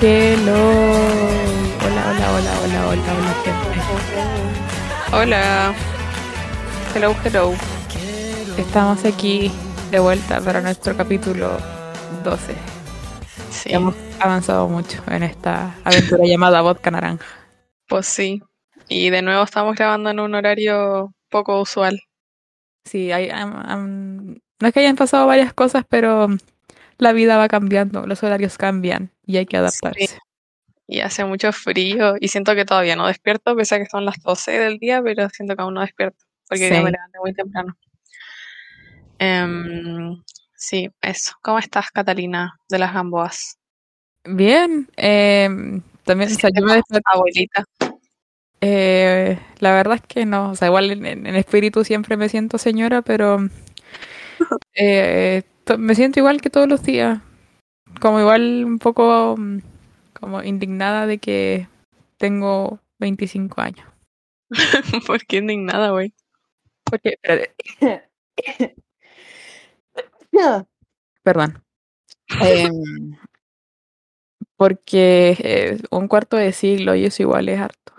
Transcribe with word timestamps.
Hello. 0.00 0.56
Hola, 1.82 2.02
hola, 2.10 2.32
hola, 2.32 2.60
hola, 2.62 2.88
hola, 2.88 3.14
hola, 3.14 3.34
gente. 3.44 5.16
Hola. 5.16 5.74
Hello, 6.94 7.14
hello. 7.24 7.54
Estamos 8.58 9.04
aquí 9.04 9.50
de 9.90 9.98
vuelta 9.98 10.40
para 10.40 10.60
nuestro 10.60 10.96
capítulo 10.96 11.58
12. 12.24 12.54
Sí, 13.50 13.72
Hemos 13.72 13.94
avanzado 14.20 14.68
mucho 14.68 15.02
en 15.08 15.22
esta 15.22 15.74
aventura 15.84 16.24
llamada 16.26 16.60
Vodka 16.62 16.90
Naranja. 16.90 17.24
pues 17.88 18.06
sí. 18.06 18.42
Y 18.88 19.10
de 19.10 19.22
nuevo 19.22 19.42
estamos 19.44 19.74
grabando 19.76 20.10
en 20.10 20.20
un 20.20 20.34
horario 20.34 21.12
poco 21.30 21.60
usual. 21.60 22.00
Sí, 22.84 23.10
hay, 23.12 23.30
am- 23.30 24.36
no 24.60 24.68
es 24.68 24.72
que 24.72 24.80
hayan 24.80 24.96
pasado 24.96 25.26
varias 25.26 25.52
cosas, 25.52 25.84
pero 25.88 26.28
la 26.98 27.12
vida 27.12 27.36
va 27.36 27.48
cambiando, 27.48 28.06
los 28.06 28.22
horarios 28.22 28.56
cambian 28.58 29.10
y 29.26 29.36
hay 29.36 29.46
que 29.46 29.56
adaptarse. 29.56 30.18
Y 30.88 31.00
hace 31.00 31.24
mucho 31.24 31.52
frío 31.52 32.14
y 32.20 32.28
siento 32.28 32.54
que 32.54 32.64
todavía 32.64 32.94
no 32.96 33.08
despierto, 33.08 33.56
pese 33.56 33.74
a 33.74 33.78
que 33.78 33.86
son 33.86 34.04
las 34.04 34.20
12 34.22 34.52
del 34.52 34.78
día, 34.78 35.02
pero 35.02 35.28
siento 35.30 35.56
que 35.56 35.62
aún 35.62 35.74
no 35.74 35.80
despierto, 35.80 36.24
porque 36.48 36.70
día 36.70 36.80
me 36.82 36.90
Sí. 36.90 36.92
levanté 36.92 37.18
muy 37.18 37.34
temprano. 37.34 37.76
Em, 39.18 40.22
sí, 40.54 40.88
eso. 41.00 41.32
¿Cómo 41.42 41.58
estás, 41.58 41.90
Catalina, 41.90 42.58
de 42.68 42.78
las 42.78 42.92
Gamboas? 42.94 43.58
Bien, 44.24 44.88
em, 44.96 45.82
también, 46.04 46.30
o 46.30 46.34
sea, 46.34 46.50
yo 46.54 46.64
me 46.64 46.74
desperté- 46.74 47.02
Abuelita. 47.12 47.64
eh, 48.60 49.38
la 49.58 49.72
verdad 49.72 49.96
es 49.96 50.02
que 50.02 50.26
no, 50.26 50.50
o 50.50 50.54
sea, 50.56 50.68
igual 50.68 50.90
en, 50.90 51.04
en- 51.06 51.36
espíritu 51.36 51.84
siempre 51.84 52.16
me 52.16 52.28
siento 52.28 52.58
señora, 52.58 53.02
pero 53.02 53.38
eh, 54.74 55.42
me 55.78 55.94
siento 55.94 56.18
igual 56.20 56.40
que 56.40 56.50
todos 56.50 56.68
los 56.68 56.82
días, 56.82 57.20
como 58.00 58.20
igual 58.20 58.64
un 58.64 58.78
poco 58.78 59.36
mm, 59.36 59.58
como 60.18 60.42
indignada 60.42 61.06
de 61.06 61.18
que 61.18 61.68
tengo 62.18 62.80
25 62.98 63.60
años. 63.60 63.86
¿Por 65.06 65.24
qué 65.26 65.38
indignada, 65.38 65.90
güey? 65.90 66.14
Porque, 66.84 67.10
espérate. 67.10 67.54
Perdón. 71.22 71.62
Em, 72.40 73.16
porque 74.56 75.36
eh, 75.38 75.78
un 75.90 76.08
cuarto 76.08 76.36
de 76.36 76.52
siglo 76.52 76.94
y 76.94 77.04
eso 77.04 77.22
igual 77.22 77.48
es 77.48 77.60
harto. 77.60 77.92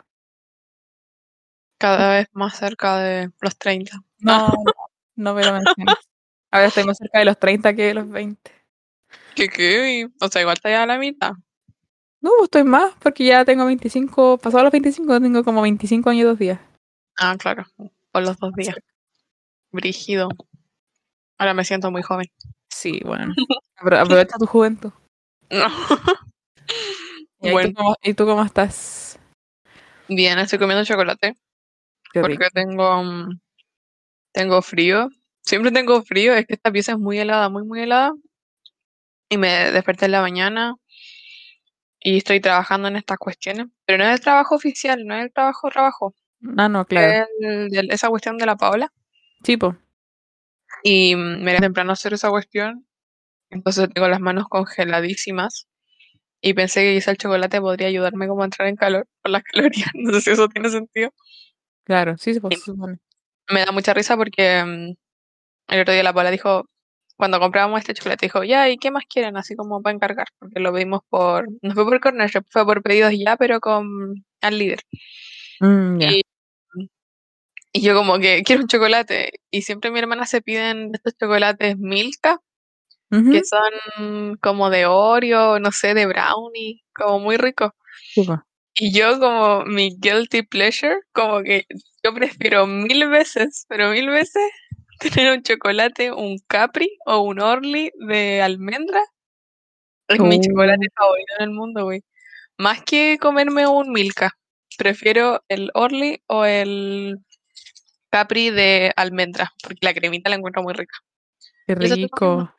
Cada 1.80 2.16
vez 2.16 2.28
más 2.34 2.58
cerca 2.58 2.98
de 2.98 3.32
los 3.42 3.58
30. 3.58 4.02
No, 4.20 4.48
no, 4.48 4.74
no 5.16 5.34
me 5.34 5.46
lo 5.46 5.54
menciones. 5.54 5.96
Ahora 6.52 6.68
estoy 6.68 6.86
más 6.86 6.98
cerca 6.98 7.20
de 7.20 7.26
los 7.26 7.38
30 7.38 7.76
que 7.76 7.84
de 7.84 7.94
los 7.94 8.10
20. 8.10 8.52
¿Qué 9.38 9.50
qué? 9.50 10.08
O 10.20 10.28
sea, 10.30 10.42
igual 10.42 10.56
está 10.58 10.70
ya 10.72 10.82
a 10.84 10.88
la 10.88 10.98
mitad. 10.98 11.32
No, 12.22 12.32
pues 12.32 12.46
estoy 12.46 12.64
más, 12.64 12.94
porque 13.00 13.24
ya 13.26 13.46
tengo 13.46 13.66
25, 13.68 14.40
pasado 14.40 14.64
los 14.64 14.72
25, 14.72 15.22
tengo 15.22 15.44
como 15.44 15.62
25 15.62 16.10
años 16.10 16.22
y 16.22 16.26
dos 16.26 16.40
días. 16.40 16.60
Ah, 17.20 17.36
claro, 17.38 17.66
por 18.12 18.24
los 18.24 18.38
dos 18.40 18.52
días. 18.56 18.76
Brígido. 19.72 20.30
Ahora 21.38 21.54
me 21.54 21.64
siento 21.64 21.92
muy 21.92 22.02
joven. 22.02 22.26
Sí, 22.70 23.00
bueno. 23.06 23.34
Apro- 23.78 24.00
aprovecha 24.00 24.38
tu 24.40 24.48
juventud. 24.48 24.92
No. 25.52 25.68
¿Y, 27.42 27.52
Bueno. 27.52 27.70
tú 27.70 27.76
cómo, 27.76 27.96
¿Y 28.02 28.14
tú 28.16 28.26
cómo 28.26 28.44
estás? 28.44 29.20
Bien, 30.10 30.40
estoy 30.40 30.58
comiendo 30.58 30.84
chocolate 30.84 31.36
Qué 32.12 32.24
rico. 32.24 32.40
porque 32.40 32.50
tengo, 32.52 33.04
mm, 33.04 33.40
tengo 34.34 34.62
frío. 34.64 35.10
Siempre 35.42 35.72
tengo 35.72 36.02
frío, 36.02 36.34
es 36.34 36.48
que 36.48 36.56
esta 36.56 36.72
pieza 36.72 36.94
es 36.94 36.98
muy 36.98 37.20
helada, 37.20 37.50
muy, 37.50 37.64
muy 37.64 37.82
helada. 37.82 38.14
Y 39.30 39.38
me 39.38 39.72
desperté 39.72 40.06
en 40.06 40.12
la 40.12 40.22
mañana 40.22 40.76
y 42.00 42.18
estoy 42.18 42.40
trabajando 42.40 42.88
en 42.88 42.96
estas 42.96 43.18
cuestiones. 43.18 43.68
Pero 43.86 43.98
no 44.04 44.10
es 44.10 44.20
el 44.20 44.22
trabajo 44.22 44.56
oficial, 44.56 45.06
no 45.06 45.16
es 45.16 45.26
el 45.26 45.34
trabajo, 45.34 45.70
trabajo. 45.70 46.16
Ah, 46.58 46.70
no, 46.70 46.86
claro. 46.86 47.26
El- 47.40 47.92
esa 47.92 48.10
cuestión 48.10 48.38
de 48.38 48.46
la 48.46 48.56
Paola. 48.56 48.92
Sí, 49.44 49.58
pues. 49.58 49.76
Y 50.84 51.16
me 51.16 51.52
era 51.52 51.60
temprano 51.60 51.92
hacer 51.92 52.14
esa 52.14 52.30
cuestión. 52.30 52.86
Entonces 53.50 53.90
tengo 53.94 54.08
las 54.08 54.20
manos 54.20 54.46
congeladísimas. 54.50 55.68
Y 56.40 56.54
pensé 56.54 56.82
que 56.82 56.94
quizá 56.96 57.12
el 57.12 57.18
chocolate 57.18 57.60
podría 57.60 57.88
ayudarme 57.88 58.28
como 58.28 58.44
a 58.44 58.46
entrar 58.46 58.68
en 58.68 58.76
calor 58.76 59.08
por 59.22 59.32
las 59.32 59.44
calorías. 59.84 59.90
No 59.96 60.14
sé 60.14 60.22
si 60.22 60.32
eso 60.32 60.48
tiene 60.48 60.70
sentido. 60.70 61.12
Claro, 61.84 62.18
sí, 62.18 62.34
se 62.34 62.40
supone. 62.58 63.00
Me 63.50 63.66
da 63.66 63.72
mucha 63.72 63.94
risa 63.94 64.16
porque 64.18 64.64
mm, 64.64 65.74
el 65.74 65.82
otro 65.82 65.94
día 65.94 66.04
la 66.04 66.14
Paula 66.14 66.32
dijo, 66.32 66.70
cuando 67.18 67.40
comprábamos 67.40 67.80
este 67.80 67.94
chocolate, 67.96 68.28
dijo, 68.28 68.44
ya, 68.44 68.70
¿y 68.70 68.78
qué 68.78 68.92
más 68.92 69.04
quieren? 69.06 69.38
Así 69.38 69.56
como 69.56 69.82
para 69.82 69.96
encargar. 69.96 70.28
Porque 70.40 70.60
lo 70.60 70.72
pedimos 70.72 71.02
por, 71.10 71.48
no 71.62 71.74
fue 71.74 71.84
por 71.86 72.00
Corner 72.00 72.30
Shop, 72.30 72.46
fue 72.50 72.66
por 72.66 72.84
pedidos 72.84 73.14
ya, 73.18 73.36
pero 73.38 73.60
con 73.60 74.26
al 74.42 74.58
líder. 74.58 74.82
Mm. 75.60 76.02
Y, 76.02 76.22
y 77.74 77.82
yo 77.82 77.96
como 77.96 78.20
que 78.20 78.44
quiero 78.44 78.62
un 78.62 78.68
chocolate. 78.68 79.32
Y 79.52 79.64
siempre 79.64 79.92
mi 79.92 80.00
hermana 80.00 80.26
se 80.26 80.42
piden 80.42 80.92
estos 80.94 81.18
chocolates 81.18 81.78
Milka, 81.78 82.40
que 83.10 83.42
son 83.46 84.38
como 84.42 84.70
de 84.70 84.86
Oreo, 84.86 85.60
no 85.60 85.72
sé, 85.72 85.94
de 85.94 86.06
brownie, 86.06 86.84
como 86.94 87.20
muy 87.20 87.38
pues. 87.38 87.72
Y 88.80 88.94
yo 88.94 89.20
como 89.20 89.66
mi 89.66 89.98
guilty 89.98 90.44
pleasure, 90.44 91.00
como 91.14 91.42
que 91.42 91.66
yo 92.04 92.14
prefiero 92.14 92.68
mil 92.68 93.10
veces, 93.10 93.66
pero 93.68 93.90
mil 93.90 94.08
veces 94.10 94.44
tener 95.16 95.34
un 95.34 95.44
chocolate, 95.44 96.12
un 96.12 96.38
Capri 96.48 96.98
o 97.06 97.20
un 97.22 97.40
Orly 97.40 97.92
de 97.96 98.42
almendra. 98.42 99.02
Es 100.08 100.20
mi 100.20 100.40
chocolate 100.40 100.88
favorito 100.96 101.34
en 101.40 101.44
el 101.44 101.52
mundo, 101.52 101.84
güey. 101.84 102.04
Más 102.58 102.82
que 102.84 103.18
comerme 103.20 103.68
un 103.68 103.92
Milka. 103.92 104.32
Prefiero 104.78 105.44
el 105.50 105.70
Orly 105.74 106.22
o 106.28 106.46
el 106.46 107.20
Capri 108.10 108.52
de 108.52 108.94
almendra, 108.96 109.52
porque 109.62 109.80
la 109.82 109.94
cremita 109.94 110.30
la 110.30 110.38
encuentro 110.38 110.64
muy 110.64 110.74
rica. 110.74 110.98
Qué 111.66 111.76
¿Y 111.80 111.86
eso 111.86 111.96
tú 111.96 112.02
rico. 112.02 112.56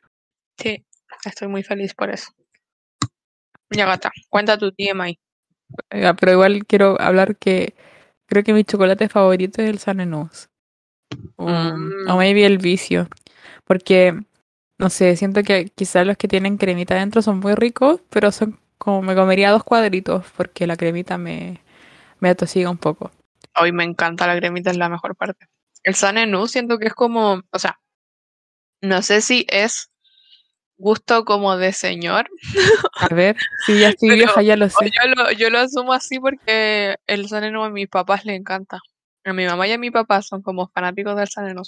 Sí, 0.57 0.85
estoy 1.25 1.47
muy 1.47 1.63
feliz 1.63 1.93
por 1.95 2.11
eso. 2.11 2.31
Ya 3.71 3.85
gata, 3.85 4.11
cuenta 4.29 4.57
tu 4.57 4.71
TMI. 4.71 5.19
Pero 5.89 6.31
igual 6.31 6.65
quiero 6.65 6.99
hablar 6.99 7.37
que 7.37 7.75
creo 8.25 8.43
que 8.43 8.53
mi 8.53 8.63
chocolate 8.63 9.09
favorito 9.09 9.61
es 9.61 9.69
el 9.69 9.79
San 9.79 9.99
Enús. 9.99 10.48
O, 11.35 11.47
Mm. 11.49 12.09
o 12.09 12.17
maybe 12.17 12.45
el 12.45 12.57
vicio. 12.57 13.07
Porque, 13.65 14.19
no 14.77 14.89
sé, 14.89 15.15
siento 15.15 15.43
que 15.43 15.65
quizás 15.75 16.05
los 16.05 16.17
que 16.17 16.27
tienen 16.27 16.57
cremita 16.57 16.95
dentro 16.95 17.21
son 17.21 17.39
muy 17.39 17.55
ricos, 17.55 18.01
pero 18.09 18.31
son 18.31 18.59
como 18.77 19.01
me 19.01 19.13
comería 19.15 19.51
dos 19.51 19.63
cuadritos 19.63 20.25
porque 20.37 20.65
la 20.65 20.77
cremita 20.77 21.17
me, 21.17 21.61
me 22.19 22.29
atosiga 22.29 22.69
un 22.69 22.77
poco. 22.77 23.11
Hoy 23.55 23.71
me 23.71 23.83
encanta 23.83 24.25
la 24.27 24.37
cremita, 24.37 24.71
es 24.71 24.77
la 24.77 24.89
mejor 24.89 25.15
parte. 25.15 25.47
El 25.83 25.95
San 25.95 26.17
Enú 26.17 26.47
siento 26.47 26.77
que 26.77 26.87
es 26.87 26.93
como, 26.93 27.41
o 27.51 27.59
sea, 27.59 27.79
no 28.81 29.01
sé 29.01 29.21
si 29.21 29.45
es 29.49 29.89
gusto 30.77 31.25
como 31.25 31.57
de 31.57 31.73
señor, 31.73 32.29
A 33.01 33.13
ver, 33.13 33.35
si 33.65 33.79
ya 33.79 33.89
estoy 33.89 34.09
vieja, 34.15 34.41
ya 34.41 34.55
lo 34.55 34.69
sé. 34.69 34.89
yo 34.91 35.09
lo, 35.15 35.31
yo 35.33 35.49
lo 35.49 35.59
asumo 35.59 35.91
así 35.91 36.19
porque 36.19 36.95
el 37.05 37.27
San 37.27 37.43
Enú 37.43 37.63
a 37.63 37.69
mis 37.69 37.89
papás 37.89 38.23
le 38.25 38.35
encanta. 38.35 38.79
A 39.29 39.33
mi 39.33 39.45
mamá 39.45 39.67
y 39.67 39.71
a 39.71 39.77
mi 39.77 39.91
papá 39.91 40.21
son 40.21 40.41
como 40.41 40.67
fanáticos 40.69 41.15
del 41.15 41.27
San 41.27 41.47
Enú. 41.47 41.61
Es 41.61 41.67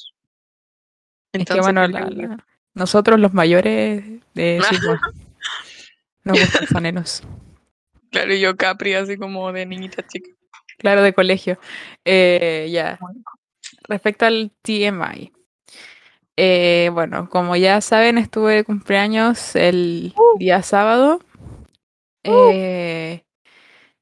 que 1.32 1.40
Entonces, 1.40 1.64
bueno, 1.66 1.88
la- 1.88 2.10
la- 2.10 2.46
nosotros 2.74 3.20
los 3.20 3.34
mayores, 3.34 4.04
eh, 4.36 4.60
sí, 4.70 4.76
pues, 4.84 5.00
nos 6.24 6.40
gustan 6.40 6.68
San 6.68 6.86
Enús. 6.86 7.22
claro, 8.12 8.34
yo 8.34 8.56
Capri 8.58 8.94
así 8.94 9.18
como 9.18 9.52
de 9.52 9.66
niñita 9.66 10.06
chica. 10.08 10.30
Claro, 10.78 11.02
de 11.04 11.14
colegio. 11.14 11.60
Eh, 12.06 12.70
ya. 12.72 13.00
Respecto 13.88 14.26
al 14.26 14.52
TMI. 14.64 15.32
eh, 16.38 16.90
bueno, 16.94 17.30
como 17.30 17.56
ya 17.56 17.82
saben, 17.82 18.18
estuve 18.18 18.56
de 18.56 18.64
cumpleaños 18.64 19.56
el 19.56 20.14
día 20.38 20.64
sábado. 20.64 21.20
eh, 22.24 23.24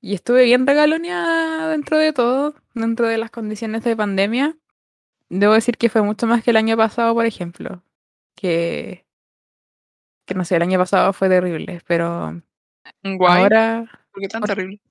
y 0.02 0.14
estuve 0.14 0.44
bien 0.44 0.66
regaloneada 0.66 1.70
dentro 1.70 1.98
de 1.98 2.14
todo, 2.14 2.56
dentro 2.74 3.08
de 3.08 3.18
las 3.18 3.32
condiciones 3.32 3.84
de 3.84 3.96
pandemia. 3.96 4.56
Debo 5.30 5.54
decir 5.54 5.78
que 5.78 5.90
fue 5.90 6.02
mucho 6.02 6.26
más 6.28 6.44
que 6.44 6.52
el 6.52 6.58
año 6.58 6.76
pasado, 6.78 7.14
por 7.14 7.26
ejemplo. 7.26 7.84
Que, 8.36 9.06
que 10.26 10.34
no 10.34 10.46
sé, 10.46 10.56
el 10.56 10.62
año 10.62 10.80
pasado 10.80 11.12
fue 11.14 11.28
terrible, 11.30 11.82
pero 11.86 12.42
Guay, 13.04 13.42
ahora, 13.44 13.86
¿por 14.12 14.22
qué 14.22 14.28
tan 14.30 14.42
terrible? 14.44 14.82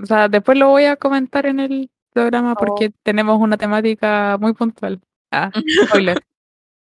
o 0.00 0.06
sea, 0.06 0.28
después 0.28 0.58
lo 0.58 0.68
voy 0.68 0.84
a 0.84 0.96
comentar 0.96 1.46
en 1.46 1.60
el 1.60 1.90
programa 2.12 2.54
porque 2.54 2.92
tenemos 3.02 3.40
una 3.40 3.56
temática 3.56 4.36
muy 4.38 4.52
puntual. 4.52 5.00
Ah, 5.30 5.50
spoiler. 6.12 6.22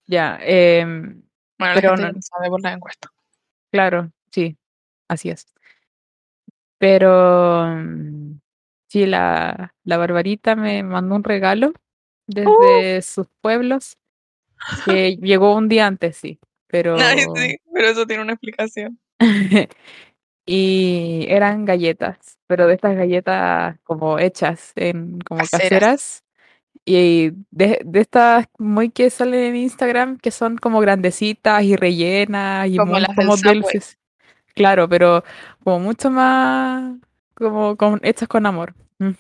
Ya, 0.08 0.40
em, 0.42 1.22
Bueno, 1.60 1.74
Pero 1.76 1.92
la 1.92 1.98
gente 1.98 2.14
no- 2.14 2.14
ya 2.16 2.22
sabe 2.22 2.50
por 2.50 2.62
la 2.62 2.74
encuesta. 2.74 3.10
claro, 3.72 4.12
sí, 4.32 4.58
así 5.08 5.30
es. 5.30 5.46
Pero 6.84 7.66
mm, 7.66 8.42
sí, 8.90 9.06
la, 9.06 9.74
la 9.86 9.98
Barbarita 9.98 10.58
me 10.58 10.84
mandó 10.84 11.16
un 11.16 11.24
regalo 11.24 11.72
desde 12.28 13.02
sus 13.02 13.28
pueblos 13.40 13.96
que 14.86 15.16
llegó 15.16 15.56
un 15.56 15.70
día 15.70 15.88
antes, 15.88 16.18
sí, 16.18 16.42
pero 16.68 16.98
Ay, 17.00 17.20
sí, 17.38 17.56
pero 17.74 17.88
eso 17.88 18.06
tiene 18.06 18.24
una 18.24 18.34
explicación. 18.34 19.00
y 20.46 21.26
eran 21.30 21.64
galletas, 21.64 22.38
pero 22.48 22.68
de 22.68 22.74
estas 22.74 22.98
galletas 22.98 23.80
como 23.84 24.20
hechas 24.20 24.74
en 24.76 25.22
como 25.22 25.40
Caseras. 25.40 25.62
caseras 25.62 26.24
y 26.84 27.32
de, 27.50 27.80
de 27.86 28.02
estas 28.02 28.48
muy 28.60 28.90
que 28.90 29.10
salen 29.10 29.40
en 29.40 29.56
Instagram 29.56 30.18
que 30.18 30.32
son 30.32 30.58
como 30.58 30.82
grandecitas 30.82 31.64
y 31.64 31.78
rellenas 31.78 32.68
y 32.68 32.76
Como 32.76 32.92
muy 32.92 33.02
las 33.04 33.16
del 33.16 33.28
como 33.28 33.38
dulces. 33.38 33.98
Claro, 34.54 34.88
pero 34.88 35.24
como 35.64 35.80
mucho 35.80 36.10
más 36.10 36.96
como 37.34 37.76
con, 37.76 38.00
hechas 38.04 38.28
con 38.28 38.46
amor. 38.46 38.74
Mm. 39.00 39.12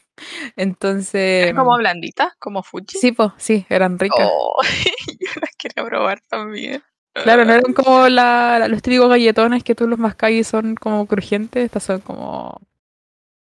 Entonces, 0.55 1.43
Eran 1.43 1.55
como 1.55 1.77
blanditas, 1.77 2.33
como 2.39 2.63
Fuji. 2.63 2.97
sí, 2.99 3.11
pues, 3.11 3.31
sí, 3.37 3.65
eran 3.69 3.97
ricas. 3.99 4.29
Oh, 4.31 4.61
yo 5.19 5.29
las 5.41 5.55
quería 5.57 5.85
probar 5.85 6.21
también. 6.29 6.83
Claro, 7.13 7.45
no 7.45 7.53
eran 7.53 7.73
como 7.73 8.09
la, 8.09 8.67
los 8.67 8.81
típicos 8.81 9.07
galletones 9.09 9.63
que 9.63 9.75
tú 9.75 9.87
los 9.87 9.99
mascas 9.99 10.31
y 10.31 10.43
son 10.43 10.75
como 10.75 11.05
crujientes, 11.05 11.63
estas 11.63 11.83
son 11.83 12.01
como 12.01 12.59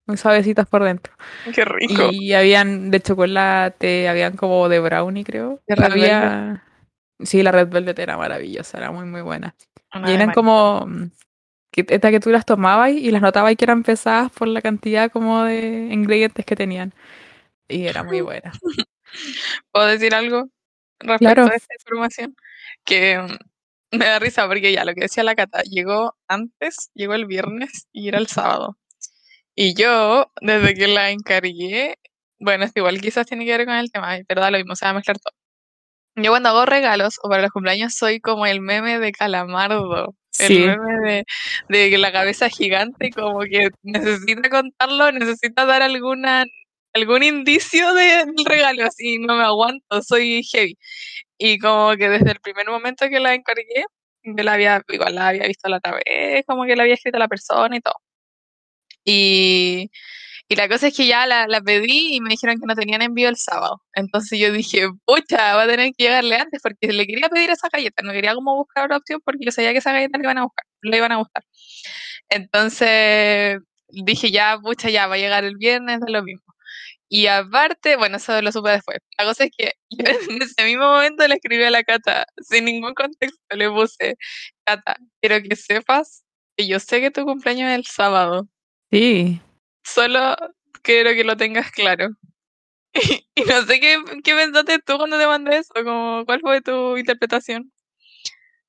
muy 0.07 0.17
suavecitas 0.17 0.69
por 0.69 0.85
dentro. 0.85 1.13
Qué 1.53 1.65
rico. 1.65 2.11
Y 2.13 2.33
habían 2.33 2.93
de 2.93 3.01
chocolate, 3.01 4.09
habían 4.09 4.37
como 4.37 4.69
de 4.69 4.79
brownie, 4.79 5.25
creo. 5.25 5.61
De 5.67 5.75
Red 5.75 5.93
Había... 5.93 6.63
Sí, 7.19 7.43
la 7.43 7.51
Red 7.51 7.69
Velvet 7.69 7.99
era 7.99 8.17
maravillosa, 8.17 8.79
era 8.79 8.93
muy, 8.93 9.07
muy 9.07 9.23
buena. 9.23 9.57
Una 9.95 10.11
Y 10.11 10.15
eran 10.15 10.33
como... 10.33 10.87
Que, 11.77 11.87
esta 11.95 12.11
que 12.11 12.21
tú 12.21 12.31
las 12.31 12.47
tomabas 12.47 12.93
y 12.93 13.11
las 13.13 13.23
notabas 13.23 13.55
que 13.57 13.65
eran 13.67 13.83
pesadas 13.85 14.33
por 14.33 14.49
la 14.49 14.63
cantidad 14.63 15.11
como 15.13 15.45
de 15.45 15.89
ingredientes 15.93 16.47
que 16.47 16.57
tenían. 16.57 16.95
Y 17.69 17.87
era 17.87 18.03
muy 18.05 18.21
buena. 18.23 18.53
¿Puedo 19.73 19.87
decir 19.87 20.15
algo 20.15 20.49
respecto 21.01 21.19
Claro. 21.19 21.47
a 21.53 21.57
esta 21.57 21.75
información? 21.75 22.37
Que 22.85 23.19
mm, 23.19 23.97
me 23.99 24.07
da 24.07 24.19
risa 24.21 24.47
porque 24.49 24.73
ya 24.73 24.85
lo 24.85 24.95
que 24.95 25.03
decía 25.03 25.25
la 25.25 25.35
Cata, 25.37 25.63
llegó 25.65 26.17
antes, 26.29 26.91
llegó 26.95 27.15
el 27.15 27.27
viernes 27.27 27.89
y 27.93 28.09
era 28.09 28.19
el 28.19 28.29
sábado. 28.29 28.79
Y 29.55 29.75
yo, 29.75 30.33
desde 30.43 30.75
que 30.75 30.89
la 30.89 31.11
encargué, 31.11 31.99
bueno, 32.41 32.65
es 32.67 32.73
igual 32.77 33.01
quizás 33.01 33.27
tiene 33.27 33.45
que 33.47 33.57
ver 33.57 33.67
con 33.67 33.75
el 33.77 33.91
tema, 33.93 34.19
pero 34.29 34.41
da 34.43 34.51
lo 34.51 34.59
mismo, 34.59 34.77
se 34.77 34.87
va 34.87 34.91
a 34.93 34.95
mezclar 34.95 35.19
todo. 35.19 35.35
Yo 36.17 36.31
cuando 36.33 36.51
hago 36.51 36.67
regalos 36.67 37.19
o 37.23 37.29
para 37.29 37.43
los 37.43 37.53
cumpleaños 37.53 37.95
soy 37.95 38.21
como 38.21 38.47
el 38.47 38.61
meme 38.61 38.99
de 38.99 39.13
Calamardo, 39.13 40.15
Sí. 40.37 40.65
el 40.65 40.79
meme 40.81 41.25
de, 41.69 41.91
de 41.91 41.99
la 41.99 42.13
cabeza 42.13 42.49
gigante, 42.49 43.11
como 43.11 43.41
que 43.41 43.71
necesita 43.83 44.49
contarlo, 44.51 45.13
necesita 45.13 45.65
dar 45.67 45.83
alguna 45.83 46.45
algún 46.95 47.23
indicio 47.23 47.93
de- 47.95 48.25
del 48.25 48.45
regalo, 48.47 48.85
así 48.87 49.19
no 49.19 49.37
me 49.37 49.45
aguanto, 49.45 50.03
soy 50.03 50.43
heavy. 50.45 50.79
Y 51.39 51.59
como 51.59 51.95
que 51.97 52.09
desde 52.09 52.31
el 52.33 52.41
primer 52.41 52.67
momento 52.69 53.09
que 53.11 53.21
la 53.21 53.35
encargué, 53.35 53.85
yo 54.23 54.43
la 54.43 54.55
había, 54.55 54.83
igual 54.89 55.15
la 55.15 55.29
había 55.29 55.47
visto 55.47 55.69
la 55.69 55.77
otra 55.79 55.95
vez, 56.05 56.45
como 56.47 56.65
que 56.65 56.75
la 56.77 56.85
había 56.85 56.95
escrito 56.95 57.19
la 57.19 57.29
persona 57.29 57.77
y 57.77 57.81
todo. 57.81 57.97
Y, 59.05 59.91
y 60.49 60.57
la 60.57 60.69
cosa 60.69 60.89
es 60.89 60.97
que 60.97 61.07
ya 61.07 61.27
la, 61.27 61.61
pedí 61.61 62.15
y 62.17 62.21
me 62.21 62.31
dijeron 62.31 62.61
que 62.61 62.67
no 62.67 62.75
tenían 62.77 63.03
envío 63.03 63.29
el 63.29 63.37
sábado. 63.37 63.83
Entonces 63.95 64.39
yo 64.39 64.53
dije, 64.53 64.89
pucha, 65.05 65.57
va 65.57 65.63
a 65.65 65.67
tener 65.67 65.89
que 65.93 66.05
llegarle 66.05 66.37
antes 66.37 66.61
porque 66.63 66.93
le 66.93 67.07
quería 67.07 67.29
pedir 67.29 67.51
esa 67.51 67.69
galleta, 67.73 68.03
no 68.03 68.13
quería 68.13 68.35
como 68.35 68.55
buscar 68.57 68.85
otra 68.85 68.99
opción 68.99 69.21
porque 69.25 69.45
yo 69.45 69.51
sabía 69.53 69.73
que 69.73 69.79
esa 69.79 69.93
galleta 69.93 70.19
le 70.19 70.25
iban 70.25 70.39
a 70.39 70.45
buscar, 70.45 70.65
le 70.83 70.97
iban 70.97 71.13
a 71.13 71.17
gustar. 71.17 71.45
Entonces 72.29 73.59
dije, 73.89 74.31
ya, 74.31 74.59
pucha, 74.63 74.91
ya 74.91 75.07
va 75.09 75.17
a 75.17 75.19
llegar 75.19 75.45
el 75.45 75.57
viernes, 75.57 76.01
da 76.01 76.09
lo 76.11 76.23
mismo. 76.23 76.45
Y 77.09 77.29
aparte, 77.29 77.97
bueno, 77.97 78.17
eso 78.17 78.41
lo 78.43 78.53
supe 78.53 78.71
después. 78.71 78.99
La 79.19 79.25
cosa 79.25 79.45
es 79.45 79.51
que 79.57 79.75
yo 79.91 80.05
en 80.31 80.43
ese 80.43 80.65
mismo 80.65 80.85
momento 80.87 81.27
le 81.27 81.37
escribí 81.37 81.65
a 81.65 81.71
la 81.71 81.85
Cata, 81.85 82.27
sin 82.41 82.65
ningún 82.67 82.95
contexto, 82.95 83.57
le 83.57 83.71
puse, 83.71 84.17
Cata, 84.65 84.97
quiero 85.21 85.43
que 85.43 85.57
sepas 85.57 86.25
que 86.57 86.67
yo 86.67 86.81
sé 86.81 87.01
que 87.01 87.11
tu 87.11 87.25
cumpleaños 87.25 87.71
es 87.71 87.79
el 87.79 87.87
sábado, 87.87 88.49
Sí. 88.93 89.41
Solo 89.87 90.37
quiero 90.83 91.11
que 91.11 91.25
lo 91.25 91.37
tengas 91.37 91.71
claro. 91.71 92.11
Y, 93.39 93.43
no 93.43 93.61
sé 93.63 93.79
qué, 93.79 93.99
qué 94.25 94.35
pensaste 94.35 94.79
tú 94.79 94.97
cuando 94.97 95.19
te 95.19 95.27
mandé 95.27 95.59
eso, 95.59 95.75
como, 95.75 96.25
¿cuál 96.25 96.41
fue 96.41 96.63
tu 96.63 96.97
interpretación? 96.97 97.71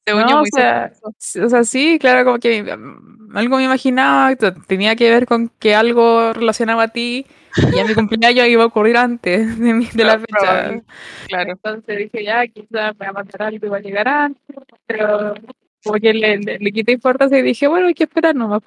Según 0.06 0.22
yo, 0.24 0.28
No, 0.28 0.36
o 0.36 0.40
muy 0.40 0.50
sea, 0.50 0.92
o 1.06 1.50
sea, 1.50 1.64
sí, 1.64 1.98
claro, 2.00 2.26
como 2.26 2.40
que 2.40 2.62
mm, 2.64 3.38
algo 3.38 3.58
me 3.58 3.64
imaginaba, 3.64 4.36
tenía 4.68 4.96
que 4.96 5.10
ver 5.10 5.26
con 5.26 5.50
que 5.60 5.76
algo 5.76 6.34
relacionaba 6.34 6.84
a 6.84 6.88
ti 6.90 7.26
y 7.74 7.80
a 7.80 7.86
mi 7.86 7.94
cumpleaños 7.96 8.48
iba 8.48 8.64
a 8.64 8.68
ocurrir 8.68 8.98
antes 8.98 9.58
de, 9.60 9.74
mi- 9.74 9.86
de 9.86 10.04
la 10.04 10.20
fecha. 10.20 10.40
probable. 10.40 10.84
Claro. 11.28 11.52
Entonces 11.52 11.98
dije, 11.98 12.24
ya, 12.24 12.46
quizás 12.48 12.98
me 12.98 13.06
va 13.06 13.10
a 13.10 13.14
mandar 13.14 13.44
algo 13.44 13.66
y 13.66 13.70
va 13.70 13.78
a 13.78 13.82
llegar 13.82 14.08
antes, 14.08 14.56
pero 14.86 15.36
como 15.84 16.00
que 16.00 16.14
le, 16.14 16.38
le, 16.38 16.60
le 16.60 16.72
quité 16.72 16.92
importancia 16.92 17.40
y 17.40 17.44
dije, 17.44 17.68
bueno, 17.68 17.88
hay 17.88 17.94
que 17.94 18.04
esperar 18.04 18.36
nomás. 18.36 18.62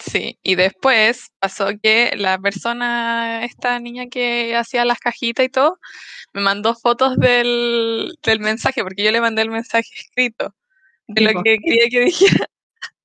Sí, 0.00 0.38
y 0.42 0.54
después 0.54 1.30
pasó 1.38 1.68
que 1.82 2.12
la 2.16 2.38
persona, 2.38 3.44
esta 3.44 3.80
niña 3.80 4.06
que 4.10 4.54
hacía 4.54 4.84
las 4.84 4.98
cajitas 4.98 5.46
y 5.46 5.48
todo, 5.48 5.78
me 6.34 6.42
mandó 6.42 6.74
fotos 6.74 7.16
del, 7.16 8.14
del 8.22 8.40
mensaje, 8.40 8.82
porque 8.82 9.02
yo 9.02 9.10
le 9.12 9.20
mandé 9.22 9.42
el 9.42 9.50
mensaje 9.50 9.88
escrito 9.94 10.54
de 11.08 11.22
lo 11.22 11.42
que 11.42 11.58
quería 11.58 11.88
que 11.90 12.00
dijera. 12.00 12.46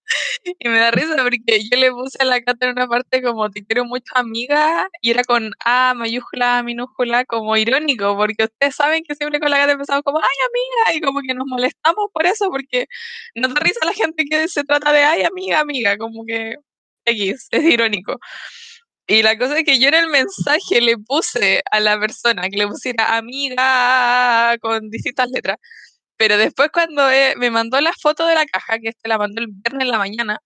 Y 0.59 0.69
me 0.69 0.77
da 0.79 0.91
risa 0.91 1.15
porque 1.23 1.61
yo 1.63 1.77
le 1.77 1.91
puse 1.91 2.17
a 2.21 2.25
la 2.25 2.41
Cata 2.41 2.65
en 2.67 2.73
una 2.73 2.87
parte 2.87 3.23
como 3.23 3.49
te 3.49 3.65
quiero 3.65 3.85
mucho 3.85 4.11
amiga 4.15 4.87
y 5.01 5.11
era 5.11 5.23
con 5.23 5.51
A 5.65 5.93
mayúscula, 5.95 6.59
A 6.59 6.63
minúscula, 6.63 7.25
como 7.25 7.57
irónico, 7.57 8.15
porque 8.17 8.43
ustedes 8.43 8.75
saben 8.75 9.03
que 9.03 9.15
siempre 9.15 9.39
con 9.39 9.49
la 9.49 9.57
Cata 9.57 9.71
empezamos 9.73 10.03
como 10.03 10.19
ay 10.19 10.37
amiga 10.49 10.97
y 10.97 11.01
como 11.01 11.21
que 11.21 11.33
nos 11.33 11.47
molestamos 11.47 12.07
por 12.13 12.25
eso, 12.25 12.49
porque 12.51 12.87
nos 13.35 13.53
da 13.53 13.61
risa 13.61 13.85
la 13.85 13.93
gente 13.93 14.25
que 14.25 14.47
se 14.47 14.63
trata 14.63 14.91
de 14.91 15.03
ay 15.03 15.23
amiga, 15.23 15.61
amiga, 15.61 15.97
como 15.97 16.25
que 16.25 16.57
X, 17.05 17.47
es 17.51 17.63
irónico. 17.63 18.19
Y 19.07 19.21
la 19.21 19.37
cosa 19.37 19.57
es 19.57 19.65
que 19.65 19.79
yo 19.79 19.89
en 19.89 19.95
el 19.95 20.09
mensaje 20.09 20.81
le 20.81 20.97
puse 20.97 21.61
a 21.69 21.79
la 21.79 21.99
persona 21.99 22.49
que 22.49 22.57
le 22.57 22.67
pusiera 22.67 23.17
amiga 23.17 24.57
con 24.61 24.89
distintas 24.89 25.29
letras. 25.29 25.57
Pero 26.15 26.37
después 26.37 26.69
cuando 26.71 27.09
eh, 27.11 27.35
me 27.37 27.51
mandó 27.51 27.81
la 27.81 27.91
foto 27.93 28.25
de 28.25 28.35
la 28.35 28.45
caja, 28.45 28.79
que 28.79 28.89
este 28.89 29.09
la 29.09 29.17
mandó 29.17 29.41
el 29.41 29.47
viernes 29.49 29.83
en 29.83 29.91
la 29.91 29.97
mañana, 29.97 30.39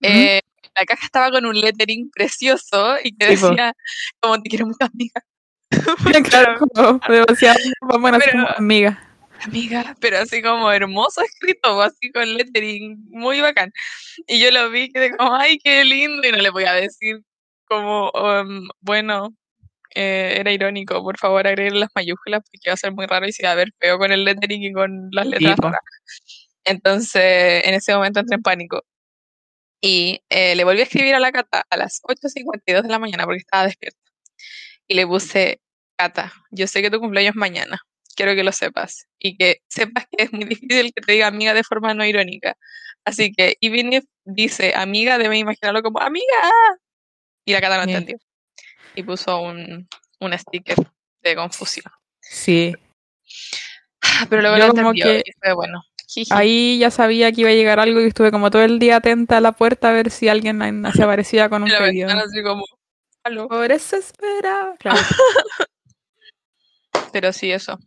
eh, 0.00 0.40
la 0.74 0.84
caja 0.84 1.06
estaba 1.06 1.30
con 1.30 1.46
un 1.46 1.58
lettering 1.58 2.10
precioso 2.10 2.96
y 3.02 3.14
que 3.16 3.26
decía 3.28 3.72
como 4.20 4.40
te 4.40 4.48
quiero 4.48 4.66
mucho 4.66 4.78
amiga. 4.80 5.22
Claro, 6.30 6.58
como 6.58 7.00
demasiado 7.08 7.58
como 7.80 8.08
amiga. 8.08 9.05
Amiga, 9.44 9.96
pero 10.00 10.18
así 10.18 10.42
como 10.42 10.70
hermoso 10.70 11.22
escrito, 11.22 11.80
así 11.82 12.10
con 12.12 12.34
lettering, 12.34 12.96
muy 13.10 13.40
bacán. 13.40 13.72
Y 14.26 14.40
yo 14.40 14.50
lo 14.50 14.70
vi 14.70 14.82
y 14.82 14.92
quedé 14.92 15.16
como, 15.16 15.34
ay, 15.34 15.58
qué 15.58 15.84
lindo, 15.84 16.26
y 16.26 16.32
no 16.32 16.38
le 16.38 16.50
voy 16.50 16.64
a 16.64 16.74
decir 16.74 17.20
como, 17.66 18.10
um, 18.12 18.68
bueno, 18.80 19.34
eh, 19.94 20.36
era 20.40 20.52
irónico, 20.52 21.02
por 21.02 21.18
favor 21.18 21.46
agreguen 21.46 21.80
las 21.80 21.90
mayúsculas 21.94 22.42
porque 22.50 22.70
va 22.70 22.74
a 22.74 22.76
ser 22.76 22.92
muy 22.92 23.06
raro 23.06 23.26
y 23.26 23.32
se 23.32 23.44
va 23.44 23.52
a 23.52 23.54
ver 23.54 23.72
feo 23.80 23.98
con 23.98 24.12
el 24.12 24.24
lettering 24.24 24.62
y 24.62 24.72
con 24.72 25.08
las 25.12 25.26
letras 25.26 25.56
raras. 25.58 25.80
Entonces, 26.64 27.64
en 27.64 27.74
ese 27.74 27.94
momento 27.94 28.20
entré 28.20 28.36
en 28.36 28.42
pánico. 28.42 28.84
Y 29.80 30.20
eh, 30.30 30.56
le 30.56 30.64
volví 30.64 30.80
a 30.80 30.84
escribir 30.84 31.14
a 31.14 31.20
la 31.20 31.32
Cata 31.32 31.64
a 31.70 31.76
las 31.76 32.00
8.52 32.02 32.82
de 32.82 32.88
la 32.88 32.98
mañana 32.98 33.24
porque 33.24 33.38
estaba 33.38 33.64
despierta. 33.64 33.98
Y 34.88 34.94
le 34.94 35.06
puse, 35.06 35.60
Cata, 35.96 36.32
yo 36.50 36.66
sé 36.66 36.82
que 36.82 36.90
tu 36.90 37.00
cumpleaños 37.00 37.30
es 37.30 37.36
mañana, 37.36 37.78
quiero 38.16 38.34
que 38.34 38.42
lo 38.42 38.52
sepas. 38.52 39.06
Y 39.18 39.36
que 39.36 39.58
sepas 39.68 40.06
que 40.10 40.24
es 40.24 40.32
muy 40.32 40.44
difícil 40.44 40.92
que 40.94 41.02
te 41.02 41.12
diga 41.12 41.26
amiga 41.28 41.54
de 41.54 41.62
forma 41.62 41.94
no 41.94 42.04
irónica. 42.04 42.56
Así 43.04 43.32
que, 43.32 43.56
even 43.60 43.92
if 43.92 44.04
dice 44.24 44.72
amiga, 44.74 45.18
debe 45.18 45.38
imaginarlo 45.38 45.82
como 45.82 46.00
amiga. 46.00 46.24
Y 47.44 47.52
la 47.52 47.60
Cata 47.60 47.78
no 47.78 47.86
Bien. 47.86 47.98
entendió. 47.98 48.18
Y 48.96 49.02
puso 49.04 49.40
un, 49.40 49.86
un 50.20 50.38
sticker 50.38 50.76
de 51.22 51.36
confusión. 51.36 51.92
Sí. 52.20 52.74
Pero 54.28 54.42
luego 54.42 54.56
Yo 54.56 54.62
lo 54.66 54.70
entendió 54.70 55.04
que 55.04 55.22
y 55.26 55.32
fue 55.40 55.52
bueno. 55.52 55.82
Ahí 56.30 56.78
ya 56.78 56.90
sabía 56.90 57.30
que 57.32 57.42
iba 57.42 57.50
a 57.50 57.54
llegar 57.54 57.78
algo 57.80 58.00
y 58.00 58.06
estuve 58.06 58.30
como 58.30 58.50
todo 58.50 58.62
el 58.62 58.78
día 58.78 58.96
atenta 58.96 59.36
a 59.36 59.40
la 59.40 59.52
puerta 59.52 59.90
a 59.90 59.92
ver 59.92 60.10
si 60.10 60.28
alguien 60.28 60.62
en- 60.62 60.84
se 60.94 61.02
aparecía 61.02 61.48
con 61.48 61.62
un 61.64 61.68
la 61.68 61.78
pedido. 61.78 62.08
así 62.10 62.42
como. 62.42 62.64
Por 63.48 63.72
eso 63.72 63.96
esperaba. 63.96 64.76
Claro. 64.78 65.00
Pero 67.12 67.32
sí, 67.32 67.50
eso. 67.50 67.78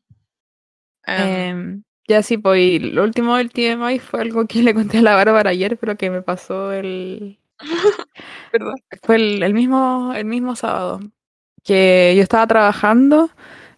Em, 1.15 1.49
Em, 1.49 1.83
ya 2.07 2.23
sí, 2.23 2.37
pues 2.37 2.81
lo 2.81 3.03
último 3.03 3.35
del 3.37 3.51
TMI 3.51 3.99
fue 3.99 4.21
algo 4.21 4.45
que 4.47 4.61
le 4.63 4.73
conté 4.73 4.99
a 4.99 5.01
la 5.01 5.15
Bárbara 5.15 5.51
ayer, 5.51 5.77
pero 5.77 5.97
que 5.97 6.09
me 6.09 6.21
pasó 6.21 6.71
el 6.71 7.39
perdón. 8.51 8.75
fue 9.03 9.15
el, 9.17 9.43
el 9.43 9.53
mismo 9.53 10.13
el 10.15 10.25
mismo 10.25 10.55
sábado 10.55 10.99
que 11.63 12.13
yo 12.15 12.23
estaba 12.23 12.47
trabajando 12.47 13.29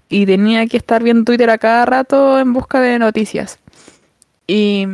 y 0.09 0.25
tenía 0.25 0.67
que 0.67 0.77
estar 0.77 1.03
viendo 1.03 1.25
Twitter 1.25 1.49
a 1.49 1.57
cada 1.57 1.85
rato 1.85 2.39
en 2.39 2.53
busca 2.53 2.79
de 2.81 2.99
noticias. 2.99 3.59
Y 4.47 4.85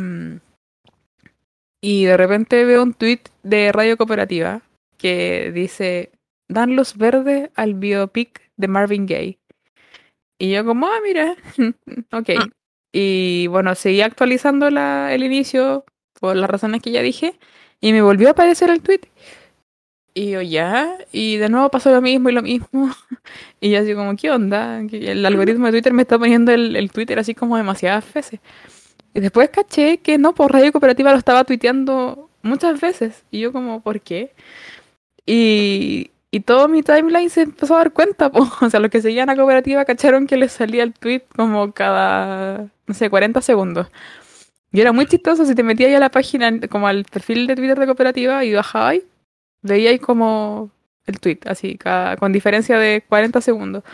y 1.80 2.04
de 2.04 2.16
repente 2.16 2.64
veo 2.64 2.82
un 2.82 2.94
tweet 2.94 3.20
de 3.42 3.72
Radio 3.72 3.96
Cooperativa 3.96 4.62
que 4.96 5.52
dice 5.52 6.10
dan 6.48 6.74
luz 6.76 6.96
verde 6.96 7.50
al 7.54 7.74
biopic 7.74 8.40
de 8.56 8.68
Marvin 8.68 9.06
Gaye. 9.06 9.38
Y 10.38 10.50
yo 10.52 10.64
como, 10.64 10.86
ah, 10.86 10.98
mira, 11.02 11.36
ok. 12.12 12.30
Y 12.92 13.46
bueno, 13.48 13.74
seguí 13.74 14.00
actualizando 14.02 14.70
la, 14.70 15.12
el 15.12 15.24
inicio 15.24 15.84
por 16.20 16.36
las 16.36 16.48
razones 16.48 16.82
que 16.82 16.90
ya 16.90 17.02
dije. 17.02 17.38
Y 17.80 17.92
me 17.92 18.02
volvió 18.02 18.28
a 18.28 18.30
aparecer 18.32 18.70
el 18.70 18.82
tweet. 18.82 19.02
Y 20.14 20.30
yo, 20.30 20.42
ya. 20.42 20.96
Y 21.12 21.36
de 21.36 21.48
nuevo 21.48 21.70
pasó 21.70 21.90
lo 21.92 22.00
mismo 22.00 22.28
y 22.28 22.32
lo 22.32 22.42
mismo. 22.42 22.68
Y 23.60 23.70
yo 23.70 23.80
así 23.80 23.94
como, 23.94 24.16
¿qué 24.16 24.30
onda? 24.30 24.80
El 24.80 25.26
algoritmo 25.26 25.66
de 25.66 25.72
Twitter 25.72 25.92
me 25.92 26.02
está 26.02 26.18
poniendo 26.18 26.52
el, 26.52 26.76
el 26.76 26.90
Twitter 26.92 27.18
así 27.18 27.34
como 27.34 27.56
demasiadas 27.56 28.12
veces. 28.12 28.40
Y 29.14 29.20
después 29.20 29.50
caché 29.50 29.98
que 29.98 30.16
no, 30.18 30.34
por 30.34 30.52
Radio 30.52 30.70
Cooperativa 30.72 31.12
lo 31.12 31.18
estaba 31.18 31.44
tuiteando 31.44 32.30
muchas 32.42 32.80
veces. 32.80 33.24
Y 33.30 33.40
yo 33.40 33.52
como, 33.52 33.80
¿por 33.80 34.00
qué? 34.00 34.32
Y, 35.26 36.10
y 36.30 36.40
todo 36.40 36.68
mi 36.68 36.82
timeline 36.82 37.30
se 37.30 37.42
empezó 37.42 37.74
a 37.74 37.78
dar 37.78 37.92
cuenta, 37.92 38.30
po. 38.30 38.46
O 38.60 38.70
sea, 38.70 38.80
los 38.80 38.90
que 38.90 39.00
seguían 39.00 39.30
a 39.30 39.36
Cooperativa 39.36 39.84
cacharon 39.84 40.26
que 40.26 40.36
les 40.36 40.52
salía 40.52 40.82
el 40.82 40.92
tweet 40.94 41.22
como 41.36 41.72
cada, 41.72 42.68
no 42.86 42.94
sé, 42.94 43.10
40 43.10 43.40
segundos. 43.40 43.88
Y 44.72 44.80
era 44.80 44.92
muy 44.92 45.06
chistoso 45.06 45.46
si 45.46 45.54
te 45.54 45.62
metías 45.62 45.94
a 45.94 46.00
la 46.00 46.10
página, 46.10 46.50
como 46.68 46.88
al 46.88 47.04
perfil 47.04 47.46
de 47.46 47.56
Twitter 47.56 47.78
de 47.78 47.86
Cooperativa 47.86 48.44
y 48.44 48.52
bajabas, 48.52 48.98
veíais 49.62 50.00
como 50.00 50.70
el 51.06 51.20
tweet, 51.20 51.40
así, 51.46 51.76
cada, 51.78 52.16
con 52.16 52.32
diferencia 52.32 52.78
de 52.78 53.02
40 53.08 53.40
segundos. 53.40 53.84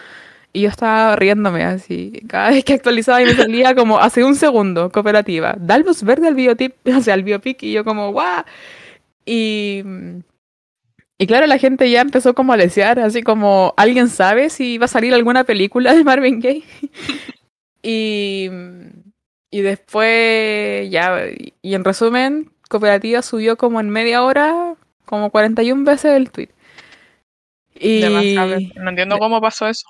Y 0.53 0.63
yo 0.63 0.69
estaba 0.69 1.17
riéndome 1.17 1.65
así. 1.65 2.23
Cada 2.29 2.51
vez 2.51 2.65
que 2.65 2.75
actualizaba 2.75 3.23
y 3.23 3.27
me 3.27 3.35
salía 3.35 3.75
como 3.77 3.99
hace 3.99 4.25
un 4.25 4.37
segundo, 4.37 4.91
cooperativa. 4.91 5.57
Da 5.59 5.79
luz 5.79 6.03
verde 6.03 6.29
al 6.29 6.35
biotip, 6.35 6.75
o 6.97 7.01
sea, 7.01 7.15
al 7.15 7.25
biopic, 7.25 7.63
y 7.63 7.73
yo 7.73 7.85
como, 7.85 8.13
¡guau! 8.13 8.45
Y, 9.27 9.83
y 11.19 11.27
claro, 11.27 11.47
la 11.47 11.59
gente 11.59 11.91
ya 11.91 12.01
empezó 12.01 12.35
como 12.35 12.53
a 12.53 12.57
desear, 12.57 12.99
así 12.99 13.23
como, 13.23 13.75
¿alguien 13.77 14.09
sabe 14.09 14.51
si 14.51 14.79
va 14.79 14.87
a 14.87 14.89
salir 14.89 15.15
alguna 15.15 15.45
película 15.45 15.95
de 15.95 16.05
Marvin 16.05 16.41
Gaye? 16.41 16.65
y, 17.83 18.51
y 19.51 19.61
después, 19.61 20.91
ya, 20.91 21.21
y 21.63 21.75
en 21.75 21.85
resumen, 21.85 22.51
Cooperativa 22.69 23.23
subió 23.23 23.57
como 23.57 23.79
en 23.81 23.91
media 23.91 24.25
hora, 24.25 24.75
como 25.05 25.31
41 25.31 25.85
veces 25.85 26.17
el 26.17 26.31
tweet. 26.31 26.49
Y 27.75 28.01
Demasiado. 28.01 28.57
No 28.77 28.91
entiendo 28.91 29.19
cómo 29.19 29.41
pasó 29.41 29.69
eso. 29.69 29.87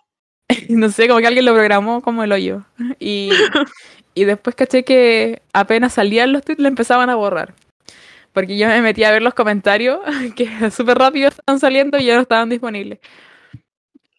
no 0.68 0.90
sé, 0.90 1.08
como 1.08 1.20
que 1.20 1.26
alguien 1.26 1.44
lo 1.44 1.54
programó 1.54 2.02
como 2.02 2.24
el 2.24 2.32
hoyo. 2.32 2.64
Y, 2.98 3.30
y 4.14 4.24
después 4.24 4.56
caché 4.56 4.84
que 4.84 5.42
apenas 5.52 5.94
salían 5.94 6.32
los 6.32 6.42
tweets, 6.44 6.60
le 6.60 6.68
empezaban 6.68 7.10
a 7.10 7.14
borrar. 7.14 7.54
Porque 8.34 8.58
yo 8.58 8.66
me 8.66 8.82
metí 8.82 9.04
a 9.04 9.12
ver 9.12 9.22
los 9.22 9.32
comentarios, 9.32 10.00
que 10.36 10.70
súper 10.70 10.98
rápido 10.98 11.28
estaban 11.28 11.60
saliendo 11.60 11.98
y 11.98 12.04
ya 12.04 12.16
no 12.16 12.22
estaban 12.22 12.50
disponibles. 12.50 12.98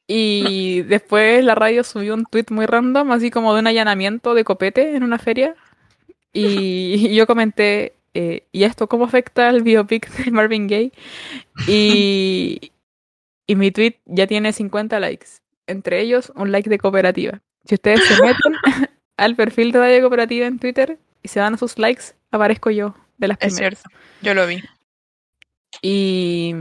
Y 0.07 0.81
después 0.88 1.43
la 1.43 1.53
radio 1.53 1.84
subió 1.84 2.15
un 2.15 2.25
tweet 2.25 2.45
muy 2.50 2.65
random, 2.65 3.12
así 3.12 3.29
como 3.29 3.53
de 3.53 3.60
un 3.60 3.67
allanamiento 3.67 4.34
de 4.34 4.45
copete 4.45 4.95
en 4.95 5.03
una 5.03 5.19
feria. 5.19 5.55
Y, 6.34 6.95
y 7.12 7.15
yo 7.15 7.27
comenté, 7.27 7.93
eh, 8.13 8.48
¿y 8.53 8.63
esto 8.63 8.88
cómo 8.88 9.03
afecta 9.03 9.50
al 9.50 9.63
biopic 9.63 10.10
de 10.10 10.31
Marvin 10.31 10.67
Gaye? 10.67 10.93
Y, 11.67 12.72
y 13.45 13.55
mi 13.55 13.72
tweet 13.72 14.00
ya 14.05 14.27
tiene 14.27 14.53
50 14.53 14.98
likes. 15.01 15.27
Entre 15.67 16.00
ellos, 16.00 16.31
un 16.36 16.53
like 16.53 16.69
de 16.69 16.77
cooperativa. 16.77 17.41
Si 17.65 17.75
ustedes 17.75 18.01
se 18.05 18.13
meten 18.24 18.53
al 19.17 19.36
perfil 19.36 19.74
de 19.74 19.79
Radio 19.79 20.01
Cooperativa 20.01 20.45
en 20.45 20.60
Twitter 20.60 21.00
y 21.24 21.27
se 21.27 21.39
dan 21.39 21.55
a 21.55 21.57
sus 21.57 21.77
likes, 21.79 22.13
aparezco 22.31 22.69
yo 22.69 22.95
de 23.17 23.27
las 23.27 23.38
Es 23.41 23.53
primeras. 23.53 23.79
cierto. 23.79 24.00
Yo 24.22 24.34
lo 24.34 24.45
vi. 24.48 24.63
Y, 25.81 26.53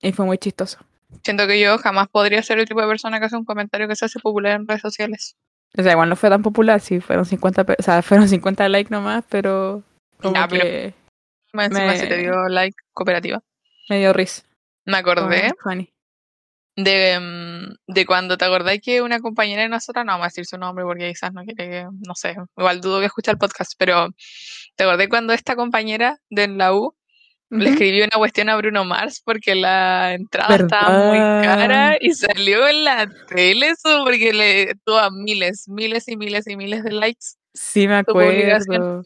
y 0.00 0.12
fue 0.12 0.24
muy 0.26 0.38
chistoso. 0.38 0.78
Siento 1.24 1.46
que 1.46 1.60
yo 1.60 1.78
jamás 1.78 2.08
podría 2.08 2.42
ser 2.42 2.58
el 2.58 2.66
tipo 2.68 2.80
de 2.80 2.86
persona 2.88 3.18
que 3.18 3.26
hace 3.26 3.36
un 3.36 3.44
comentario 3.44 3.88
que 3.88 3.96
se 3.96 4.04
hace 4.04 4.18
popular 4.20 4.52
en 4.60 4.66
redes 4.68 4.82
sociales. 4.82 5.36
O 5.76 5.82
sea, 5.82 5.92
igual 5.92 6.08
no 6.08 6.16
fue 6.16 6.30
tan 6.30 6.42
popular, 6.42 6.80
sí, 6.80 7.00
fueron 7.00 7.24
50, 7.24 7.64
pe- 7.64 7.76
o 7.78 7.82
sea, 7.82 8.02
fueron 8.02 8.28
50 8.28 8.68
likes 8.68 8.90
nomás, 8.90 9.24
pero 9.28 9.82
como 10.20 10.34
pero- 10.48 10.62
que 10.64 10.94
Más 11.52 11.66
Encima 11.66 11.86
Me- 11.88 11.98
si 11.98 12.08
te 12.08 12.16
dio 12.16 12.48
like 12.48 12.76
cooperativa. 12.92 13.42
me 13.88 13.98
dio 13.98 14.12
risa. 14.12 14.42
Me 14.86 14.96
acordé 14.98 15.52
funny. 15.62 15.92
De, 16.76 17.18
mm, 17.20 17.92
de 17.92 18.06
cuando 18.06 18.36
te 18.36 18.44
acordáis 18.44 18.80
que 18.82 19.02
una 19.02 19.20
compañera 19.20 19.62
de 19.62 19.68
nosotras, 19.68 20.04
no 20.04 20.12
vamos 20.12 20.24
a 20.24 20.28
decir 20.28 20.46
su 20.46 20.58
nombre 20.58 20.84
porque 20.84 21.08
quizás 21.08 21.32
no 21.32 21.44
quiere 21.44 21.68
que, 21.68 21.84
no 22.06 22.14
sé, 22.14 22.36
igual 22.56 22.80
dudo 22.80 23.00
que 23.00 23.06
escuche 23.06 23.30
el 23.30 23.38
podcast, 23.38 23.72
pero 23.78 24.08
te 24.76 24.84
acordé 24.84 25.08
cuando 25.08 25.32
esta 25.32 25.56
compañera 25.56 26.18
de 26.30 26.48
la 26.48 26.74
U 26.74 26.94
le 27.50 27.70
escribió 27.70 28.04
una 28.04 28.16
cuestión 28.16 28.48
a 28.48 28.56
Bruno 28.56 28.84
Mars 28.84 29.20
porque 29.24 29.56
la 29.56 30.14
entrada 30.14 30.54
estaba 30.54 31.08
muy 31.08 31.18
cara 31.18 31.56
¿Verdad? 31.66 31.96
y 32.00 32.12
salió 32.14 32.68
en 32.68 32.84
la 32.84 33.10
tele 33.26 33.70
eso 33.70 34.04
porque 34.04 34.32
le 34.32 34.74
tuvo 34.84 34.98
a 34.98 35.10
miles, 35.10 35.68
miles 35.68 36.06
y 36.06 36.16
miles 36.16 36.46
y 36.46 36.56
miles 36.56 36.84
de 36.84 36.92
likes 36.92 37.26
Sí, 37.52 37.88
me 37.88 37.96
acuerdo. 37.96 39.02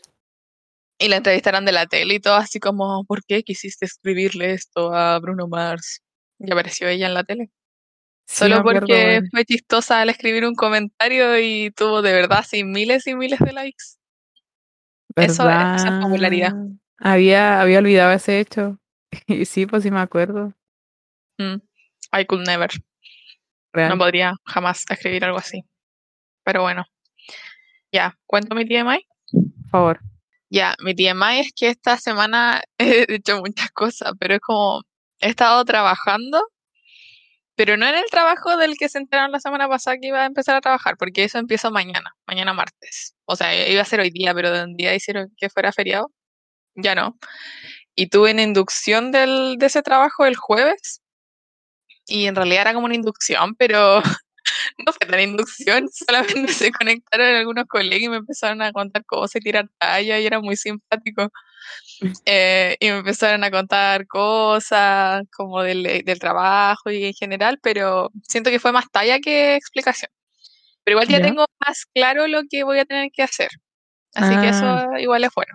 y 0.99 1.09
la 1.09 1.17
entrevistaron 1.17 1.65
de 1.65 1.73
la 1.73 1.87
tele 1.87 2.15
y 2.15 2.21
todo 2.21 2.35
así 2.35 2.61
como, 2.61 3.05
¿por 3.05 3.25
qué 3.25 3.43
quisiste 3.43 3.87
escribirle 3.87 4.53
esto 4.53 4.93
a 4.93 5.19
Bruno 5.19 5.49
Mars? 5.49 6.03
Y 6.39 6.51
apareció 6.53 6.89
ella 6.89 7.07
en 7.07 7.15
la 7.15 7.25
tele. 7.25 7.51
Sí, 8.27 8.45
Solo 8.45 8.63
porque 8.63 9.21
fue 9.31 9.45
chistosa 9.45 10.01
al 10.01 10.09
escribir 10.09 10.47
un 10.47 10.55
comentario 10.55 11.39
y 11.39 11.71
tuvo 11.73 12.01
de 12.03 12.13
verdad 12.13 12.39
así 12.39 12.65
miles 12.65 13.07
y 13.07 13.15
miles 13.15 13.39
de 13.39 13.53
likes. 13.53 13.85
Eso 15.17 15.49
es- 15.49 15.83
eso 15.83 15.89
es 15.89 16.01
popularidad. 16.03 16.53
Había, 16.99 17.61
había 17.61 17.79
olvidado 17.79 18.13
ese 18.13 18.41
hecho. 18.41 18.79
Y 19.29 19.45
sí, 19.45 19.67
pues 19.67 19.83
sí 19.83 19.91
me 19.91 20.01
acuerdo. 20.01 20.53
Mm. 21.39 21.57
I 22.13 22.25
could 22.27 22.47
never. 22.47 22.71
Real. 23.73 23.91
No 23.91 23.99
podría 23.99 24.35
jamás 24.45 24.85
escribir 24.89 25.25
algo 25.25 25.39
así. 25.39 25.65
Pero 26.45 26.63
bueno. 26.63 26.85
Ya, 27.93 28.17
¿cuento 28.27 28.55
mi 28.55 28.67
TMI? 28.67 29.07
Por 29.33 29.71
favor. 29.71 30.01
Ya, 30.51 30.75
mi 30.81 30.95
TMI 30.95 31.41
es 31.41 31.53
que 31.55 31.69
esta 31.69 31.97
semana 31.97 32.63
he 32.79 33.07
hecho 33.15 33.39
muchas 33.41 33.71
cosas, 33.71 34.13
pero 34.19 34.35
es 34.35 34.41
como 34.41 34.83
he 35.21 35.29
estado 35.29 35.65
trabajando, 35.65 36.43
pero 37.57 37.77
no 37.77 37.87
en 37.87 37.95
el 37.95 38.05
trabajo 38.11 38.57
del 38.57 38.77
que 38.77 38.89
se 38.89 38.99
enteraron 38.99 39.33
la 39.33 39.41
semana 39.41 39.69
pasada 39.69 39.97
que 40.01 40.09
iba 40.09 40.23
a 40.23 40.27
empezar 40.27 40.57
a 40.57 40.61
trabajar, 40.61 40.97
porque 40.99 41.25
eso 41.25 41.39
empieza 41.39 41.71
mañana, 41.71 42.15
mañana 42.27 42.53
martes. 42.53 43.15
O 43.27 43.37
sea, 43.37 43.69
iba 43.69 43.83
a 43.83 43.85
ser 43.85 44.01
hoy 44.01 44.11
día, 44.11 44.35
pero 44.35 44.51
de 44.51 44.65
un 44.65 44.77
día 44.77 44.95
hicieron 44.95 45.33
que 45.37 45.51
fuera 45.51 45.73
feriado. 45.73 46.11
Ya 46.77 46.95
no. 46.95 47.19
Y 47.97 48.09
tuve 48.09 48.33
una 48.33 48.43
inducción 48.43 49.13
del, 49.13 49.57
de 49.59 49.67
ese 49.67 49.83
trabajo 49.83 50.27
el 50.27 50.37
jueves. 50.37 51.03
Y 52.07 52.27
en 52.27 52.37
realidad 52.37 52.63
era 52.63 52.75
como 52.75 52.87
una 52.87 52.95
inducción, 52.97 53.55
pero 53.57 54.03
no 54.79 54.93
fue 54.93 55.07
tan 55.09 55.21
inducción, 55.21 55.89
solamente 55.93 56.53
se 56.53 56.73
conectaron 56.73 57.35
algunos 57.35 57.67
colegas 57.67 58.03
y 58.03 58.09
me 58.09 58.17
empezaron 58.19 58.63
a 58.63 58.73
contar 58.73 59.05
cosas 59.07 59.37
y 59.37 59.41
tirar 59.41 59.69
talla 59.79 60.21
y 60.21 60.27
era 60.27 60.41
muy 60.41 60.57
simpático. 60.57 61.31
Eh, 62.27 62.77
y 62.81 62.91
me 62.91 62.99
empezaron 62.99 63.45
a 63.45 63.51
contar 63.51 64.07
cosas 64.07 65.23
como 65.37 65.63
del, 65.63 65.87
eh, 65.87 66.03
del 66.05 66.19
trabajo 66.19 66.91
y 66.91 67.05
en 67.07 67.15
general, 67.15 67.59
pero 67.63 68.11
siento 68.29 68.51
que 68.51 68.59
fue 68.61 68.73
más 68.73 68.91
talla 68.91 69.19
que 69.21 69.57
explicación. 69.57 70.11
Pero 70.85 70.97
igual 70.99 71.09
ya 71.09 71.19
Ya. 71.19 71.25
tengo 71.27 71.47
más 71.67 71.87
claro 71.95 72.27
lo 72.29 72.43
que 72.51 72.65
voy 72.65 72.79
a 72.79 72.85
tener 72.85 73.11
que 73.13 73.23
hacer. 73.23 73.49
Así 74.15 74.35
que 74.41 74.49
Ah. 74.49 74.51
eso 74.51 74.99
igual 74.99 75.25
es 75.25 75.31
bueno. 75.37 75.55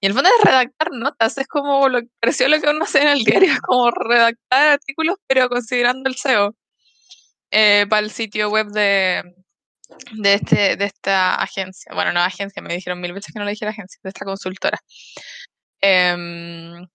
Y 0.00 0.06
el 0.06 0.14
fondo 0.14 0.30
es 0.30 0.44
redactar 0.44 0.90
notas, 0.92 1.38
es 1.38 1.46
como 1.48 1.88
lo 1.88 2.00
pareció 2.20 2.48
lo 2.48 2.60
que 2.60 2.70
uno 2.70 2.84
hace 2.84 3.02
en 3.02 3.08
el 3.08 3.24
diario, 3.24 3.52
es 3.52 3.60
como 3.62 3.90
redactar 3.90 4.68
artículos, 4.74 5.16
pero 5.26 5.48
considerando 5.48 6.08
el 6.10 6.16
SEO 6.16 6.54
eh, 7.50 7.86
para 7.88 8.00
el 8.04 8.10
sitio 8.10 8.50
web 8.50 8.68
de, 8.68 9.22
de, 10.12 10.34
este, 10.34 10.76
de 10.76 10.84
esta 10.86 11.36
agencia. 11.36 11.92
Bueno, 11.94 12.12
no 12.12 12.20
agencia, 12.20 12.62
me 12.62 12.74
dijeron 12.74 13.00
mil 13.00 13.12
veces 13.14 13.32
que 13.32 13.38
no 13.38 13.44
le 13.46 13.52
dijera 13.52 13.70
agencia, 13.72 13.98
de 14.02 14.08
esta 14.10 14.24
consultora. 14.24 14.78
Em, 15.80 16.86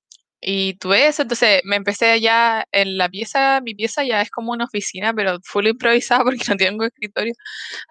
y 0.42 0.74
tuve 0.76 1.08
eso, 1.08 1.22
entonces 1.24 1.62
me 1.66 1.78
empecé 1.78 2.20
ya 2.22 2.66
en 2.72 2.98
la 2.98 3.10
pieza, 3.10 3.62
mi 3.62 3.76
pieza 3.76 4.04
ya 4.04 4.22
es 4.22 4.30
como 4.30 4.52
una 4.52 4.66
oficina, 4.66 5.14
pero 5.14 5.40
full 5.44 5.68
improvisada 5.68 6.24
porque 6.26 6.44
no 6.50 6.58
tengo 6.58 6.86
escritorio. 6.86 7.34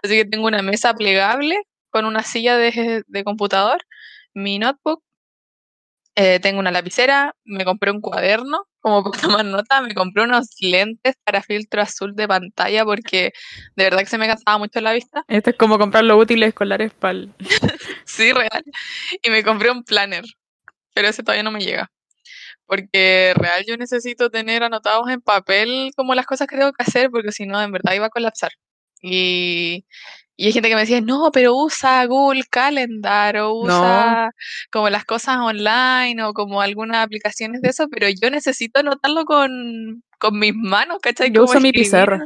Así 0.02 0.16
que 0.16 0.24
tengo 0.26 0.46
una 0.46 0.62
mesa 0.62 0.94
plegable 0.94 1.58
con 1.90 2.04
una 2.06 2.22
silla 2.22 2.56
de, 2.58 3.04
de 3.06 3.24
computador, 3.24 3.82
mi 4.34 4.58
notebook, 4.58 5.02
eh, 6.14 6.40
tengo 6.40 6.60
una 6.60 6.70
lapicera, 6.70 7.34
me 7.44 7.64
compré 7.64 7.90
un 7.90 8.02
cuaderno 8.02 8.66
como 8.80 9.02
para 9.02 9.22
tomar 9.40 9.44
nota, 9.44 9.80
me 9.80 9.94
compré 9.94 10.24
unos 10.24 10.48
lentes 10.60 11.14
para 11.24 11.42
filtro 11.42 11.80
azul 11.80 12.14
de 12.14 12.28
pantalla 12.28 12.84
porque 12.84 13.32
de 13.76 13.84
verdad 13.84 14.00
que 14.00 14.06
se 14.06 14.18
me 14.18 14.26
cansaba 14.26 14.58
mucho 14.58 14.80
la 14.80 14.92
vista. 14.92 15.24
Esto 15.28 15.50
es 15.50 15.56
como 15.56 15.78
comprar 15.78 16.04
los 16.04 16.20
útiles 16.20 16.48
escolares 16.48 16.92
para. 16.92 17.18
Sí, 18.04 18.32
real. 18.32 18.62
Y 19.22 19.30
me 19.30 19.42
compré 19.42 19.70
un 19.70 19.84
planner, 19.84 20.24
pero 20.94 21.08
ese 21.08 21.22
todavía 21.22 21.42
no 21.42 21.50
me 21.50 21.60
llega. 21.60 21.90
Porque 22.66 23.34
real 23.36 23.64
yo 23.66 23.76
necesito 23.76 24.30
tener 24.30 24.62
anotados 24.62 25.08
en 25.10 25.20
papel 25.20 25.90
como 25.96 26.14
las 26.14 26.26
cosas 26.26 26.46
que 26.46 26.56
tengo 26.56 26.72
que 26.72 26.82
hacer, 26.82 27.10
porque 27.10 27.32
si 27.32 27.46
no, 27.46 27.60
en 27.60 27.72
verdad 27.72 27.94
iba 27.94 28.06
a 28.06 28.10
colapsar. 28.10 28.52
Y, 29.02 29.84
y 30.36 30.46
hay 30.46 30.52
gente 30.52 30.68
que 30.68 30.74
me 30.74 30.80
decía, 30.80 31.00
no, 31.00 31.30
pero 31.32 31.54
usa 31.54 32.04
Google 32.06 32.44
Calendar 32.48 33.36
o 33.38 33.54
usa 33.54 34.30
como 34.70 34.88
las 34.88 35.04
cosas 35.04 35.38
online 35.38 36.22
o 36.22 36.32
como 36.32 36.60
algunas 36.60 37.04
aplicaciones 37.04 37.60
de 37.62 37.70
eso, 37.70 37.88
pero 37.88 38.08
yo 38.08 38.30
necesito 38.30 38.80
anotarlo 38.80 39.24
con, 39.24 40.02
con 40.18 40.38
mis 40.38 40.54
manos, 40.54 40.98
¿cachai? 41.02 41.30
Yo 41.30 41.42
Como 41.42 41.50
uso 41.50 41.60
mi 41.60 41.72
pizarra. 41.72 42.24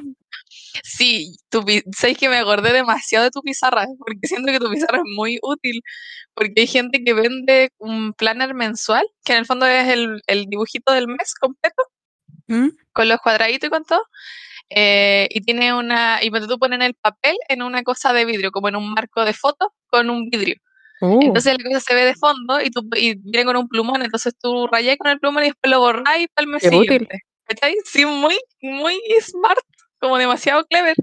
Sí, 0.82 1.36
tu, 1.48 1.64
sabes 1.96 2.18
que 2.18 2.28
me 2.28 2.38
acordé 2.38 2.72
demasiado 2.72 3.24
de 3.24 3.30
tu 3.30 3.42
pizarra, 3.42 3.86
porque 3.98 4.26
siento 4.26 4.52
que 4.52 4.58
tu 4.58 4.70
pizarra 4.70 4.98
es 4.98 5.04
muy 5.14 5.38
útil, 5.42 5.82
porque 6.34 6.62
hay 6.62 6.66
gente 6.66 7.02
que 7.04 7.14
vende 7.14 7.70
un 7.78 8.12
planner 8.12 8.54
mensual, 8.54 9.06
que 9.24 9.32
en 9.32 9.38
el 9.40 9.46
fondo 9.46 9.66
es 9.66 9.88
el, 9.88 10.22
el 10.26 10.46
dibujito 10.46 10.92
del 10.92 11.08
mes 11.08 11.34
completo, 11.34 11.82
¿Mm? 12.46 12.68
con 12.92 13.08
los 13.08 13.20
cuadraditos 13.20 13.66
y 13.66 13.70
con 13.70 13.84
todo, 13.84 14.02
eh, 14.70 15.28
y 15.30 15.40
tiene 15.42 15.74
una, 15.74 16.18
y 16.22 16.30
tú 16.30 16.58
pones 16.58 16.80
el 16.80 16.94
papel 16.94 17.36
en 17.48 17.62
una 17.62 17.82
cosa 17.82 18.12
de 18.12 18.24
vidrio, 18.24 18.50
como 18.50 18.68
en 18.68 18.76
un 18.76 18.92
marco 18.92 19.24
de 19.24 19.32
fotos 19.32 19.68
con 19.88 20.10
un 20.10 20.28
vidrio. 20.28 20.56
Uh, 21.00 21.20
Entonces 21.20 21.56
la 21.58 21.64
cosa 21.68 21.80
se 21.80 21.94
ve 21.94 22.04
de 22.06 22.14
fondo 22.14 22.60
y 22.60 22.70
tú 22.70 22.82
y 22.96 23.14
viene 23.16 23.44
con 23.44 23.56
un 23.56 23.68
plumón, 23.68 24.02
entonces 24.02 24.34
tú 24.40 24.66
rayas 24.66 24.96
con 24.96 25.10
el 25.10 25.20
plumón 25.20 25.44
y 25.44 25.48
después 25.48 25.70
lo 25.70 25.90
útil. 25.90 26.60
siguiente. 26.60 27.20
¿Cachai? 27.44 27.76
Sí, 27.84 28.04
muy, 28.04 28.38
muy 28.60 28.98
smart, 29.20 29.64
como 30.06 30.18
demasiado 30.18 30.64
clever. 30.66 30.96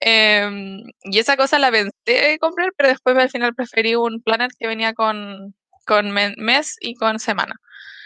Em, 0.00 0.82
y 1.02 1.18
esa 1.18 1.36
cosa 1.36 1.58
la 1.58 1.70
pensé 1.70 2.38
comprar, 2.40 2.72
pero 2.76 2.90
después 2.90 3.16
al 3.16 3.30
final 3.30 3.54
preferí 3.54 3.94
un 3.94 4.20
planner 4.22 4.50
que 4.58 4.66
venía 4.66 4.92
con, 4.94 5.54
con 5.86 6.10
mes 6.10 6.76
y 6.80 6.94
con 6.94 7.18
semana. 7.18 7.54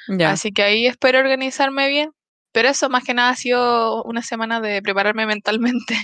ya. 0.08 0.32
Así 0.32 0.52
que 0.52 0.62
ahí 0.62 0.86
espero 0.86 1.18
organizarme 1.20 1.88
bien. 1.88 2.10
Pero 2.52 2.68
eso 2.70 2.88
más 2.88 3.04
que 3.04 3.14
nada 3.14 3.30
ha 3.30 3.36
sido 3.36 4.02
una 4.04 4.22
semana 4.22 4.60
de 4.60 4.82
prepararme 4.82 5.26
mentalmente. 5.76 5.96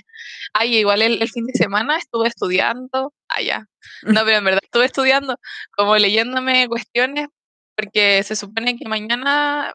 Ay, 0.52 0.76
igual 0.78 1.02
el, 1.02 1.22
el 1.22 1.30
fin 1.30 1.46
de 1.46 1.54
semana 1.54 1.96
estuve 1.98 2.28
estudiando. 2.28 3.12
Ah, 3.28 3.42
ya. 3.42 3.66
No, 4.02 4.24
pero 4.24 4.38
en 4.38 4.44
verdad 4.44 4.60
estuve 4.62 4.86
estudiando, 4.86 5.38
como 5.76 5.96
leyéndome 5.96 6.68
cuestiones, 6.68 7.28
porque 7.76 8.22
se 8.22 8.36
supone 8.36 8.76
que 8.76 8.88
mañana 8.88 9.72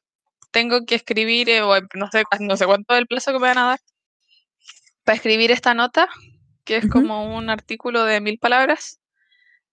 tengo 0.51 0.85
que 0.85 0.95
escribir, 0.95 1.49
eh, 1.49 1.61
o 1.61 1.75
no 1.95 2.09
sé, 2.11 2.23
no 2.39 2.57
sé 2.57 2.65
cuánto 2.65 2.93
es 2.93 2.99
el 2.99 3.07
plazo 3.07 3.31
que 3.31 3.39
me 3.39 3.47
van 3.47 3.57
a 3.57 3.67
dar, 3.67 3.79
para 5.03 5.15
escribir 5.15 5.51
esta 5.51 5.73
nota, 5.73 6.07
que 6.63 6.77
es 6.77 6.85
Ujú. 6.85 6.93
como 6.93 7.35
un 7.35 7.49
artículo 7.49 8.03
de 8.05 8.21
mil 8.21 8.37
palabras, 8.39 8.99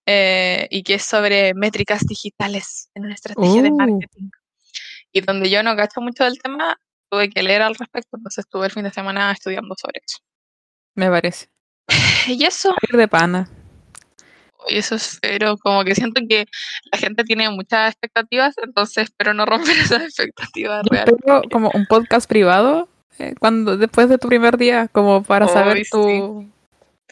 eh, 0.06 0.68
y 0.71 0.83
que 0.83 0.95
es 0.95 1.04
sobre 1.04 1.52
métricas 1.54 2.02
digitales 2.06 2.90
en 2.95 3.04
una 3.06 3.14
estrategia 3.14 3.62
de 3.62 3.71
Uh. 3.71 3.76
marketing. 3.76 4.30
Y 5.12 5.21
donde 5.23 5.50
yo 5.50 5.62
no 5.62 5.75
cacho 5.76 6.00
mucho 6.00 6.25
del 6.25 6.38
tema, 6.40 6.78
tuve 7.11 7.28
que 7.30 7.42
leer 7.42 7.62
al 7.62 7.75
respecto, 7.75 8.16
entonces 8.16 8.45
estuve 8.45 8.66
el 8.66 8.73
fin 8.73 8.85
de 8.85 8.92
semana 8.92 9.33
estudiando 9.33 9.75
sobre 9.76 10.00
eso. 10.06 10.18
Me 10.95 11.09
parece. 11.11 11.49
Y 12.28 12.45
eso, 12.45 12.75
Ir 12.90 12.97
de 12.97 13.09
pana. 13.09 13.49
y 14.68 14.78
eso 14.78 14.97
es, 14.97 15.18
pero 15.23 15.56
como 15.59 15.85
que 15.85 15.95
siento 15.95 16.21
que 16.28 16.47
la 16.92 16.99
gente 16.99 17.23
tiene 17.25 17.49
muchas 17.50 17.90
expectativas, 17.92 18.54
entonces 18.62 19.04
espero 19.04 19.33
no 19.35 19.47
romper 19.47 19.76
esas 19.78 20.02
expectativas 20.02 20.85
reales. 20.90 21.14
espero 21.16 21.42
como 21.52 21.71
un 21.75 21.87
podcast 21.87 22.28
privado 22.28 22.88
eh, 23.18 23.35
cuando 23.38 23.76
después 23.76 24.08
de 24.08 24.18
tu 24.18 24.28
primer 24.28 24.56
día, 24.56 24.88
como 24.88 25.23
para 25.23 25.49
saber 25.49 25.87
tu, 25.90 26.46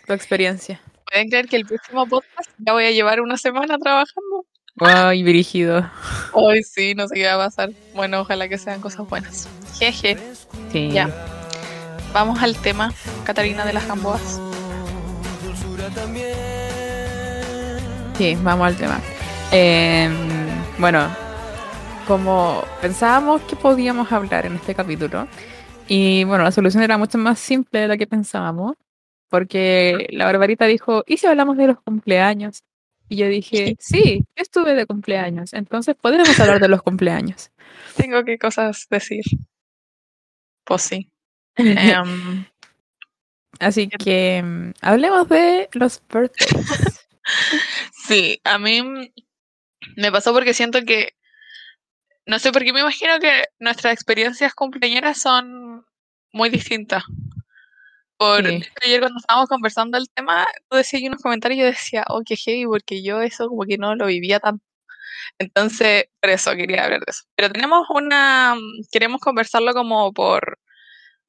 tu 0.07 0.13
experiencia. 0.13 0.81
¿Pueden 1.11 1.29
creer 1.29 1.49
que 1.49 1.57
el 1.57 1.67
próximo 1.67 2.07
podcast 2.07 2.51
ya 2.59 2.73
voy 2.73 2.85
a 2.85 2.91
llevar 2.91 3.21
una 3.21 3.37
semana 3.37 3.79
trabajando? 3.79 4.47
Ay, 4.81 5.23
brígido. 5.23 5.89
Hoy 6.33 6.63
sí, 6.65 6.95
no 6.95 7.07
sé 7.07 7.15
qué 7.15 7.27
va 7.27 7.35
a 7.35 7.47
pasar. 7.47 7.71
Bueno, 7.95 8.21
ojalá 8.21 8.49
que 8.49 8.59
sean 8.59 8.81
cosas 8.81 9.09
buenas. 9.09 9.49
Jeje. 9.79 10.19
Sí. 10.73 10.91
Ya. 10.91 11.09
Vamos 12.13 12.43
al 12.43 12.57
tema, 12.57 12.93
Catarina 13.25 13.65
de 13.65 13.73
las 13.73 13.87
Gamboas. 13.87 14.41
Sí, 18.19 18.37
vamos 18.43 18.67
al 18.67 18.77
tema. 18.77 19.01
Eh, 19.53 20.11
bueno, 20.79 21.09
como 22.07 22.65
pensábamos 22.81 23.43
que 23.43 23.57
podíamos 23.57 24.11
hablar 24.13 24.47
en 24.47 24.57
este 24.57 24.75
capítulo, 24.75 25.27
y 25.89 26.25
bueno, 26.25 26.45
la 26.45 26.53
solución 26.53 26.83
era 26.83 26.99
mucho 26.99 27.19
más 27.19 27.39
simple 27.39 27.81
de 27.81 27.89
la 27.89 27.97
que 27.97 28.07
pensábamos, 28.07 28.77
porque 29.29 30.07
la 30.11 30.27
Barbarita 30.27 30.67
dijo, 30.67 31.05
¿y 31.07 31.17
si 31.17 31.27
hablamos 31.27 31.57
de 31.57 31.67
los 31.69 31.81
cumpleaños? 31.81 32.63
Y 33.09 33.17
yo 33.17 33.29
dije, 33.29 33.77
sí, 33.81 34.21
yo 34.37 34.43
estuve 34.43 34.75
de 34.75 34.87
cumpleaños, 34.87 35.53
entonces 35.53 35.95
podemos 35.95 36.39
hablar 36.41 36.61
de 36.61 36.69
los 36.69 36.83
cumpleaños. 36.83 37.51
Tengo 37.97 38.25
que 38.25 38.39
cosas 38.39 38.87
decir. 38.91 39.25
Pues 40.65 40.83
sí. 40.83 41.11
Em, 41.57 42.47
Así 43.61 43.89
que 43.89 44.43
mm, 44.43 44.71
hablemos 44.81 45.29
de 45.29 45.69
los 45.73 46.03
birthdays. 46.13 47.07
sí, 48.07 48.41
a 48.45 48.59
mí 48.59 49.13
me 49.97 50.13
pasó 50.13 50.33
porque 50.33 50.55
siento 50.55 50.85
que. 50.85 51.15
No 52.27 52.39
sé, 52.39 52.53
porque 52.53 52.73
me 52.73 52.81
imagino 52.81 53.19
que 53.21 53.45
nuestras 53.59 53.93
experiencias 53.93 54.55
cumpleañeras 54.55 55.21
son 55.21 55.85
muy 56.33 56.49
distintas. 56.49 57.05
Por 58.17 58.47
Sí. 58.47 58.63
ayer 58.85 59.01
cuando 59.01 59.19
estábamos 59.19 59.49
conversando 59.49 59.99
el 59.99 60.09
tema, 60.11 60.47
tú 60.71 60.77
decías 60.77 61.03
unos 61.03 61.21
comentarios 61.21 61.59
y 61.59 61.61
yo 61.63 61.67
decía, 61.67 62.05
oh, 62.09 62.23
qué 62.25 62.37
heavy, 62.37 62.65
porque 62.67 63.03
yo 63.03 63.21
eso 63.21 63.49
como 63.49 63.65
que 63.65 63.77
no 63.77 63.95
lo 63.97 64.07
vivía 64.07 64.41
tanto. 64.41 64.65
Entonces, 65.39 66.07
por 66.21 66.31
eso 66.31 66.53
quería 66.55 66.85
hablar 66.85 67.01
de 67.01 67.07
eso. 67.11 67.25
Pero 67.37 67.51
tenemos 67.53 67.87
una, 67.91 68.57
queremos 68.93 69.21
conversarlo 69.21 69.75
como 69.75 70.13
por 70.13 70.59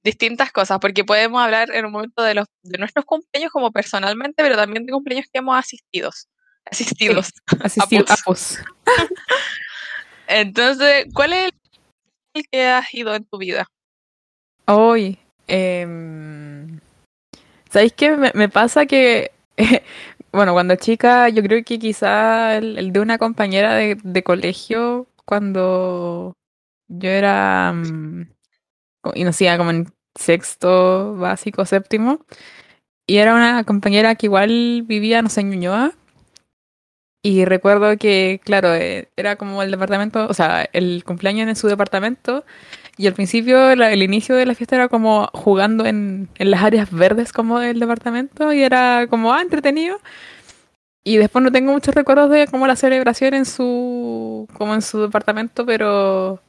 distintas 0.04 0.52
cosas, 0.52 0.80
porque 0.80 1.04
podemos 1.06 1.42
hablar 1.44 1.70
en 1.74 1.86
un 1.86 1.92
momento 1.92 2.24
de 2.24 2.36
los 2.36 2.48
de 2.64 2.78
nuestros 2.78 3.06
cumpleaños 3.06 3.52
como 3.52 3.72
personalmente, 3.72 4.44
pero 4.44 4.56
también 4.58 4.86
de 4.86 4.94
cumpleaños 4.94 5.28
que 5.32 5.40
hemos 5.40 5.58
asistido. 5.58 6.12
Asistidos. 6.66 7.32
Apus. 8.12 8.60
Entonces, 10.28 11.06
¿cuál 11.14 11.34
es 11.34 11.52
el 12.34 12.44
que 12.52 12.66
has 12.68 12.94
ido 12.94 13.16
en 13.16 13.26
tu 13.26 13.38
vida? 13.38 13.68
Hoy, 14.68 15.20
em, 15.48 16.80
¿sabéis 17.70 17.94
qué? 17.94 18.16
Me, 18.18 18.32
pasa 18.50 18.86
que, 18.86 19.32
bueno, 20.32 20.54
cuando 20.54 20.76
chica, 20.76 21.30
yo 21.30 21.44
creo 21.44 21.64
que 21.64 21.80
quizá 21.80 22.58
el, 22.58 22.92
de 22.94 23.00
una 23.00 23.18
compañera 23.18 23.76
de, 23.76 23.98
de 24.04 24.24
colegio, 24.24 25.08
cuando 25.26 26.34
yo 26.88 27.10
era, 27.10 27.74
co- 29.02 29.14
y 29.16 29.24
no 29.24 29.32
como 29.58 29.72
en 29.72 29.88
sexto, 30.16 31.16
básico, 31.16 31.66
séptimo, 31.66 32.26
y 33.08 33.18
era 33.18 33.36
una 33.36 33.64
compañera 33.64 34.16
que 34.16 34.28
igual 34.28 34.84
vivía, 34.84 35.22
no 35.22 35.30
sé, 35.30 35.42
en 35.42 35.52
Ñuñoa, 35.52 35.94
y 37.26 37.44
recuerdo 37.46 37.98
que, 37.98 38.40
claro, 38.44 38.74
eh, 38.76 39.10
era 39.18 39.36
como 39.36 39.64
el 39.64 39.72
departamento, 39.72 40.28
o 40.28 40.34
sea, 40.36 40.70
el 40.74 41.04
cumpleaños 41.04 41.48
en 41.50 41.56
su 41.56 41.68
departamento. 41.68 42.46
Y 42.98 43.08
al 43.08 43.14
principio, 43.14 43.76
la- 43.76 43.92
el 43.92 44.04
inicio 44.04 44.36
de 44.36 44.46
la 44.46 44.54
fiesta 44.56 44.76
era 44.76 44.90
como 44.90 45.28
jugando 45.34 45.86
en, 45.88 46.30
en 46.38 46.52
las 46.52 46.62
áreas 46.64 46.92
verdes 46.92 47.34
como 47.34 47.60
del 47.60 47.80
departamento 47.80 48.54
y 48.54 48.62
era 48.64 49.08
como, 49.10 49.34
ah, 49.34 49.42
entretenido. 49.42 49.98
Y 51.04 51.18
después 51.18 51.44
no 51.44 51.52
tengo 51.52 51.72
muchos 51.72 51.94
recuerdos 51.96 52.30
de 52.32 52.48
como 52.48 52.68
la 52.68 52.76
celebración 52.76 53.34
en 53.34 53.46
su, 53.46 54.48
como 54.54 54.74
en 54.76 54.82
su 54.82 55.02
departamento, 55.02 55.66
pero 55.66 56.40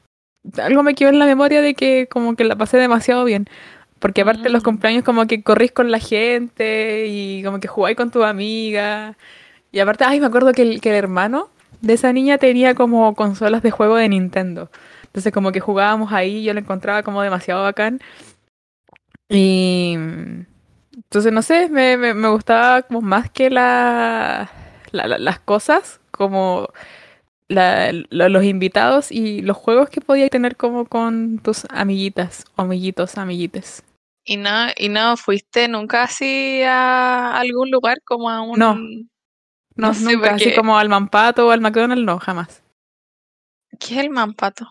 algo 0.58 0.82
me 0.82 0.94
quedó 0.94 1.08
en 1.10 1.18
la 1.18 1.26
memoria 1.26 1.60
de 1.62 1.74
que 1.74 2.06
como 2.08 2.36
que 2.36 2.44
la 2.44 2.56
pasé 2.56 2.76
demasiado 2.78 3.24
bien. 3.24 3.46
Porque 3.98 4.20
aparte 4.22 4.44
de 4.44 4.50
los 4.50 4.62
Mm. 4.62 4.64
cumpleaños 4.64 5.04
como 5.04 5.26
que 5.26 5.42
corrís 5.42 5.72
con 5.72 5.90
la 5.90 5.98
gente 6.00 7.06
y 7.08 7.42
como 7.44 7.60
que 7.60 7.68
jugáis 7.68 7.96
con 7.96 8.10
tu 8.10 8.22
amiga. 8.24 9.16
Y 9.76 9.80
aparte, 9.80 10.04
ay, 10.06 10.20
me 10.20 10.26
acuerdo 10.26 10.52
que 10.52 10.62
el, 10.62 10.80
que 10.80 10.88
el 10.88 10.96
hermano 10.96 11.50
de 11.82 11.92
esa 11.92 12.10
niña 12.10 12.38
tenía 12.38 12.74
como 12.74 13.14
consolas 13.14 13.62
de 13.62 13.70
juego 13.70 13.96
de 13.96 14.08
Nintendo. 14.08 14.70
Entonces 15.04 15.34
como 15.34 15.52
que 15.52 15.60
jugábamos 15.60 16.14
ahí, 16.14 16.42
yo 16.42 16.54
lo 16.54 16.60
encontraba 16.60 17.02
como 17.02 17.20
demasiado 17.20 17.62
bacán. 17.62 18.00
Y 19.28 19.94
entonces 20.94 21.30
no 21.32 21.42
sé, 21.42 21.68
me, 21.68 21.96
me, 21.96 22.14
me 22.14 22.28
gustaba 22.28 22.82
como 22.82 23.00
más 23.02 23.30
que 23.30 23.50
la, 23.50 24.50
la- 24.92 25.08
la- 25.08 25.18
las 25.18 25.40
cosas, 25.40 26.00
como 26.10 26.68
los 27.48 28.44
invitados 28.44 29.12
y 29.12 29.42
los 29.42 29.56
juegos 29.56 29.88
que 29.90 30.00
podías 30.00 30.30
tener 30.30 30.56
como 30.56 30.86
con 30.86 31.38
tus 31.38 31.66
amiguitas, 31.70 32.44
amiguitos, 32.56 33.18
amiguites. 33.18 33.82
¿Y 34.24 34.36
no, 34.38 34.50
y 34.76 34.88
no 34.88 35.16
fuiste 35.16 35.68
nunca 35.68 36.04
así 36.04 36.62
a 36.64 37.36
algún 37.38 37.70
lugar 37.70 37.98
como 38.04 38.30
a 38.30 38.40
un... 38.42 38.58
No. 38.58 38.76
No, 39.76 39.88
No 39.88 39.94
sé, 39.94 40.04
nunca, 40.04 40.34
así 40.34 40.44
porque- 40.44 40.56
como 40.56 40.78
al 40.78 40.88
Mampato 40.88 41.46
o 41.46 41.50
al 41.50 41.60
McDonald's, 41.60 42.04
no, 42.04 42.18
jamás. 42.18 42.62
¿Qué 43.78 43.94
es 43.94 44.00
el 44.00 44.10
mampato? 44.10 44.66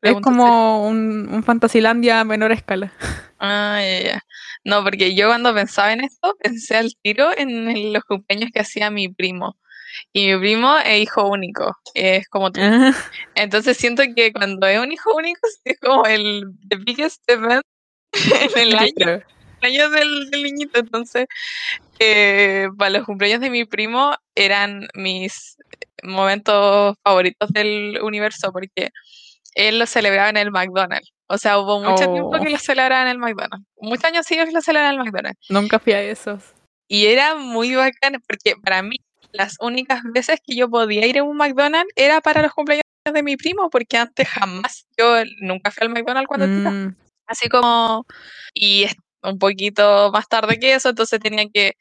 Es 0.00 0.14
como 0.20 0.84
un, 0.88 1.28
un 1.32 1.44
Fantasilandia 1.44 2.18
a 2.20 2.24
menor 2.24 2.50
escala. 2.50 2.92
Ah, 3.38 3.78
ya, 3.80 4.00
ya. 4.00 4.22
No, 4.64 4.82
porque 4.82 5.14
yo 5.14 5.28
cuando 5.28 5.54
pensaba 5.54 5.92
en 5.92 6.02
esto, 6.02 6.34
pensé 6.42 6.76
al 6.76 6.92
tiro 7.02 7.30
en 7.36 7.92
los 7.92 8.02
cumpleaños 8.04 8.50
que 8.52 8.60
hacía 8.60 8.90
mi 8.90 9.08
primo. 9.08 9.56
Y 10.12 10.26
mi 10.32 10.38
primo 10.40 10.76
es 10.78 11.02
hijo 11.02 11.28
único, 11.28 11.76
es 11.94 12.26
como 12.28 12.50
tú. 12.50 12.60
Ah, 12.62 12.92
Entonces 13.36 13.76
siento 13.76 14.02
que 14.16 14.32
cuando 14.32 14.66
es 14.66 14.80
un 14.80 14.90
hijo 14.90 15.14
único, 15.14 15.40
es 15.64 15.78
como 15.78 16.04
el 16.06 16.46
the 16.68 16.76
biggest 16.76 17.22
event 17.30 17.62
en 18.12 18.58
el 18.58 18.76
año, 18.78 19.22
año 19.62 19.90
del, 19.90 20.30
del 20.30 20.42
niñito. 20.42 20.78
Entonces, 20.80 21.26
eh, 21.98 22.68
para 22.78 22.90
los 22.90 23.04
cumpleaños 23.04 23.40
de 23.40 23.50
mi 23.50 23.64
primo 23.64 24.14
eran 24.34 24.88
mis 24.94 25.56
momentos 26.02 26.96
favoritos 27.02 27.50
del 27.50 27.98
universo, 28.02 28.50
porque 28.52 28.90
él 29.54 29.78
lo 29.78 29.86
celebraba 29.86 30.30
en 30.30 30.36
el 30.36 30.50
McDonald's. 30.50 31.12
O 31.28 31.38
sea, 31.38 31.58
hubo 31.58 31.80
mucho 31.80 32.10
tiempo 32.10 32.30
Oh. 32.34 32.40
que 32.42 32.50
lo 32.50 32.58
celebraban 32.58 33.06
en 33.06 33.12
el 33.12 33.18
McDonald's. 33.18 33.66
Muchos 33.80 34.04
años 34.04 34.26
seguidos 34.26 34.48
que 34.48 34.54
lo 34.54 34.60
celebraban 34.60 34.94
en 34.94 35.00
el 35.00 35.06
McDonald's. 35.06 35.46
Nunca 35.48 35.78
fui 35.78 35.92
a 35.92 36.02
esos. 36.02 36.42
Y 36.88 37.06
era 37.06 37.36
muy 37.36 37.74
bacán 37.74 38.20
porque 38.26 38.54
para 38.62 38.82
mí 38.82 38.96
las 39.32 39.56
únicas 39.60 40.02
veces 40.12 40.40
que 40.44 40.54
yo 40.54 40.68
podía 40.68 41.06
ir 41.06 41.18
a 41.18 41.22
un 41.22 41.36
McDonald's 41.36 41.90
era 41.96 42.20
para 42.20 42.42
los 42.42 42.52
cumpleaños 42.52 42.82
de 43.10 43.22
mi 43.22 43.36
primo, 43.36 43.70
porque 43.70 43.96
antes 43.96 44.28
jamás, 44.28 44.86
yo 44.98 45.16
nunca 45.40 45.70
fui 45.70 45.86
al 45.86 45.92
McDonald's 45.92 46.28
cuando. 46.28 46.46
Mm, 46.48 46.94
Así 47.26 47.48
como, 47.48 48.04
y 48.54 48.86
un 49.22 49.38
poquito 49.38 50.10
más 50.12 50.28
tarde 50.28 50.58
que 50.58 50.74
eso, 50.74 50.88
entonces 50.90 51.20
tenía 51.20 51.46
que, 51.52 51.72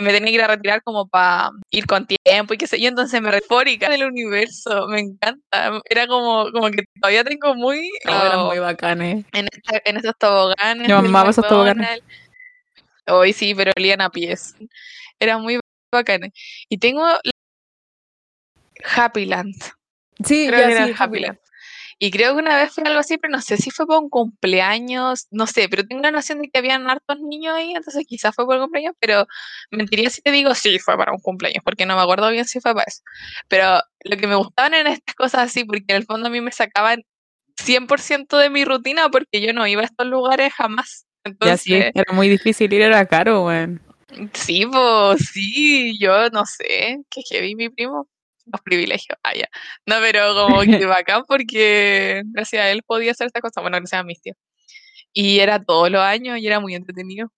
me 0.00 0.12
tenía 0.12 0.28
que 0.28 0.34
ir 0.34 0.42
a 0.42 0.48
retirar 0.48 0.82
como 0.82 1.06
para 1.08 1.50
ir 1.70 1.86
con 1.86 2.06
tiempo 2.06 2.54
y 2.54 2.58
qué 2.58 2.66
sé 2.66 2.80
yo, 2.80 2.88
entonces 2.88 3.20
me 3.20 3.30
refórica 3.30 3.90
del 3.90 4.04
universo, 4.04 4.86
me 4.88 5.00
encanta. 5.00 5.80
Era 5.88 6.06
como, 6.06 6.50
como 6.52 6.70
que 6.70 6.84
todavía 7.00 7.24
tengo 7.24 7.54
muy, 7.54 7.90
no, 8.04 8.24
eran 8.26 8.38
oh, 8.40 8.46
muy 8.46 8.58
bacanes. 8.58 9.24
en, 9.32 9.48
esta- 9.52 9.82
en 9.84 9.96
esos 9.96 10.14
toboganes. 10.18 10.88
Yo 10.88 11.00
esos 11.00 11.46
toboganes. 11.46 12.00
Hoy 13.06 13.32
sí, 13.32 13.54
pero 13.54 13.72
olían 13.76 14.00
a 14.00 14.10
pies. 14.10 14.54
Eran 15.18 15.42
muy 15.42 15.58
bacanes. 15.92 16.32
Y 16.68 16.78
tengo 16.78 17.04
Happyland. 18.84 19.54
Sí, 20.24 20.46
Creo 20.46 20.60
ya, 20.60 20.66
que 20.66 20.72
era 20.72 20.86
sí, 20.86 20.94
Happyland. 20.96 21.38
Y 22.04 22.10
creo 22.10 22.34
que 22.34 22.40
una 22.40 22.56
vez 22.56 22.72
fue 22.72 22.82
algo 22.84 22.98
así, 22.98 23.16
pero 23.16 23.30
no 23.30 23.40
sé 23.40 23.56
si 23.56 23.70
fue 23.70 23.86
por 23.86 24.02
un 24.02 24.10
cumpleaños, 24.10 25.28
no 25.30 25.46
sé, 25.46 25.68
pero 25.68 25.86
tengo 25.86 26.02
la 26.02 26.10
noción 26.10 26.42
de 26.42 26.48
que 26.48 26.58
habían 26.58 26.90
hartos 26.90 27.20
niños 27.20 27.54
ahí, 27.54 27.74
entonces 27.76 28.04
quizás 28.08 28.34
fue 28.34 28.44
por 28.44 28.56
el 28.56 28.62
cumpleaños, 28.62 28.96
pero 28.98 29.24
mentiría 29.70 30.10
si 30.10 30.20
te 30.20 30.32
digo 30.32 30.52
sí 30.56 30.80
fue 30.80 30.96
para 30.96 31.12
un 31.12 31.20
cumpleaños, 31.20 31.62
porque 31.64 31.86
no 31.86 31.94
me 31.94 32.02
acuerdo 32.02 32.28
bien 32.32 32.44
si 32.44 32.58
fue 32.58 32.74
para 32.74 32.86
eso. 32.88 33.02
Pero 33.46 33.78
lo 34.00 34.16
que 34.16 34.26
me 34.26 34.34
gustaban 34.34 34.74
en 34.74 34.88
estas 34.88 35.14
cosas 35.14 35.42
así, 35.42 35.62
porque 35.62 35.84
en 35.86 35.94
el 35.98 36.04
fondo 36.04 36.26
a 36.26 36.30
mí 36.30 36.40
me 36.40 36.50
sacaban 36.50 37.04
100% 37.64 38.36
de 38.36 38.50
mi 38.50 38.64
rutina, 38.64 39.08
porque 39.08 39.40
yo 39.40 39.52
no 39.52 39.64
iba 39.68 39.82
a 39.82 39.84
estos 39.84 40.08
lugares 40.08 40.52
jamás. 40.54 41.06
Ya 41.40 41.56
sí, 41.56 41.74
Entonces, 41.74 41.92
era 41.94 42.12
muy 42.12 42.28
difícil 42.28 42.72
ir, 42.72 42.82
era 42.82 43.06
caro, 43.06 43.44
weón. 43.44 43.80
Sí, 44.34 44.66
pues 44.66 45.30
sí, 45.32 45.96
yo 46.00 46.30
no 46.30 46.46
sé, 46.46 46.98
que 47.08 47.22
heavy 47.30 47.54
mi 47.54 47.68
primo, 47.68 48.08
los 48.52 48.60
privilegios, 48.62 49.18
ah, 49.22 49.34
ya. 49.34 49.48
No, 49.86 49.96
pero 50.00 50.34
como 50.34 50.60
que 50.62 50.86
bacán 50.86 51.24
porque 51.26 52.22
gracias 52.26 52.62
a 52.62 52.70
él 52.70 52.82
podía 52.82 53.12
hacer 53.12 53.26
estas 53.26 53.42
cosas, 53.42 53.62
bueno, 53.62 53.78
gracias 53.78 54.00
a 54.00 54.04
mis 54.04 54.20
tíos. 54.20 54.36
Y 55.12 55.40
era 55.40 55.62
todos 55.62 55.90
los 55.90 56.00
años 56.00 56.38
y 56.38 56.46
era 56.46 56.60
muy 56.60 56.74
entretenido, 56.74 57.30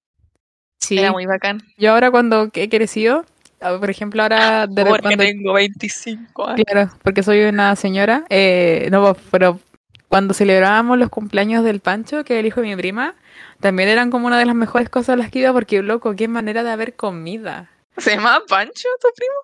Sí, 0.81 0.99
era 0.99 1.13
muy 1.13 1.27
bacán. 1.27 1.63
yo 1.79 1.93
ahora 1.93 2.11
cuando 2.11 2.51
he 2.53 2.69
crecido, 2.69 3.25
ah, 3.61 3.77
por 3.81 3.91
ejemplo, 3.91 4.23
ahora 4.23 4.67
de 4.67 4.85
Porque 4.85 5.03
cuando, 5.03 5.25
tengo 5.25 5.53
25 5.55 6.47
años. 6.47 6.65
claro, 6.67 6.91
porque 7.03 7.23
soy 7.23 7.43
una 7.45 7.75
señora, 7.75 8.25
eh, 8.29 8.89
no, 8.91 9.01
pues, 9.03 9.25
pero 9.31 9.61
cuando 10.09 10.35
celebrábamos 10.35 10.99
los 10.99 11.09
cumpleaños 11.09 11.65
del 11.65 11.81
Pancho, 11.81 12.23
que 12.25 12.35
es 12.35 12.41
el 12.41 12.47
hijo 12.47 12.61
de 12.61 12.69
mi 12.69 12.77
prima, 12.77 13.17
también 13.61 13.89
eran 13.89 14.11
como 14.11 14.27
una 14.27 14.39
de 14.39 14.45
las 14.45 14.55
mejores 14.55 14.89
cosas 14.89 15.15
a 15.15 15.17
las 15.17 15.31
que 15.31 15.41
iba, 15.41 15.53
porque 15.53 15.83
loco, 15.83 16.15
qué 16.15 16.29
manera 16.29 16.63
de 16.63 16.71
haber 16.71 16.95
comida. 16.95 17.71
¿Se 17.97 18.15
llama 18.15 18.43
Pancho 18.49 18.89
tu 19.01 19.09
primo? 19.17 19.35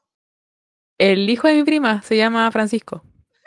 El 1.00 1.30
hijo 1.30 1.48
de 1.48 1.54
mi 1.54 1.64
prima 1.64 2.02
se 2.02 2.14
llama 2.18 2.50
Francisco. 2.52 3.02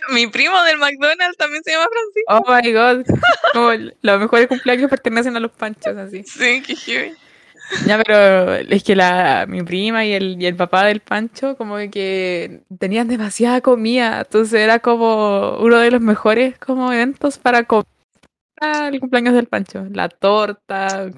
Mi 0.09 0.25
primo 0.25 0.59
del 0.63 0.79
McDonald's 0.79 1.37
también 1.37 1.63
se 1.63 1.71
llama 1.71 1.85
Francisco. 1.91 2.25
Oh 2.27 2.43
my 2.51 2.73
god, 2.73 3.05
como 3.53 3.93
los 4.01 4.19
mejores 4.19 4.47
cumpleaños 4.47 4.89
pertenecen 4.89 5.37
a 5.37 5.39
los 5.39 5.51
Panchos, 5.51 5.95
así. 5.95 6.23
Sí, 6.23 6.63
que 6.63 6.75
heavy. 6.75 7.13
Ya, 7.85 8.01
pero 8.03 8.55
es 8.55 8.83
que 8.83 8.95
la, 8.95 9.45
mi 9.47 9.61
prima 9.61 10.03
y 10.03 10.13
el, 10.13 10.41
y 10.41 10.47
el 10.47 10.55
papá 10.55 10.85
del 10.85 10.99
Pancho 10.99 11.55
como 11.55 11.77
que 11.91 12.63
tenían 12.79 13.07
demasiada 13.07 13.61
comida, 13.61 14.21
entonces 14.21 14.59
era 14.59 14.79
como 14.79 15.57
uno 15.59 15.77
de 15.77 15.91
los 15.91 16.01
mejores 16.01 16.57
como 16.57 16.91
eventos 16.91 17.37
para 17.37 17.65
comer 17.65 17.85
el 18.91 18.99
cumpleaños 18.99 19.35
del 19.35 19.45
Pancho. 19.47 19.85
La 19.91 20.09
torta, 20.09 21.11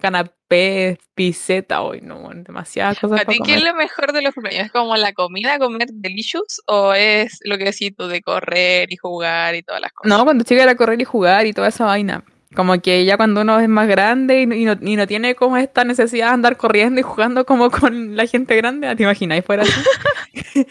canapés, 0.48 0.98
piseta, 1.16 1.82
hoy 1.82 2.02
no, 2.02 2.20
bueno, 2.20 2.44
demasiadas 2.46 3.00
cosas 3.02 3.22
¿A 3.22 3.26
ti 3.26 3.40
qué 3.44 3.56
es 3.56 3.64
lo 3.64 3.74
mejor 3.76 4.14
de 4.14 4.22
los 4.22 4.34
cumpleaños? 4.34 4.68
¿Es 4.68 4.72
como 4.72 4.96
la 4.96 5.14
comida, 5.14 5.58
comer 5.60 5.88
delicious? 5.92 6.62
¿O 6.68 6.94
es 6.94 7.40
lo 7.44 7.58
que 7.58 7.66
decís 7.66 7.96
tú 7.98 8.08
de 8.08 8.22
correr 8.22 8.92
y 8.92 8.98
jugar 8.98 9.56
y 9.56 9.64
todas 9.64 9.82
las 9.82 9.92
cosas? 9.92 10.18
No, 10.18 10.24
cuando 10.24 10.44
chica 10.44 10.64
era 10.64 10.76
correr 10.76 11.02
y 11.02 11.06
jugar 11.06 11.46
y 11.46 11.54
toda 11.54 11.70
esa 11.70 11.86
vaina. 11.86 12.24
Como 12.56 12.80
que 12.82 13.04
ya 13.04 13.18
cuando 13.18 13.42
uno 13.42 13.60
es 13.60 13.68
más 13.68 13.88
grande 13.88 14.42
y, 14.42 14.46
no- 14.46 14.78
y 14.82 14.96
no, 14.96 15.08
tiene 15.08 15.36
como 15.36 15.58
esta 15.58 15.84
necesidad 15.84 16.28
de 16.28 16.34
andar 16.36 16.56
corriendo 16.58 17.00
y 17.02 17.04
jugando 17.04 17.46
como 17.46 17.70
con 17.70 18.16
la 18.16 18.26
gente 18.28 18.56
grande, 18.56 18.96
¿te 18.96 19.04
imagináis 19.04 19.44
fuera 19.44 19.64
así? 19.64 19.74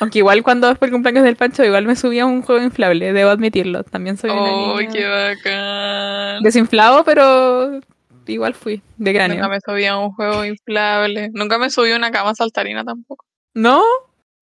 Aunque 0.00 0.18
igual 0.18 0.42
cuando 0.42 0.74
fue 0.74 0.86
el 0.88 0.92
cumpleaños 0.92 1.22
del 1.24 1.36
Pancho, 1.36 1.64
igual 1.64 1.86
me 1.86 1.94
subía 1.96 2.22
a 2.24 2.26
un 2.26 2.42
juego 2.42 2.62
inflable, 2.62 3.12
debo 3.12 3.30
admitirlo. 3.30 3.84
También 3.84 4.16
soy 4.16 4.30
una 4.30 4.40
¡Oh, 4.40 4.78
niña 4.78 4.90
qué 4.92 5.06
bacán! 5.06 6.42
desinflado, 6.42 7.04
pero 7.04 7.80
igual 8.26 8.54
fui, 8.54 8.76
de 8.96 9.12
Nunca 9.12 9.26
cráneo. 9.26 9.48
me 9.48 9.58
subí 9.60 9.84
a 9.86 9.96
un 9.98 10.12
juego 10.12 10.44
inflable. 10.44 11.30
Nunca 11.32 11.58
me 11.58 11.70
subí 11.70 11.90
a 11.92 11.96
una 11.96 12.10
cama 12.10 12.34
saltarina 12.34 12.84
tampoco. 12.84 13.24
¿No? 13.54 13.82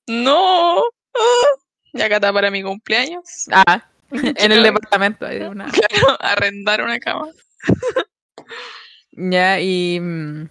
¡No! 0.08 0.78
¡Ah! 1.14 1.46
Y 1.92 2.00
acá 2.02 2.16
está 2.16 2.32
para 2.32 2.50
mi 2.50 2.62
cumpleaños. 2.62 3.24
Ah, 3.52 3.84
en 4.10 4.52
el 4.52 4.62
departamento. 4.62 5.26
hay 5.26 5.40
una- 5.42 5.66
Claro, 5.70 6.16
arrendar 6.20 6.82
una 6.82 6.98
cama. 6.98 7.28
Ya, 9.12 9.60
y. 9.60 9.98
mm, 10.00 10.48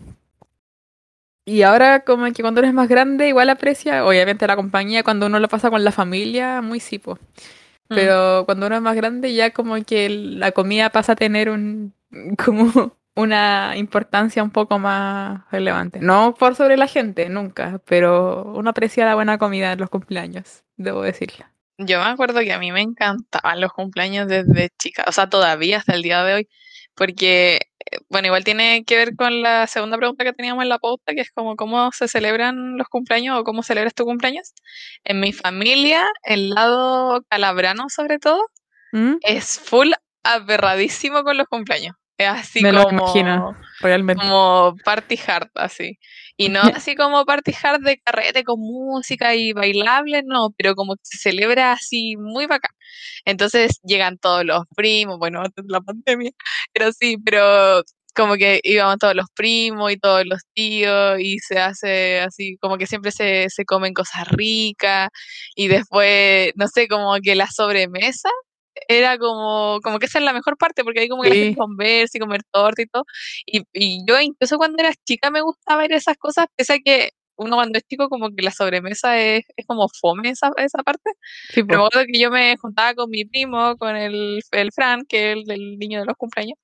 Y 1.45 1.61
ahora, 1.63 2.01
como 2.03 2.25
que 2.31 2.41
cuando 2.43 2.59
eres 2.61 2.73
más 2.73 2.87
grande, 2.89 3.27
igual 3.29 3.49
aprecia, 3.49 4.05
obviamente, 4.05 4.45
la 4.47 4.55
compañía 4.55 5.03
cuando 5.03 5.25
uno 5.25 5.39
lo 5.39 5.47
pasa 5.47 5.69
con 5.69 5.83
la 5.83 5.91
familia, 5.91 6.61
muy 6.61 6.79
sí, 6.79 6.99
po. 6.99 7.15
Mm. 7.89 7.95
Pero 7.95 8.43
cuando 8.45 8.67
uno 8.67 8.75
es 8.75 8.81
más 8.81 8.95
grande, 8.95 9.33
ya 9.33 9.51
como 9.51 9.83
que 9.83 10.09
la 10.09 10.51
comida 10.51 10.89
pasa 10.91 11.13
a 11.13 11.15
tener 11.15 11.49
un. 11.49 11.93
como 12.45 12.95
una 13.19 13.75
importancia 13.75 14.41
un 14.41 14.51
poco 14.51 14.79
más 14.79 15.43
relevante. 15.51 15.99
No 15.99 16.33
por 16.35 16.55
sobre 16.55 16.77
la 16.77 16.87
gente, 16.87 17.29
nunca, 17.29 17.81
pero 17.85 18.53
uno 18.55 18.69
aprecia 18.69 19.05
la 19.05 19.15
buena 19.15 19.37
comida 19.37 19.73
en 19.73 19.79
los 19.79 19.89
cumpleaños, 19.89 20.63
debo 20.77 21.01
decirlo. 21.01 21.45
Yo 21.77 21.99
me 21.99 22.05
acuerdo 22.05 22.39
que 22.41 22.53
a 22.53 22.59
mí 22.59 22.71
me 22.71 22.81
encantaban 22.81 23.61
los 23.61 23.71
cumpleaños 23.73 24.27
desde 24.27 24.69
chica, 24.77 25.05
o 25.07 25.11
sea, 25.11 25.29
todavía 25.29 25.77
hasta 25.77 25.93
el 25.93 26.01
día 26.01 26.23
de 26.23 26.33
hoy, 26.33 26.49
porque, 26.95 27.55
eh, 27.55 27.97
bueno, 28.09 28.27
igual 28.27 28.43
tiene 28.43 28.83
que 28.85 28.97
ver 28.97 29.15
con 29.15 29.41
la 29.41 29.67
segunda 29.67 29.97
pregunta 29.97 30.23
que 30.23 30.33
teníamos 30.33 30.63
en 30.63 30.69
la 30.69 30.79
pauta, 30.79 31.13
que 31.13 31.21
es 31.21 31.31
como 31.31 31.55
cómo 31.55 31.91
se 31.91 32.07
celebran 32.07 32.77
los 32.77 32.87
cumpleaños 32.87 33.39
o 33.39 33.43
cómo 33.43 33.63
celebras 33.63 33.93
tu 33.93 34.05
cumpleaños. 34.05 34.53
En 35.03 35.19
mi 35.19 35.33
familia, 35.33 36.05
el 36.23 36.51
lado 36.51 37.23
calabrano 37.29 37.89
sobre 37.89 38.19
todo, 38.19 38.41
¿Mm? 38.91 39.15
es 39.21 39.59
full 39.59 39.91
aberradísimo 40.23 41.23
con 41.23 41.37
los 41.37 41.47
cumpleaños. 41.47 41.95
Es 42.19 42.27
así 42.27 42.61
Me 42.61 42.73
lo 42.73 42.83
como, 42.83 42.99
imagino, 43.03 43.55
realmente. 43.79 44.21
como 44.21 44.75
party 44.83 45.17
hard, 45.25 45.51
así. 45.55 45.97
Y 46.35 46.49
no 46.49 46.59
así 46.61 46.93
como 46.95 47.23
party 47.25 47.53
hard 47.63 47.81
de 47.81 47.97
carrete 47.99 48.43
con 48.43 48.59
música 48.59 49.35
y 49.35 49.53
bailable, 49.53 50.23
no, 50.25 50.49
pero 50.57 50.75
como 50.75 50.95
que 50.95 51.01
se 51.03 51.17
celebra 51.17 51.71
así 51.71 52.17
muy 52.17 52.45
bacán. 52.45 52.75
Entonces 53.23 53.79
llegan 53.83 54.17
todos 54.17 54.43
los 54.43 54.65
primos, 54.75 55.17
bueno, 55.17 55.41
antes 55.45 55.65
de 55.65 55.71
la 55.71 55.79
pandemia, 55.79 56.31
pero 56.73 56.91
sí, 56.91 57.17
pero 57.23 57.83
como 58.13 58.35
que 58.35 58.59
íbamos 58.63 58.97
todos 58.97 59.15
los 59.15 59.27
primos 59.33 59.89
y 59.93 59.97
todos 59.97 60.25
los 60.25 60.41
tíos 60.53 61.21
y 61.21 61.39
se 61.39 61.57
hace 61.59 62.19
así, 62.19 62.57
como 62.59 62.77
que 62.77 62.85
siempre 62.85 63.11
se, 63.11 63.47
se 63.49 63.63
comen 63.63 63.93
cosas 63.93 64.27
ricas 64.27 65.07
y 65.55 65.69
después, 65.69 66.51
no 66.55 66.67
sé, 66.67 66.89
como 66.89 67.15
que 67.23 67.35
la 67.35 67.47
sobremesa 67.47 68.29
era 68.87 69.17
como, 69.17 69.79
como 69.83 69.99
que 69.99 70.05
esa 70.07 70.19
es 70.19 70.25
la 70.25 70.33
mejor 70.33 70.57
parte, 70.57 70.83
porque 70.83 71.01
ahí 71.01 71.09
como 71.09 71.23
que 71.23 71.29
la 71.29 71.35
Sí. 71.35 71.41
gente 71.45 71.57
conversa 71.57 72.17
y 72.17 72.21
comer 72.21 72.41
torta 72.51 72.81
y 72.81 72.87
todo. 72.87 73.03
Y, 73.45 73.63
y 73.73 74.05
yo 74.07 74.19
incluso 74.19 74.57
cuando 74.57 74.81
era 74.83 74.93
chica 75.05 75.29
me 75.31 75.41
gustaba 75.41 75.81
ver 75.81 75.93
esas 75.93 76.17
cosas, 76.17 76.47
pese 76.55 76.73
a 76.73 76.79
que 76.79 77.11
uno 77.41 77.55
cuando 77.55 77.77
es 77.77 77.85
chico 77.87 78.09
como 78.09 78.29
que 78.35 78.41
la 78.43 78.51
sobremesa 78.51 79.17
es, 79.17 79.45
es 79.55 79.65
como 79.65 79.87
fome 79.87 80.29
esa, 80.29 80.51
esa 80.57 80.83
parte. 80.83 81.11
Sí, 81.53 81.63
Pero 81.63 81.79
me 81.79 81.85
acuerdo 81.85 82.05
que 82.11 82.19
yo 82.19 82.29
me 82.31 82.57
juntaba 82.57 82.93
con 82.95 83.09
mi 83.09 83.23
primo, 83.23 83.77
con 83.77 83.95
el, 83.95 84.41
el 84.51 84.71
Fran, 84.73 85.05
que 85.07 85.31
es 85.31 85.37
el, 85.37 85.51
el 85.51 85.77
niño 85.79 86.01
de 86.01 86.05
los 86.05 86.17
cumpleaños 86.17 86.57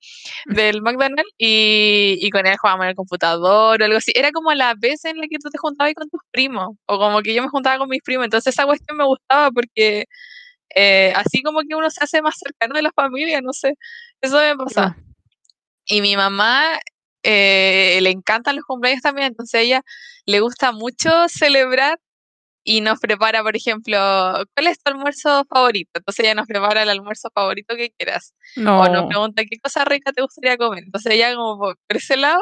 del 0.47 0.81
McDonald's, 0.81 1.31
y, 1.37 2.17
y 2.21 2.29
con 2.29 2.45
él 2.45 2.57
jugábamos 2.57 2.83
en 2.85 2.89
el 2.89 2.95
computador 2.95 3.81
o 3.81 3.85
algo 3.85 3.97
así. 3.97 4.11
Era 4.15 4.31
como 4.31 4.53
la 4.53 4.73
vez 4.77 5.05
en 5.05 5.17
la 5.17 5.27
que 5.29 5.37
tú 5.41 5.49
te 5.49 5.57
juntabas 5.57 5.93
con 5.93 6.09
tus 6.09 6.19
primos, 6.31 6.75
o 6.87 6.97
como 6.99 7.21
que 7.21 7.33
yo 7.33 7.41
me 7.41 7.47
juntaba 7.49 7.77
con 7.77 7.87
mis 7.87 8.01
primos. 8.03 8.25
Entonces 8.25 8.53
esa 8.53 8.65
cuestión 8.65 8.97
me 8.97 9.05
gustaba 9.05 9.51
porque 9.51 10.05
eh, 10.73 11.13
así 11.15 11.41
como 11.41 11.61
que 11.61 11.75
uno 11.75 11.89
se 11.89 12.03
hace 12.03 12.21
más 12.21 12.35
cercano 12.37 12.75
de 12.75 12.81
la 12.81 12.91
familia, 12.91 13.41
no 13.41 13.53
sé. 13.53 13.75
Eso 14.21 14.39
me 14.39 14.55
pasa. 14.55 14.97
Y 15.85 16.01
mi 16.01 16.15
mamá 16.15 16.79
eh, 17.23 17.99
le 18.01 18.09
encantan 18.09 18.55
los 18.55 18.65
cumpleaños 18.65 19.01
también, 19.01 19.27
entonces 19.27 19.59
a 19.59 19.61
ella 19.61 19.81
le 20.25 20.39
gusta 20.39 20.71
mucho 20.71 21.27
celebrar 21.27 21.99
y 22.63 22.81
nos 22.81 22.99
prepara, 22.99 23.43
por 23.43 23.55
ejemplo, 23.55 23.95
¿cuál 24.55 24.67
es 24.67 24.79
tu 24.79 24.89
almuerzo 24.89 25.45
favorito? 25.45 25.91
Entonces 25.93 26.25
ella 26.25 26.33
nos 26.33 26.47
prepara 26.47 26.81
el 26.81 26.89
almuerzo 26.89 27.29
favorito 27.31 27.75
que 27.75 27.91
quieras. 27.91 28.33
No. 28.55 28.81
O 28.81 28.89
nos 28.89 29.05
pregunta 29.05 29.43
qué 29.43 29.59
cosa 29.59 29.85
rica 29.85 30.11
te 30.11 30.23
gustaría 30.23 30.57
comer. 30.57 30.83
Entonces 30.85 31.13
ella 31.13 31.35
como 31.35 31.59
por 31.59 31.77
por 31.87 31.97
ese 31.97 32.17
lado, 32.17 32.41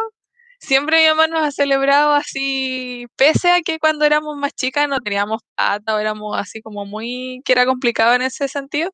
siempre 0.64 1.02
mi 1.02 1.08
mamá 1.10 1.28
nos 1.28 1.42
ha 1.44 1.52
celebrado 1.52 2.14
así, 2.14 3.06
pese 3.16 3.52
a 3.52 3.62
que 3.62 3.80
cuando 3.80 4.06
éramos 4.06 4.38
más 4.38 4.54
chicas 4.54 4.88
no 4.90 5.00
teníamos 5.02 5.42
plata 5.56 5.96
o 5.96 6.00
éramos 6.00 6.38
así 6.38 6.62
como 6.62 6.86
muy, 6.86 7.42
que 7.46 7.54
era 7.54 7.66
complicado 7.66 8.14
en 8.16 8.24
ese 8.24 8.48
sentido. 8.48 8.92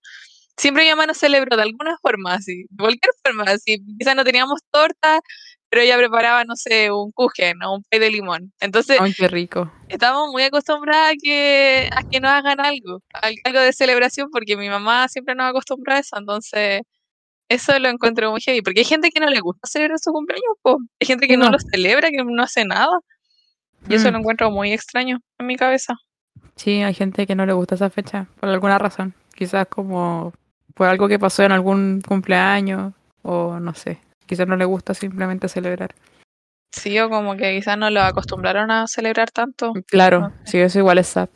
siempre 0.57 0.83
mi 0.83 0.89
mamá 0.91 1.05
nos 1.07 1.17
celebró 1.17 1.55
de 1.57 1.63
alguna 1.63 1.97
forma, 2.01 2.33
así, 2.35 2.65
de 2.69 2.77
cualquier 2.83 3.13
forma, 3.23 3.43
así, 3.45 3.77
quizás 3.99 4.15
no 4.15 4.23
teníamos 4.25 4.59
torta, 4.71 5.21
pero 5.69 5.81
ella 5.83 5.97
preparaba, 5.97 6.43
no 6.45 6.55
sé, 6.55 6.91
un 6.91 7.11
kuchen 7.13 7.61
o 7.63 7.75
un 7.75 7.83
pay 7.89 7.99
de 7.99 8.09
limón. 8.11 8.51
Entonces, 8.59 8.99
Ay, 9.01 9.13
qué 9.13 9.27
rico. 9.29 9.71
estamos 9.89 10.29
muy 10.31 10.43
acostumbradas 10.43 11.13
a 11.13 11.15
que, 11.21 11.89
a 11.95 12.01
que 12.09 12.19
nos 12.19 12.31
hagan 12.31 12.59
algo, 12.59 13.01
al- 13.13 13.35
algo 13.45 13.59
de 13.61 13.73
celebración, 13.73 14.29
porque 14.31 14.57
mi 14.57 14.69
mamá 14.69 15.07
siempre 15.07 15.35
nos 15.35 15.49
acostumbra 15.49 15.97
a 15.97 15.99
eso, 15.99 16.17
entonces 16.17 16.81
eso 17.49 17.77
lo 17.79 17.89
encuentro 17.89 18.31
muy 18.31 18.41
heavy, 18.41 18.61
porque 18.61 18.79
hay 18.81 18.85
gente 18.85 19.09
que 19.09 19.19
no 19.19 19.27
le 19.27 19.39
gusta 19.41 19.67
celebrar 19.67 19.99
su 19.99 20.11
cumpleaños, 20.11 20.55
po. 20.61 20.77
hay 20.99 21.07
gente 21.07 21.27
que 21.27 21.35
no. 21.37 21.45
No. 21.45 21.51
lo 21.51 21.59
celebra, 21.59 22.09
que 22.11 22.23
no 22.23 22.43
hace 22.43 22.63
nada, 22.65 22.97
y 23.89 23.95
eso 23.95 24.09
Mm. 24.09 24.11
lo 24.13 24.19
encuentro 24.19 24.51
muy 24.51 24.71
extraño 24.71 25.19
en 25.39 25.45
mi 25.47 25.55
cabeza. 25.55 25.95
Sí, 26.55 26.81
hay 26.83 26.93
gente 26.93 27.25
que 27.25 27.35
no 27.35 27.45
le 27.45 27.53
gusta 27.53 27.75
esa 27.75 27.89
fecha 27.89 28.27
por 28.39 28.49
alguna 28.49 28.77
razón. 28.77 29.13
Quizás 29.33 29.67
como 29.67 30.33
por 30.75 30.87
algo 30.87 31.07
que 31.07 31.17
pasó 31.19 31.43
en 31.43 31.51
algún 31.51 32.01
cumpleaños 32.07 32.93
o 33.23 33.59
no 33.59 33.73
sé. 33.73 33.99
Quizás 34.25 34.47
no 34.47 34.55
le 34.55 34.65
gusta 34.65 34.93
simplemente 34.93 35.47
celebrar. 35.47 35.95
Sí, 36.71 36.99
o 36.99 37.09
como 37.09 37.35
que 37.35 37.55
quizás 37.57 37.77
no 37.77 37.89
lo 37.89 38.01
acostumbraron 38.01 38.69
a 38.69 38.87
celebrar 38.87 39.31
tanto. 39.31 39.73
Claro, 39.87 40.31
sí, 40.45 40.59
eso 40.59 40.77
igual 40.79 40.99
es 40.99 41.07
sap. 41.07 41.29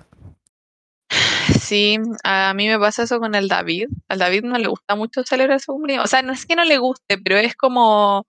Sí, 1.64 1.98
a 2.24 2.54
mí 2.54 2.68
me 2.68 2.78
pasa 2.78 3.04
eso 3.04 3.20
con 3.20 3.36
el 3.36 3.48
David. 3.48 3.88
Al 4.10 4.20
David 4.20 4.44
no 4.44 4.58
le 4.58 4.68
gusta 4.68 4.96
mucho 4.96 5.24
celebrar 5.24 5.60
su 5.60 5.72
cumpleaños. 5.74 6.06
O 6.06 6.08
sea, 6.08 6.22
no 6.22 6.34
es 6.34 6.46
que 6.46 6.56
no 6.56 6.66
le 6.66 6.78
guste, 6.78 7.18
pero 7.18 7.38
es 7.38 7.56
como. 7.56 8.28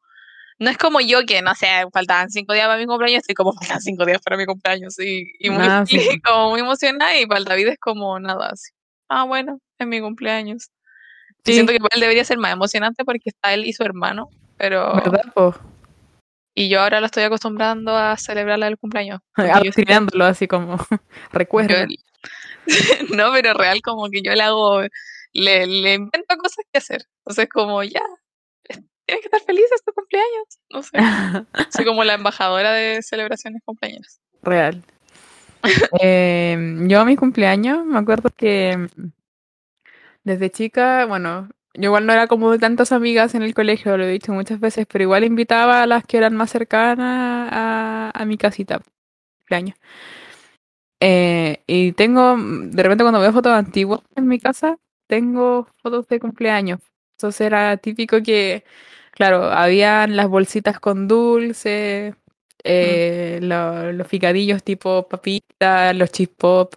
No 0.60 0.70
es 0.70 0.78
como 0.78 1.00
yo 1.00 1.26
que, 1.26 1.42
no 1.42 1.52
sé, 1.56 1.66
faltaban 1.92 2.30
cinco 2.30 2.52
días 2.52 2.66
para 2.68 2.78
mi 2.78 2.86
cumpleaños, 2.86 3.22
estoy 3.22 3.34
como 3.34 3.52
faltan 3.54 3.80
cinco 3.80 4.06
días 4.06 4.20
para 4.22 4.36
mi 4.36 4.46
cumpleaños 4.46 4.96
y, 5.00 5.32
y 5.40 5.50
muy, 5.50 5.64
Ah, 5.68 5.84
sí. 5.86 6.20
como 6.22 6.50
muy 6.50 6.60
emocionada 6.60 7.16
y 7.18 7.26
para 7.26 7.40
el 7.40 7.44
David 7.44 7.66
es 7.68 7.78
como 7.78 8.20
nada 8.20 8.50
así. 8.52 8.70
Ah, 9.08 9.24
bueno, 9.24 9.58
es 9.80 9.86
mi 9.86 10.00
cumpleaños. 10.00 10.70
Sí. 11.44 11.54
siento 11.54 11.72
que 11.72 11.78
él 11.92 12.00
debería 12.00 12.24
ser 12.24 12.38
más 12.38 12.52
emocionante 12.52 13.04
porque 13.04 13.30
está 13.30 13.52
él 13.52 13.66
y 13.66 13.72
su 13.72 13.82
hermano, 13.82 14.28
pero... 14.56 14.94
¿Verdad, 14.94 15.24
po? 15.34 15.54
Y 16.54 16.68
yo 16.68 16.80
ahora 16.82 17.00
lo 17.00 17.06
estoy 17.06 17.24
acostumbrando 17.24 17.96
a 17.96 18.16
celebrarle 18.16 18.68
el 18.68 18.78
cumpleaños. 18.78 19.20
yo 19.36 19.44
Adoctrinándolo 19.52 20.24
así 20.24 20.46
como 20.46 20.76
recuerda. 21.32 21.80
yo- 21.86 21.94
no, 23.14 23.32
pero 23.32 23.54
real 23.54 23.80
como 23.82 24.08
que 24.10 24.22
yo 24.22 24.32
le 24.34 24.42
hago, 24.42 24.82
le, 25.32 25.66
le 25.66 25.94
invento 25.94 26.36
cosas 26.36 26.64
que 26.72 26.78
hacer. 26.78 27.06
Entonces 27.18 27.48
como 27.48 27.82
ya, 27.82 28.02
tienes 29.06 29.22
que 29.22 29.26
estar 29.26 29.40
feliz, 29.42 29.64
es 29.74 29.84
tu 29.84 29.92
cumpleaños. 29.92 30.58
No 30.70 30.82
sé, 30.82 30.90
soy 31.70 31.84
como 31.84 32.04
la 32.04 32.14
embajadora 32.14 32.72
de 32.72 33.02
celebraciones 33.02 33.62
cumpleaños. 33.64 34.20
Real. 34.42 34.82
Eh, 36.02 36.58
yo 36.88 37.00
a 37.00 37.06
mi 37.06 37.16
cumpleaños 37.16 37.86
me 37.86 37.98
acuerdo 37.98 38.28
que 38.28 38.86
desde 40.22 40.50
chica, 40.50 41.06
bueno, 41.06 41.48
yo 41.72 41.84
igual 41.84 42.04
no 42.06 42.12
era 42.12 42.26
como 42.26 42.52
de 42.52 42.58
tantas 42.58 42.92
amigas 42.92 43.34
en 43.34 43.42
el 43.42 43.54
colegio, 43.54 43.96
lo 43.96 44.04
he 44.04 44.10
dicho 44.10 44.32
muchas 44.32 44.60
veces, 44.60 44.86
pero 44.86 45.04
igual 45.04 45.24
invitaba 45.24 45.82
a 45.82 45.86
las 45.86 46.04
que 46.04 46.18
eran 46.18 46.36
más 46.36 46.50
cercanas 46.50 47.48
a, 47.50 48.10
a 48.14 48.24
mi 48.26 48.36
casita. 48.36 48.80
Cumpleaños. 49.40 49.76
Eh, 51.00 51.62
y 51.66 51.92
tengo, 51.92 52.36
de 52.38 52.82
repente 52.82 53.04
cuando 53.04 53.20
veo 53.20 53.32
fotos 53.32 53.52
antiguas 53.52 54.00
en 54.16 54.26
mi 54.26 54.38
casa, 54.38 54.78
tengo 55.06 55.68
fotos 55.82 56.08
de 56.08 56.20
cumpleaños. 56.20 56.80
Entonces 57.18 57.42
era 57.42 57.76
típico 57.76 58.22
que, 58.22 58.64
claro, 59.12 59.44
habían 59.44 60.16
las 60.16 60.28
bolsitas 60.28 60.80
con 60.80 61.06
dulce, 61.08 62.14
eh, 62.64 63.38
lo- 63.42 63.92
los 63.92 64.08
picadillos 64.08 64.62
tipo 64.64 65.06
papitas, 65.08 65.94
los 65.96 66.10
chip 66.10 66.32
pop. 66.36 66.74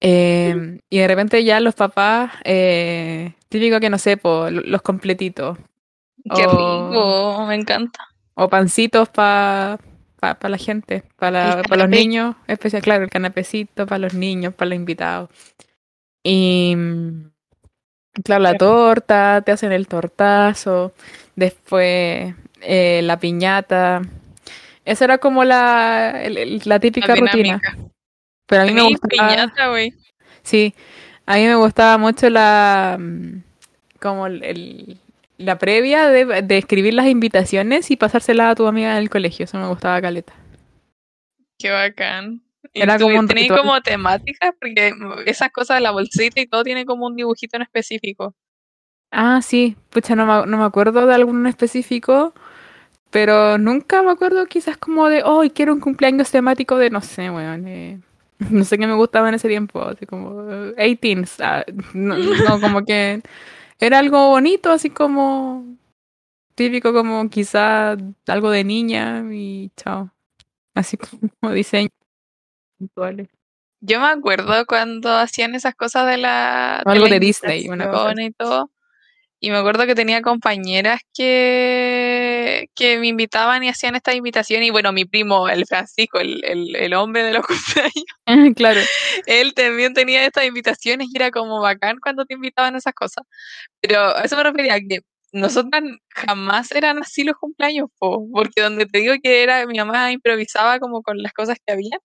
eh, 0.00 0.78
y 0.90 0.98
de 0.98 1.08
repente 1.08 1.44
ya 1.44 1.60
los 1.60 1.74
papás, 1.74 2.32
eh, 2.44 3.34
típico 3.48 3.78
que 3.80 3.90
no 3.90 3.98
sé, 3.98 4.16
po, 4.16 4.50
lo- 4.50 4.62
los 4.62 4.82
completitos. 4.82 5.58
Qué 6.34 6.46
rico, 6.46 7.46
me 7.46 7.54
encanta. 7.56 8.00
O 8.34 8.48
pancitos 8.48 9.08
para 9.10 9.78
pa, 10.22 10.34
pa 10.38 10.48
la 10.48 10.56
gente, 10.56 11.02
para 11.16 11.62
El 11.62 11.78
los 11.80 11.88
niños, 11.88 12.36
especial, 12.46 12.80
claro, 12.80 13.02
el 13.02 13.10
canapecito 13.10 13.86
para 13.88 13.98
los 13.98 14.14
niños, 14.14 14.54
para 14.54 14.68
los 14.68 14.76
invitados. 14.76 15.30
Y 16.22 16.76
claro, 18.22 18.42
la 18.44 18.54
torta, 18.54 19.42
te 19.44 19.50
hacen 19.50 19.72
el 19.72 19.88
tortazo, 19.88 20.92
después 21.34 22.36
eh, 22.60 23.00
la 23.02 23.18
piñata. 23.18 24.02
Esa 24.84 25.06
era 25.06 25.18
como 25.18 25.42
la, 25.42 26.22
el- 26.22 26.62
la 26.66 26.78
típica 26.78 27.16
La 27.16 27.20
rutina. 27.20 27.60
Pero 28.46 28.62
a 28.62 28.64
mí 28.66 28.72
me 28.74 28.82
gustaba, 28.82 29.28
piñata, 29.28 29.68
güey. 29.70 29.92
sí, 30.44 30.72
a 31.26 31.34
mí 31.34 31.46
me 31.46 31.56
gustaba 31.56 31.98
mucho 31.98 32.30
la, 32.30 32.96
mm, 33.00 33.42
como 34.00 34.28
el- 34.28 34.44
el- 34.44 35.00
la 35.42 35.58
previa 35.58 36.08
de, 36.08 36.42
de 36.42 36.58
escribir 36.58 36.94
las 36.94 37.06
invitaciones 37.06 37.90
y 37.90 37.96
pasárselas 37.96 38.52
a 38.52 38.54
tu 38.54 38.66
amiga 38.66 38.96
del 38.96 39.10
colegio. 39.10 39.44
Eso 39.44 39.58
me 39.58 39.68
gustaba 39.68 40.00
caleta. 40.00 40.32
Qué 41.58 41.70
bacán. 41.70 42.42
¿Y 42.72 42.82
Era 42.82 42.98
como 42.98 43.18
un 43.18 43.28
como 43.28 43.80
temáticas? 43.82 44.52
Porque 44.60 44.92
esas 45.26 45.50
cosas 45.50 45.76
de 45.76 45.82
la 45.82 45.90
bolsita 45.90 46.40
y 46.40 46.46
todo 46.46 46.64
tiene 46.64 46.86
como 46.86 47.06
un 47.06 47.16
dibujito 47.16 47.56
en 47.56 47.62
específico. 47.62 48.34
Ah, 49.10 49.42
sí, 49.42 49.76
pucha, 49.90 50.16
no 50.16 50.24
me, 50.24 50.46
no 50.50 50.56
me 50.56 50.64
acuerdo 50.64 51.06
de 51.06 51.14
alguno 51.14 51.40
en 51.40 51.46
específico, 51.46 52.32
pero 53.10 53.58
nunca 53.58 54.02
me 54.02 54.10
acuerdo 54.10 54.46
quizás 54.46 54.78
como 54.78 55.08
de, 55.10 55.22
oh, 55.22 55.42
quiero 55.54 55.74
un 55.74 55.80
cumpleaños 55.80 56.30
temático 56.30 56.78
de, 56.78 56.88
no 56.88 57.02
sé, 57.02 57.30
weón, 57.30 57.68
eh, 57.68 58.00
no 58.50 58.64
sé 58.64 58.78
qué 58.78 58.86
me 58.86 58.94
gustaba 58.94 59.28
en 59.28 59.34
ese 59.34 59.48
tiempo, 59.48 59.82
así 59.82 60.06
como 60.06 60.50
eh, 60.50 60.98
18s, 60.98 61.40
ah, 61.44 61.64
no, 61.92 62.16
no, 62.16 62.60
como 62.60 62.86
que 62.86 63.20
era 63.78 63.98
algo 63.98 64.28
bonito, 64.28 64.70
así 64.70 64.90
como 64.90 65.76
típico, 66.54 66.92
como 66.92 67.28
quizás 67.28 67.98
algo 68.26 68.50
de 68.50 68.64
niña 68.64 69.24
y 69.30 69.70
chao, 69.76 70.10
así 70.74 70.96
como 71.40 71.52
diseño. 71.52 71.90
Yo 73.80 74.00
me 74.00 74.06
acuerdo 74.06 74.64
cuando 74.66 75.10
hacían 75.16 75.54
esas 75.54 75.74
cosas 75.74 76.06
de 76.06 76.16
la, 76.16 76.82
O 76.86 76.90
algo 76.90 77.06
la 77.06 77.14
de 77.14 77.20
Disney, 77.20 77.68
una 77.68 77.90
cosa 77.90 78.10
invitación 78.10 78.20
y 78.20 78.32
todo. 78.32 78.70
Y 79.40 79.50
me 79.50 79.56
acuerdo 79.56 79.86
que 79.86 79.96
tenía 79.96 80.22
compañeras 80.22 81.00
que, 81.12 82.01
que 82.74 82.98
me 82.98 83.08
invitaban 83.08 83.62
y 83.64 83.68
hacían 83.68 83.94
esta 83.96 84.14
invitación. 84.14 84.62
Y 84.62 84.70
bueno, 84.70 84.92
mi 84.92 85.04
primo, 85.04 85.48
el 85.48 85.66
Francisco, 85.66 86.18
el, 86.20 86.44
el, 86.44 86.76
el 86.76 86.94
hombre 86.94 87.22
de 87.24 87.32
los 87.34 87.46
cumpleaños, 87.46 88.04
claro, 88.56 88.80
él 89.26 89.54
también 89.54 89.94
tenía 89.94 90.24
estas 90.26 90.44
invitaciones 90.46 91.08
y 91.12 91.16
era 91.16 91.30
como 91.30 91.60
bacán 91.60 91.98
cuando 92.02 92.24
te 92.26 92.34
invitaban 92.34 92.74
a 92.74 92.78
esas 92.78 92.94
cosas. 92.94 93.24
Pero 93.80 94.00
a 94.16 94.22
eso 94.24 94.36
me 94.36 94.44
refería, 94.44 94.78
que 94.80 95.00
nosotras 95.32 95.82
jamás 96.10 96.72
eran 96.72 96.98
así 96.98 97.24
los 97.24 97.36
cumpleaños, 97.36 97.88
po, 97.98 98.26
porque 98.32 98.62
donde 98.62 98.86
te 98.86 98.98
digo 98.98 99.14
que 99.22 99.42
era, 99.42 99.66
mi 99.66 99.78
mamá 99.78 100.12
improvisaba 100.12 100.78
como 100.80 101.02
con 101.02 101.22
las 101.22 101.32
cosas 101.32 101.58
que 101.66 101.72
había. 101.72 101.98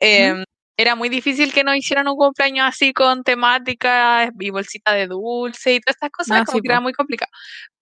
em, 0.00 0.44
era 0.76 0.96
muy 0.96 1.08
difícil 1.08 1.52
que 1.52 1.64
nos 1.64 1.76
hicieran 1.76 2.08
un 2.08 2.16
cumpleaños 2.16 2.66
así 2.68 2.92
con 2.92 3.22
temática 3.24 4.30
y 4.40 4.50
bolsita 4.50 4.92
de 4.92 5.06
dulce 5.08 5.74
y 5.74 5.80
todas 5.80 5.96
estas 5.96 6.10
cosas, 6.10 6.42
Ah, 6.42 6.44
como 6.44 6.58
sí, 6.58 6.62
que 6.62 6.68
era 6.68 6.78
po. 6.78 6.82
muy 6.82 6.92
complicado. 6.92 7.30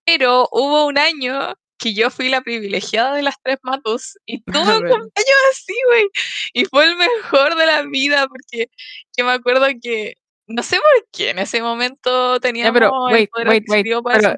Pero 0.05 0.47
hubo 0.51 0.87
un 0.87 0.97
año 0.99 1.53
que 1.83 1.93
yo 1.93 2.09
fui 2.09 2.29
la 2.29 2.41
privilegiada 2.41 3.13
de 3.13 3.23
las 3.23 3.35
tres 3.43 3.57
matos 3.61 4.17
y 4.25 4.41
tuve 4.45 4.61
un 4.61 4.79
cumpleaños 4.79 5.41
así, 5.51 5.73
güey. 5.87 6.05
Y 6.53 6.65
fue 6.65 6.85
el 6.85 6.95
mejor 6.95 7.55
de 7.55 7.65
la 7.65 7.81
vida 7.83 8.27
porque 8.27 8.69
yo 9.17 9.25
me 9.25 9.33
acuerdo 9.33 9.65
que, 9.81 10.15
no 10.47 10.63
sé 10.63 10.77
por 10.77 11.07
qué, 11.11 11.31
en 11.31 11.39
ese 11.39 11.61
momento 11.61 12.39
teníamos 12.39 12.73
pero, 12.73 12.87
el 13.09 13.13
wait, 13.13 13.29
poder 13.29 13.47
wait, 13.49 13.63
wait, 13.67 13.85
pero, 14.05 14.35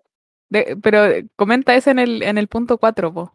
de- 0.50 0.78
pero 0.82 1.28
comenta 1.36 1.76
eso 1.76 1.92
en 1.92 2.00
el, 2.00 2.24
en 2.24 2.38
el 2.38 2.48
punto 2.48 2.78
4, 2.78 3.14
po. 3.14 3.32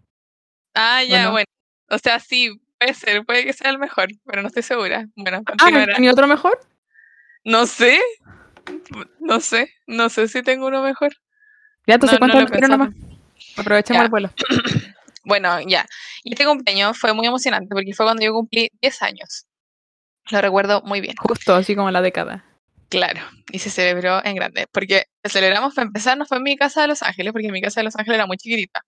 Ah, 0.74 1.02
ya, 1.04 1.24
no? 1.26 1.32
bueno. 1.32 1.46
O 1.88 1.98
sea, 1.98 2.18
sí, 2.20 2.60
puede 2.78 2.94
ser, 2.94 3.24
puede 3.24 3.44
que 3.44 3.52
sea 3.52 3.70
el 3.70 3.78
mejor, 3.78 4.08
pero 4.24 4.42
no 4.42 4.48
estoy 4.48 4.62
segura. 4.62 5.06
Bueno, 5.16 5.38
Ah, 5.46 5.52
continuará. 5.56 5.98
¿ni 5.98 6.08
otro 6.08 6.26
mejor? 6.26 6.58
No 7.44 7.66
sé, 7.66 8.00
no 9.18 9.40
sé, 9.40 9.72
no 9.86 10.08
sé 10.08 10.28
si 10.28 10.42
tengo 10.42 10.66
uno 10.66 10.82
mejor. 10.82 11.12
Ya, 11.86 11.94
entonces 11.94 12.20
No, 12.20 12.26
no 12.28 12.68
nomás. 12.68 12.90
Aprovechemos 13.56 14.00
Ya. 14.00 14.04
el 14.04 14.10
vuelo. 14.10 14.30
Bueno, 15.22 15.60
ya. 15.60 15.86
Y 16.24 16.32
este 16.32 16.46
cumpleaños 16.46 16.96
fue 16.98 17.12
muy 17.12 17.26
emocionante 17.26 17.68
porque 17.74 17.92
fue 17.92 18.06
cuando 18.06 18.22
yo 18.24 18.32
cumplí 18.32 18.70
10 18.80 19.02
años. 19.02 19.46
Lo 20.30 20.40
recuerdo 20.40 20.80
muy 20.82 21.02
bien, 21.02 21.14
Justo 21.18 21.54
así 21.54 21.76
como 21.76 21.90
la 21.90 22.00
década. 22.00 22.42
claro. 22.88 23.20
Y 23.52 23.58
se 23.58 23.68
celebró 23.68 24.24
en 24.24 24.34
grande. 24.34 24.66
Porque 24.72 25.04
celebramos, 25.24 25.74
para 25.74 25.86
empezar, 25.86 26.16
no 26.16 26.24
fue 26.24 26.38
en 26.38 26.44
mi 26.44 26.56
casa 26.56 26.80
de 26.82 26.88
Los 26.88 27.02
Ángeles, 27.02 27.32
porque 27.34 27.52
mi 27.52 27.60
casa 27.60 27.80
de 27.80 27.84
Los 27.84 27.96
Ángeles 27.96 28.16
era 28.16 28.26
muy 28.26 28.38
chiquitita. 28.38 28.82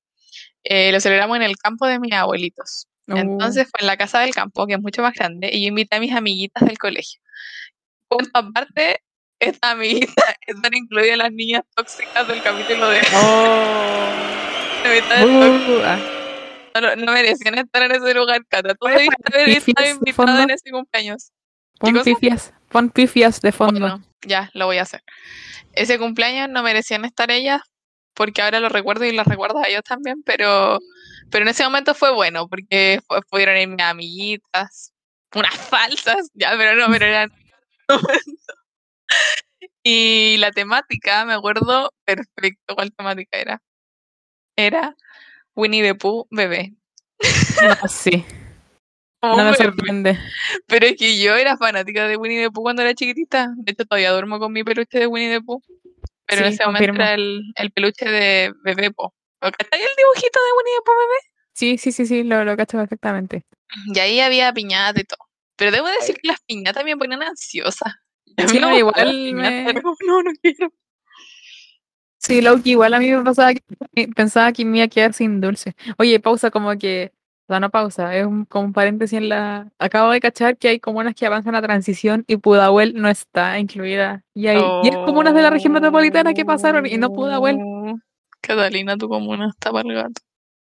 Eh, 0.64 0.90
lo 0.90 1.00
celebramos 1.00 1.36
en 1.36 1.42
el 1.42 1.56
campo 1.58 1.86
de 1.86 1.98
mis 2.00 2.12
abuelitos. 2.14 2.86
Uh, 3.08 3.16
Entonces 3.18 3.68
fue 3.70 3.80
en 3.80 3.86
la 3.86 3.96
casa 3.98 4.20
del 4.20 4.32
campo, 4.34 4.66
que 4.66 4.72
es 4.74 4.80
mucho 4.80 5.02
más 5.02 5.12
grande, 5.12 5.50
y 5.52 5.62
yo 5.62 5.68
invité 5.68 5.96
a 5.96 6.00
mis 6.00 6.14
amiguitas 6.14 6.66
del 6.66 6.78
colegio. 6.78 7.20
Punto 8.08 8.30
aparte, 8.32 9.02
estas 9.38 9.72
amiguitas 9.72 10.14
están 10.46 10.72
incluidas 10.74 11.18
las 11.18 11.30
niñas 11.32 11.62
tóxicas 11.76 12.26
del 12.26 12.42
capítulo 12.42 12.88
de 12.88 13.00
Oh. 13.14 14.41
Mitad 14.88 15.18
del. 15.18 15.30
Uh, 15.30 15.82
ah. 15.84 16.96
no, 16.96 17.12
merecían 17.12 17.58
estar 17.58 17.82
en 17.82 17.92
ese 17.92 18.14
lugar, 18.14 18.44
Cata. 18.48 18.70
Tú 18.70 18.78
¿Puedes 18.80 18.98
debiste 18.98 19.32
haber 19.34 19.48
estado 19.50 19.86
de 19.86 19.90
invitada 19.92 20.42
en 20.42 20.50
ese 20.50 20.70
cumpleaños. 20.70 21.32
Pon 21.78 22.02
pifias, 22.02 22.52
pon 22.68 22.90
pifias 22.90 23.40
de 23.40 23.52
fondo. 23.52 23.80
Bueno, 23.80 24.04
ya, 24.26 24.50
lo 24.54 24.66
voy 24.66 24.78
a 24.78 24.82
hacer. 24.82 25.02
Ese 25.72 25.98
cumpleaños 25.98 26.48
no 26.48 26.62
merecían 26.62 27.04
estar 27.04 27.30
ellas, 27.30 27.60
porque 28.14 28.42
ahora 28.42 28.60
lo 28.60 28.68
recuerdo 28.68 29.04
y 29.04 29.12
las 29.12 29.26
recuerdo 29.26 29.58
a 29.58 29.68
ellos 29.68 29.82
también, 29.82 30.22
pero, 30.22 30.78
pero 31.30 31.42
en 31.42 31.48
ese 31.48 31.64
momento 31.64 31.94
fue 31.94 32.12
bueno, 32.12 32.48
porque 32.48 33.00
pudieron 33.30 33.56
ir 33.56 33.68
mis 33.68 33.82
amiguitas, 33.82 34.92
unas 35.34 35.56
falsas, 35.56 36.30
ya, 36.34 36.52
pero 36.56 36.76
no, 36.76 36.92
pero 36.92 37.06
eran... 37.06 37.32
y 39.82 40.36
la 40.38 40.50
temática, 40.52 41.24
me 41.24 41.34
acuerdo 41.34 41.92
perfecto 42.04 42.74
cuál 42.74 42.92
temática 42.92 43.38
era. 43.38 43.62
Era 44.56 44.96
Winnie 45.54 45.82
the 45.82 45.94
Pooh 45.94 46.26
bebé. 46.30 46.74
No, 47.62 47.88
sí, 47.88 48.24
Como 49.20 49.36
no 49.44 49.44
me 49.50 49.56
sorprende. 49.56 50.18
Pero 50.66 50.86
es 50.86 50.96
que 50.96 51.18
yo 51.20 51.36
era 51.36 51.56
fanática 51.56 52.06
de 52.06 52.16
Winnie 52.16 52.42
the 52.44 52.50
Pooh 52.50 52.62
cuando 52.62 52.82
era 52.82 52.94
chiquitita. 52.94 53.52
De 53.56 53.72
hecho, 53.72 53.84
todavía 53.84 54.10
duermo 54.12 54.38
con 54.38 54.52
mi 54.52 54.64
peluche 54.64 54.98
de 54.98 55.06
Winnie 55.06 55.30
the 55.38 55.40
Pooh. 55.42 55.62
Pero 56.26 56.42
en 56.42 56.48
Sí, 56.48 56.54
ese 56.54 56.66
momento 56.66 56.86
confirmo. 56.86 57.02
era 57.02 57.14
el, 57.14 57.42
el 57.56 57.70
peluche 57.72 58.08
de 58.08 58.52
bebé 58.64 58.90
Po. 58.90 59.14
¿Cachai 59.40 59.80
el 59.82 59.88
dibujito 59.96 60.38
de 60.38 60.52
Winnie 60.56 60.74
the 60.78 60.82
Pooh 60.84 60.94
bebé? 60.98 61.18
Sí, 61.54 61.78
sí, 61.78 61.92
sí, 61.92 62.06
sí, 62.06 62.22
lo, 62.22 62.44
lo 62.44 62.56
cacho 62.56 62.78
perfectamente. 62.78 63.44
Y 63.86 63.98
ahí 63.98 64.20
había 64.20 64.52
piñata 64.52 65.00
y 65.00 65.04
todo. 65.04 65.18
Pero 65.56 65.70
debo 65.70 65.88
decir 65.88 66.16
que 66.16 66.28
las 66.28 66.40
piñatas 66.40 66.84
me 66.84 66.96
ponían 66.96 67.22
ansiosa. 67.22 68.00
Sí, 68.48 68.58
no 68.58 68.76
igual 68.76 68.94
piñatas, 68.94 69.74
me- 69.74 69.74
no, 70.06 70.22
no 70.22 70.30
quiero. 70.40 70.72
Sí, 72.22 72.40
Loki, 72.40 72.70
igual 72.70 72.94
a 72.94 73.00
mí 73.00 73.10
me 73.10 73.22
pasaba 73.22 73.52
que 73.52 74.08
pensaba 74.14 74.52
que 74.52 74.64
me 74.64 74.78
iba 74.78 74.84
a 74.84 74.88
quedar 74.88 75.12
sin 75.12 75.40
dulce. 75.40 75.74
Oye, 75.98 76.20
pausa, 76.20 76.52
como 76.52 76.70
que, 76.78 77.12
o 77.48 77.52
sea, 77.52 77.58
no 77.58 77.70
pausa, 77.70 78.14
es 78.16 78.24
un, 78.24 78.44
como 78.44 78.66
un 78.66 78.72
paréntesis 78.72 79.18
en 79.18 79.28
la... 79.28 79.72
Acabo 79.80 80.12
de 80.12 80.20
cachar 80.20 80.56
que 80.56 80.68
hay 80.68 80.78
comunas 80.78 81.16
que 81.16 81.26
avanzan 81.26 81.56
a 81.56 81.62
transición 81.62 82.24
y 82.28 82.36
Pudahuel 82.36 82.94
no 82.94 83.08
está 83.08 83.58
incluida. 83.58 84.22
Y 84.34 84.46
hay 84.46 84.62
10 84.82 84.98
comunas 84.98 85.34
de 85.34 85.42
la 85.42 85.50
región 85.50 85.72
metropolitana 85.72 86.32
que 86.32 86.44
pasaron 86.44 86.86
y 86.86 86.96
no 86.96 87.12
Pudahuel. 87.12 87.58
Oh, 87.60 87.98
Catalina, 88.40 88.96
tu 88.96 89.08
comuna 89.08 89.48
está 89.48 89.72
para 89.72 89.88
el 89.88 89.94
gato. 89.94 90.22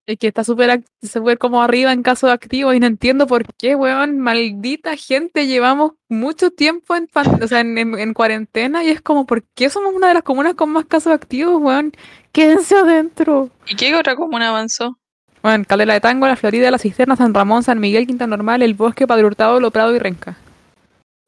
Es 0.05 0.19
que 0.19 0.27
está 0.27 0.43
súper 0.43 0.83
súper 1.01 1.39
como 1.39 1.63
arriba 1.63 1.93
en 1.93 2.03
caso 2.03 2.27
de 2.27 2.33
activo 2.33 2.73
y 2.75 2.81
no 2.81 2.87
entiendo 2.87 3.27
por 3.29 3.45
qué, 3.55 3.77
weón. 3.77 4.19
Maldita 4.19 4.97
gente, 4.97 5.47
llevamos 5.47 5.93
mucho 6.09 6.51
tiempo 6.51 6.97
en, 6.97 7.07
pan- 7.07 7.41
o 7.43 7.47
sea, 7.47 7.61
en, 7.61 7.79
en- 7.79 7.99
en 7.99 8.13
cuarentena 8.13 8.83
y 8.83 8.89
es 8.91 9.01
como, 9.01 9.27
¿por 9.27 9.45
qué 9.55 9.71
somos 9.71 9.95
una 9.95 10.09
de 10.09 10.15
las 10.15 10.25
comunas 10.25 10.55
con 10.55 10.71
más 10.71 10.87
casos 10.87 11.13
activos, 11.13 11.63
weón? 11.63 11.93
Quédense 12.33 12.75
adentro. 12.77 13.51
¿Y 13.69 13.77
qué 13.77 13.95
otra 13.95 14.17
comuna 14.17 14.49
avanzó? 14.49 14.99
Bueno, 15.41 15.65
Calera 15.67 15.95
de 15.95 16.01
Tango, 16.01 16.27
La 16.27 16.37
Florida, 16.37 16.71
La 16.71 16.79
Cisterna, 16.79 17.15
San 17.17 17.33
Ramón, 17.35 17.63
San 17.63 17.79
Miguel, 17.81 18.07
Quinta 18.07 18.27
Normal, 18.27 18.63
El 18.63 18.75
Bosque, 18.75 19.07
Padre 19.07 19.25
Hurtado, 19.27 19.61
Lo 19.61 19.71
Prado 19.71 19.95
y 19.95 19.99
Renca. 20.01 20.37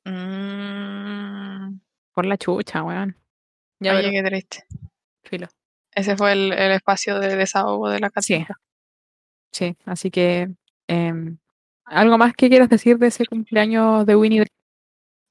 Mm, 0.04 1.78
Por 2.12 2.26
la 2.26 2.36
chucha, 2.36 2.82
weón. 2.82 3.16
Ya 3.80 3.96
oye, 3.96 4.10
qué 4.10 4.22
triste. 4.22 4.64
Ese 5.94 6.16
fue 6.16 6.32
el, 6.32 6.52
el 6.52 6.72
espacio 6.72 7.18
de 7.20 7.36
desahogo 7.36 7.88
de 7.88 8.00
la 8.00 8.08
Sí. 8.08 8.12
Catalina. 8.14 8.60
Sí, 9.52 9.76
así 9.86 10.10
que... 10.10 10.50
em, 10.88 11.38
¿Algo 11.86 12.16
más 12.16 12.32
que 12.34 12.48
quieras 12.48 12.70
decir 12.70 12.98
de 12.98 13.08
ese 13.08 13.26
cumpleaños 13.26 14.06
de 14.06 14.16
Winnie? 14.16 14.46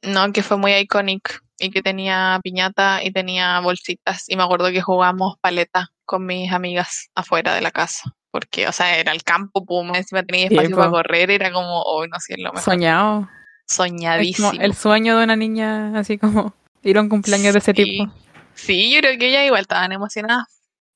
No, 0.04 0.32
que 0.32 0.43
fue 0.43 0.58
muy 0.58 0.73
icónico 0.76 1.32
y 1.58 1.71
que 1.71 1.82
tenía 1.82 2.39
piñata 2.43 3.04
y 3.04 3.12
tenía 3.12 3.60
bolsitas. 3.60 4.26
Y 4.30 4.36
me 4.38 4.43
acuerdo 4.43 4.69
que 4.71 4.82
jugamos 4.82 5.36
paleta 5.41 5.89
con 6.06 6.26
mis 6.28 6.52
amigas 6.52 7.10
afuera 7.15 7.56
de 7.56 7.62
la 7.62 7.71
casa. 7.71 8.12
Porque, 8.30 8.67
o 8.67 8.71
sea, 8.71 8.97
era 8.97 9.12
el 9.13 9.23
campo, 9.23 9.65
pum, 9.65 9.95
encima 9.95 10.23
tenía 10.23 10.47
Sí, 10.47 10.54
espacio 10.56 10.76
para 10.76 10.89
po. 10.89 10.97
correr, 10.97 11.32
era 11.32 11.52
como, 11.52 11.82
oh, 11.82 12.06
no 12.08 12.19
sé, 12.19 12.36
lo 12.38 12.52
mejor. 12.52 12.63
Soñado. 12.63 13.28
Soñadísimo. 13.65 14.52
el 14.60 14.76
sueño 14.76 15.17
de 15.17 15.23
una 15.23 15.36
niña, 15.36 15.97
así 15.97 16.17
como 16.17 16.54
ir 16.84 16.97
a 16.97 17.02
un 17.02 17.10
cumpleaños 17.10 17.54
de 17.54 17.60
ese 17.60 17.73
Sí. 17.73 17.84
tipo. 17.84 18.13
Sí, 18.56 18.94
yo 18.94 19.00
creo 19.02 19.18
que 19.18 19.28
ellas 19.30 19.46
igual 19.46 19.62
estaban 19.62 19.92
emocionadas. 19.92 20.48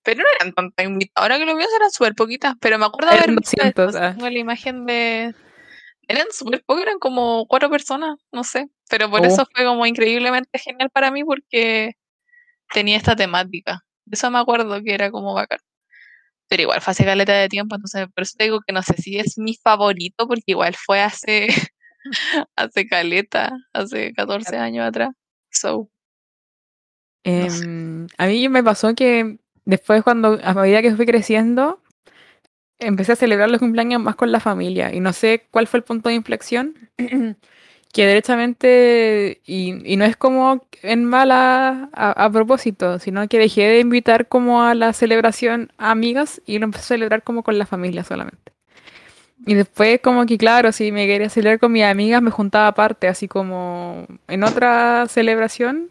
Pero 0.04 0.22
no 0.24 0.30
eran 0.40 0.54
tantas 0.54 0.86
invitadas. 0.86 1.22
Ahora 1.22 1.38
que 1.38 1.46
lo 1.46 1.56
veo, 1.56 1.68
eran 1.76 1.92
súper 1.92 2.16
poquitas. 2.16 2.56
Pero 2.62 2.78
me 2.80 2.86
acuerdo 2.86 3.12
haber 3.12 3.32
visto 3.32 3.52
200, 3.58 3.96
esto, 3.96 4.06
ah. 4.06 4.16
La 4.30 4.40
imagen 4.40 4.86
de. 4.86 5.36
Eran 6.08 6.28
súper 6.32 6.64
pocas, 6.66 6.84
eran 6.84 7.00
como 7.00 7.46
cuatro 7.48 7.70
personas, 7.70 8.18
no 8.32 8.44
sé. 8.46 8.68
Pero 8.90 9.10
por 9.10 9.22
Oh. 9.22 9.26
eso 9.26 9.46
fue 9.54 9.66
como 9.66 9.86
increíblemente 9.86 10.58
genial 10.60 10.90
para 10.90 11.12
mí 11.12 11.26
porque 11.26 11.96
tenía 12.74 12.96
esta 12.98 13.16
temática. 13.16 13.82
De 14.06 14.16
eso 14.16 14.32
me 14.32 14.40
acuerdo 14.40 14.82
que 14.82 14.94
era 14.94 15.12
como 15.12 15.34
bacán. 15.34 15.60
Pero 16.48 16.64
igual 16.64 16.80
fue 16.82 16.92
hace 16.92 17.04
caleta 17.04 17.34
de 17.34 17.50
tiempo, 17.50 17.76
entonces 17.76 18.08
por 18.16 18.24
eso 18.24 18.36
te 18.38 18.46
digo 18.46 18.62
que 18.66 18.72
no 18.74 18.82
sé 18.84 18.94
si 18.96 19.20
es 19.20 19.38
mi 19.38 19.56
favorito, 19.56 20.28
porque 20.28 20.44
igual 20.48 20.76
fue 20.76 21.02
hace, 21.02 21.48
hace 22.56 22.88
caleta, 22.88 23.52
hace 23.74 24.14
14 24.14 24.56
años 24.58 24.88
atrás. 24.88 25.10
So, 25.52 25.90
No 27.26 27.50
sé. 27.50 27.66
Em, 27.66 28.08
a 28.18 28.28
mí 28.28 28.50
me 28.50 28.64
pasó 28.64 28.96
que 28.96 29.38
después 29.66 30.04
cuando, 30.04 30.40
a 30.44 30.54
medida 30.54 30.82
que 30.82 30.96
fui 30.96 31.06
creciendo, 31.06 31.82
empecé 32.80 33.14
a 33.14 33.16
celebrar 33.16 33.50
los 33.50 33.60
cumpleaños 33.60 34.02
más 34.02 34.16
con 34.16 34.32
la 34.32 34.40
familia. 34.40 34.94
Y 34.94 35.00
no 35.00 35.14
sé 35.14 35.46
cuál 35.52 35.68
fue 35.68 35.80
el 35.80 35.84
punto 35.84 36.10
de 36.10 36.16
inflexión, 36.16 36.76
que 37.94 38.06
derechamente, 38.06 39.42
y, 39.46 39.94
y 39.94 39.98
no 39.98 40.06
es 40.06 40.16
como 40.18 40.66
en 40.84 41.06
mala 41.06 41.90
a, 41.94 42.26
a 42.26 42.32
propósito, 42.32 43.00
sino 43.00 43.28
que 43.28 43.40
dejé 43.40 43.68
de 43.68 43.80
invitar 43.80 44.28
como 44.28 44.64
a 44.64 44.76
la 44.76 44.94
celebración 44.94 45.72
a 45.78 45.92
amigas 45.92 46.42
y 46.46 46.60
lo 46.60 46.66
empecé 46.66 46.84
a 46.84 46.88
celebrar 46.98 47.24
como 47.24 47.44
con 47.44 47.58
la 47.58 47.66
familia 47.66 48.04
solamente. 48.04 48.54
Y 49.46 49.54
después 49.54 50.02
como 50.02 50.26
que 50.26 50.38
claro, 50.38 50.72
si 50.72 50.92
me 50.92 51.08
quería 51.08 51.30
celebrar 51.30 51.60
con 51.60 51.72
mis 51.72 51.84
amigas 51.84 52.22
me 52.22 52.32
juntaba 52.32 52.68
aparte, 52.68 53.08
así 53.08 53.28
como 53.28 54.06
en 54.28 54.44
otra 54.44 55.08
celebración, 55.08 55.90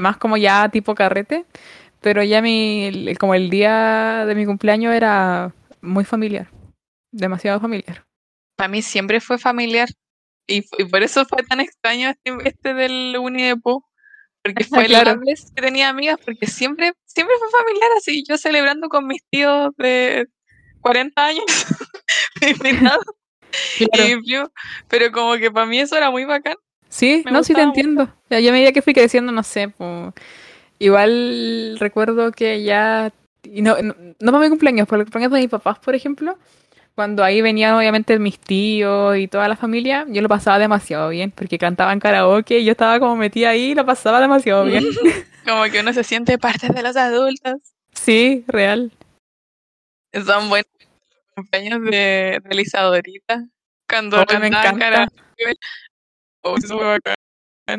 más 0.00 0.16
como 0.16 0.36
ya 0.36 0.68
tipo 0.68 0.94
carrete, 0.94 1.44
pero 2.00 2.22
ya 2.22 2.42
mi, 2.42 3.14
como 3.18 3.34
el 3.34 3.50
día 3.50 4.24
de 4.26 4.34
mi 4.34 4.46
cumpleaños 4.46 4.94
era 4.94 5.54
muy 5.80 6.04
familiar, 6.04 6.50
demasiado 7.12 7.60
familiar. 7.60 8.04
para 8.56 8.68
mí 8.68 8.82
siempre 8.82 9.20
fue 9.20 9.38
familiar. 9.38 9.88
Y, 10.46 10.62
por 10.86 11.02
eso 11.02 11.24
fue 11.26 11.44
tan 11.44 11.60
extraño 11.60 12.10
este, 12.10 12.48
este 12.48 12.74
del 12.74 13.16
Pooh. 13.62 13.84
Porque 14.42 14.64
fue 14.64 14.84
Claro. 14.86 15.12
la 15.12 15.16
vez 15.16 15.52
que 15.54 15.62
tenía 15.62 15.88
amigas, 15.88 16.18
porque 16.24 16.46
siempre, 16.46 16.92
siempre 17.06 17.36
fue 17.38 17.60
familiar 17.60 17.90
así, 17.96 18.24
yo 18.28 18.36
celebrando 18.36 18.88
con 18.88 19.06
mis 19.06 19.22
tíos 19.30 19.70
de 19.76 20.26
40 20.80 21.24
años, 21.24 21.44
invitados, 22.40 23.04
Claro. 23.92 24.52
pero 24.88 25.12
como 25.12 25.34
que 25.36 25.50
para 25.50 25.66
mí 25.66 25.80
eso 25.80 25.96
era 25.96 26.10
muy 26.10 26.24
bacán. 26.24 26.56
Sí, 26.90 27.22
Me 27.24 27.30
no, 27.30 27.42
sí 27.42 27.54
te 27.54 27.64
mucho. 27.64 27.80
entiendo. 27.80 28.12
Yo 28.28 28.36
a 28.50 28.52
medida 28.52 28.72
que 28.72 28.82
fui 28.82 28.92
creciendo, 28.92 29.32
no 29.32 29.42
sé, 29.42 29.72
igual 30.78 31.76
recuerdo 31.78 32.32
que 32.32 32.62
ya, 32.62 33.12
y 33.44 33.62
no, 33.62 33.80
no, 33.80 33.94
no 34.18 34.32
para 34.32 34.44
mi 34.44 34.48
cumpleaños, 34.50 34.86
por 34.88 34.98
el 34.98 35.04
cumpleaños 35.06 35.32
de 35.32 35.40
mis 35.40 35.48
papás, 35.50 35.78
por 35.78 35.94
ejemplo, 35.94 36.36
cuando 36.94 37.22
ahí 37.24 37.40
venían 37.40 37.74
obviamente 37.74 38.18
mis 38.18 38.38
tíos 38.38 39.16
y 39.16 39.28
toda 39.28 39.48
la 39.48 39.56
familia, 39.56 40.04
yo 40.08 40.20
lo 40.20 40.28
pasaba 40.28 40.58
demasiado 40.58 41.08
bien, 41.08 41.30
porque 41.30 41.58
cantaban 41.58 42.00
karaoke 42.00 42.58
y 42.58 42.64
yo 42.64 42.72
estaba 42.72 42.98
como 42.98 43.16
metida 43.16 43.50
ahí 43.50 43.70
y 43.70 43.74
lo 43.74 43.86
pasaba 43.86 44.20
demasiado 44.20 44.64
bien. 44.64 44.84
Como 45.46 45.64
que 45.64 45.80
uno 45.80 45.92
se 45.94 46.04
siente 46.04 46.36
parte 46.36 46.68
de 46.68 46.82
los 46.82 46.94
adultos. 46.96 47.54
Sí, 47.94 48.44
real. 48.46 48.92
Son 50.12 50.50
buenos 50.50 50.68
cumpleaños 51.34 51.82
de, 51.84 52.40
de. 52.44 53.50
Cuando 53.88 54.18
Oh, 54.20 54.38
me 54.38 54.48
encanta. 54.48 54.78
karaoke. 54.78 55.14
Oh, 56.42 56.56
eso 56.56 56.76
fue 56.76 56.86
bacán. 56.86 57.14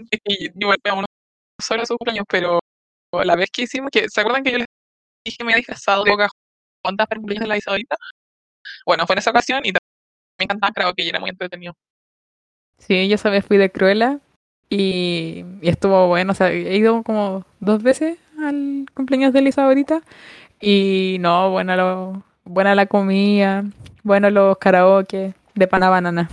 Que 0.10 0.52
igual 0.56 0.78
solo 1.60 1.86
sus 1.86 1.97
cumpleaños, 1.97 2.26
pero 2.30 2.60
la 3.24 3.36
vez 3.36 3.50
que 3.52 3.63
hicimos, 3.63 3.91
que 3.91 4.10
¿se 4.10 4.21
acuerdan 4.21 4.43
que 4.43 4.52
yo 4.52 4.58
les 4.60 4.67
dije 5.26 5.38
que 5.38 5.43
me 5.43 5.52
había 5.52 5.58
disfrazado 5.58 6.04
de 6.04 6.12
Pocahontas 6.12 7.08
para 7.08 7.17
el 7.17 7.19
cumpleaños 7.19 7.43
de 7.43 7.47
la 7.47 7.56
Lisadorita? 7.56 7.97
Bueno, 8.86 9.06
fue 9.06 9.15
en 9.15 9.19
esa 9.19 9.32
ocasión 9.32 9.60
y 9.65 9.71
también 9.71 10.47
cantaban 10.47 10.74
karaoke 10.74 11.04
y 11.04 11.10
era 11.10 11.19
muy 11.19 11.30
entretenido. 11.30 11.74
Sí, 12.78 13.08
yo 13.08 13.15
esa 13.15 13.41
fui 13.41 13.58
de 13.58 13.71
Cruella 13.71 14.19
y, 14.69 15.45
y 15.62 15.69
estuvo 15.69 16.08
bueno. 16.08 16.32
O 16.32 16.36
sea, 16.36 16.52
he 16.52 16.78
ido 16.78 17.04
como 17.04 17.45
dos 17.60 17.84
veces 17.84 18.17
al 18.39 18.86
cumpleaños 18.93 19.34
de 19.34 19.39
Elisa 19.39 19.67
y 20.60 21.17
no, 21.19 21.52
buena, 21.52 21.76
lo, 21.76 22.23
buena 22.44 22.75
la 22.75 22.85
comida, 22.85 23.65
bueno 24.04 24.29
los 24.29 24.58
karaoke 24.58 25.33
de 25.56 25.67
pana 25.67 25.90
banana. 25.90 26.29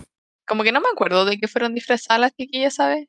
Como 0.48 0.62
que 0.62 0.72
no 0.72 0.80
me 0.80 0.88
acuerdo 0.88 1.24
de 1.24 1.38
que 1.38 1.48
fueron 1.48 1.74
disfrazadas 1.74 2.20
las 2.20 2.34
chiquillas, 2.34 2.74
¿sabes? 2.74 3.06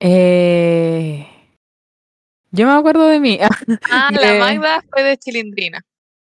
Eh, 0.00 1.26
yo 2.50 2.66
me 2.66 2.72
acuerdo 2.72 3.06
de 3.08 3.20
mí. 3.20 3.38
Ah, 3.90 4.10
De- 4.12 4.20
la 4.20 4.34
Magda 4.34 4.82
fue 4.90 5.02
de 5.02 5.16
Chilindrina. 5.16 5.80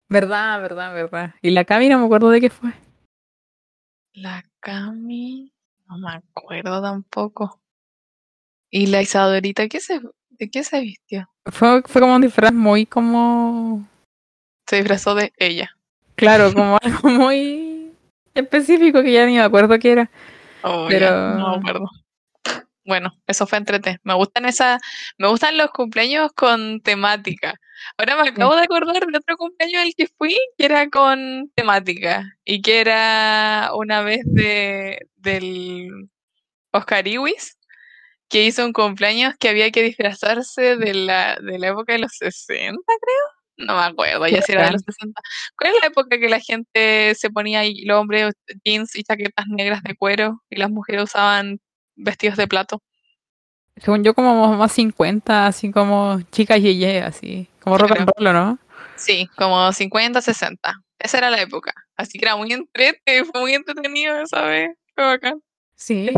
verdad, 0.09 0.61
verdad, 0.61 0.93
verdad. 0.93 1.35
Y 1.41 1.51
la 1.51 1.65
Cami 1.65 1.89
no 1.89 1.99
me 1.99 2.05
acuerdo 2.05 2.29
de 2.29 2.41
qué 2.41 2.49
fue. 2.49 2.71
La 4.13 4.43
Cami, 4.59 5.51
no 5.87 5.97
me 5.97 6.11
acuerdo 6.11 6.81
tampoco. 6.81 7.61
¿Y 8.71 8.87
la 8.87 9.01
Isadorita 9.01 9.67
qué 9.67 9.79
se, 9.79 9.99
de 10.29 10.49
qué 10.49 10.63
se 10.63 10.79
vistió? 10.81 11.29
Fue, 11.51 11.81
fue 11.83 12.01
como 12.01 12.15
un 12.15 12.21
disfraz 12.21 12.53
muy 12.53 12.85
como, 12.85 13.87
Se 14.67 14.77
disfrazó 14.77 15.13
de 15.15 15.33
ella. 15.37 15.71
claro, 16.15 16.51
como 16.53 16.77
algo 16.81 17.09
muy 17.09 17.82
específico 18.33 19.01
que 19.03 19.11
ya 19.11 19.25
ni 19.25 19.33
me 19.33 19.41
acuerdo 19.41 19.77
qué 19.79 19.91
era. 19.91 20.11
Oh, 20.63 20.87
Pero- 20.89 21.05
ya, 21.07 21.33
no 21.37 21.51
me 21.51 21.57
acuerdo. 21.57 21.89
bueno, 22.85 23.13
eso 23.27 23.47
fue 23.47 23.57
entrete. 23.57 23.97
Me 24.03 24.13
gustan 24.13 24.45
esa, 24.45 24.79
me 25.17 25.27
gustan 25.27 25.57
los 25.57 25.69
cumpleaños 25.71 26.31
con 26.33 26.81
temática. 26.81 27.55
Ahora 27.97 28.15
me 28.21 28.29
acabo 28.29 28.55
de 28.55 28.63
acordar 28.63 29.05
de 29.05 29.17
otro 29.17 29.35
cumpleaños 29.37 29.83
al 29.83 29.93
que 29.95 30.07
fui 30.17 30.37
que 30.57 30.65
era 30.65 30.89
con 30.89 31.51
temática 31.55 32.23
y 32.45 32.61
que 32.61 32.79
era 32.81 33.71
una 33.75 34.01
vez 34.01 34.21
de 34.25 34.99
del 35.17 36.09
Oscar 36.71 37.07
Iwis 37.07 37.57
que 38.29 38.43
hizo 38.45 38.65
un 38.65 38.73
cumpleaños 38.73 39.35
que 39.39 39.49
había 39.49 39.69
que 39.71 39.83
disfrazarse 39.83 40.75
de 40.77 40.93
la, 40.95 41.37
de 41.41 41.59
la 41.59 41.67
época 41.67 41.93
de 41.93 41.99
los 41.99 42.13
60, 42.17 42.79
creo. 42.85 43.42
No 43.57 43.75
me 43.75 43.83
acuerdo, 43.83 44.27
ya 44.27 44.41
si 44.41 44.51
era 44.51 44.65
de 44.65 44.71
los 44.71 44.81
60. 44.81 45.21
¿Cuál 45.57 45.73
es 45.73 45.81
la 45.81 45.87
época 45.87 46.17
que 46.17 46.29
la 46.29 46.39
gente 46.39 47.13
se 47.15 47.29
ponía 47.29 47.59
ahí, 47.59 47.83
los 47.85 47.99
hombres 47.99 48.33
jeans 48.63 48.95
y 48.95 49.03
chaquetas 49.03 49.45
negras 49.47 49.83
de 49.83 49.95
cuero 49.95 50.41
y 50.49 50.55
las 50.55 50.71
mujeres 50.71 51.03
usaban 51.03 51.59
vestidos 51.95 52.37
de 52.37 52.47
plato? 52.47 52.81
Según 53.77 54.03
yo, 54.03 54.13
como 54.13 54.55
más 54.55 54.71
50, 54.71 55.47
así 55.47 55.71
como 55.71 56.21
chicas 56.31 56.61
yeye, 56.61 57.01
así, 57.01 57.47
como 57.59 57.77
rock 57.77 57.91
and 57.91 58.09
roll, 58.15 58.33
¿no? 58.33 58.59
Sí, 58.95 59.29
como 59.35 59.71
50, 59.71 60.21
60. 60.21 60.73
Esa 60.99 61.17
era 61.17 61.29
la 61.29 61.41
época. 61.41 61.73
Así 61.95 62.17
que 62.17 62.25
era 62.25 62.35
muy 62.35 62.51
entretenido, 62.53 63.25
fue 63.25 63.41
muy 63.41 63.53
entretenido, 63.53 64.25
¿sabes? 64.27 64.71
Fue 64.95 65.03
bacán. 65.03 65.41
Sí. 65.75 66.09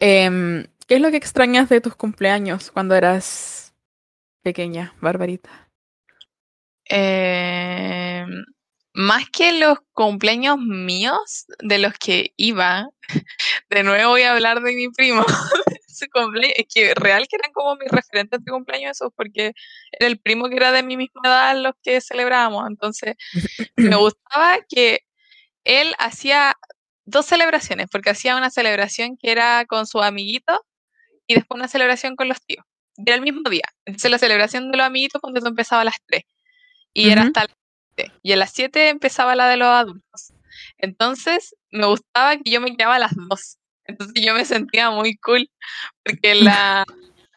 Eh, 0.00 0.66
¿Qué 0.86 0.96
es 0.96 1.00
lo 1.00 1.10
que 1.10 1.16
extrañas 1.16 1.68
de 1.70 1.80
tus 1.80 1.96
cumpleaños 1.96 2.70
cuando 2.70 2.94
eras 2.94 3.74
pequeña, 4.42 4.92
Barbarita? 5.00 5.63
Eh, 6.88 8.24
más 8.94 9.28
que 9.30 9.52
los 9.52 9.78
cumpleaños 9.92 10.58
míos, 10.58 11.46
de 11.58 11.78
los 11.78 11.94
que 11.94 12.32
iba, 12.36 12.88
de 13.70 13.82
nuevo 13.82 14.12
voy 14.12 14.22
a 14.22 14.32
hablar 14.32 14.62
de 14.62 14.72
mi 14.72 14.88
primo. 14.88 15.24
Su 15.88 16.06
cumpleaños, 16.12 16.54
es 16.56 16.66
que 16.72 16.94
real 16.94 17.26
que 17.28 17.36
eran 17.36 17.52
como 17.52 17.76
mis 17.76 17.90
referentes 17.90 18.44
de 18.44 18.50
cumpleaños 18.50 18.92
esos, 18.92 19.12
porque 19.16 19.52
era 19.92 20.06
el 20.08 20.18
primo 20.18 20.48
que 20.48 20.56
era 20.56 20.72
de 20.72 20.82
mi 20.82 20.96
misma 20.96 21.22
edad 21.24 21.56
los 21.56 21.74
que 21.82 22.00
celebrábamos. 22.00 22.66
Entonces, 22.68 23.14
me 23.76 23.96
gustaba 23.96 24.58
que 24.68 25.00
él 25.64 25.94
hacía 25.98 26.56
dos 27.04 27.26
celebraciones, 27.26 27.88
porque 27.90 28.10
hacía 28.10 28.36
una 28.36 28.50
celebración 28.50 29.16
que 29.16 29.32
era 29.32 29.66
con 29.66 29.86
su 29.86 30.02
amiguito 30.02 30.64
y 31.26 31.34
después 31.34 31.58
una 31.58 31.68
celebración 31.68 32.16
con 32.16 32.28
los 32.28 32.40
tíos. 32.44 32.64
Era 32.96 33.16
el 33.16 33.22
mismo 33.22 33.48
día. 33.50 33.64
Entonces 33.86 34.10
la 34.10 34.18
celebración 34.18 34.70
de 34.70 34.78
los 34.78 34.86
amiguitos 34.86 35.20
cuando 35.20 35.46
empezaba 35.46 35.82
a 35.82 35.86
las 35.86 35.96
3 36.06 36.22
y 36.94 37.10
era 37.10 37.22
hasta 37.22 37.42
las 37.42 37.56
7. 37.96 38.12
Y 38.22 38.32
a 38.32 38.36
las 38.36 38.52
7 38.52 38.88
empezaba 38.88 39.34
la 39.34 39.48
de 39.48 39.56
los 39.56 39.68
adultos. 39.68 40.32
Entonces 40.78 41.54
me 41.70 41.86
gustaba 41.86 42.36
que 42.36 42.50
yo 42.50 42.60
me 42.60 42.76
quedaba 42.76 42.96
a 42.96 43.00
las 43.00 43.12
2. 43.14 43.58
Entonces 43.86 44.24
yo 44.24 44.34
me 44.34 44.44
sentía 44.44 44.90
muy 44.90 45.16
cool 45.16 45.50
porque 46.04 46.34
la 46.34 46.86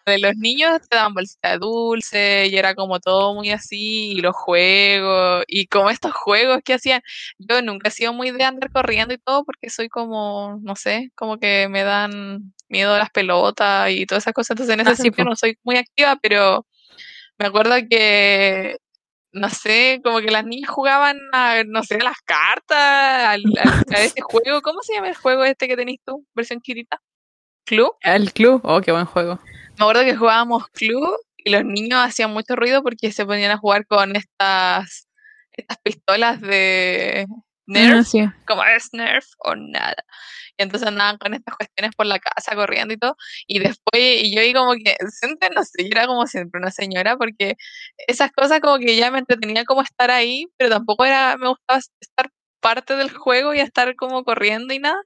de 0.05 0.20
los 0.20 0.36
niños 0.38 0.80
te 0.89 0.95
daban 0.95 1.14
bolsita 1.14 1.51
de 1.51 1.58
dulce 1.60 2.47
y 2.47 2.58
era 2.58 2.76
como 2.76 2.99
todo 2.99 3.34
muy 3.36 3.51
así, 3.51 4.14
y 4.14 4.22
los 4.22 4.36
juegos, 4.36 5.43
y 5.47 5.68
como 5.68 5.89
estos 5.89 6.14
juegos 6.14 6.60
que 6.64 6.74
hacían, 6.74 7.01
yo 7.38 7.62
nunca 7.62 7.89
he 7.89 7.91
sido 7.91 8.14
muy 8.14 8.32
de 8.32 8.43
andar 8.43 8.72
corriendo 8.72 9.14
y 9.14 9.18
todo 9.18 9.43
porque 9.43 9.70
soy 9.70 9.89
como, 9.89 10.60
no 10.62 10.76
sé, 10.76 11.12
como 11.16 11.38
que 11.39 11.68
me 11.70 11.84
dan 11.84 12.53
miedo 12.70 12.93
a 12.93 12.99
las 12.99 13.10
pelotas 13.12 13.91
y 13.91 14.05
todas 14.05 14.24
esas 14.24 14.34
cosas, 14.34 14.51
entonces 14.51 14.74
en 14.74 14.80
ese 14.82 14.91
ah, 14.91 14.95
sentido 14.95 15.26
no 15.26 15.36
soy 15.36 15.58
muy 15.64 15.78
activa, 15.78 16.18
pero 16.22 16.66
me 17.38 17.47
acuerdo 17.47 17.76
que 17.89 18.78
no 19.38 19.49
sé, 19.49 20.01
como 20.03 20.19
que 20.19 20.31
las 20.31 20.45
niñas 20.45 20.69
jugaban 20.69 21.17
a, 21.33 21.63
no 21.65 21.83
sé, 21.83 21.95
a 21.95 22.03
las 22.03 22.21
cartas, 22.25 22.77
a, 22.77 23.31
a, 23.31 23.38
ese 24.01 24.21
juego. 24.21 24.61
¿Cómo 24.61 24.81
se 24.81 24.93
llama 24.93 25.09
el 25.09 25.15
juego 25.15 25.43
este 25.43 25.67
que 25.67 25.75
tenés 25.75 25.97
tú, 26.05 26.25
versión 26.33 26.59
quirita? 26.59 27.01
¿Club? 27.65 27.91
El 28.01 28.33
club, 28.33 28.61
oh, 28.63 28.81
qué 28.81 28.91
buen 28.91 29.05
juego. 29.05 29.39
Me 29.77 29.83
acuerdo 29.83 30.03
que 30.03 30.15
jugábamos 30.15 30.67
club 30.69 31.17
y 31.38 31.49
los 31.49 31.63
niños 31.63 31.99
hacían 32.01 32.31
mucho 32.31 32.55
ruido 32.55 32.81
porque 32.81 33.11
se 33.11 33.25
ponían 33.25 33.51
a 33.51 33.57
jugar 33.57 33.85
con 33.85 34.15
estas, 34.15 35.07
estas 35.51 35.77
pistolas 35.83 36.41
de 36.41 37.27
Nerf, 37.68 38.07
como 38.45 38.63
es 38.63 38.89
Nerf 38.93 39.26
o 39.39 39.55
nada. 39.55 40.03
Y 40.57 40.63
entonces 40.63 40.88
andaban 40.88 41.18
con 41.18 41.34
estas 41.34 41.55
cuestiones 41.55 41.95
por 41.95 42.05
la 42.07 42.20
casa 42.20 42.55
corriendo 42.55 42.93
y 42.93 42.97
todo. 42.97 43.15
Y 43.45 43.59
después, 43.59 44.01
y 44.01 44.34
yo 44.34 44.41
ahí 44.41 44.53
como 44.53 44.74
que, 44.74 44.95
siempre 45.11 45.49
no 45.53 45.63
sé, 45.63 45.84
yo 45.84 45.89
era 45.91 46.07
como 46.07 46.26
siempre 46.28 46.59
una 46.59 46.72
señora 46.72 47.18
porque 47.18 47.55
esas 48.07 48.32
cosas 48.32 48.59
como 48.59 48.80
que 48.80 48.95
ya 48.95 49.11
me 49.11 49.20
entretenía 49.20 49.65
como 49.65 49.82
estar 49.82 50.09
ahí, 50.11 50.47
pero 50.57 50.70
tampoco 50.70 51.05
era, 51.05 51.38
me 51.38 51.49
gustaba 51.49 51.80
estar 51.99 52.32
parte 52.59 52.95
del 52.95 53.11
juego 53.11 53.53
y 53.53 53.59
estar 53.59 53.95
como 53.95 54.24
corriendo 54.24 54.74
y 54.74 54.80
nada. 54.80 55.01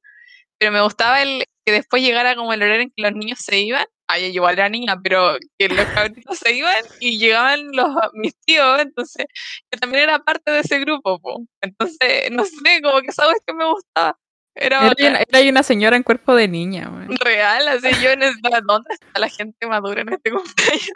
Pero 0.58 0.72
me 0.72 0.82
gustaba 0.82 1.22
el 1.22 1.46
que 1.66 1.72
después 1.74 2.04
llegara 2.04 2.36
como 2.36 2.54
el 2.54 2.62
horario 2.62 2.84
en 2.84 2.92
que 2.92 3.02
los 3.02 3.14
niños 3.14 3.40
se 3.40 3.60
iban 3.60 3.86
ay, 4.12 4.34
yo 4.34 4.48
era 4.50 4.70
niña, 4.70 5.00
pero 5.02 5.38
que 5.58 5.70
los 5.70 5.86
cabritos 5.88 6.38
se 6.38 6.54
iban 6.54 6.84
y 7.00 7.18
llegaban 7.18 7.72
los 7.72 7.88
mis 8.14 8.36
tíos, 8.42 8.80
entonces 8.82 9.26
yo 9.72 9.80
también 9.80 10.04
era 10.04 10.20
parte 10.20 10.52
de 10.52 10.60
ese 10.60 10.80
grupo, 10.80 11.20
po. 11.20 11.46
entonces, 11.62 12.30
no 12.32 12.46
sé, 12.46 12.82
como 12.82 13.02
que 13.02 13.12
sabes 13.12 13.38
que 13.46 13.54
me 13.54 13.66
gustaba. 13.66 14.18
Era, 14.54 14.92
era, 14.98 15.50
una 15.50 15.64
señora 15.64 15.96
en 15.96 16.04
cuerpo 16.04 16.36
de 16.36 16.50
niña. 16.50 16.92
Real, 17.22 17.70
así 17.70 17.88
yo 18.04 18.12
en 18.12 18.24
el, 18.24 18.34
¿dónde 18.68 18.94
está 18.94 19.20
la 19.20 19.30
gente 19.30 19.66
madura 19.66 20.02
en 20.02 20.14
este 20.14 20.32
cumpleaños? 20.32 20.90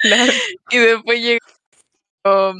Claro. 0.00 0.32
Y 0.70 0.78
después 0.78 1.20
llegó, 1.20 2.54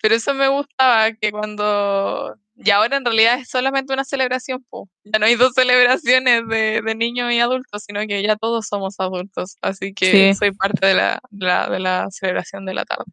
pero 0.00 0.14
eso 0.14 0.32
me 0.32 0.46
gustaba, 0.46 1.10
que 1.12 1.32
cuando 1.32 2.38
y 2.60 2.70
ahora 2.70 2.96
en 2.96 3.04
realidad 3.04 3.38
es 3.38 3.48
solamente 3.48 3.92
una 3.92 4.04
celebración, 4.04 4.64
pues. 4.68 4.88
Ya 5.04 5.20
no 5.20 5.26
hay 5.26 5.36
dos 5.36 5.52
celebraciones 5.54 6.42
de, 6.48 6.82
de, 6.84 6.94
niños 6.96 7.32
y 7.32 7.38
adultos, 7.38 7.84
sino 7.86 8.00
que 8.00 8.20
ya 8.20 8.34
todos 8.34 8.66
somos 8.66 8.98
adultos. 8.98 9.56
Así 9.62 9.94
que 9.94 10.34
soy 10.34 10.50
parte 10.52 10.86
de 10.88 10.94
la, 10.94 11.20
de 11.30 11.78
la, 11.78 12.08
celebración 12.10 12.66
de 12.66 12.74
la 12.74 12.84
tarde. 12.84 13.04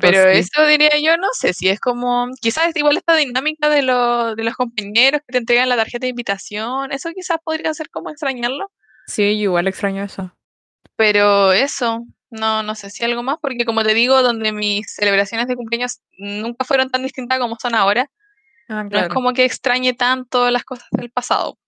Pero 0.00 0.28
eso 0.28 0.66
diría 0.66 1.00
yo, 1.00 1.16
no 1.16 1.28
sé 1.32 1.52
si 1.52 1.68
es 1.68 1.80
como, 1.80 2.28
quizás 2.40 2.76
igual 2.76 2.98
esta 2.98 3.16
dinámica 3.16 3.68
de, 3.68 3.82
lo, 3.82 4.36
de 4.36 4.44
los 4.44 4.54
compañeros 4.54 5.22
que 5.26 5.32
te 5.32 5.38
entregan 5.38 5.68
la 5.68 5.76
tarjeta 5.76 6.04
de 6.04 6.10
invitación, 6.10 6.92
eso 6.92 7.10
quizás 7.14 7.38
podría 7.42 7.72
ser 7.74 7.88
como 7.90 8.10
extrañarlo. 8.10 8.70
Sí, 9.06 9.22
igual 9.22 9.66
extraño 9.66 10.04
eso. 10.04 10.32
Pero 10.94 11.52
eso, 11.52 12.04
no, 12.30 12.62
no 12.62 12.74
sé 12.74 12.90
si 12.90 13.02
algo 13.02 13.22
más, 13.22 13.38
porque 13.40 13.64
como 13.64 13.82
te 13.82 13.94
digo, 13.94 14.22
donde 14.22 14.52
mis 14.52 14.92
celebraciones 14.94 15.48
de 15.48 15.56
cumpleaños 15.56 16.00
nunca 16.18 16.64
fueron 16.64 16.90
tan 16.90 17.02
distintas 17.02 17.38
como 17.38 17.56
son 17.58 17.74
ahora, 17.74 18.08
Ah, 18.68 18.84
no 18.84 18.98
es 18.98 19.08
como 19.08 19.32
que 19.32 19.44
extrañe 19.44 19.94
tanto 19.94 20.50
las 20.50 20.64
cosas 20.64 20.88
del 20.92 21.10
pasado. 21.10 21.58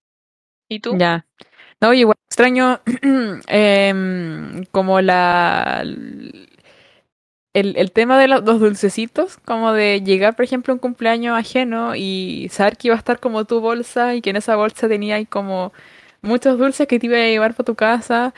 ¿Y 0.68 0.80
tú? 0.80 0.96
Ya. 0.96 1.26
No, 1.80 1.94
igual 1.94 2.16
extraño 2.28 2.80
em, 3.48 4.64
como 4.66 5.00
la 5.00 5.82
el, 7.52 7.76
el 7.76 7.92
tema 7.92 8.18
de 8.18 8.28
los, 8.28 8.44
dulcecitos, 8.44 9.38
como 9.38 9.72
de 9.72 10.02
llegar, 10.02 10.36
por 10.36 10.44
ejemplo, 10.44 10.72
a 10.72 10.74
un 10.74 10.78
cumpleaños 10.78 11.36
ajeno 11.36 11.96
y 11.96 12.48
saber 12.52 12.76
que 12.76 12.88
iba 12.88 12.94
a 12.94 12.98
estar 12.98 13.18
como 13.18 13.44
tu 13.44 13.60
bolsa 13.60 14.14
y 14.14 14.20
que 14.20 14.30
en 14.30 14.36
esa 14.36 14.56
bolsa 14.56 14.88
tenía 14.88 15.16
ahí 15.16 15.26
como 15.26 15.72
muchos 16.22 16.58
dulces 16.58 16.86
que 16.86 16.98
te 16.98 17.06
iba 17.06 17.16
a 17.16 17.20
llevar 17.20 17.54
para 17.54 17.64
tu 17.64 17.74
casa 17.74 18.34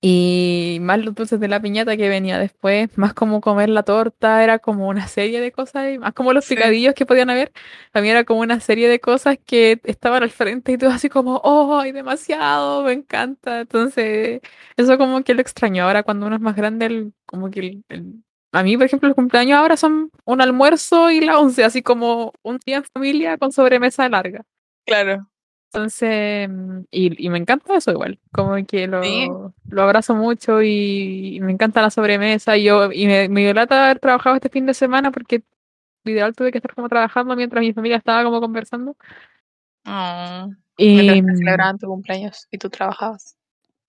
y 0.00 0.78
más 0.80 1.04
los 1.04 1.14
dulces 1.14 1.40
de 1.40 1.48
la 1.48 1.60
piñata 1.60 1.96
que 1.96 2.08
venía 2.08 2.38
después, 2.38 2.96
más 2.96 3.14
como 3.14 3.40
comer 3.40 3.68
la 3.68 3.82
torta, 3.82 4.44
era 4.44 4.60
como 4.60 4.88
una 4.88 5.08
serie 5.08 5.40
de 5.40 5.50
cosas, 5.50 5.92
y 5.92 5.98
más 5.98 6.12
como 6.12 6.32
los 6.32 6.46
picadillos 6.46 6.94
que 6.94 7.06
podían 7.06 7.30
haber, 7.30 7.52
también 7.92 8.14
era 8.16 8.24
como 8.24 8.40
una 8.40 8.60
serie 8.60 8.88
de 8.88 9.00
cosas 9.00 9.38
que 9.44 9.80
estaban 9.84 10.22
al 10.22 10.30
frente 10.30 10.72
y 10.72 10.78
todo 10.78 10.90
así 10.90 11.08
como, 11.08 11.40
oh, 11.44 11.78
hay 11.78 11.92
demasiado, 11.92 12.84
me 12.84 12.92
encanta. 12.92 13.60
Entonces, 13.60 14.40
eso 14.76 14.98
como 14.98 15.22
que 15.24 15.34
lo 15.34 15.40
extraño. 15.40 15.84
Ahora 15.84 16.02
cuando 16.04 16.26
uno 16.26 16.36
es 16.36 16.42
más 16.42 16.56
grande, 16.56 17.10
como 17.26 17.50
que 17.50 17.80
a 18.52 18.62
mí, 18.62 18.76
por 18.76 18.86
ejemplo, 18.86 19.08
los 19.08 19.16
cumpleaños 19.16 19.58
ahora 19.58 19.76
son 19.76 20.10
un 20.24 20.40
almuerzo 20.40 21.10
y 21.10 21.20
la 21.20 21.38
once, 21.38 21.64
así 21.64 21.82
como 21.82 22.32
un 22.42 22.58
día 22.64 22.76
en 22.78 22.84
familia 22.84 23.36
con 23.36 23.52
sobremesa 23.52 24.08
larga. 24.08 24.44
Claro. 24.86 25.28
Entonces, 25.72 26.48
y, 26.90 27.26
y, 27.26 27.28
me 27.28 27.36
encanta 27.36 27.76
eso 27.76 27.90
igual, 27.90 28.18
como 28.32 28.54
que 28.66 28.86
lo, 28.86 29.02
lo 29.68 29.82
abrazo 29.82 30.14
mucho 30.14 30.62
y, 30.62 31.38
me 31.42 31.52
encanta 31.52 31.82
la 31.82 31.90
sobremesa 31.90 32.56
y 32.56 32.64
yo 32.64 32.90
y 32.90 33.06
me, 33.06 33.28
me 33.28 33.50
haber 33.50 33.98
trabajado 33.98 34.36
este 34.36 34.48
fin 34.48 34.64
de 34.64 34.72
semana 34.72 35.10
porque 35.10 35.42
ideal 36.04 36.34
tuve 36.34 36.52
que 36.52 36.58
estar 36.58 36.74
como 36.74 36.88
trabajando 36.88 37.36
mientras 37.36 37.60
mi 37.60 37.74
familia 37.74 37.98
estaba 37.98 38.24
como 38.24 38.40
conversando. 38.40 38.96
Oh, 39.84 40.50
y 40.78 40.96
celebraban 40.96 41.78
tu 41.78 41.86
cumpleaños 41.86 42.48
y 42.50 42.56
tú 42.56 42.70
trabajabas. 42.70 43.36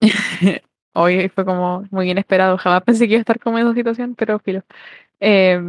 Hoy 0.94 1.30
fue 1.30 1.46
como 1.46 1.86
muy 1.92 2.12
inesperado, 2.12 2.58
jamás 2.58 2.84
pensé 2.84 3.08
que 3.08 3.14
iba 3.14 3.20
a 3.20 3.22
estar 3.22 3.40
como 3.40 3.58
en 3.58 3.68
esa 3.68 3.76
situación, 3.76 4.16
pero 4.16 4.40
filo. 4.40 4.64
Eh, 5.22 5.62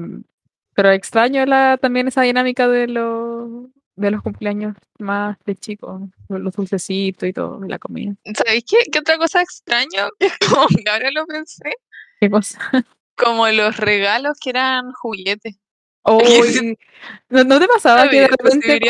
pero 0.75 0.91
extraño 0.91 1.47
la, 1.47 1.77
también 1.77 2.09
esa 2.09 2.23
dinámica 2.23 2.67
de 2.67 2.89
lo 2.89 3.71
de 4.01 4.11
los 4.11 4.23
cumpleaños 4.23 4.77
más 4.99 5.37
de 5.45 5.55
chicos, 5.55 6.03
los 6.29 6.55
dulcecitos 6.55 7.29
y 7.29 7.33
todo, 7.33 7.61
la 7.67 7.79
comida. 7.79 8.15
¿Sabéis 8.35 8.65
qué, 8.69 8.79
qué 8.91 8.99
otra 8.99 9.19
cosa 9.19 9.43
extraño? 9.43 10.09
Que 10.85 10.91
ahora 10.91 11.11
lo 11.11 11.27
pensé. 11.27 11.77
¿Qué 12.21 12.31
cosa? 12.31 12.59
Como 13.15 13.47
los 13.49 13.77
regalos 13.77 14.39
que 14.41 14.51
eran 14.51 14.93
juguetes. 14.93 15.59
¿No, 17.29 17.61
te 17.61 17.69
pasaba 17.69 18.09
que 18.09 18.21
de 18.21 18.29
repente 18.29 18.81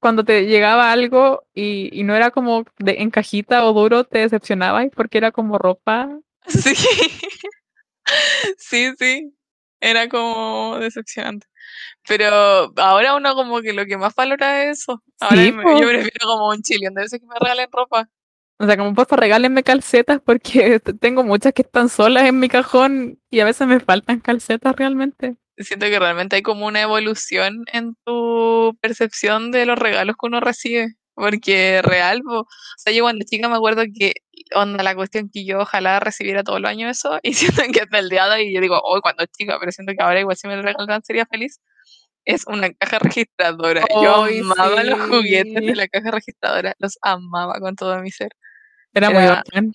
cuando 0.00 0.24
te 0.24 0.46
llegaba 0.46 0.92
algo 0.92 1.44
y, 1.54 1.90
y 1.92 2.04
no 2.04 2.14
era 2.14 2.30
como 2.30 2.64
de, 2.78 2.96
en 3.00 3.10
cajita 3.10 3.64
o 3.64 3.72
duro, 3.72 4.04
te 4.04 4.20
decepcionabas 4.20 4.86
porque 4.94 5.18
era 5.18 5.32
como 5.32 5.58
ropa. 5.58 6.10
Sí. 6.46 6.74
sí, 8.58 8.92
sí. 8.98 9.34
Era 9.78 10.08
como 10.08 10.78
decepcionante. 10.80 11.46
Pero 12.08 12.72
ahora 12.76 13.14
uno 13.16 13.34
como 13.34 13.60
que 13.60 13.72
lo 13.72 13.86
que 13.86 13.96
más 13.96 14.14
valora 14.14 14.64
es 14.64 14.80
eso. 14.80 15.02
Ahora 15.20 15.42
Sí, 15.42 15.52
me- 15.52 15.80
yo 15.80 15.88
prefiero 15.88 16.26
como 16.26 16.48
un 16.48 16.62
chillón 16.62 16.94
de 16.94 17.02
veces 17.02 17.20
que 17.20 17.26
me 17.26 17.34
regalen 17.38 17.68
ropa. 17.72 18.08
O 18.58 18.66
sea, 18.66 18.76
como 18.76 18.94
porfa, 18.94 19.16
regálenme 19.16 19.62
calcetas 19.62 20.20
porque 20.24 20.80
tengo 21.00 21.24
muchas 21.24 21.52
que 21.54 21.62
están 21.62 21.88
solas 21.88 22.24
en 22.26 22.38
mi 22.38 22.48
cajón 22.48 23.18
y 23.30 23.40
a 23.40 23.44
veces 23.44 23.66
me 23.66 23.80
faltan 23.80 24.20
calcetas 24.20 24.76
realmente. 24.76 25.36
Siento 25.56 25.86
que 25.86 25.98
realmente 25.98 26.36
hay 26.36 26.42
como 26.42 26.66
una 26.66 26.80
evolución 26.80 27.64
en 27.72 27.94
tu 28.04 28.76
percepción 28.80 29.50
de 29.50 29.66
los 29.66 29.78
regalos 29.78 30.16
que 30.20 30.26
uno 30.26 30.40
recibe. 30.40 30.94
Porque 31.20 31.82
real, 31.82 32.22
po, 32.22 32.40
o 32.40 32.46
sea, 32.78 32.94
yo 32.94 33.02
cuando 33.04 33.26
chica 33.26 33.48
me 33.48 33.56
acuerdo 33.56 33.82
que 33.94 34.14
onda 34.54 34.82
la 34.82 34.94
cuestión 34.94 35.28
que 35.30 35.44
yo 35.44 35.60
ojalá 35.60 36.00
recibiera 36.00 36.42
todos 36.42 36.60
los 36.60 36.70
años 36.70 36.96
eso, 36.96 37.18
y 37.22 37.34
siento 37.34 37.62
que 37.72 37.82
hasta 37.82 37.98
el 37.98 38.08
día 38.08 38.26
de 38.26 38.36
hoy 38.36 38.54
yo 38.54 38.60
digo, 38.60 38.80
hoy 38.82 39.00
cuando 39.02 39.26
chica, 39.26 39.58
pero 39.60 39.70
siento 39.70 39.92
que 39.92 40.02
ahora 40.02 40.20
igual 40.20 40.36
si 40.36 40.48
me 40.48 40.56
lo 40.56 40.62
regalan 40.62 41.02
sería 41.04 41.26
feliz. 41.26 41.60
Es 42.24 42.46
una 42.46 42.70
caja 42.72 42.98
registradora. 42.98 43.82
Yo 44.02 44.24
amaba 44.24 44.84
los 44.84 45.00
juguetes 45.08 45.54
de 45.54 45.60
sí. 45.60 45.74
la 45.74 45.88
caja 45.88 46.10
registradora, 46.10 46.74
los 46.78 46.98
amaba 47.02 47.58
con 47.60 47.76
todo 47.76 47.98
mi 48.00 48.10
ser. 48.10 48.30
Era 48.94 49.10
muy 49.10 49.24
bacán. 49.24 49.72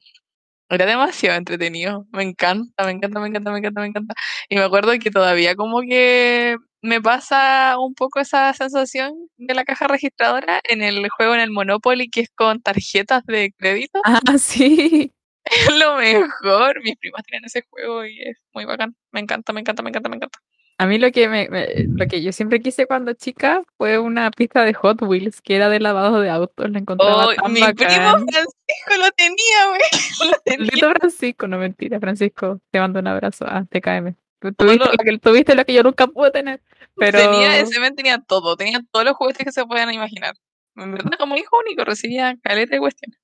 Era 0.70 0.86
demasiado 0.86 1.38
entretenido. 1.38 2.06
Me 2.12 2.24
encanta, 2.24 2.86
me 2.86 2.92
encanta, 2.92 3.20
me 3.20 3.28
encanta, 3.28 3.52
me 3.52 3.60
encanta, 3.60 3.82
me 3.82 3.88
encanta. 3.88 4.14
Y 4.50 4.56
me 4.56 4.64
acuerdo 4.64 4.94
que 5.00 5.12
todavía 5.12 5.56
como 5.56 5.82
que 5.82 6.58
me 6.86 7.02
pasa 7.02 7.76
un 7.80 7.94
poco 7.96 8.20
esa 8.20 8.54
sensación 8.54 9.14
de 9.38 9.54
la 9.56 9.66
caja 9.66 9.88
registradora 9.88 10.62
en 10.70 10.82
el 10.82 11.10
juego 11.10 11.34
en 11.34 11.42
el 11.42 11.52
Monopoly 11.52 12.10
que 12.10 12.22
es 12.22 12.30
con 12.36 12.62
tarjetas 12.62 13.24
de 13.26 13.54
crédito. 13.58 14.00
Ah, 14.06 14.20
sí. 14.38 15.12
Es 15.46 15.78
lo 15.78 15.98
mejor. 15.98 16.82
Mis 16.84 16.96
primas 16.98 17.24
tienen 17.24 17.46
ese 17.46 17.64
juego 17.70 18.06
y 18.06 18.22
es 18.22 18.38
muy 18.54 18.66
bacán. 18.66 18.96
Me 19.12 19.20
encanta, 19.20 19.54
me 19.54 19.60
encanta, 19.62 19.84
me 19.84 19.90
encanta, 19.90 20.10
me 20.10 20.16
encanta. 20.16 20.40
A 20.78 20.88
mí 20.88 20.98
lo 20.98 21.10
que 21.12 21.30
me, 21.30 21.48
me- 21.50 21.68
lo 21.88 22.06
que 22.08 22.22
yo 22.22 22.34
siempre 22.34 22.60
quise 22.60 22.86
cuando 22.86 23.14
chica 23.14 23.64
fue 23.78 23.98
una 23.98 24.30
pista 24.32 24.66
de 24.66 24.74
Hot 24.74 25.02
Wheels 25.04 25.42
que 25.42 25.56
era 25.56 25.70
de 25.70 25.80
lavado 25.80 26.20
de 26.20 26.30
autos. 26.30 26.70
La 26.70 26.80
encontraba 26.80 27.28
Oh, 27.28 27.34
tan 27.34 27.54
mi 27.54 27.62
primo. 27.62 27.78
Francisco 27.78 28.98
lo 29.00 29.10
tenía, 29.12 29.68
güey. 29.70 29.80
Lo 30.32 30.38
tenía. 30.44 30.72
Lito 30.74 30.90
Francisco, 30.92 31.48
no 31.48 31.58
mentira, 31.58 32.00
Francisco, 32.00 32.60
te 32.72 32.80
mando 32.80 33.00
un 33.00 33.08
abrazo. 33.08 33.46
Ah, 33.48 33.64
TKM. 33.70 34.16
Tú 34.52 34.66
Todo 34.66 34.68
Tuviste 34.68 34.98
lo- 34.98 35.04
que, 35.12 35.18
tuviste 35.20 35.56
lo 35.56 35.66
que 35.66 35.74
yo 35.74 35.84
nunca 35.84 36.08
pude 36.08 36.32
tener. 36.32 36.62
Pero 36.98 37.18
Tenía, 37.20 37.60
ese 37.60 37.80
men 37.80 37.96
tenía 37.96 38.20
todo, 38.20 38.56
tenía 38.56 38.80
todos 38.92 39.06
los 39.06 39.16
juguetes 39.16 39.46
que 39.46 39.52
se 39.52 39.66
puedan 39.66 39.94
imaginar. 39.94 40.36
En 40.76 40.92
verdad, 40.94 41.12
como 41.18 41.36
hijo 41.38 41.58
único, 41.60 41.84
recibía 41.86 42.38
caleta 42.42 42.76
de 42.76 42.80
cuestiones. 42.80 43.20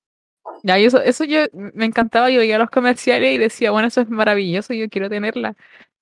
ya, 0.64 0.80
y 0.80 0.86
eso, 0.86 1.02
eso 1.02 1.24
yo 1.24 1.42
me 1.54 1.86
encantaba. 1.86 2.30
Yo 2.30 2.40
veía 2.40 2.58
los 2.58 2.70
comerciales 2.70 3.34
y 3.34 3.38
decía, 3.38 3.72
bueno, 3.72 3.88
eso 3.88 4.02
es 4.02 4.10
maravilloso, 4.10 4.74
yo 4.74 4.90
quiero 4.90 5.10
tenerla. 5.10 5.56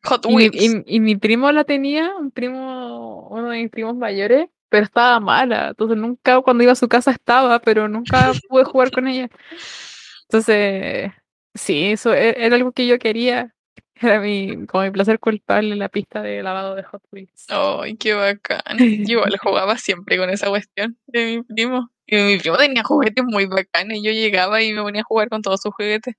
Hot 0.03 0.25
Y 0.25 0.29
mi, 0.35 0.47
Wheels. 0.47 0.55
y- 0.85 0.95
y 0.95 0.99
mi 0.99 1.15
primo 1.17 1.51
la 1.51 1.63
tenía, 1.63 2.15
un 2.15 2.31
primo, 2.31 3.27
uno 3.29 3.49
de 3.49 3.61
mis 3.63 3.69
primos 3.69 3.95
mayores, 3.95 4.47
pero 4.69 4.83
estaba 4.85 5.19
mala. 5.19 5.69
Entonces 5.69 5.97
nunca 5.97 6.39
cuando 6.41 6.63
iba 6.63 6.71
a 6.71 6.75
su 6.75 6.87
casa 6.87 7.11
estaba, 7.11 7.59
pero 7.59 7.87
nunca 7.87 8.31
pude 8.47 8.63
jugar 8.63 8.91
con 8.91 9.07
ella. 9.07 9.29
Entonces, 10.29 11.11
sí, 11.53 11.91
eso 11.91 12.13
e- 12.13 12.35
era 12.45 12.55
algo 12.55 12.71
que 12.71 12.87
yo 12.87 12.97
quería. 12.99 13.53
Era 14.01 14.21
mi, 14.21 14.65
como 14.65 14.83
mi 14.83 14.91
placer 14.91 15.19
culpable, 15.19 15.75
la 15.75 15.89
pista 15.89 16.21
de 16.21 16.41
lavado 16.41 16.75
de 16.75 16.83
Hot 16.83 17.03
Wheels. 17.11 17.47
Ay, 17.49 17.97
qué 17.97 18.13
bacán. 18.13 18.77
Yo 18.77 19.19
igual 19.19 19.37
jugaba 19.43 19.77
siempre 19.77 20.17
con 20.17 20.29
esa 20.29 20.47
cuestión 20.47 20.97
de 21.07 21.25
mi 21.25 21.43
primo. 21.43 21.89
Y 22.07 22.15
mi 22.15 22.37
primo 22.37 22.57
tenía 22.57 22.83
juguetes 22.83 23.23
muy 23.25 23.45
bacanes. 23.45 23.99
Yo 24.01 24.11
llegaba 24.11 24.61
y 24.63 24.73
me 24.73 24.81
ponía 24.81 25.01
a 25.01 25.05
jugar 25.05 25.27
con 25.29 25.41
todos 25.41 25.61
sus 25.61 25.73
juguetes. 25.73 26.15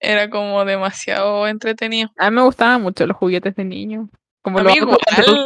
Era 0.00 0.30
como 0.30 0.64
demasiado 0.64 1.46
entretenido. 1.46 2.10
A 2.16 2.30
mí 2.30 2.36
me 2.36 2.42
gustaban 2.42 2.82
mucho 2.82 3.06
los 3.06 3.16
juguetes 3.16 3.54
de 3.56 3.64
niños. 3.64 4.08
Como 4.44 4.60
los 4.60 4.76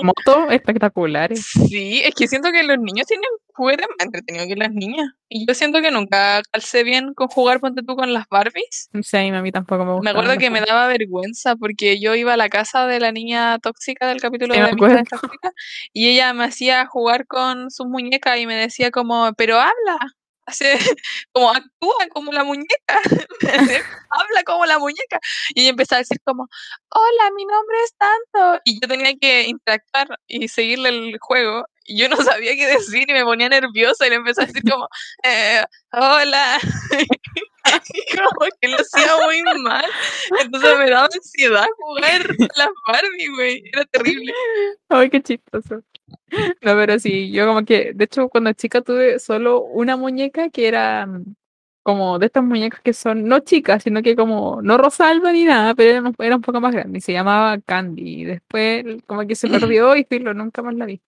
motos 0.02 0.50
espectaculares. 0.50 1.46
Sí, 1.68 2.02
es 2.04 2.12
que 2.16 2.26
siento 2.26 2.50
que 2.50 2.64
los 2.64 2.78
niños 2.78 3.06
tienen 3.06 3.28
juguetes 3.54 3.86
más 3.96 4.06
entretenidos 4.06 4.48
que 4.48 4.56
las 4.56 4.72
niñas. 4.72 5.06
Y 5.28 5.46
yo 5.46 5.54
siento 5.54 5.80
que 5.80 5.92
nunca 5.92 6.42
calcé 6.50 6.82
bien 6.82 7.14
con 7.14 7.28
jugar, 7.28 7.60
ponte 7.60 7.82
tú, 7.84 7.94
con 7.94 8.12
las 8.12 8.26
Barbies. 8.28 8.90
Sí, 9.02 9.16
a 9.16 9.40
mí 9.40 9.52
tampoco 9.52 9.84
me 9.84 9.90
Me 9.90 9.96
gustaban 9.98 10.20
acuerdo 10.24 10.40
que 10.40 10.50
me 10.50 10.60
daba 10.62 10.88
vergüenza 10.88 11.54
porque 11.54 12.00
yo 12.00 12.16
iba 12.16 12.32
a 12.32 12.36
la 12.36 12.48
casa 12.48 12.88
de 12.88 12.98
la 12.98 13.12
niña 13.12 13.60
tóxica 13.60 14.08
del 14.08 14.20
capítulo 14.20 14.52
Sí, 14.54 14.58
de 14.60 14.66
me 14.66 14.72
acuerdo. 14.72 14.98
Tóxicas 15.08 15.52
y 15.92 16.08
ella 16.08 16.32
me 16.32 16.44
hacía 16.44 16.84
jugar 16.86 17.28
con 17.28 17.70
sus 17.70 17.86
muñecas 17.86 18.36
y 18.38 18.48
me 18.48 18.56
decía 18.56 18.90
como, 18.90 19.32
pero 19.34 19.58
habla, 19.58 19.98
hace, 20.48 20.72
como 21.32 21.50
actúa 21.50 22.08
como 22.12 22.32
la 22.32 22.44
muñeca, 22.44 23.00
habla 24.10 24.42
como 24.44 24.66
la 24.66 24.78
muñeca. 24.78 25.20
Y 25.54 25.62
ella 25.62 25.70
empezaba 25.70 25.98
a 25.98 26.02
decir 26.02 26.18
como, 26.24 26.48
hola, 26.90 27.30
mi 27.34 27.44
nombre 27.44 27.76
es 27.84 27.94
tanto. 27.96 28.60
Y 28.64 28.80
yo 28.80 28.88
tenía 28.88 29.14
que 29.20 29.44
interactuar 29.44 30.18
y 30.26 30.48
seguirle 30.48 30.88
el 30.90 31.18
juego. 31.20 31.66
Yo 31.88 32.08
no 32.08 32.16
sabía 32.16 32.54
qué 32.54 32.66
decir 32.66 33.08
y 33.08 33.12
me 33.12 33.24
ponía 33.24 33.48
nerviosa 33.48 34.06
y 34.06 34.10
le 34.10 34.16
empecé 34.16 34.42
a 34.42 34.46
decir 34.46 34.62
como, 34.70 34.88
eh, 35.24 35.62
hola. 35.92 36.58
Como 38.16 38.46
que 38.60 38.68
lo 38.68 38.76
hacía 38.78 39.12
muy 39.26 39.42
mal. 39.62 39.84
Entonces 40.40 40.78
me 40.78 40.88
daba 40.90 41.08
ansiedad 41.12 41.66
jugar 41.78 42.22
a 42.22 42.58
las 42.58 42.68
Barbie, 42.86 43.28
güey. 43.34 43.62
Era 43.72 43.84
terrible. 43.86 44.32
Ay, 44.88 45.10
qué 45.10 45.22
chistoso. 45.22 45.82
No, 46.62 46.74
pero 46.76 46.98
sí, 46.98 47.30
yo 47.30 47.46
como 47.46 47.64
que, 47.64 47.92
de 47.94 48.04
hecho, 48.04 48.28
cuando 48.28 48.52
chica 48.54 48.80
tuve 48.80 49.18
solo 49.18 49.60
una 49.60 49.96
muñeca 49.96 50.48
que 50.48 50.66
era 50.68 51.06
mm, 51.06 51.34
como 51.82 52.18
de 52.18 52.26
estas 52.26 52.42
muñecas 52.44 52.80
que 52.80 52.92
son 52.94 53.24
no 53.28 53.40
chicas, 53.40 53.82
sino 53.82 54.02
que 54.02 54.16
como 54.16 54.60
no 54.62 54.78
Rosalba 54.78 55.32
ni 55.32 55.44
nada, 55.44 55.74
pero 55.74 55.90
era, 55.90 56.00
un- 56.02 56.14
era 56.18 56.36
un 56.36 56.42
poco 56.42 56.60
más 56.60 56.72
grande 56.74 56.98
y 56.98 57.02
se 57.02 57.12
llamaba 57.12 57.58
Candy. 57.60 58.22
Y 58.22 58.24
después 58.24 58.84
como 59.06 59.26
que 59.26 59.34
se 59.34 59.48
perdió 59.48 59.94
y 59.96 60.04
filo, 60.04 60.32
nunca 60.34 60.62
más 60.62 60.74
la 60.74 60.86
vi. 60.86 61.00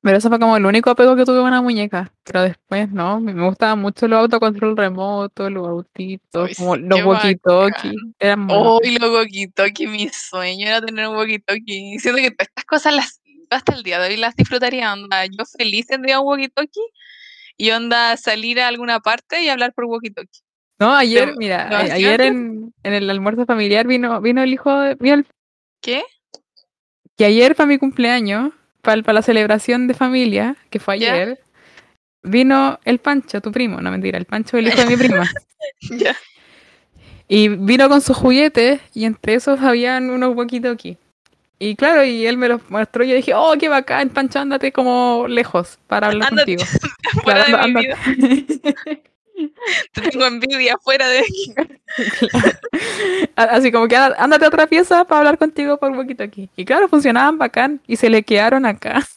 Pero 0.00 0.16
eso 0.16 0.28
fue 0.28 0.38
como 0.38 0.56
el 0.56 0.64
único 0.64 0.90
apego 0.90 1.16
que 1.16 1.24
tuve 1.24 1.38
a 1.38 1.42
una 1.42 1.60
muñeca. 1.60 2.12
Pero 2.24 2.42
después 2.42 2.88
no, 2.90 3.20
me 3.20 3.32
gustaban 3.32 3.80
mucho 3.80 4.06
los 4.06 4.20
autocontrol 4.20 4.76
remoto, 4.76 5.50
los 5.50 5.66
autitos, 5.66 6.50
como 6.56 6.76
los 6.76 7.00
walkie-talkie. 7.00 7.94
Oh, 8.48 8.80
y 8.82 8.98
los 8.98 9.10
walkie-talkie, 9.10 9.88
mi 9.88 10.08
sueño 10.08 10.68
era 10.68 10.80
tener 10.80 11.08
un 11.08 11.16
walkie-talkie. 11.16 11.98
Siento 11.98 12.20
que 12.20 12.30
todas 12.30 12.48
estas 12.48 12.64
cosas 12.64 12.94
las 12.94 13.20
hasta 13.50 13.74
el 13.74 13.82
día 13.82 13.98
de 13.98 14.08
hoy 14.10 14.16
las 14.18 14.36
disfrutaría. 14.36 14.92
Onda, 14.92 15.24
yo 15.26 15.44
feliz 15.56 15.86
tendría 15.86 16.20
un 16.20 16.26
walkie-talkie 16.26 16.82
y 17.56 17.70
onda 17.70 18.16
salir 18.16 18.60
a 18.60 18.68
alguna 18.68 19.00
parte 19.00 19.42
y 19.42 19.48
hablar 19.48 19.72
por 19.74 19.86
walkie-talkie. 19.86 20.42
No, 20.78 20.94
ayer, 20.94 21.24
Pero, 21.24 21.36
mira, 21.38 21.68
¿lo 21.68 21.76
a- 21.76 21.80
hacía 21.80 21.94
ayer 21.94 22.20
en, 22.20 22.72
en 22.84 22.94
el 22.94 23.10
almuerzo 23.10 23.46
familiar 23.46 23.86
vino, 23.88 24.20
vino 24.20 24.42
el 24.44 24.52
hijo 24.52 24.78
de, 24.80 24.94
vino 24.94 25.14
el- 25.16 25.26
¿Qué? 25.80 26.04
que 27.16 27.24
ayer 27.24 27.56
para 27.56 27.66
mi 27.66 27.78
cumpleaños, 27.78 28.52
para, 28.82 29.12
la 29.12 29.22
celebración 29.22 29.86
de 29.88 29.94
familia, 29.94 30.56
que 30.70 30.78
fue 30.78 30.98
¿Ya? 30.98 31.12
ayer, 31.12 31.40
vino 32.22 32.78
el 32.84 32.98
Pancho, 32.98 33.40
tu 33.40 33.52
primo, 33.52 33.80
no 33.80 33.90
mentira, 33.90 34.18
el 34.18 34.24
Pancho, 34.24 34.56
el 34.56 34.68
hijo 34.68 34.78
de 34.80 34.86
mi 34.86 34.96
prima. 34.96 35.30
Ya. 35.90 36.16
Y 37.26 37.48
vino 37.48 37.88
con 37.88 38.00
sus 38.00 38.16
juguetes 38.16 38.80
y 38.94 39.04
entre 39.04 39.34
esos 39.34 39.60
habían 39.60 40.08
unos 40.10 40.34
walkie-talkie. 40.34 40.96
Y 41.58 41.74
claro, 41.74 42.04
y 42.04 42.24
él 42.26 42.36
me 42.36 42.48
los 42.48 42.70
mostró 42.70 43.02
y 43.04 43.08
yo 43.08 43.16
dije, 43.16 43.34
oh, 43.34 43.54
qué 43.58 43.68
bacán, 43.68 44.08
Pancho, 44.10 44.38
ándate 44.38 44.70
como 44.72 45.26
lejos 45.28 45.78
para 45.88 46.06
hablar 46.06 46.28
contigo. 46.30 46.62
Fuera 47.24 47.44
Claro, 47.44 47.66
de 47.66 47.72
mi 47.72 47.78
anda- 47.78 47.80
vida. 47.80 47.98
Te 49.92 50.00
tengo 50.10 50.26
envidia 50.26 50.76
fuera 50.78 51.08
de 51.08 51.18
aquí. 51.20 51.54
Así 53.36 53.70
como 53.72 53.88
que 53.88 53.96
"Á- 53.96 54.14
ándate 54.18 54.44
a 54.44 54.48
otra 54.48 54.66
pieza 54.66 55.04
para 55.04 55.18
hablar 55.20 55.38
contigo 55.38 55.78
por 55.78 55.92
walkie-talkie. 55.92 56.48
Y 56.56 56.64
claro, 56.64 56.88
funcionaban 56.88 57.38
bacán 57.38 57.80
y 57.86 57.96
se 57.96 58.10
le 58.10 58.22
quedaron 58.22 58.66
acá. 58.66 59.06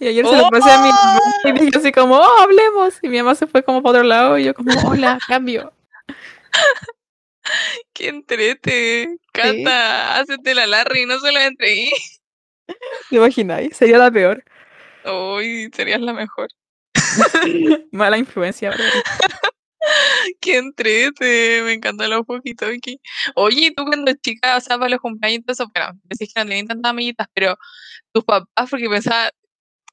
Y 0.00 0.08
ayer 0.08 0.26
se 0.26 0.36
lo 0.36 0.50
pasé 0.50 0.70
a 0.70 0.78
mi 0.82 0.88
mamá 0.90 1.20
y 1.44 1.52
dije 1.52 1.78
así 1.78 1.92
como, 1.92 2.16
oh, 2.16 2.38
hablemos. 2.40 2.98
Y 3.00 3.08
mi 3.08 3.18
mamá 3.18 3.36
se 3.36 3.46
fue 3.46 3.62
como 3.62 3.80
para 3.80 3.98
otro 4.00 4.02
lado 4.02 4.36
y 4.38 4.44
yo 4.44 4.52
como, 4.52 4.70
hola, 4.88 5.18
cambio. 5.26 5.72
Qué 7.92 8.08
entrete. 8.08 9.16
Cata, 9.32 10.18
hácete 10.18 10.54
la 10.54 10.66
Larry, 10.66 11.06
no 11.06 11.18
se 11.20 11.30
lo 11.32 11.38
entregué. 11.40 11.90
¿Te 13.08 13.16
imagináis? 13.16 13.76
Sería 13.76 13.96
la 13.98 14.10
peor. 14.10 14.42
Uy, 15.04 15.70
serías 15.74 16.00
la 16.00 16.12
mejor. 16.12 16.48
Mala 17.92 18.18
influencia, 18.18 18.70
bro. 18.70 18.84
Qué 20.40 20.56
entrete, 20.56 21.62
me 21.62 21.74
encantan 21.74 22.10
los 22.10 22.24
aquí. 22.28 23.00
Oye, 23.34 23.66
¿y 23.66 23.74
tú 23.74 23.84
cuando 23.84 24.12
chica, 24.14 24.56
o 24.56 24.60
sea, 24.60 24.78
para 24.78 24.90
los 24.90 25.00
cumpleaños, 25.00 25.42
eso, 25.46 25.70
bueno, 25.74 25.98
decís 26.04 26.32
que 26.34 26.40
no 26.40 26.48
tenías 26.48 26.68
tantas 26.68 26.90
amiguitas, 26.90 27.26
pero 27.34 27.56
tus 28.12 28.24
papás, 28.24 28.70
porque 28.70 28.88
pensaba, 28.88 29.30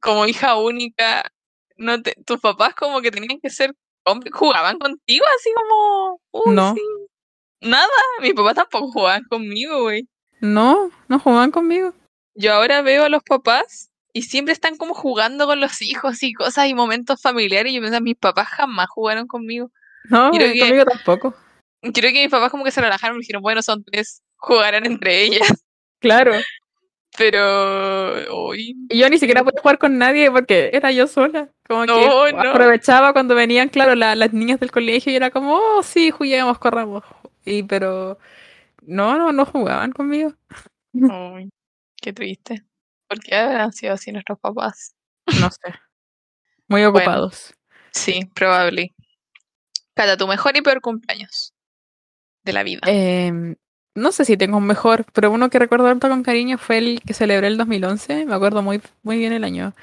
como 0.02 0.26
hija 0.26 0.56
única, 0.56 1.32
no 1.78 2.02
te, 2.02 2.16
tus 2.26 2.40
papás 2.40 2.76
como 2.76 3.02
que 3.02 3.12
tenían 3.12 3.40
que 3.40 3.50
ser 3.50 3.74
hombres, 4.06 4.34
jugaban 4.34 4.80
contigo 4.80 5.26
así 5.38 5.50
como, 5.54 6.22
uy, 6.32 6.56
No. 6.56 6.74
sí. 6.76 6.82
Nada, 7.62 7.88
mis 8.22 8.34
papás 8.34 8.56
tampoco 8.56 8.92
jugaban 8.92 9.24
conmigo, 9.26 9.84
güey. 9.84 10.08
No, 10.40 10.90
no 11.08 11.20
jugaban 11.20 11.52
conmigo. 11.52 11.94
Yo 12.34 12.54
ahora 12.54 12.82
veo 12.82 13.04
a 13.04 13.10
los 13.10 13.22
papás 13.22 13.92
y 14.14 14.24
siempre 14.24 14.54
están 14.54 14.78
como 14.78 14.96
jugando 14.96 15.46
con 15.46 15.60
los 15.60 15.82
hijos 15.84 16.24
y 16.24 16.34
cosas 16.34 16.68
y 16.68 16.74
momentos 16.74 17.22
familiares. 17.22 17.72
Y 17.72 17.76
yo 17.76 17.82
pensaba, 17.82 18.02
mis 18.02 18.18
papás 18.18 18.48
jamás 18.48 18.88
jugaron 18.90 19.28
conmigo. 19.28 19.72
No, 20.10 20.32
Creo 20.32 20.54
que- 20.54 20.60
conmigo 20.60 20.86
tampoco. 20.86 21.36
Creo 21.82 22.12
que 22.14 22.22
mis 22.24 22.30
papás 22.30 22.52
como 22.52 22.64
que 22.64 22.72
se 22.72 22.82
relajaron 22.82 23.18
y 23.18 23.22
dijeron, 23.22 23.42
bueno, 23.42 23.62
son 23.62 23.84
tres, 23.84 24.22
jugarán 24.38 24.86
entre 24.86 25.24
ellas. 25.24 25.64
Claro. 26.00 26.34
Pero, 27.18 28.48
uy, 28.48 28.76
Y 28.90 28.98
yo 28.98 29.10
ni 29.10 29.18
siquiera 29.20 29.44
podía 29.44 29.62
jugar 29.62 29.78
con 29.78 29.98
nadie 29.98 30.32
porque 30.32 30.70
era 30.74 30.92
yo 30.92 31.08
sola. 31.08 31.50
Como 31.68 31.86
No, 31.86 32.26
que 32.26 32.34
no. 32.34 32.40
aprovechaba 32.52 33.14
cuando 33.14 33.36
venían, 33.36 33.70
claro, 33.70 33.96
la- 33.96 34.16
las 34.16 34.32
niñas 34.34 34.60
del 34.60 34.72
colegio 34.72 35.12
y 35.12 35.16
era 35.16 35.30
como, 35.30 35.56
oh, 35.56 35.84
sí, 35.84 36.10
juguemos, 36.12 36.58
corramos. 36.58 37.04
Y 37.46 37.64
pero 37.64 38.18
no, 38.84 39.18
no, 39.18 39.32
no 39.32 39.46
jugaban 39.46 39.92
conmigo. 39.92 40.34
uy, 40.94 41.50
qué 42.02 42.14
triste. 42.14 42.64
¿Por 43.08 43.20
qué 43.20 43.36
habrán 43.36 43.74
sido 43.74 43.94
así 43.94 44.12
nuestros 44.12 44.40
papás? 44.40 44.96
No 45.40 45.50
sé. 45.52 45.74
Muy 46.68 46.84
ocupados. 46.86 47.54
Sí, 47.92 48.26
probable. 48.34 48.94
Cata, 49.94 50.18
tu 50.18 50.28
mejor 50.28 50.56
y 50.58 50.62
peor 50.62 50.82
cumpleaños 50.82 51.54
de 52.44 52.54
la 52.54 52.64
vida. 52.64 52.82
Em, 52.86 53.56
no 53.96 54.12
sé 54.12 54.26
si 54.26 54.38
tengo 54.38 54.58
un 54.58 54.66
mejor, 54.66 55.06
pero 55.14 55.32
uno 55.32 55.50
que 55.50 55.60
recuerdo 55.60 55.88
harto 55.88 56.10
con 56.10 56.24
cariño 56.24 56.58
fue 56.58 56.78
el 56.78 57.02
que 57.02 57.14
celebré 57.14 57.48
el 57.48 57.58
2011. 57.58 58.26
Me 58.26 58.34
acuerdo 58.34 58.62
muy, 58.62 58.82
muy 59.04 59.18
bien 59.18 59.34
el 59.34 59.44
año. 59.44 59.74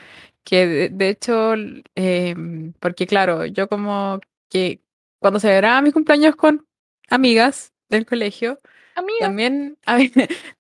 Que 0.44 0.66
de, 0.66 0.88
de 0.88 1.09
hecho, 1.11 1.54
em, 1.94 2.72
porque 2.80 3.06
claro, 3.06 3.44
yo 3.46 3.68
como 3.68 4.20
que 4.48 4.80
cuando 5.20 5.40
celebraba 5.40 5.82
mis 5.82 5.92
cumpleaños 5.92 6.36
con 6.36 6.66
amigas 7.11 7.72
del 7.88 8.06
colegio, 8.06 8.61
Amiga. 8.94 9.18
también, 9.26 9.78
a 9.86 9.98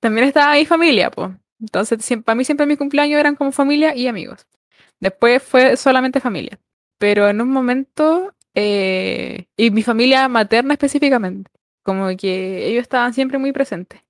también 0.00 0.28
estaba 0.28 0.54
mi 0.54 0.66
familia, 0.66 1.10
pues. 1.10 1.30
Entonces, 1.60 1.98
para 2.24 2.36
mí 2.36 2.44
siempre 2.44 2.66
mis 2.66 2.78
cumpleaños 2.78 3.18
eran 3.18 3.34
como 3.34 3.50
familia 3.52 3.94
y 3.96 4.06
amigos. 4.06 4.46
Después 5.00 5.42
fue 5.42 5.76
solamente 5.76 6.20
familia. 6.20 6.58
Pero 6.98 7.28
en 7.28 7.40
un 7.40 7.50
momento, 7.50 8.34
eh, 8.60 9.46
y 9.56 9.70
mi 9.70 9.82
familia 9.82 10.28
materna 10.28 10.74
específicamente, 10.74 11.50
como 11.84 12.08
que 12.16 12.66
ellos 12.68 12.82
estaban 12.82 13.14
siempre 13.14 13.38
muy 13.38 13.52
presentes. 13.52 14.00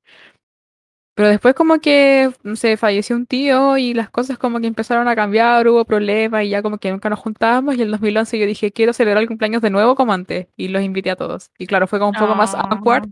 Pero 1.14 1.28
después 1.30 1.54
como 1.54 1.80
que, 1.80 2.30
no 2.44 2.54
sé, 2.54 2.76
falleció 2.76 3.16
un 3.16 3.26
tío 3.26 3.76
y 3.76 3.92
las 3.92 4.08
cosas 4.08 4.38
como 4.38 4.60
que 4.60 4.68
empezaron 4.68 5.08
a 5.08 5.16
cambiar, 5.16 5.66
hubo 5.66 5.84
problemas 5.84 6.44
y 6.44 6.50
ya 6.50 6.62
como 6.62 6.78
que 6.78 6.92
nunca 6.92 7.10
nos 7.10 7.18
juntábamos 7.18 7.74
y 7.74 7.78
en 7.82 7.86
el 7.86 7.90
2011 7.90 8.38
yo 8.38 8.46
dije, 8.46 8.70
quiero 8.70 8.92
celebrar 8.92 9.22
el 9.22 9.28
cumpleaños 9.28 9.60
de 9.60 9.70
nuevo 9.70 9.96
como 9.96 10.12
antes 10.12 10.46
y 10.56 10.68
los 10.68 10.80
invité 10.82 11.10
a 11.10 11.16
todos. 11.16 11.50
Y 11.58 11.66
claro, 11.66 11.88
fue 11.88 11.98
como 11.98 12.10
un 12.12 12.16
poco 12.16 12.36
más 12.36 12.54
Ah. 12.54 12.68
awkward, 12.70 13.10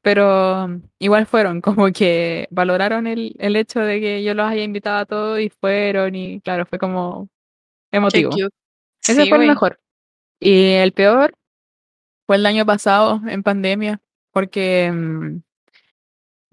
pero 0.00 0.80
igual 0.98 1.26
fueron, 1.26 1.60
como 1.60 1.92
que 1.92 2.48
valoraron 2.50 3.06
el, 3.06 3.34
el 3.38 3.56
hecho 3.56 3.80
de 3.80 4.00
que 4.00 4.22
yo 4.22 4.32
los 4.34 4.50
haya 4.50 4.64
invitado 4.64 4.98
a 4.98 5.06
todos 5.06 5.38
y 5.40 5.50
fueron 5.50 6.14
y 6.14 6.40
claro, 6.40 6.64
fue 6.66 6.78
como 6.78 7.28
emotivo. 7.92 8.30
Ese 9.06 9.24
Sí, 9.24 9.28
fue 9.28 9.38
el 9.38 9.48
mejor. 9.48 9.78
Y 10.42 10.72
el 10.74 10.92
peor 10.92 11.34
fue 12.26 12.36
el 12.36 12.46
año 12.46 12.66
pasado 12.66 13.20
en 13.28 13.42
pandemia, 13.44 14.00
porque 14.32 14.90
mm, 14.92 15.40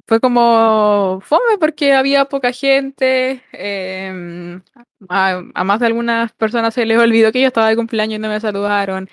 fue 0.07 0.19
como 0.19 1.19
fome 1.21 1.57
porque 1.59 1.93
había 1.93 2.25
poca 2.25 2.51
gente. 2.51 3.43
em, 3.53 4.61
a, 5.09 5.41
a 5.53 5.63
más 5.63 5.79
de 5.79 5.85
algunas 5.87 6.31
personas 6.33 6.73
se 6.73 6.85
les 6.85 6.97
olvidó 6.97 7.31
que 7.31 7.41
yo 7.41 7.47
estaba 7.47 7.69
de 7.69 7.75
cumpleaños 7.75 8.15
y 8.17 8.19
no 8.21 8.29
me 8.29 8.39
saludaron. 8.39 9.09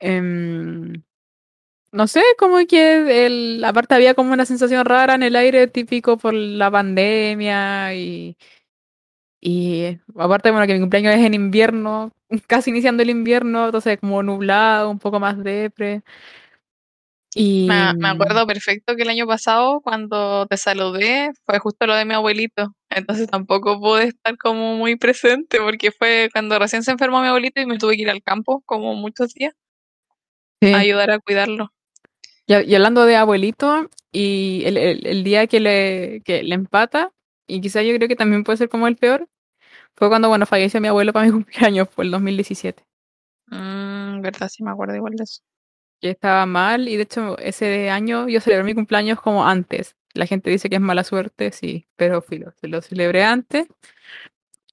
em, 0.00 1.02
no 1.92 2.06
sé, 2.08 2.22
como 2.38 2.58
que 2.68 3.26
el, 3.26 3.64
aparte 3.64 3.94
había 3.94 4.14
como 4.14 4.32
una 4.32 4.46
sensación 4.46 4.84
rara 4.86 5.14
en 5.16 5.22
el 5.24 5.36
aire 5.36 5.68
típico 5.68 6.18
por 6.18 6.34
la 6.34 6.70
pandemia 6.70 7.94
y, 7.94 8.36
y 9.40 9.98
aparte, 10.16 10.50
bueno, 10.50 10.66
que 10.66 10.74
mi 10.74 10.80
cumpleaños 10.80 11.14
es 11.14 11.24
en 11.26 11.34
invierno, 11.34 12.12
casi 12.48 12.70
iniciando 12.70 13.02
el 13.02 13.10
invierno, 13.10 13.66
entonces 13.66 13.98
como 14.00 14.22
nublado, 14.22 14.90
un 14.90 14.98
poco 14.98 15.20
más 15.20 15.42
depre. 15.42 16.02
Y 17.34 17.68
Me, 17.68 17.94
me 17.94 18.08
acuerdo 18.08 18.46
perfecto 18.46 18.96
que 18.96 19.02
el 19.02 19.08
año 19.08 19.26
pasado, 19.26 19.80
cuando 19.82 20.46
te 20.46 20.56
saludé, 20.56 21.30
fue 21.46 21.58
justo 21.60 21.86
lo 21.86 21.94
de 21.94 22.04
mi 22.04 22.14
abuelito. 22.14 22.74
Entonces 22.90 23.28
tampoco 23.28 23.80
pude 23.80 24.04
estar 24.08 24.36
como 24.36 24.76
muy 24.76 24.96
presente 24.96 25.58
porque 25.60 25.92
fue 25.92 26.28
cuando 26.32 26.58
recién 26.58 26.82
se 26.82 26.90
enfermó 26.90 27.20
mi 27.22 27.28
abuelito 27.28 27.60
y 27.60 27.66
me 27.66 27.78
tuve 27.78 27.96
que 27.96 28.02
ir 28.02 28.10
al 28.10 28.22
campo 28.22 28.62
como 28.66 28.94
muchos 28.94 29.32
días 29.34 29.54
sí. 30.60 30.72
a 30.74 30.78
ayudar 30.78 31.10
a 31.10 31.18
cuidarlo. 31.20 31.72
Y, 32.46 32.54
y 32.54 32.74
hablando 32.74 33.04
de 33.06 33.16
abuelito, 33.16 33.88
y 34.12 34.62
el, 34.66 34.76
el- 34.76 35.06
el 35.06 35.24
día 35.24 35.46
que 35.46 35.60
le, 35.60 36.22
que 36.24 36.42
le 36.42 36.54
empata, 36.54 37.12
y 37.46 37.60
quizá 37.60 37.82
yo 37.82 37.94
creo 37.96 38.08
que 38.08 38.16
también 38.16 38.44
puede 38.44 38.58
ser 38.58 38.68
como 38.68 38.86
el 38.88 38.96
peor, 38.96 39.28
fue 40.02 40.08
cuando, 40.08 40.28
bueno, 40.28 40.46
falleció 40.46 40.80
mi 40.80 40.88
abuelo 40.88 41.12
para 41.12 41.26
mi 41.26 41.30
cumpleaños, 41.44 41.88
fue 41.88 42.04
el 42.04 42.10
2017. 42.10 42.82
Mm, 43.46 44.20
verdad, 44.20 44.48
sí 44.48 44.62
me 44.64 44.70
acuerdo 44.72 44.96
igual 44.96 45.14
de 45.14 45.22
eso. 45.24 45.42
que 46.00 46.10
estaba 46.10 46.46
mal 46.46 46.88
y 46.88 46.96
de 46.96 47.04
hecho 47.04 47.38
ese 47.38 47.88
año 47.90 48.28
yo 48.28 48.40
celebré 48.40 48.64
mi 48.64 48.74
cumpleaños 48.74 49.20
como 49.20 49.46
antes. 49.46 49.96
La 50.14 50.26
gente 50.26 50.50
dice 50.50 50.68
que 50.68 50.76
es 50.76 50.80
mala 50.82 51.04
suerte, 51.04 51.52
sí, 51.52 51.86
pero 51.96 52.20
filo, 52.22 52.52
se 52.60 52.68
lo 52.68 52.82
celebré 52.82 53.24
antes 53.24 53.66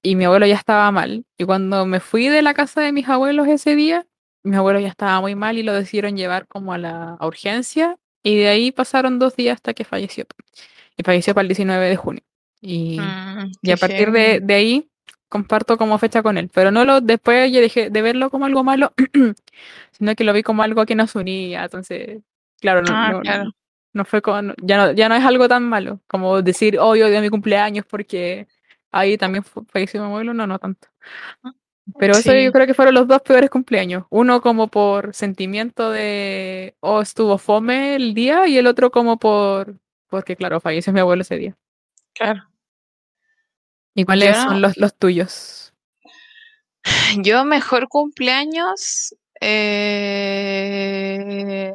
y 0.02 0.16
mi 0.16 0.24
abuelo 0.24 0.46
ya 0.46 0.56
estaba 0.56 0.90
mal. 0.90 1.24
Y 1.38 1.44
cuando 1.44 1.86
me 1.86 2.00
fui 2.00 2.28
de 2.28 2.42
la 2.42 2.54
casa 2.54 2.80
de 2.80 2.92
mis 2.92 3.08
abuelos 3.08 3.48
ese 3.48 3.76
día, 3.76 4.06
mi 4.42 4.56
abuelo 4.56 4.80
ya 4.80 4.88
estaba 4.88 5.20
muy 5.20 5.34
mal 5.34 5.58
y 5.58 5.62
lo 5.62 5.74
decidieron 5.74 6.16
llevar 6.16 6.46
como 6.48 6.72
a 6.72 6.78
la 6.78 7.14
a 7.14 7.26
urgencia 7.26 7.98
y 8.22 8.36
de 8.38 8.48
ahí 8.48 8.72
pasaron 8.72 9.18
dos 9.18 9.36
días 9.36 9.56
hasta 9.56 9.74
que 9.74 9.84
falleció. 9.84 10.26
Y 10.96 11.02
falleció 11.02 11.34
para 11.34 11.42
el 11.42 11.48
19 11.48 11.88
de 11.88 11.96
junio. 11.96 12.22
Y, 12.60 12.98
Mm, 12.98 13.52
y 13.62 13.70
a 13.72 13.76
partir 13.76 14.12
de, 14.12 14.40
de 14.40 14.54
ahí 14.54 14.89
comparto 15.30 15.78
como 15.78 15.98
fecha 15.98 16.22
con 16.22 16.36
él. 16.38 16.50
Pero 16.54 16.70
no 16.72 16.84
lo, 16.84 17.00
después 17.00 17.50
yo 17.52 17.60
dejé 17.62 17.90
de 17.90 18.02
verlo 18.02 18.30
como 18.30 18.46
algo 18.46 18.64
malo, 18.64 18.92
sino 19.92 20.14
que 20.16 20.24
lo 20.24 20.34
vi 20.34 20.42
como 20.44 20.62
algo 20.64 20.86
que 20.86 20.94
nos 20.96 21.14
unía. 21.16 21.64
Entonces, 21.64 22.20
claro, 22.60 22.82
no, 22.82 22.92
Ah, 22.94 23.12
no, 23.12 23.20
claro. 23.22 23.50
no 23.94 24.04
fue 24.04 24.22
como, 24.22 24.54
ya 24.62 24.76
no, 24.78 24.92
ya 24.92 25.08
no 25.08 25.14
es 25.16 25.24
algo 25.24 25.48
tan 25.48 25.64
malo 25.68 26.00
como 26.08 26.42
decir, 26.42 26.78
oh, 26.80 26.96
yo 26.96 27.06
odio 27.08 27.20
mi 27.22 27.30
cumpleaños 27.30 27.86
porque 27.86 28.48
ahí 28.92 29.16
también 29.18 29.44
falleció 29.68 30.00
mi 30.02 30.08
abuelo. 30.08 30.34
No, 30.34 30.46
no 30.46 30.58
tanto. 30.58 30.88
Pero 31.98 32.12
eso 32.14 32.30
Sí. 32.32 32.44
yo 32.44 32.52
creo 32.52 32.66
que 32.66 32.74
fueron 32.74 32.94
los 32.94 33.08
dos 33.08 33.22
peores 33.22 33.50
cumpleaños. 33.50 34.04
Uno 34.10 34.40
como 34.40 34.68
por 34.68 35.14
sentimiento 35.14 35.90
de, 35.90 36.76
oh, 36.80 37.00
estuvo 37.02 37.38
fome 37.38 37.96
el 37.96 38.14
día, 38.14 38.46
y 38.46 38.58
el 38.58 38.66
otro 38.68 38.90
como 38.92 39.18
por, 39.18 39.76
porque 40.08 40.36
claro, 40.36 40.60
falleció 40.60 40.92
mi 40.92 41.00
abuelo 41.00 41.22
ese 41.22 41.36
día. 41.36 41.56
Claro. 42.14 42.49
¿Y 43.94 44.04
cuáles 44.04 44.36
Yo- 44.36 44.42
son 44.42 44.60
los, 44.62 44.76
los 44.76 44.96
tuyos? 44.96 45.72
Yo 47.22 47.44
mejor 47.44 47.88
cumpleaños, 47.88 49.14
eh, 50.20 51.72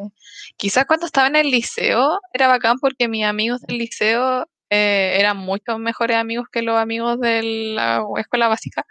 quizás 0.57 0.85
cuando 0.85 1.05
estaba 1.05 1.27
en 1.27 1.35
el 1.35 1.51
liceo 1.51 2.19
era 2.33 2.47
bacán 2.47 2.77
porque 2.79 3.07
mis 3.07 3.25
amigos 3.25 3.61
del 3.61 3.77
liceo 3.79 4.47
eh, 4.75 5.19
eran 5.19 5.37
muchos 5.37 5.79
mejores 5.79 6.17
amigos 6.17 6.47
que 6.51 6.61
los 6.61 6.77
amigos 6.77 7.19
de 7.19 7.43
la 7.75 8.03
escuela 8.17 8.47
básica. 8.49 8.83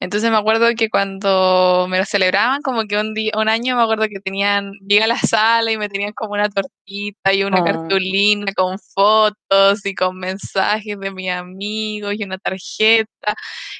Entonces 0.00 0.30
me 0.30 0.36
acuerdo 0.38 0.68
que 0.76 0.90
cuando 0.90 1.86
me 1.88 1.98
lo 1.98 2.04
celebraban, 2.06 2.62
como 2.62 2.84
que 2.84 2.98
un 2.98 3.14
día, 3.14 3.32
un 3.36 3.48
año 3.48 3.76
me 3.76 3.82
acuerdo 3.84 4.06
que 4.08 4.20
tenían, 4.20 4.72
llegué 4.88 5.04
a 5.04 5.06
la 5.08 5.18
sala 5.18 5.72
y 5.72 5.78
me 5.78 5.88
tenían 5.88 6.12
como 6.14 6.34
una 6.34 6.48
tortita 6.50 7.32
y 7.34 7.44
una 7.44 7.60
Oh. 7.60 7.64
cartulina 7.64 8.52
con 8.54 8.78
fotos 8.78 9.86
y 9.86 9.94
con 9.94 10.18
mensajes 10.18 10.98
de 11.00 11.10
mis 11.12 11.30
amigos 11.30 12.14
y 12.18 12.24
una 12.24 12.38
tarjeta 12.38 13.34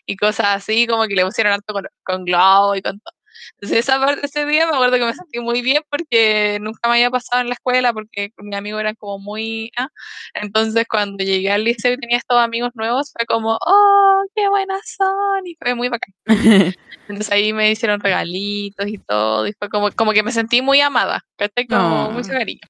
y 0.06 0.16
cosas 0.16 0.48
así, 0.48 0.86
como 0.88 1.06
que 1.06 1.14
le 1.16 1.24
pusieron 1.26 1.52
harto 1.54 1.74
con, 1.74 1.84
con 2.04 2.24
globo 2.26 2.76
y 2.76 2.82
con 2.82 3.00
todo. 3.00 3.13
Entonces 3.54 3.78
esa 3.80 3.98
parte, 3.98 4.26
ese 4.26 4.46
día 4.46 4.66
me 4.66 4.74
acuerdo 4.74 4.96
que 4.96 5.04
me 5.06 5.14
sentí 5.14 5.40
muy 5.40 5.62
bien 5.62 5.82
porque 5.90 6.58
nunca 6.60 6.88
me 6.88 6.94
había 6.94 7.10
pasado 7.10 7.42
en 7.42 7.48
la 7.48 7.54
escuela 7.54 7.92
porque 7.92 8.30
mis 8.38 8.54
amigos 8.56 8.80
eran 8.80 8.94
como 8.96 9.18
muy... 9.18 9.70
ah. 9.76 9.88
Entonces 10.34 10.86
cuando 10.88 11.24
llegué 11.24 11.50
al 11.50 11.64
liceo 11.64 11.92
y 11.92 11.96
tenía 11.98 12.18
estos 12.18 12.38
amigos 12.38 12.70
nuevos 12.74 13.12
fue 13.16 13.26
como, 13.26 13.58
oh, 13.60 14.22
qué 14.34 14.48
buenas 14.48 14.80
son 14.96 15.46
y 15.46 15.56
fue 15.56 15.74
muy 15.74 15.88
bacán. 15.88 16.14
Entonces 17.08 17.30
ahí 17.32 17.52
me 17.52 17.70
hicieron 17.70 18.00
regalitos 18.00 18.86
y 18.86 18.98
todo 18.98 19.46
y 19.46 19.52
fue 19.58 19.68
como, 19.68 19.90
como 19.92 20.12
que 20.12 20.22
me 20.22 20.32
sentí 20.32 20.62
muy 20.62 20.80
amada, 20.80 21.24
¿cachai? 21.36 21.66
Como 21.66 22.06
Oh. 22.06 22.10
mucho 22.10 22.30
cariño. 22.30 22.60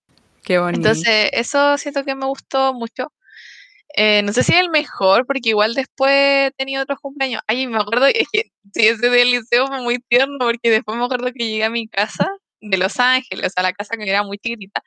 Qué 0.42 0.58
bonito. 0.58 0.88
Entonces, 0.88 1.30
eso 1.32 1.78
siento 1.78 2.04
que 2.04 2.14
me 2.14 2.26
gustó 2.26 2.74
mucho. 2.74 3.10
Eh, 3.96 4.22
no 4.22 4.32
sé 4.32 4.42
si 4.42 4.52
es 4.52 4.60
el 4.60 4.70
mejor, 4.70 5.24
porque 5.26 5.50
igual 5.50 5.74
después 5.74 6.52
tenido 6.56 6.82
otros 6.82 6.98
cumpleaños. 7.00 7.42
Ay, 7.46 7.66
me 7.68 7.78
acuerdo, 7.78 8.06
es 8.06 8.26
que 8.32 8.42
sí, 8.74 8.88
ese 8.88 9.08
del 9.08 9.30
liceo 9.30 9.66
fue 9.68 9.80
muy 9.82 9.98
tierno, 10.08 10.36
porque 10.38 10.70
después 10.70 10.98
me 10.98 11.04
acuerdo 11.04 11.32
que 11.32 11.44
llegué 11.48 11.64
a 11.64 11.70
mi 11.70 11.88
casa 11.88 12.28
de 12.60 12.76
Los 12.78 12.98
Ángeles, 12.98 13.46
o 13.48 13.50
sea, 13.50 13.62
la 13.62 13.72
casa 13.72 13.96
que 13.96 14.08
era 14.08 14.22
muy 14.24 14.38
chiquitita, 14.38 14.82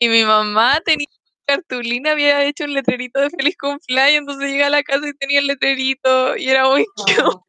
y 0.00 0.08
mi 0.08 0.24
mamá 0.24 0.80
tenía 0.84 1.06
cartulina, 1.46 2.12
había 2.12 2.44
hecho 2.44 2.64
un 2.64 2.74
letrerito 2.74 3.20
de 3.20 3.30
feliz 3.30 3.56
cumpleaños, 3.60 4.20
entonces 4.20 4.50
llegué 4.50 4.64
a 4.64 4.70
la 4.70 4.82
casa 4.84 5.08
y 5.08 5.14
tenía 5.14 5.40
el 5.40 5.48
letrerito, 5.48 6.36
y 6.36 6.48
era 6.50 6.68
muy 6.68 6.86
cute. 6.96 7.44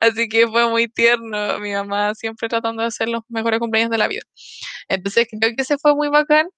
Así 0.00 0.28
que 0.28 0.46
fue 0.48 0.68
muy 0.68 0.88
tierno. 0.88 1.58
Mi 1.60 1.72
mamá 1.72 2.14
siempre 2.14 2.48
tratando 2.48 2.82
de 2.82 2.88
hacer 2.88 3.08
los 3.08 3.22
mejores 3.28 3.60
cumpleaños 3.60 3.90
de 3.90 3.98
la 3.98 4.08
vida. 4.08 4.22
Entonces 4.88 5.28
creo 5.30 5.54
que 5.56 5.62
ese 5.62 5.78
fue 5.78 5.94
muy 5.94 6.08
bacán. 6.08 6.48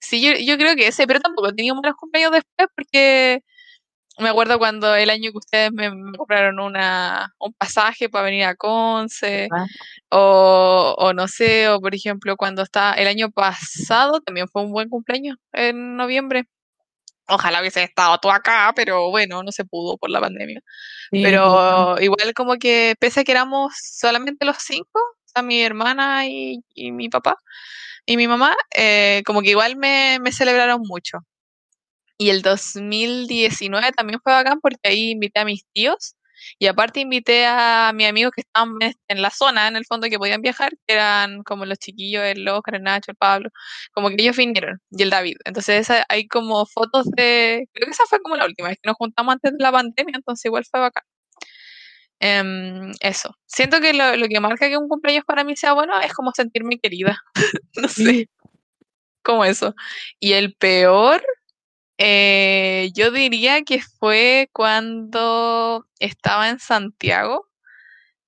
Sí, 0.00 0.22
yo, 0.22 0.32
yo 0.38 0.56
creo 0.56 0.74
que 0.76 0.88
ese, 0.88 1.06
pero 1.06 1.20
tampoco 1.20 1.48
he 1.48 1.52
tenido 1.54 1.74
malos 1.76 1.96
cumpleaños 1.96 2.32
después 2.32 2.68
porque 2.74 3.42
me 4.20 4.28
acuerdo 4.28 4.58
cuando 4.58 4.94
el 4.94 5.10
año 5.10 5.30
que 5.32 5.38
ustedes 5.38 5.72
me, 5.72 5.90
me 5.90 6.16
compraron 6.16 6.60
una, 6.60 7.32
un 7.38 7.52
pasaje 7.54 8.08
para 8.08 8.24
venir 8.24 8.44
a 8.44 8.54
Conce, 8.54 9.48
Ah, 9.50 9.64
o, 10.10 10.94
o 10.98 11.12
no 11.12 11.28
sé, 11.28 11.68
o 11.68 11.80
por 11.80 11.94
ejemplo 11.94 12.36
cuando 12.36 12.62
está 12.62 12.94
el 12.94 13.08
año 13.08 13.30
pasado, 13.30 14.20
también 14.20 14.48
fue 14.48 14.62
un 14.62 14.72
buen 14.72 14.88
cumpleaños 14.88 15.36
en 15.52 15.96
noviembre. 15.96 16.44
Ojalá 17.28 17.60
hubiese 17.60 17.82
estado 17.84 18.18
tú 18.18 18.30
acá, 18.30 18.72
pero 18.74 19.08
bueno, 19.10 19.42
no 19.42 19.52
se 19.52 19.64
pudo 19.64 19.96
por 19.96 20.10
la 20.10 20.20
pandemia. 20.20 20.60
sí, 21.10 21.22
Pero 21.22 22.00
igual 22.00 22.34
como 22.34 22.56
que 22.56 22.94
pese 22.98 23.20
a 23.20 23.24
que 23.24 23.32
éramos 23.32 23.72
solamente 23.78 24.44
los 24.44 24.56
cinco, 24.58 24.98
o 24.98 25.28
sea, 25.32 25.42
mi 25.42 25.62
hermana 25.62 26.26
y, 26.26 26.64
y 26.74 26.90
mi 26.90 27.08
papá 27.08 27.36
y 28.10 28.16
mi 28.16 28.26
mamá, 28.28 28.56
eh, 28.76 29.22
como 29.26 29.42
que 29.42 29.50
igual 29.50 29.76
me, 29.76 30.18
celebraron 30.32 30.82
mucho. 30.82 31.18
Y 32.18 32.30
el 32.30 32.42
2019 32.42 33.92
también 33.92 34.20
fue 34.22 34.32
bacán 34.32 34.60
porque 34.60 34.78
ahí 34.84 35.10
invité 35.12 35.40
a 35.40 35.44
mis 35.46 35.64
tíos 35.72 36.16
y 36.58 36.66
aparte 36.68 37.00
invité 37.00 37.46
a 37.46 37.92
mis 37.94 38.08
amigos 38.08 38.32
que 38.34 38.42
estaban 38.42 38.74
en- 38.82 38.94
en 39.08 39.22
la 39.22 39.30
zona, 39.30 39.68
en 39.68 39.76
el 39.76 39.84
fondo, 39.86 40.08
que 40.08 40.18
podían 40.18 40.42
viajar, 40.42 40.70
que 40.86 40.94
eran 40.94 41.42
como 41.44 41.66
los 41.66 41.78
chiquillos, 41.78 42.24
el 42.24 42.46
Oscar, 42.48 42.76
el 42.76 42.82
Nacho, 42.84 43.10
el 43.12 43.16
Pablo, 43.16 43.50
como 43.92 44.08
que 44.10 44.16
ellos 44.20 44.36
vinieron, 44.36 44.80
y 44.90 45.02
el 45.02 45.10
David. 45.10 45.36
Entonces 45.44 45.80
esa- 45.82 46.04
hay 46.08 46.28
como 46.28 46.66
fotos 46.66 47.06
de, 47.16 47.66
creo 47.72 47.86
que 47.86 47.92
esa 47.92 48.06
fue 48.06 48.20
como 48.22 48.36
la 48.36 48.46
última 48.46 48.68
vez 48.68 48.78
que 48.82 48.88
nos 48.88 48.96
juntamos 48.96 49.34
antes 49.34 49.52
de 49.52 49.62
la 49.62 49.72
pandemia, 49.72 50.14
entonces 50.16 50.44
igual 50.46 50.64
fue 50.70 50.80
bacán. 50.80 51.04
Em, 52.20 52.92
eso. 53.00 53.34
Siento 53.46 53.80
que 53.80 53.94
lo, 53.94 54.16
lo 54.16 54.28
que 54.28 54.40
marca 54.40 54.68
que 54.68 54.76
un 54.76 54.88
cumpleaños 54.88 55.24
para 55.24 55.42
mí 55.44 55.56
sea 55.56 55.72
bueno 55.72 55.98
es 56.00 56.12
como 56.12 56.32
sentirme 56.32 56.78
querida. 56.78 57.18
no 57.76 57.88
sé, 57.88 58.28
como 59.22 59.44
eso. 59.44 59.74
Y 60.20 60.32
el 60.34 60.54
peor, 60.54 61.22
eh, 61.98 62.90
yo 62.94 63.10
diría 63.10 63.62
que 63.62 63.80
fue 63.82 64.48
cuando 64.52 65.86
estaba 65.98 66.48
en 66.50 66.58
Santiago 66.58 67.46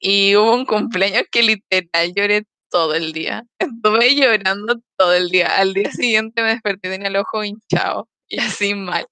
y 0.01 0.37
hubo 0.37 0.55
un 0.55 0.67
cumpleaños 0.67 1.25
que 1.31 1.43
literal 1.43 2.13
lloré 2.15 2.45
todo 2.71 2.95
el 2.95 3.13
día. 3.13 3.45
Estuve 3.59 4.15
llorando 4.17 4.77
todo 4.97 5.15
el 5.15 5.31
día. 5.31 5.49
Al 5.59 5.75
día 5.75 5.93
siguiente 5.93 6.43
me 6.43 6.51
desperté, 6.51 6.91
tenía 6.91 7.09
el 7.09 7.17
ojo 7.17 7.45
hinchado 7.45 8.09
y 8.29 8.41
así 8.41 8.75
mal. 8.75 9.07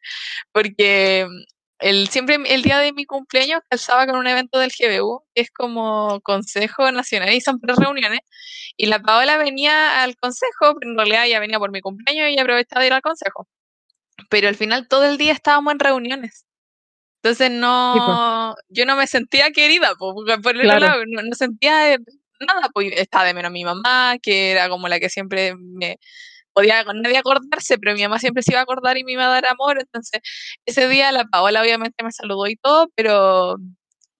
Porque 0.53 1.27
el, 1.81 2.09
siempre 2.09 2.39
el 2.47 2.63
día 2.63 2.79
de 2.79 2.93
mi 2.93 3.05
cumpleaños 3.05 3.61
calzaba 3.69 4.07
con 4.07 4.17
un 4.17 4.27
evento 4.27 4.59
del 4.59 4.71
GBU, 4.71 5.25
que 5.35 5.43
es 5.43 5.51
como 5.51 6.21
Consejo 6.23 6.91
Nacional 6.93 7.33
y 7.33 7.41
son 7.41 7.61
tres 7.61 7.77
reuniones. 7.77 8.21
Y 8.77 8.87
la 8.87 9.01
Paola 9.01 9.37
venía 9.39 10.03
al 10.03 10.17
consejo, 10.17 10.75
pero 10.79 10.91
en 10.91 10.97
realidad 10.97 11.27
ella 11.27 11.41
venía 11.41 11.59
por 11.59 11.71
mi 11.71 11.81
cumpleaños 11.81 12.31
y 12.31 12.39
aprovechaba 12.39 12.81
de 12.81 12.87
ir 12.89 12.93
al 12.93 13.03
consejo. 13.03 13.49
Pero 14.29 14.49
al 14.49 14.57
final 14.57 14.89
todo 14.89 15.05
el 15.05 15.19
día 15.19 15.33
estábamos 15.33 15.73
en 15.73 15.81
reuniones. 15.81 16.47
Entonces 17.23 17.49
Sí, 17.49 17.53
pues, 17.53 17.61
no, 17.61 18.55
yo 18.69 18.87
no 18.87 18.97
me 18.97 19.07
sentía 19.07 19.51
querida, 19.51 19.95
po, 19.99 20.15
porque 20.15 20.39
por 20.39 20.57
el 20.57 20.63
claro, 20.63 20.87
lado, 20.87 21.03
no, 21.07 21.23
no 21.23 21.35
sentía 21.35 21.99
nada, 22.41 22.69
pues 22.73 22.93
estaba 22.97 23.25
de 23.25 23.35
menos 23.35 23.53
mi 23.53 23.65
mamá, 23.65 24.17
que 24.23 24.53
era 24.53 24.69
como 24.69 24.89
la 24.89 24.99
que 24.99 25.11
siempre 25.11 25.55
me 25.57 25.99
podía 26.61 26.85
con 26.85 27.01
nadie 27.01 27.19
acordarse, 27.19 27.79
pero 27.79 27.95
mi 27.95 28.03
mamá 28.03 28.19
siempre 28.19 28.43
se 28.43 28.53
iba 28.53 28.61
a 28.61 28.65
acordar 28.65 28.99
y 28.99 29.05
me 29.05 29.13
iba 29.13 29.25
a 29.25 29.29
dar 29.29 29.47
amor, 29.47 29.79
entonces 29.81 30.21
ese 30.67 30.89
día 30.89 31.11
la 31.13 31.25
Paola 31.25 31.63
obviamente 31.63 32.05
me 32.05 32.13
saludó 32.13 32.47
y 32.47 32.57
todo, 32.57 32.89
pero 32.95 33.57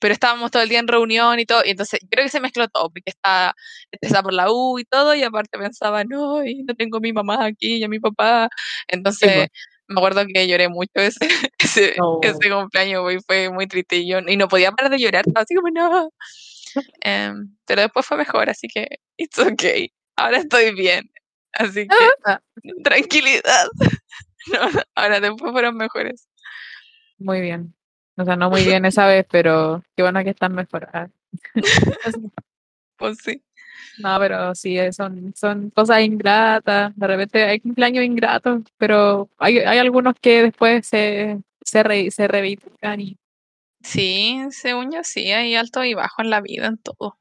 pero 0.01 0.15
estábamos 0.15 0.51
todo 0.51 0.63
el 0.63 0.71
día 0.71 0.79
en 0.79 0.89
reunión 0.89 1.39
y 1.41 1.45
todo, 1.45 1.63
y 1.63 1.73
entonces 1.73 2.01
creo 2.11 2.25
que 2.25 2.31
se 2.31 2.41
mezcló 2.41 2.69
todo, 2.69 2.89
porque 2.89 3.11
estaba 3.11 3.55
estresada 3.91 4.23
por 4.23 4.33
la 4.33 4.51
U 4.51 4.79
y 4.79 4.85
todo, 4.85 5.15
y 5.15 5.23
aparte 5.23 5.59
pensaba, 5.59 6.05
no, 6.05 6.43
y 6.43 6.63
no 6.63 6.75
tengo 6.75 6.97
a 6.97 7.01
mi 7.01 7.13
mamá 7.13 7.45
aquí 7.45 7.77
y 7.77 7.85
a 7.85 7.89
mi 7.89 8.01
papá, 8.01 8.49
sí, 8.51 8.87
entonces 8.89 9.49
me 9.89 10.01
acuerdo 10.01 10.23
que 10.33 10.49
lloré 10.49 10.71
mucho 10.71 10.93
ese, 10.95 11.19
ese, 11.59 12.51
cumpleaños, 12.51 13.03
güey, 13.03 13.19
fue 13.27 13.51
muy 13.51 13.67
triste 13.67 13.97
y 13.97 14.09
yo 14.09 14.21
y 14.21 14.37
no 14.39 14.49
podía 14.49 14.73
parar 14.73 14.91
de 14.91 14.99
llorar, 14.99 15.25
estaba 15.27 15.43
así 15.43 15.55
como 15.55 15.69
no. 15.71 16.11
Em, 17.03 17.57
pero 17.67 17.83
después 17.83 18.07
fue 18.07 18.17
mejor, 18.17 18.49
así 18.49 18.69
que 18.69 18.87
it's 19.17 19.39
okay. 19.39 19.93
Ahora 20.17 20.39
estoy 20.39 20.73
bien. 20.73 21.10
Así 21.53 21.87
que 21.89 21.95
Ah, 22.25 22.41
tranquilidad. 22.85 23.69
No, 24.47 24.59
ahora 24.95 25.21
después 25.21 25.53
fueron 25.53 25.77
mejores. 25.77 26.27
muy 27.19 27.41
bien. 27.43 27.75
O 28.17 28.25
sea, 28.25 28.37
no 28.37 28.51
muy 28.51 28.65
bien 28.65 28.85
esa 28.87 29.07
vez, 29.07 29.27
pero 29.31 29.83
qué 29.97 30.03
bueno 30.03 30.25
que 30.25 30.31
están 30.31 30.55
mejoradas. 30.55 31.11
Pues 32.97 33.19
sí. 33.25 33.43
No, 33.99 34.19
pero 34.19 34.55
sí, 34.55 34.79
eh, 34.79 34.93
son, 34.93 35.33
son 35.37 35.71
cosas 35.71 36.01
ingratas. 36.03 36.93
De 36.97 37.07
repente 37.07 37.45
hay 37.45 37.61
cumpleaños 37.61 38.05
ingratos, 38.05 38.63
pero 38.79 39.29
hay, 39.39 39.59
hay 39.59 39.79
algunos 39.79 40.15
que 40.21 40.43
después 40.45 40.87
se, 40.87 41.41
se, 41.65 41.83
re, 41.83 42.11
se 42.11 42.29
reivindican 42.29 43.01
y 43.01 43.19
Sí, 43.83 44.39
según 44.51 44.93
yo 44.93 45.05
sí, 45.05 45.33
hay 45.33 45.55
alto 45.55 45.83
y 45.85 45.95
bajo 45.95 46.23
en 46.23 46.31
la 46.31 46.41
vida, 46.43 46.67
en 46.67 46.79
todo. 46.79 47.19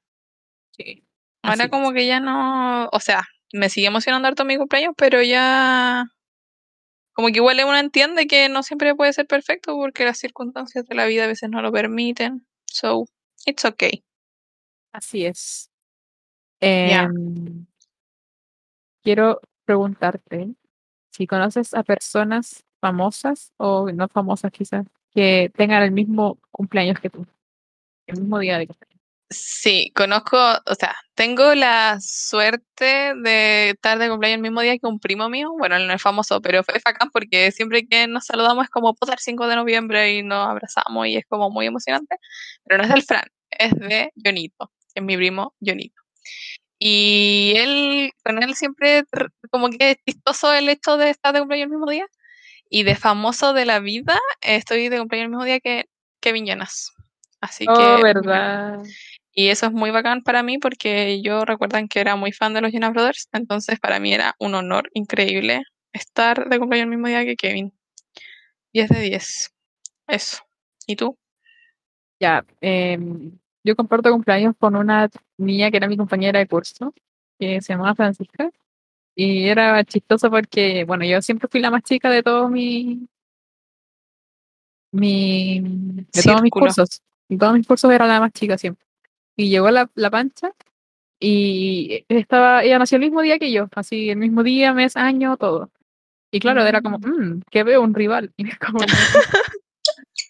sí, 0.71 1.05
Ahora 1.43 1.65
así 1.65 1.69
como 1.69 1.89
es. 1.89 1.93
que 1.93 2.07
ya 2.07 2.19
no, 2.19 2.89
o 2.91 2.99
sea, 2.99 3.23
me 3.53 3.69
sigue 3.69 3.87
emocionando 3.87 4.27
harto 4.27 4.45
mi 4.45 4.57
cumpleaños, 4.57 4.93
pero 4.97 5.21
ya 5.21 6.05
como 7.13 7.27
que 7.27 7.37
igual 7.37 7.59
uno 7.65 7.77
entiende 7.77 8.27
que 8.27 8.47
no 8.47 8.63
siempre 8.63 8.95
puede 8.95 9.11
ser 9.11 9.27
perfecto 9.27 9.75
porque 9.75 10.05
las 10.05 10.17
circunstancias 10.17 10.85
de 10.85 10.95
la 10.95 11.05
vida 11.05 11.25
a 11.25 11.27
veces 11.27 11.49
no 11.49 11.61
lo 11.61 11.71
permiten. 11.71 12.47
So, 12.65 13.07
it's 13.45 13.65
okay. 13.65 14.05
Así 14.93 15.25
es. 15.25 15.69
Em, 16.61 17.65
quiero 19.03 19.41
preguntarte 19.65 20.55
si 21.11 21.27
conoces 21.27 21.73
a 21.73 21.83
personas 21.83 22.63
famosas 22.79 23.51
o 23.57 23.91
no 23.91 24.07
famosas 24.07 24.51
quizás 24.51 24.85
que 25.11 25.51
tengan 25.55 25.83
el 25.83 25.91
mismo 25.91 26.39
cumpleaños 26.51 26.99
que 26.99 27.09
tú, 27.09 27.25
el 28.07 28.21
mismo 28.21 28.39
día 28.39 28.57
de 28.57 28.67
cumpleaños. 28.67 28.98
Sí, 29.31 29.91
conozco, 29.95 30.37
o 30.37 30.75
sea, 30.75 30.95
tengo 31.13 31.53
la 31.53 31.99
suerte 32.01 33.13
de 33.21 33.69
estar 33.71 33.99
de 33.99 34.09
cumpleaños 34.09 34.37
el 34.37 34.41
mismo 34.41 34.61
día 34.61 34.77
que 34.79 34.87
un 34.87 34.99
primo 34.99 35.29
mío. 35.29 35.51
Bueno, 35.55 35.75
él 35.75 35.85
no 35.85 35.93
es 35.93 36.01
famoso, 36.01 36.41
pero 36.41 36.63
fue 36.63 36.81
bacán 36.83 37.11
porque 37.11 37.51
siempre 37.51 37.85
que 37.85 38.07
nos 38.07 38.25
saludamos 38.25 38.63
es 38.63 38.69
como 38.71 38.95
pasar 38.95 39.19
5 39.19 39.47
de 39.47 39.55
noviembre 39.55 40.15
y 40.15 40.23
nos 40.23 40.47
abrazamos 40.47 41.05
y 41.05 41.17
es 41.17 41.25
como 41.27 41.51
muy 41.51 41.67
emocionante. 41.67 42.15
Pero 42.63 42.79
no 42.79 42.83
es 42.85 42.89
del 42.89 43.03
Fran, 43.03 43.27
es 43.51 43.75
de 43.75 44.11
Jonito, 44.23 44.71
es 44.95 45.03
mi 45.03 45.15
primo 45.15 45.53
Jonito. 45.63 46.01
Y 46.79 47.53
él, 47.57 48.11
con 48.23 48.41
él 48.41 48.55
siempre 48.55 49.03
como 49.51 49.69
que 49.69 49.91
es 49.91 49.97
chistoso 50.07 50.53
el 50.53 50.69
hecho 50.69 50.97
de 50.97 51.11
estar 51.11 51.33
de 51.33 51.39
cumpleaños 51.41 51.65
el 51.65 51.71
mismo 51.71 51.91
día. 51.91 52.07
Y 52.67 52.83
de 52.83 52.95
famoso 52.95 53.53
de 53.53 53.65
la 53.65 53.79
vida, 53.79 54.17
estoy 54.41 54.89
de 54.89 54.97
cumpleaños 54.99 55.25
el 55.25 55.29
mismo 55.31 55.43
día 55.43 55.59
que 55.59 55.85
Kevin 56.19 56.47
Jonas. 56.47 56.93
Así 57.41 57.65
Oh, 57.67 57.73
que 57.73 58.03
verdad. 58.03 58.79
Y 59.39 59.47
eso 59.47 59.67
es 59.67 59.71
muy 59.71 59.89
bacán 59.89 60.21
para 60.21 60.43
mí 60.43 60.57
porque 60.57 61.21
yo 61.21 61.45
recuerdan 61.45 61.87
que 61.87 62.01
era 62.01 62.17
muy 62.17 62.33
fan 62.33 62.53
de 62.53 62.59
los 62.59 62.73
Jonas 62.73 62.91
Brothers, 62.91 63.29
entonces 63.31 63.79
para 63.79 63.97
mí 63.97 64.13
era 64.13 64.35
un 64.37 64.53
honor 64.53 64.89
increíble 64.93 65.63
estar 65.93 66.49
de 66.49 66.59
cumpleaños 66.59 66.87
el 66.87 66.89
mismo 66.89 67.07
día 67.07 67.23
que 67.23 67.37
Kevin. 67.37 67.71
10 68.73 68.89
de 68.89 68.99
10. 68.99 69.49
Eso. 70.07 70.39
¿Y 70.87 70.97
tú? 70.97 71.17
Ya, 72.19 72.45
em, 72.59 73.31
yo 73.63 73.77
comparto 73.77 74.11
cumpleaños 74.11 74.55
con 74.59 74.75
una 74.75 75.07
niña 75.37 75.71
que 75.71 75.77
era 75.77 75.87
mi 75.87 75.95
compañera 75.95 76.39
de 76.39 76.47
curso, 76.47 76.93
que 77.39 77.61
se 77.61 77.71
llamaba 77.71 77.95
Francisca, 77.95 78.51
y 79.15 79.47
era 79.47 79.85
chistoso 79.85 80.29
porque, 80.29 80.83
bueno, 80.83 81.05
yo 81.05 81.21
siempre 81.21 81.47
fui 81.49 81.61
la 81.61 81.71
más 81.71 81.83
chica 81.83 82.09
de 82.09 82.23
todos 82.23 82.51
mi, 82.51 83.07
mi, 84.91 85.61
de 86.11 86.23
todos 86.23 86.41
mis 86.41 86.51
cursos, 86.51 87.01
y 87.29 87.37
todos 87.37 87.53
mis 87.53 87.65
cursos 87.65 87.89
era 87.89 88.05
la 88.05 88.19
más 88.19 88.33
chica 88.33 88.57
siempre. 88.57 88.88
Y 89.39 89.47
llegó 89.49 89.71
la, 89.71 89.89
la 89.95 90.09
pancha 90.09 90.51
y 91.17 92.03
estaba, 92.09 92.61
ella 92.61 92.77
nació 92.77 92.97
el 92.97 93.03
mismo 93.03 93.21
día 93.21 93.39
que 93.39 93.53
yo, 93.53 93.69
así 93.73 94.09
el 94.09 94.17
mismo 94.17 94.43
día, 94.43 94.73
mes, 94.73 94.97
año, 94.97 95.37
todo. 95.37 95.71
Y 96.29 96.41
claro, 96.41 96.65
era 96.65 96.81
como, 96.81 96.99
mmm, 96.99 97.43
que 97.49 97.63
veo 97.63 97.81
un 97.81 97.93
rival. 97.93 98.33
Y, 98.37 98.49
como, 98.57 98.79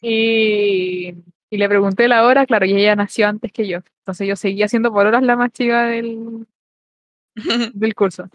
y, 0.04 1.16
y 1.50 1.58
le 1.58 1.68
pregunté 1.68 2.08
la 2.08 2.24
hora, 2.24 2.46
claro, 2.46 2.68
y 2.68 2.74
ella 2.74 2.96
nació 2.96 3.28
antes 3.28 3.52
que 3.52 3.68
yo. 3.68 3.80
Entonces 4.02 4.28
yo 4.28 4.36
seguía 4.36 4.68
siendo 4.68 4.94
por 4.94 5.08
horas 5.08 5.24
la 5.24 5.36
más 5.36 5.54
chica 5.54 5.86
del, 5.86 6.46
del 7.74 7.96
curso. 7.96 8.30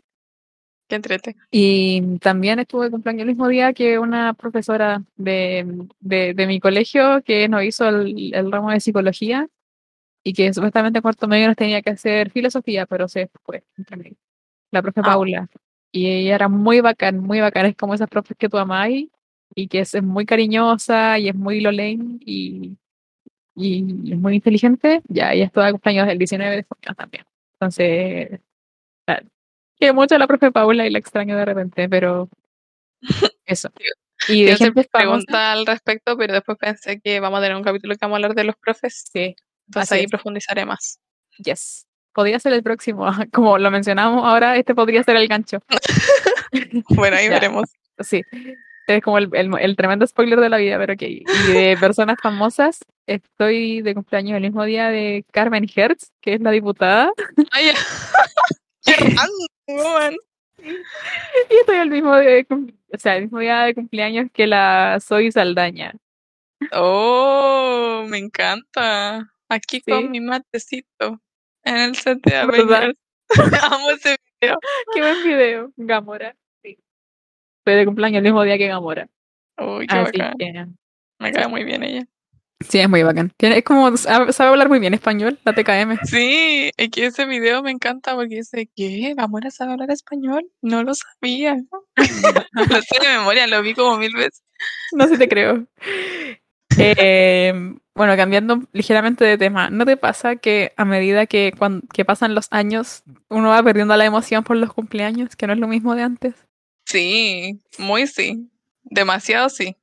Qué 0.88 0.96
entrete. 0.96 1.36
Y 1.52 2.18
también 2.18 2.58
estuve 2.58 2.86
de 2.86 2.90
cumpleaños 2.90 3.22
el 3.22 3.28
mismo 3.28 3.46
día 3.46 3.72
que 3.74 4.00
una 4.00 4.34
profesora 4.34 5.04
de, 5.14 5.86
de, 6.00 6.34
de 6.34 6.46
mi 6.48 6.58
colegio 6.58 7.22
que 7.24 7.48
nos 7.48 7.62
hizo 7.62 7.88
el, 7.88 8.34
el 8.34 8.50
ramo 8.50 8.72
de 8.72 8.80
psicología 8.80 9.48
y 10.24 10.32
que 10.32 10.52
supuestamente 10.54 10.98
en 10.98 11.02
cuarto 11.02 11.28
medio 11.28 11.46
nos 11.48 11.56
tenía 11.56 11.82
que 11.82 11.90
hacer 11.90 12.30
filosofía, 12.30 12.86
pero 12.86 13.08
se 13.08 13.30
fue. 13.44 13.62
entre 13.76 13.96
medio. 13.96 14.16
La 14.72 14.82
profe 14.82 15.00
Ah. 15.00 15.04
Paula. 15.04 15.48
Y 15.92 16.08
ella 16.08 16.34
era 16.34 16.48
muy 16.48 16.80
bacán, 16.80 17.20
muy 17.20 17.40
bacán. 17.40 17.66
Es 17.66 17.76
como 17.76 17.94
esas 17.94 18.08
profes 18.08 18.36
que 18.36 18.48
tú 18.48 18.58
amáis 18.58 19.08
y 19.54 19.68
que 19.68 19.80
es, 19.80 19.94
es 19.94 20.02
muy 20.02 20.26
cariñosa 20.26 21.18
y 21.20 21.28
es 21.28 21.34
muy 21.36 21.60
lolén 21.60 22.18
y, 22.24 22.76
y 23.54 24.12
es 24.12 24.18
muy 24.18 24.36
inteligente. 24.36 25.02
Ya, 25.08 25.32
ella 25.32 25.44
estuvo 25.46 25.64
de 25.64 25.72
cumpleaños 25.72 26.08
el 26.08 26.18
19 26.18 26.56
de 26.56 26.64
junio 26.64 26.94
también. 26.96 27.24
Entonces, 27.54 28.40
claro, 29.06 29.26
quiero 29.78 29.94
mucho 29.94 30.16
a 30.16 30.18
la 30.18 30.26
profe 30.26 30.50
Paula 30.50 30.86
y 30.86 30.90
la 30.90 30.98
extraño 30.98 31.36
de 31.36 31.44
repente, 31.44 31.88
pero 31.88 32.28
eso. 33.46 33.70
Y 34.28 34.44
de 34.44 34.56
gente 34.56 34.84
famosa. 34.84 34.98
pregunta 34.98 35.52
al 35.52 35.66
respecto, 35.66 36.16
pero 36.16 36.32
después 36.34 36.58
pensé 36.58 37.00
que 37.00 37.20
vamos 37.20 37.38
a 37.38 37.42
tener 37.42 37.56
un 37.56 37.62
capítulo 37.62 37.94
que 37.94 37.98
vamos 38.02 38.14
a 38.14 38.18
hablar 38.18 38.34
de 38.34 38.44
los 38.44 38.56
profes. 38.56 39.08
Sí, 39.12 39.36
Entonces 39.66 39.92
así 39.92 39.98
ahí 40.00 40.04
es. 40.04 40.10
profundizaré 40.10 40.64
más. 40.64 40.98
yes. 41.38 41.86
Podría 42.12 42.38
ser 42.38 42.52
el 42.52 42.62
próximo. 42.62 43.06
Como 43.32 43.58
lo 43.58 43.70
mencionamos 43.70 44.24
ahora, 44.24 44.56
este 44.56 44.74
podría 44.74 45.02
ser 45.02 45.16
el 45.16 45.28
gancho. 45.28 45.58
Bueno, 46.90 47.16
ahí 47.16 47.28
veremos. 47.28 47.68
Sí. 47.98 48.22
Es 48.86 49.02
como 49.02 49.18
el, 49.18 49.28
el- 49.32 49.58
el 49.58 49.76
tremendo 49.76 50.06
spoiler 50.06 50.38
de 50.38 50.48
la 50.48 50.58
vida, 50.58 50.78
pero 50.78 50.92
ok. 50.92 51.02
Y 51.02 51.24
de 51.52 51.76
personas 51.80 52.16
famosas, 52.22 52.78
estoy 53.06 53.80
de 53.82 53.94
cumpleaños 53.94 54.36
el 54.36 54.42
mismo 54.42 54.62
día 54.64 54.88
de 54.90 55.24
Carmen 55.32 55.66
Hertz, 55.74 56.12
que 56.20 56.34
es 56.34 56.40
la 56.40 56.52
diputada. 56.52 57.10
Ay. 57.50 57.72
Y 58.86 58.92
estoy 61.60 61.76
el 61.76 61.90
mismo 61.90 62.16
día 62.18 62.30
de, 62.30 62.46
o 62.50 62.98
sea, 62.98 63.16
el 63.16 63.22
mismo 63.24 63.38
día 63.40 63.62
de 63.62 63.74
cumpleaños 63.74 64.26
que 64.32 64.46
la 64.46 64.98
Zoe 65.00 65.30
Saldaña. 65.32 65.94
Oh, 66.72 68.04
me 68.08 68.18
encanta. 68.18 69.30
Aquí 69.48 69.78
Sí. 69.84 69.90
con 69.90 70.10
mi 70.10 70.20
matecito. 70.20 71.20
En 71.64 71.76
el 71.76 71.96
set 71.96 72.18
de. 72.22 72.36
Avengers. 72.90 72.98
Amo 73.72 73.90
ese 73.90 74.16
video. 74.40 74.58
Qué 74.94 75.00
buen 75.00 75.24
video, 75.24 75.72
Gamora. 75.76 76.36
Sí. 76.62 76.78
Estoy 77.60 77.74
de 77.76 77.84
cumpleaños 77.86 78.18
el 78.18 78.24
mismo 78.24 78.42
día 78.42 78.58
que 78.58 78.68
Gamora. 78.68 79.08
Uy, 79.58 79.86
qué 79.86 79.96
Así 79.96 80.18
bacán. 80.18 80.34
que. 80.38 80.66
Me 81.20 81.32
cae 81.32 81.48
muy 81.48 81.64
bien 81.64 81.82
ella. 81.82 82.04
Sí, 82.60 82.78
es 82.78 82.88
muy 82.88 83.02
bacán. 83.02 83.32
Es 83.38 83.64
como, 83.64 83.96
sabe 83.96 84.48
hablar 84.48 84.68
muy 84.68 84.78
bien 84.78 84.94
español, 84.94 85.38
la 85.44 85.52
TKM. 85.54 85.98
Sí, 86.04 86.70
es 86.76 86.90
que 86.90 87.06
ese 87.06 87.26
video 87.26 87.62
me 87.62 87.70
encanta 87.70 88.14
porque 88.14 88.36
dice, 88.36 88.70
¿qué? 88.74 89.14
¿Gamora 89.16 89.50
sabe 89.50 89.72
hablar 89.72 89.90
español? 89.90 90.46
No 90.62 90.82
lo 90.82 90.94
sabía. 90.94 91.56
lo 91.96 92.80
sé 92.82 92.96
de 93.02 93.18
memoria, 93.18 93.46
lo 93.46 93.60
vi 93.62 93.74
como 93.74 93.98
mil 93.98 94.14
veces. 94.14 94.42
No 94.92 95.06
si 95.08 95.18
te 95.18 95.28
creo. 95.28 95.66
Eh, 96.78 97.52
bueno, 97.94 98.16
cambiando 98.16 98.62
ligeramente 98.72 99.24
de 99.24 99.38
tema, 99.38 99.70
¿no 99.70 99.84
te 99.86 99.96
pasa 99.96 100.36
que 100.36 100.72
a 100.76 100.84
medida 100.84 101.26
que, 101.26 101.52
cuan- 101.56 101.82
que 101.92 102.04
pasan 102.04 102.34
los 102.34 102.48
años 102.50 103.04
uno 103.28 103.50
va 103.50 103.62
perdiendo 103.62 103.96
la 103.96 104.04
emoción 104.04 104.42
por 104.44 104.56
los 104.56 104.72
cumpleaños, 104.72 105.36
que 105.36 105.46
no 105.46 105.52
es 105.52 105.58
lo 105.60 105.68
mismo 105.68 105.94
de 105.94 106.02
antes? 106.02 106.34
Sí, 106.86 107.60
muy 107.78 108.06
sí. 108.06 108.50
Demasiado 108.82 109.48
sí. 109.48 109.76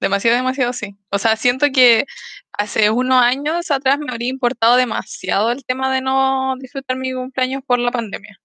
Demasiado, 0.00 0.36
demasiado 0.36 0.72
sí. 0.72 0.96
O 1.10 1.18
sea, 1.18 1.36
siento 1.36 1.66
que 1.72 2.04
hace 2.52 2.90
unos 2.90 3.22
años 3.22 3.70
atrás 3.70 3.98
me 3.98 4.10
habría 4.12 4.28
importado 4.28 4.76
demasiado 4.76 5.52
el 5.52 5.64
tema 5.64 5.92
de 5.92 6.00
no 6.02 6.54
disfrutar 6.58 6.96
mi 6.96 7.12
cumpleaños 7.12 7.62
por 7.66 7.78
la 7.78 7.90
pandemia. 7.90 8.38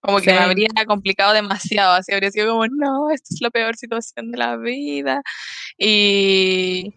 Como 0.00 0.20
que 0.20 0.32
me 0.32 0.38
habría 0.38 0.68
complicado 0.86 1.32
demasiado. 1.32 1.92
Así 1.94 2.12
habría 2.12 2.30
sido 2.30 2.50
como, 2.52 2.66
no, 2.68 3.10
esto 3.10 3.34
es 3.34 3.40
la 3.40 3.50
peor 3.50 3.76
situación 3.76 4.30
de 4.30 4.38
la 4.38 4.56
vida. 4.56 5.22
Y, 5.76 6.94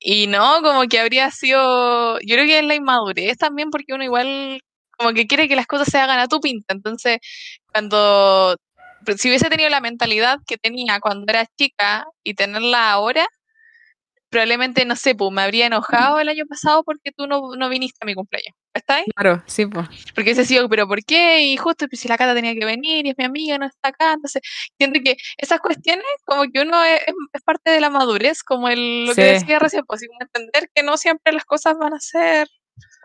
y 0.00 0.26
no, 0.28 0.62
como 0.62 0.82
que 0.88 0.98
habría 0.98 1.30
sido, 1.30 2.18
yo 2.20 2.34
creo 2.36 2.46
que 2.46 2.60
es 2.60 2.64
la 2.64 2.74
inmadurez 2.74 3.36
también, 3.38 3.70
porque 3.70 3.94
uno 3.94 4.04
igual 4.04 4.60
como 4.98 5.12
que 5.14 5.26
quiere 5.26 5.48
que 5.48 5.56
las 5.56 5.66
cosas 5.66 5.88
se 5.88 5.98
hagan 5.98 6.18
a 6.18 6.28
tu 6.28 6.40
pinta. 6.40 6.74
Entonces, 6.74 7.18
cuando, 7.72 8.56
si 9.18 9.28
hubiese 9.28 9.50
tenido 9.50 9.70
la 9.70 9.80
mentalidad 9.80 10.38
que 10.46 10.58
tenía 10.58 11.00
cuando 11.00 11.26
era 11.30 11.46
chica 11.58 12.06
y 12.24 12.34
tenerla 12.34 12.92
ahora, 12.92 13.26
probablemente, 14.30 14.84
no 14.84 14.96
sé, 14.96 15.14
pues 15.14 15.30
me 15.32 15.42
habría 15.42 15.66
enojado 15.66 16.20
el 16.20 16.28
año 16.28 16.46
pasado 16.48 16.84
porque 16.84 17.12
tú 17.12 17.26
no, 17.26 17.56
no 17.56 17.68
viniste 17.68 17.98
a 18.02 18.06
mi 18.06 18.14
cumpleaños. 18.14 18.54
¿Está 18.72 18.96
ahí? 18.96 19.04
Claro, 19.16 19.42
sí, 19.46 19.66
pues. 19.66 19.88
Porque 20.14 20.30
ese 20.30 20.44
sido, 20.44 20.68
pero 20.68 20.86
¿por 20.86 21.04
qué? 21.04 21.42
Y 21.42 21.56
justo 21.56 21.88
pues, 21.88 22.00
si 22.00 22.08
la 22.08 22.16
Cata 22.16 22.34
tenía 22.34 22.54
que 22.54 22.64
venir 22.64 23.06
y 23.06 23.10
es 23.10 23.18
mi 23.18 23.24
amiga, 23.24 23.58
no 23.58 23.66
está 23.66 23.88
acá. 23.88 24.12
Entonces, 24.12 24.42
siento 24.78 25.00
que 25.04 25.16
esas 25.38 25.58
cuestiones, 25.60 26.04
como 26.24 26.44
que 26.52 26.60
uno 26.60 26.82
es, 26.84 27.00
parte 27.44 27.70
de 27.72 27.80
la 27.80 27.90
madurez, 27.90 28.42
como 28.44 28.68
el, 28.68 29.06
lo 29.06 29.14
que 29.14 29.22
Sí. 29.22 29.28
decía 29.44 29.58
recién, 29.58 29.84
pues, 29.86 30.06
como 30.06 30.20
entender 30.20 30.70
que 30.74 30.82
no 30.84 30.96
siempre 30.96 31.32
las 31.32 31.44
cosas 31.44 31.76
van 31.78 31.94
a 31.94 32.00
ser 32.00 32.48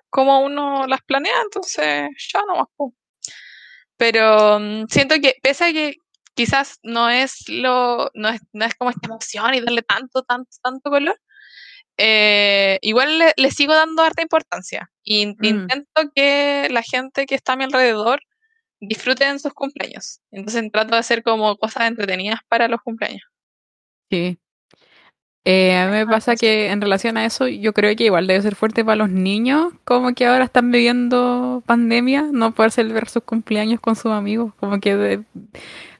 como 0.09 0.39
uno 0.41 0.87
las 0.87 1.01
planea, 1.01 1.41
entonces 1.43 2.09
ya 2.33 2.41
no 2.47 2.57
más. 2.57 2.67
pues. 2.77 2.93
Pero 3.97 4.59
mm, 4.59 4.85
siento 4.89 5.15
que, 5.21 5.35
pese 5.41 5.65
a 5.65 5.73
que 5.73 5.95
quizás 6.35 6.79
no 6.83 7.09
es 7.09 7.47
lo, 7.49 8.11
no 8.13 8.29
es, 8.29 8.41
no 8.53 8.65
es 8.65 8.75
como 8.75 8.91
esta 8.91 9.07
emoción 9.07 9.53
y 9.53 9.61
darle 9.61 9.81
tanto, 9.81 10.23
tanto, 10.23 10.49
tanto 10.61 10.89
color, 10.89 11.19
eh, 11.97 12.77
igual 12.81 13.17
le, 13.19 13.33
le 13.37 13.51
sigo 13.51 13.73
dando 13.73 14.01
harta 14.03 14.21
importancia. 14.21 14.89
Y 15.03 15.27
Mm. 15.27 15.45
intento 15.45 16.01
que 16.15 16.67
la 16.71 16.81
gente 16.81 17.25
que 17.25 17.35
está 17.35 17.53
a 17.53 17.55
mi 17.57 17.63
alrededor 17.65 18.19
disfrute 18.79 19.25
en 19.25 19.39
sus 19.39 19.53
cumpleaños. 19.53 20.19
Entonces 20.31 20.69
trato 20.71 20.93
de 20.93 20.99
hacer 20.99 21.23
como 21.23 21.55
cosas 21.57 21.87
entretenidas 21.87 22.39
para 22.49 22.67
los 22.67 22.81
cumpleaños. 22.81 23.23
Sí. 24.11 24.37
Eh, 25.47 25.75
a 25.75 25.85
mí 25.85 25.91
me 25.91 26.07
pasa 26.07 26.35
que 26.35 26.71
en 26.71 26.81
relación 26.81 27.17
a 27.17 27.25
eso, 27.25 27.47
yo 27.47 27.71
creo 27.71 27.95
que 27.95 28.05
igual 28.05 28.25
debe 28.25 28.41
ser 28.41 28.55
fuerte 28.55 28.83
para 28.83 28.95
los 28.95 29.11
niños, 29.11 29.71
como 29.83 30.13
que 30.15 30.25
ahora 30.25 30.45
están 30.45 30.71
viviendo 30.71 31.61
pandemia, 31.67 32.23
no 32.31 32.53
poder 32.55 32.71
celebrar 32.71 33.09
sus 33.09 33.23
cumpleaños 33.23 33.79
con 33.79 33.95
sus 33.95 34.11
amigos, 34.11 34.53
como 34.55 34.79
que 34.79 34.95
de- 34.95 35.23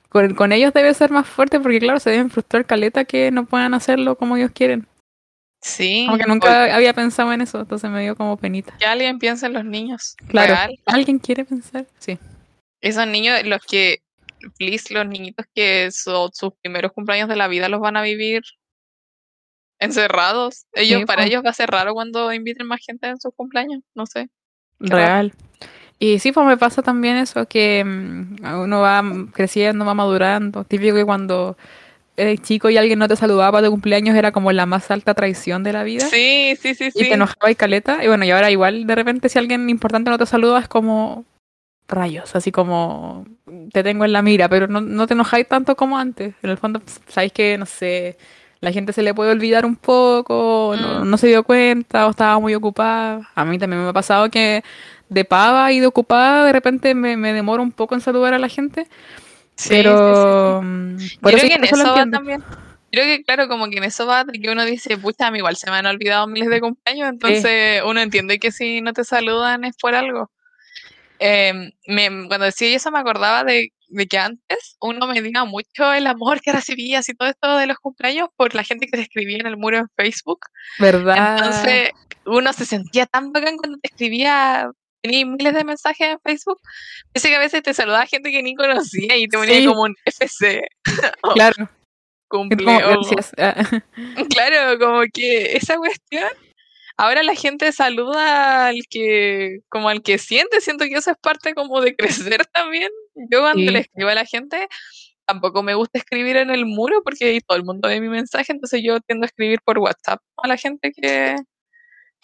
con, 0.09 0.33
con 0.33 0.51
ellos 0.51 0.73
debe 0.73 0.93
ser 0.95 1.11
más 1.11 1.27
fuerte 1.27 1.59
porque 1.59 1.79
claro, 1.79 1.99
se 1.99 2.09
deben 2.09 2.31
frustrar 2.31 2.65
caleta 2.65 3.05
que 3.05 3.29
no 3.31 3.45
puedan 3.45 3.75
hacerlo 3.75 4.15
como 4.17 4.35
ellos 4.35 4.51
quieren. 4.51 4.87
Sí, 5.68 6.05
Como 6.05 6.20
que 6.20 6.26
o 6.26 6.28
nunca 6.28 6.76
había 6.76 6.93
pensado 6.93 7.34
en 7.34 7.41
eso, 7.41 7.59
entonces 7.61 7.89
me 7.89 8.03
dio 8.03 8.16
como 8.16 8.38
penita. 8.38 8.78
que 8.78 8.86
alguien 8.86 9.18
piense 9.18 9.47
en 9.47 9.53
los 9.53 9.66
niños. 9.66 10.16
Claro, 10.28 10.53
Real. 10.53 10.80
¿alguien 10.86 11.18
quiere 11.18 11.43
pensar? 11.43 11.88
Sí. 11.97 12.20
Esos 12.82 13.07
niños, 13.07 13.43
los 13.45 13.66
que, 13.66 14.03
please, 14.59 14.93
los 14.93 15.07
niñitos 15.07 15.47
que 15.55 15.89
son 15.89 16.30
sus 16.34 16.53
primeros 16.61 16.91
cumpleaños 16.91 17.28
de 17.30 17.36
la 17.36 17.47
vida 17.47 17.68
los 17.68 17.80
van 17.80 17.97
a 17.97 18.03
vivir 18.03 18.43
encerrados. 19.80 20.68
Ellos, 20.74 20.99
Sí, 20.99 21.05
para 21.05 21.26
ellos 21.26 21.43
va 21.43 21.49
a 21.49 21.53
ser 21.53 21.72
raro 21.72 21.95
cuando 21.95 22.32
inviten 22.32 22.68
más 22.68 22.82
gente 22.86 23.07
en 23.07 23.20
sus 23.20 23.34
cumpleaños, 23.36 23.82
no 23.95 24.05
sé. 24.05 24.30
Raro. 24.80 24.97
Real. 25.03 25.34
Y 25.97 26.20
sí, 26.20 26.32
pues 26.32 26.45
me 26.45 26.57
pasa 26.57 26.84
también 26.84 27.18
eso, 27.18 27.47
que 27.47 27.84
mm, 27.84 28.61
uno 28.61 28.82
va 28.82 29.03
creciendo, 29.34 29.84
va 29.84 29.95
madurando. 29.95 30.63
Típico 30.63 30.95
que 30.95 31.05
cuando 31.05 31.57
eres 32.18 32.41
chico 32.41 32.70
y 32.70 32.78
alguien 32.78 32.99
no 32.99 33.07
te 33.07 33.16
saludaba 33.16 33.51
para 33.53 33.68
tu 33.68 33.72
cumpleaños 33.72 34.16
era 34.16 34.32
como 34.32 34.51
la 34.51 34.66
más 34.66 34.89
alta 34.91 35.13
traición 35.13 35.63
de 35.63 35.74
la 35.74 35.84
vida. 35.84 36.05
Sí, 36.07 36.55
sí, 36.61 36.74
sí, 36.76 36.86
Y 36.86 36.91
sí. 36.91 36.99
te 37.09 37.13
enojaba 37.13 37.51
y 37.51 37.55
caleta. 37.55 38.03
Y 38.03 38.07
bueno, 38.07 38.26
y 38.26 38.32
ahora 38.32 38.51
igual 38.51 38.88
de 38.88 38.95
repente 38.95 39.30
si 39.30 39.38
alguien 39.39 39.70
importante 39.70 40.09
no 40.09 40.18
te 40.18 40.26
saluda 40.26 40.59
es 40.59 40.68
como 40.68 41.26
rayos, 41.88 42.36
así 42.36 42.51
como 42.51 43.26
te 43.72 43.84
tengo 43.84 44.05
en 44.05 44.13
la 44.13 44.22
mira, 44.22 44.49
pero 44.49 44.68
no, 44.68 44.82
no 44.82 45.05
te 45.07 45.13
enojáis 45.13 45.47
tanto 45.47 45.76
como 45.76 45.97
antes. 45.97 46.34
En 46.41 46.49
el 46.49 46.57
fondo, 46.57 46.80
pues, 46.80 46.99
sabéis 47.07 47.32
que, 47.34 47.57
no 47.59 47.66
sé, 47.68 48.18
la 48.59 48.72
gente 48.72 48.91
se 48.93 49.03
le 49.03 49.13
puede 49.13 49.32
olvidar 49.32 49.66
un 49.66 49.76
poco, 49.76 50.74
no, 50.80 51.05
Mm. 51.05 51.09
no 51.09 51.18
se 51.18 51.28
dio 51.28 51.43
cuenta 51.43 52.07
o 52.07 52.11
estaba 52.11 52.39
muy 52.39 52.55
ocupada. 52.55 53.30
A 53.36 53.45
mí 53.45 53.59
también 53.59 53.84
me 53.84 53.89
ha 53.89 53.93
pasado 53.93 54.30
que 54.32 54.63
de 55.09 55.26
pava 55.26 55.72
y 55.72 55.80
de 55.80 55.86
ocupada 55.86 56.45
de 56.45 56.53
repente 56.53 56.95
me, 56.95 57.18
me 57.18 57.34
demoro 57.34 57.61
un 57.61 57.72
poco 57.72 57.93
en 57.93 58.01
saludar 58.01 58.34
a 58.34 58.39
la 58.39 58.49
gente, 58.49 58.88
Sí, 59.57 59.69
sí, 60.05 60.15
sí, 60.15 60.35
pero 60.41 60.59
sí. 60.59 60.65
mm, 60.65 60.97
Yo 60.97 61.37
creo 61.37 61.47
que 61.47 61.53
en 61.55 61.63
eso 61.65 61.75
eso 61.75 61.93
va 61.93 62.05
también. 62.07 62.39
Yo 62.91 63.01
creo 63.01 63.17
que, 63.17 63.23
claro, 63.23 63.47
como 63.47 63.67
que 63.69 63.77
en 63.77 63.83
eso 63.83 64.05
va 64.05 64.23
de 64.23 64.39
que 64.39 64.49
uno 64.49 64.63
dice, 64.65 64.97
pucha, 64.97 65.27
a 65.27 65.31
mí 65.31 65.39
igual 65.39 65.55
se 65.57 65.69
me 65.69 65.77
han 65.77 65.85
olvidado 65.85 66.27
miles 66.27 66.49
de 66.49 66.61
cumpleaños, 66.61 67.09
entonces 67.09 67.81
uno 67.85 67.99
entiende 68.01 68.39
que 68.39 68.51
si 68.51 68.81
no 68.81 68.93
te 68.93 69.03
saludan 69.03 69.65
es 69.65 69.75
por 69.77 69.95
algo. 69.95 70.31
Eh, 71.19 71.53
me- 71.87 72.27
cuando 72.27 72.45
decía 72.45 72.75
eso 72.75 72.91
me 72.91 72.99
acordaba 72.99 73.43
de, 73.43 73.73
de 73.89 74.07
que 74.07 74.17
antes 74.17 74.77
uno 74.81 75.07
medía 75.07 75.45
mucho 75.45 75.93
el 75.93 76.07
amor 76.07 76.41
que 76.41 76.51
recibías 76.51 77.07
y 77.09 77.13
todo 77.15 77.29
esto 77.29 77.57
de 77.57 77.67
los 77.67 77.77
cumpleaños 77.77 78.29
por 78.35 78.53
la 78.55 78.63
gente 78.63 78.87
que 78.87 78.97
te 78.97 79.03
escribía 79.03 79.37
en 79.39 79.47
el 79.47 79.57
muro 79.57 79.77
en 79.77 79.87
Facebook. 79.95 80.39
¿Verdad? 80.79 81.17
Entonces 81.37 81.89
uno 82.25 82.51
se 82.53 82.65
sentía 82.65 83.05
tan 83.05 83.31
bacán 83.31 83.57
cuando 83.57 83.77
te 83.79 83.87
escribía, 83.89 84.69
tenía 85.05 85.25
miles 85.25 85.53
de 85.53 85.63
mensajes 85.63 86.07
en 86.07 86.19
Facebook. 86.23 86.59
Dice 87.13 87.29
que 87.29 87.35
a 87.35 87.39
veces 87.39 87.63
te 87.63 87.73
saludaba 87.73 88.05
gente 88.05 88.31
que 88.31 88.43
ni 88.43 88.55
conocía 88.55 89.15
y 89.17 89.27
te 89.27 89.37
ponía 89.37 89.55
Sí. 89.59 89.65
como 89.65 89.81
un 89.83 89.95
FC. 90.05 90.61
o 91.23 91.33
claro. 91.33 91.55
Es 91.63 91.69
como, 92.27 92.49
gracias. 92.49 93.31
Ah, 93.37 93.55
Claro, 94.29 94.79
como 94.79 95.01
que 95.13 95.55
esa 95.55 95.77
cuestión, 95.77 96.29
ahora 96.97 97.23
la 97.23 97.35
gente 97.35 97.71
saluda 97.71 98.67
al 98.67 98.81
que, 98.89 99.59
como 99.69 99.89
al 99.89 100.01
que 100.01 100.17
siente, 100.17 100.59
siento 100.61 100.85
que 100.85 100.95
eso 100.95 101.11
es 101.11 101.17
parte 101.21 101.53
como 101.53 101.81
de 101.81 101.95
crecer 101.95 102.45
también. 102.47 102.89
Yo 103.31 103.41
cuando 103.41 103.61
Sí. 103.61 103.69
le 103.69 103.79
escribo 103.79 104.09
a 104.09 104.15
la 104.15 104.25
gente, 104.25 104.67
tampoco 105.27 105.63
me 105.63 105.75
gusta 105.75 105.99
escribir 105.99 106.37
en 106.37 106.49
el 106.49 106.65
muro 106.65 107.01
porque 107.03 107.25
ahí 107.25 107.39
todo 107.41 107.57
el 107.57 107.63
mundo 107.63 107.87
ve 107.89 108.01
mi 108.01 108.09
mensaje, 108.09 108.51
entonces 108.51 108.81
yo 108.83 108.99
tiendo 109.01 109.23
a 109.25 109.27
escribir 109.27 109.59
por 109.63 109.79
WhatsApp 109.79 110.19
a 110.43 110.47
la 110.47 110.57
gente 110.57 110.91
que, 110.91 111.35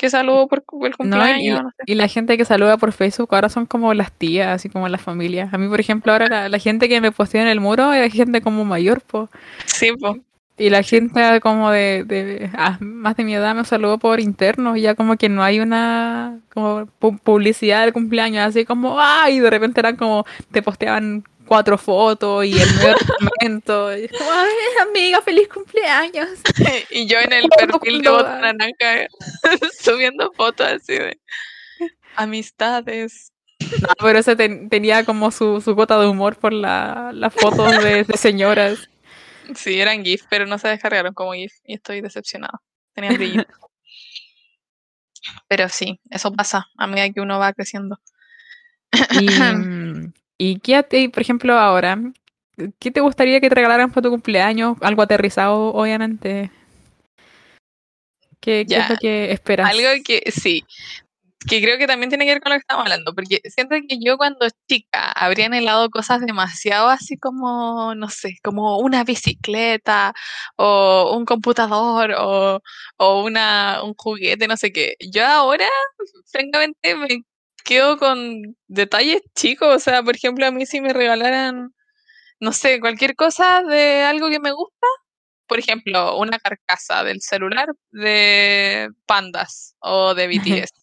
que 0.02 0.10
saludo 0.10 0.48
por 0.50 0.60
el 0.60 0.66
No, 0.82 0.86
y, 0.88 0.92
cumpleaños, 0.98 1.64
no 1.64 1.70
sé. 1.72 1.84
y 1.86 1.96
la 1.96 2.08
gente 2.10 2.38
que 2.38 2.46
saluda 2.46 2.78
por 2.78 2.92
Facebook 2.92 3.30
ahora 3.34 3.50
son 3.50 3.66
como 3.68 3.94
las 3.94 4.12
tías, 4.12 4.50
así 4.50 4.70
como 4.70 4.90
las 4.90 5.02
familias. 5.02 5.54
A 5.54 5.58
mí, 5.58 5.68
por 5.70 5.80
ejemplo, 5.80 6.12
ahora 6.12 6.28
la, 6.28 6.50
la 6.50 6.60
gente 6.60 6.90
que 6.90 7.00
me 7.02 7.12
postea 7.14 7.44
en 7.44 7.48
el 7.48 7.62
muro 7.62 7.94
es 7.94 8.12
gente 8.14 8.42
como 8.42 8.66
mayor, 8.66 9.02
po. 9.02 9.30
Sí, 9.66 9.92
pues. 10.00 10.18
Y 10.58 10.70
la 10.70 10.84
gente 10.84 11.40
como 11.42 11.72
de, 11.72 12.04
de 12.06 12.50
ah, 12.56 12.78
más 12.82 13.16
de 13.16 13.24
mi 13.24 13.34
edad 13.34 13.56
me 13.56 13.66
saludó 13.66 13.98
por 13.98 14.20
interno 14.20 14.76
y 14.78 14.82
ya 14.82 14.94
como 14.96 15.16
que 15.18 15.30
no 15.30 15.42
hay 15.44 15.60
una 15.60 16.40
como 16.54 16.82
pu- 17.00 17.20
publicidad 17.20 17.82
del 17.82 17.94
cumpleaños, 17.94 18.46
así 18.48 18.66
como, 18.66 19.00
¡ay! 19.00 19.38
Y 19.38 19.40
de 19.40 19.50
repente 19.50 19.80
eran 19.80 19.96
como, 19.96 20.26
te 20.52 20.62
posteaban 20.62 21.24
cuatro 21.52 21.78
fotos 21.78 22.46
y 22.46 22.54
el 22.58 22.76
nuevo 22.78 22.96
momento. 23.42 23.98
Y 23.98 24.06
es 24.06 24.12
como, 24.18 24.32
"Ay, 24.32 24.88
amiga, 24.88 25.22
feliz 25.22 25.50
cumpleaños. 25.50 26.30
y 26.92 27.08
yo 27.08 27.20
en 27.20 27.34
el 27.34 27.50
perfil 27.50 28.02
de 28.02 28.10
Bota. 28.10 28.40
Naranja 28.40 29.08
subiendo 29.84 30.32
fotos 30.32 30.66
así 30.66 30.94
de 30.94 31.20
amistades. 32.16 33.34
No, 33.82 33.90
pero 34.00 34.20
ese 34.20 34.38
ten- 34.38 34.70
tenía 34.70 35.04
como 35.04 35.30
su, 35.30 35.60
su 35.60 35.76
gota 35.76 36.00
de 36.00 36.08
humor 36.08 36.38
por 36.38 36.54
la- 36.54 37.12
las 37.14 37.34
fotos 37.34 37.84
de, 37.84 38.06
de 38.06 38.18
señoras. 38.18 38.90
Sí, 39.54 39.82
eran 39.82 40.06
GIF, 40.06 40.24
pero 40.30 40.46
no 40.46 40.58
se 40.58 40.70
descargaron 40.70 41.14
como 41.14 41.34
GIF 41.34 41.52
y 41.66 41.74
estoy 41.74 42.00
decepcionada. 42.00 42.62
Tenían 42.94 43.16
brillo. 43.16 43.44
pero 45.50 45.68
sí, 45.68 46.00
eso 46.10 46.32
pasa 46.32 46.68
a 46.78 46.88
medida 46.88 47.10
que 47.10 47.20
uno 47.20 47.40
va 47.40 47.52
creciendo. 47.52 48.00
Y, 49.20 49.30
mm, 49.30 50.14
¿y 50.42 50.60
qué 50.60 50.76
a 50.76 50.84
ti, 50.84 51.08
por 51.08 51.22
ejemplo, 51.22 51.58
ahora? 51.58 52.00
¿Qué 52.80 52.90
te 52.90 53.00
gustaría 53.00 53.40
que 53.40 53.50
te 53.50 53.56
regalaran 53.56 53.92
para 53.92 54.02
tu 54.02 54.10
cumpleaños? 54.10 54.76
Algo 54.82 55.04
aterrizado, 55.04 55.68
obviamente. 55.74 56.50
¿Qué, 58.40 58.66
qué 58.68 58.78
es 58.78 58.90
lo 58.90 58.96
que 58.98 59.32
esperas? 59.32 59.70
Algo 59.70 59.88
que 60.04 60.24
sí, 60.32 60.66
que 61.48 61.62
creo 61.62 61.78
que 61.78 61.86
también 61.86 62.10
tiene 62.10 62.26
que 62.26 62.34
ver 62.34 62.42
con 62.42 62.52
lo 62.52 62.56
que 62.56 62.62
estamos 62.62 62.86
hablando, 62.86 63.14
porque 63.14 63.40
siento 63.46 63.76
que 63.88 64.00
yo 64.00 64.18
cuando 64.18 64.48
chica 64.68 65.12
habría 65.12 65.46
anhelado 65.46 65.92
cosas 65.92 66.22
demasiado 66.22 66.90
así 66.90 67.18
como, 67.18 67.94
no 67.94 68.10
sé, 68.10 68.38
como 68.44 68.80
una 68.80 69.04
bicicleta 69.04 70.14
o 70.56 71.16
un 71.16 71.26
computador 71.26 72.16
o, 72.18 72.62
o 72.98 73.24
una, 73.24 73.84
un 73.84 73.94
juguete, 73.96 74.48
no 74.48 74.58
sé 74.58 74.72
qué. 74.72 74.96
Yo 75.12 75.24
ahora, 75.24 75.68
francamente, 76.32 76.96
me 76.96 77.24
quedo 77.72 77.98
con 77.98 78.58
detalles 78.68 79.22
chicos, 79.34 79.74
o 79.74 79.80
sea, 79.80 80.04
por 80.04 80.18
ejemplo, 80.18 80.46
a 80.46 80.52
mí 80.52 80.66
si 80.66 80.82
me 80.82 80.92
regalaran, 80.92 81.74
no 82.42 82.52
sé, 82.52 82.82
cualquier 82.82 83.16
cosa 83.16 83.64
de 83.64 84.04
algo 84.04 84.30
que 84.30 84.42
me 84.42 84.52
gusta, 84.52 84.88
por 85.48 85.58
ejemplo, 85.58 86.18
una 86.18 86.38
carcasa 86.38 87.06
del 87.06 87.22
celular 87.22 87.70
de 87.92 88.90
pandas 89.06 89.78
o 89.80 90.14
de 90.14 90.28
BTS 90.28 90.74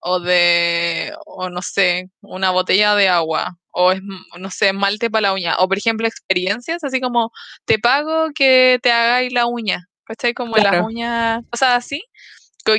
o 0.00 0.20
de, 0.20 1.14
o 1.24 1.48
no 1.48 1.62
sé, 1.62 2.10
una 2.20 2.50
botella 2.50 2.94
de 2.96 3.08
agua, 3.08 3.56
o 3.70 3.92
es, 3.92 4.02
no 4.38 4.50
sé, 4.50 4.68
esmalte 4.68 5.08
para 5.08 5.28
la 5.28 5.32
uña, 5.32 5.56
o 5.58 5.68
por 5.68 5.78
ejemplo 5.78 6.06
experiencias, 6.06 6.84
así 6.84 7.00
como 7.00 7.32
te 7.64 7.78
pago 7.78 8.28
que 8.34 8.78
te 8.82 8.92
hagáis 8.92 9.32
la 9.32 9.46
uña, 9.46 9.88
¿cachai? 10.04 10.34
Como 10.34 10.58
las 10.58 10.84
uñas, 10.84 11.42
cosas 11.50 11.70
así, 11.76 12.04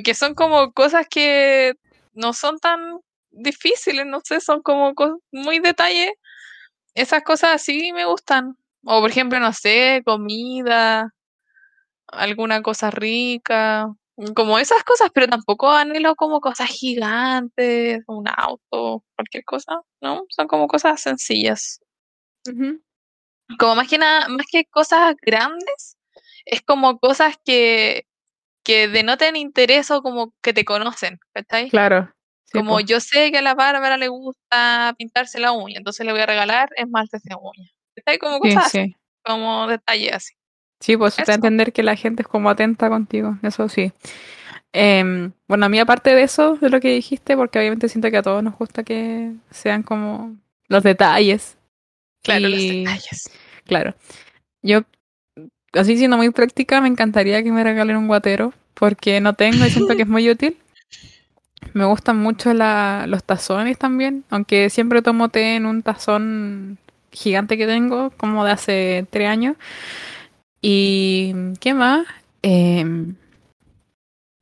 que 0.04 0.14
son 0.14 0.36
como 0.36 0.74
cosas 0.74 1.08
que 1.10 1.74
no 2.14 2.34
son 2.34 2.60
tan 2.60 3.00
difíciles, 3.32 4.06
no 4.06 4.22
sé, 4.24 4.40
son 4.42 4.62
como 4.62 4.94
muy 5.32 5.60
detalles, 5.60 6.12
esas 6.94 7.24
cosas 7.24 7.56
así 7.56 7.94
me 7.94 8.06
gustan, 8.06 8.58
o 8.84 9.02
por 9.02 9.10
ejemplo, 9.10 9.40
no 9.40 9.54
sé, 9.54 10.02
comida, 10.06 11.14
alguna 12.08 12.62
cosa 12.62 12.92
rica, 12.92 13.94
como 14.36 14.60
esas 14.60 14.84
cosas, 14.84 15.10
pero 15.14 15.28
tampoco 15.28 15.72
anhelo 15.72 16.16
como 16.16 16.42
cosas 16.42 16.70
gigantes, 16.70 18.04
un 18.08 18.26
auto, 18.28 19.04
cualquier 19.16 19.44
cosa, 19.46 19.82
¿no? 20.02 20.26
Son 20.30 20.48
como 20.48 20.68
cosas 20.68 21.02
sencillas. 21.02 21.80
Ujú. 22.48 22.82
Como 23.58 23.76
más 23.76 23.88
que 23.88 23.98
nada, 23.98 24.28
más 24.28 24.46
que 24.52 24.66
cosas 24.66 25.16
grandes, 25.22 25.98
es 26.46 26.62
como 26.62 27.00
cosas 27.00 27.36
que, 27.44 28.06
que 28.64 28.88
denoten 28.88 29.36
interés 29.36 29.92
o 29.92 30.02
como 30.02 30.34
que 30.42 30.54
te 30.54 30.66
conocen, 30.66 31.20
¿cachai? 31.34 31.70
Claro. 31.70 32.14
Sí, 32.52 32.58
Como 32.60 32.72
po. 32.76 32.80
yo 32.82 33.00
sé 33.00 33.32
que 33.32 33.38
a 33.40 33.42
la 33.42 33.54
Bárbara 33.56 33.98
le 33.98 34.08
gusta 34.08 34.94
pintarse 34.98 35.40
la 35.40 35.52
uña, 35.52 35.78
entonces 35.78 36.06
le 36.06 36.12
voy 36.12 36.22
a 36.22 36.26
regalar 36.26 36.70
esmalte 36.76 37.18
de 37.24 37.36
uña. 37.36 37.70
¿Cachai? 37.96 38.18
Como 38.20 38.36
Sí, 38.36 38.40
cosas 38.42 38.66
así, 38.68 38.78
sí. 38.86 38.96
como 39.24 39.68
detalles 39.68 40.14
así. 40.14 40.34
Sí, 40.80 40.98
pues 40.98 41.16
te 41.16 41.22
Eso. 41.24 41.32
entender 41.34 41.74
que 41.74 41.84
la 41.84 41.96
gente 41.96 42.24
es 42.24 42.28
como 42.28 42.50
atenta 42.50 42.90
contigo, 42.90 43.38
eso 43.44 43.70
sí. 43.70 43.92
Em, 44.74 45.32
bueno, 45.48 45.66
a 45.66 45.70
mí 45.70 45.80
aparte 45.80 46.16
de 46.16 46.24
eso, 46.24 46.56
de 46.56 46.70
lo 46.70 46.80
que 46.80 46.90
dijiste, 46.92 47.36
porque 47.36 47.60
obviamente 47.60 47.90
siento 47.90 48.10
que 48.10 48.18
a 48.18 48.24
todos 48.24 48.42
nos 48.42 48.58
gusta 48.58 48.84
que 48.84 49.32
sean 49.52 49.84
como 49.84 50.36
los 50.68 50.82
detalles. 50.84 51.58
Claro, 52.24 52.48
los 52.48 52.60
Y- 52.60 52.80
detalles. 52.86 53.30
Claro. 53.66 53.94
Yo, 54.64 54.82
así 55.74 55.98
siendo 55.98 56.18
muy 56.18 56.30
práctica, 56.32 56.82
me 56.82 56.88
encantaría 56.88 57.44
que 57.44 57.52
me 57.52 57.64
regalen 57.64 57.98
un 57.98 58.08
guatero, 58.08 58.54
porque 58.74 59.20
no 59.22 59.34
tengo 59.34 59.66
y 59.66 59.70
siento 59.70 59.96
que 59.96 60.04
es 60.04 60.08
muy 60.08 60.30
útil. 60.30 60.58
Me 61.74 61.86
gustan 61.86 62.18
mucho 62.18 62.54
la- 62.54 63.06
los 63.08 63.24
tazones 63.24 63.78
también, 63.78 64.24
aunque 64.30 64.70
siempre 64.70 65.02
tomo 65.02 65.30
té 65.30 65.56
en 65.56 65.66
un 65.66 65.84
tazón 65.84 66.78
gigante 67.12 67.58
que 67.58 67.68
tengo, 67.68 68.12
como 68.18 68.44
de 68.46 68.52
hace 68.52 69.06
tres 69.10 69.30
años. 69.30 69.56
Y, 70.62 71.34
¿qué 71.60 71.74
más? 71.74 72.06
Em, 72.44 73.16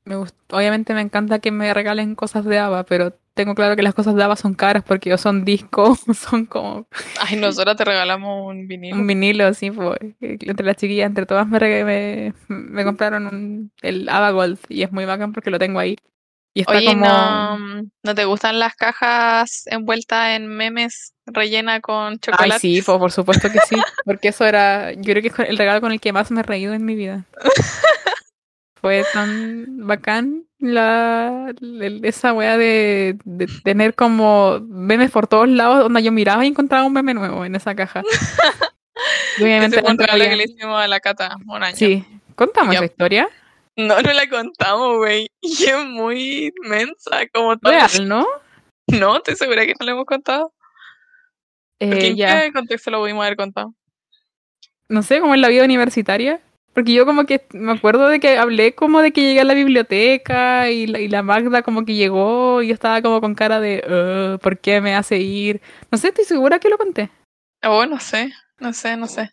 me 0.05 0.15
obviamente 0.15 0.93
me 0.93 1.01
encanta 1.01 1.39
que 1.39 1.51
me 1.51 1.73
regalen 1.73 2.15
cosas 2.15 2.45
de 2.45 2.57
ABBA, 2.57 2.83
pero 2.85 3.13
tengo 3.35 3.53
claro 3.55 3.75
que 3.75 3.83
las 3.83 3.93
cosas 3.93 4.15
de 4.15 4.23
ABBA 4.23 4.35
son 4.35 4.53
caras 4.55 4.83
porque 4.83 5.15
son 5.17 5.45
discos, 5.45 5.99
son 6.15 6.45
como 6.45 6.87
Ay, 7.21 7.37
nosotros 7.37 7.75
te 7.75 7.85
regalamos 7.85 8.47
un 8.47 8.67
vinilo. 8.67 8.97
un 8.97 9.07
vinilo, 9.07 9.45
así, 9.45 9.71
pues, 9.71 9.97
entre 10.19 10.65
las 10.65 10.77
chiquillas, 10.77 11.07
entre 11.07 11.25
todas 11.25 11.47
me, 11.47 11.59
reg- 11.59 11.85
me, 11.85 12.33
me 12.47 12.83
compraron 12.83 13.27
un, 13.27 13.71
el 13.81 14.09
Ava 14.09 14.31
Gold 14.31 14.57
y 14.67 14.81
es 14.83 14.91
muy 14.91 15.05
bacán 15.05 15.31
porque 15.31 15.51
lo 15.51 15.59
tengo 15.59 15.79
ahí. 15.79 15.95
Y 16.59 16.61
está 16.61 16.73
Oye, 16.73 16.85
como... 16.85 17.05
¿no, 17.05 17.57
¿no 18.03 18.15
te 18.15 18.25
gustan 18.25 18.59
las 18.59 18.75
cajas 18.75 19.63
envueltas 19.67 20.35
en 20.35 20.47
memes 20.47 21.13
rellena 21.25 21.79
con 21.79 22.13
Ay, 22.13 22.19
chocolate? 22.19 22.59
sí, 22.59 22.81
po, 22.81 22.99
por 22.99 23.11
supuesto 23.11 23.49
que 23.51 23.59
sí, 23.59 23.77
porque 24.05 24.27
eso 24.29 24.45
era, 24.45 24.91
yo 24.91 25.01
creo 25.13 25.21
que 25.21 25.27
es 25.29 25.39
el 25.49 25.57
regalo 25.57 25.79
con 25.79 25.91
el 25.91 25.99
que 26.01 26.11
más 26.11 26.31
me 26.31 26.41
he 26.41 26.43
reído 26.43 26.73
en 26.73 26.83
mi 26.85 26.95
vida. 26.95 27.25
Fue 28.81 29.03
tan 29.13 29.65
bacán 29.87 30.43
la, 30.57 31.53
esa 32.03 32.33
wea 32.33 32.57
de, 32.57 33.17
de 33.25 33.47
tener 33.63 33.93
como 33.93 34.59
memes 34.61 35.11
por 35.11 35.27
todos 35.27 35.49
lados, 35.49 35.79
donde 35.79 36.01
yo 36.01 36.11
miraba 36.13 36.45
y 36.45 36.47
encontraba 36.49 36.85
un 36.85 36.93
meme 36.93 37.13
nuevo 37.13 37.43
en 37.45 37.55
esa 37.55 37.75
caja. 37.75 38.03
Obviamente 39.41 39.77
Ese 39.77 39.81
fue 39.81 39.91
un 39.91 39.97
regalo 39.97 40.19
que 40.19 40.25
había- 40.25 40.37
le 40.37 40.43
hicimos 40.45 40.81
a 40.81 40.87
la 40.87 40.99
Cata 40.99 41.35
un 41.47 41.63
año. 41.63 41.75
Sí, 41.75 42.05
contamos 42.35 42.73
esa 42.75 42.85
historia. 42.85 43.27
No, 43.87 44.01
no 44.01 44.11
la 44.13 44.27
contamos, 44.29 44.97
güey. 44.97 45.29
Y 45.41 45.63
es 45.65 45.85
muy 45.85 46.51
mensa, 46.63 47.21
como 47.33 47.57
todas. 47.57 47.93
Real, 47.97 48.07
¿no? 48.09 48.25
No, 48.87 49.17
estoy 49.17 49.35
segura 49.35 49.65
que 49.65 49.73
no 49.79 49.85
la 49.85 49.91
hemos 49.93 50.05
contado. 50.05 50.53
Porque 51.79 52.07
Eh, 52.07 52.09
¿En 52.09 52.15
ya. 52.17 52.41
qué 52.43 52.51
contexto 52.51 52.91
lo 52.91 52.99
pudimos 52.99 53.23
haber 53.23 53.37
contado? 53.37 53.73
no 54.91 55.03
sé, 55.03 55.19
como 55.19 55.35
en 55.35 55.41
la 55.41 55.49
vida 55.49 55.63
universitaria. 55.63 56.41
Porque 56.73 56.93
yo 56.93 57.05
como 57.05 57.25
que 57.25 57.45
me 57.53 57.71
acuerdo 57.71 58.07
de 58.09 58.19
que 58.19 58.37
hablé 58.37 58.73
como 58.73 59.01
de 59.01 59.11
que 59.13 59.21
llegué 59.21 59.41
a 59.41 59.43
la 59.43 59.53
biblioteca 59.53 60.69
y 60.71 60.87
la, 60.87 60.99
y 60.99 61.07
la 61.07 61.21
Magda 61.23 61.61
como 61.61 61.85
que 61.85 61.93
llegó 61.93 62.61
y 62.63 62.67
yo 62.69 62.73
estaba 62.73 63.01
como 63.01 63.21
con 63.21 63.35
cara 63.35 63.59
de, 63.59 63.83
"Ugh, 64.33 64.39
¿por 64.41 64.57
qué 64.59 64.81
me 64.81 64.95
hace 64.95 65.17
ir? 65.17 65.61
No 65.91 65.97
sé, 65.97 66.07
estoy 66.09 66.25
segura 66.25 66.59
que 66.59 66.69
lo 66.69 66.77
conté. 66.77 67.11
Oh, 67.63 67.85
no 67.85 67.99
sé, 67.99 68.31
no 68.59 68.73
sé, 68.73 68.97
no 68.97 69.07
sé. 69.07 69.29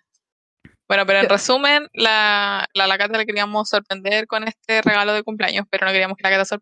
Bueno, 0.88 1.04
pero 1.04 1.20
en 1.20 1.28
resumen, 1.28 1.88
la, 1.94 2.66
la, 2.72 2.86
la 2.86 2.98
Cata 2.98 3.18
le 3.18 3.26
queríamos 3.26 3.68
sorprender 3.68 4.26
con 4.28 4.46
este 4.46 4.82
regalo 4.82 5.14
de 5.14 5.24
cumpleaños, 5.24 5.66
pero 5.68 5.84
no 5.84 5.92
queríamos 5.92 6.16
que 6.16 6.22
la 6.22 6.30
Cata 6.30 6.56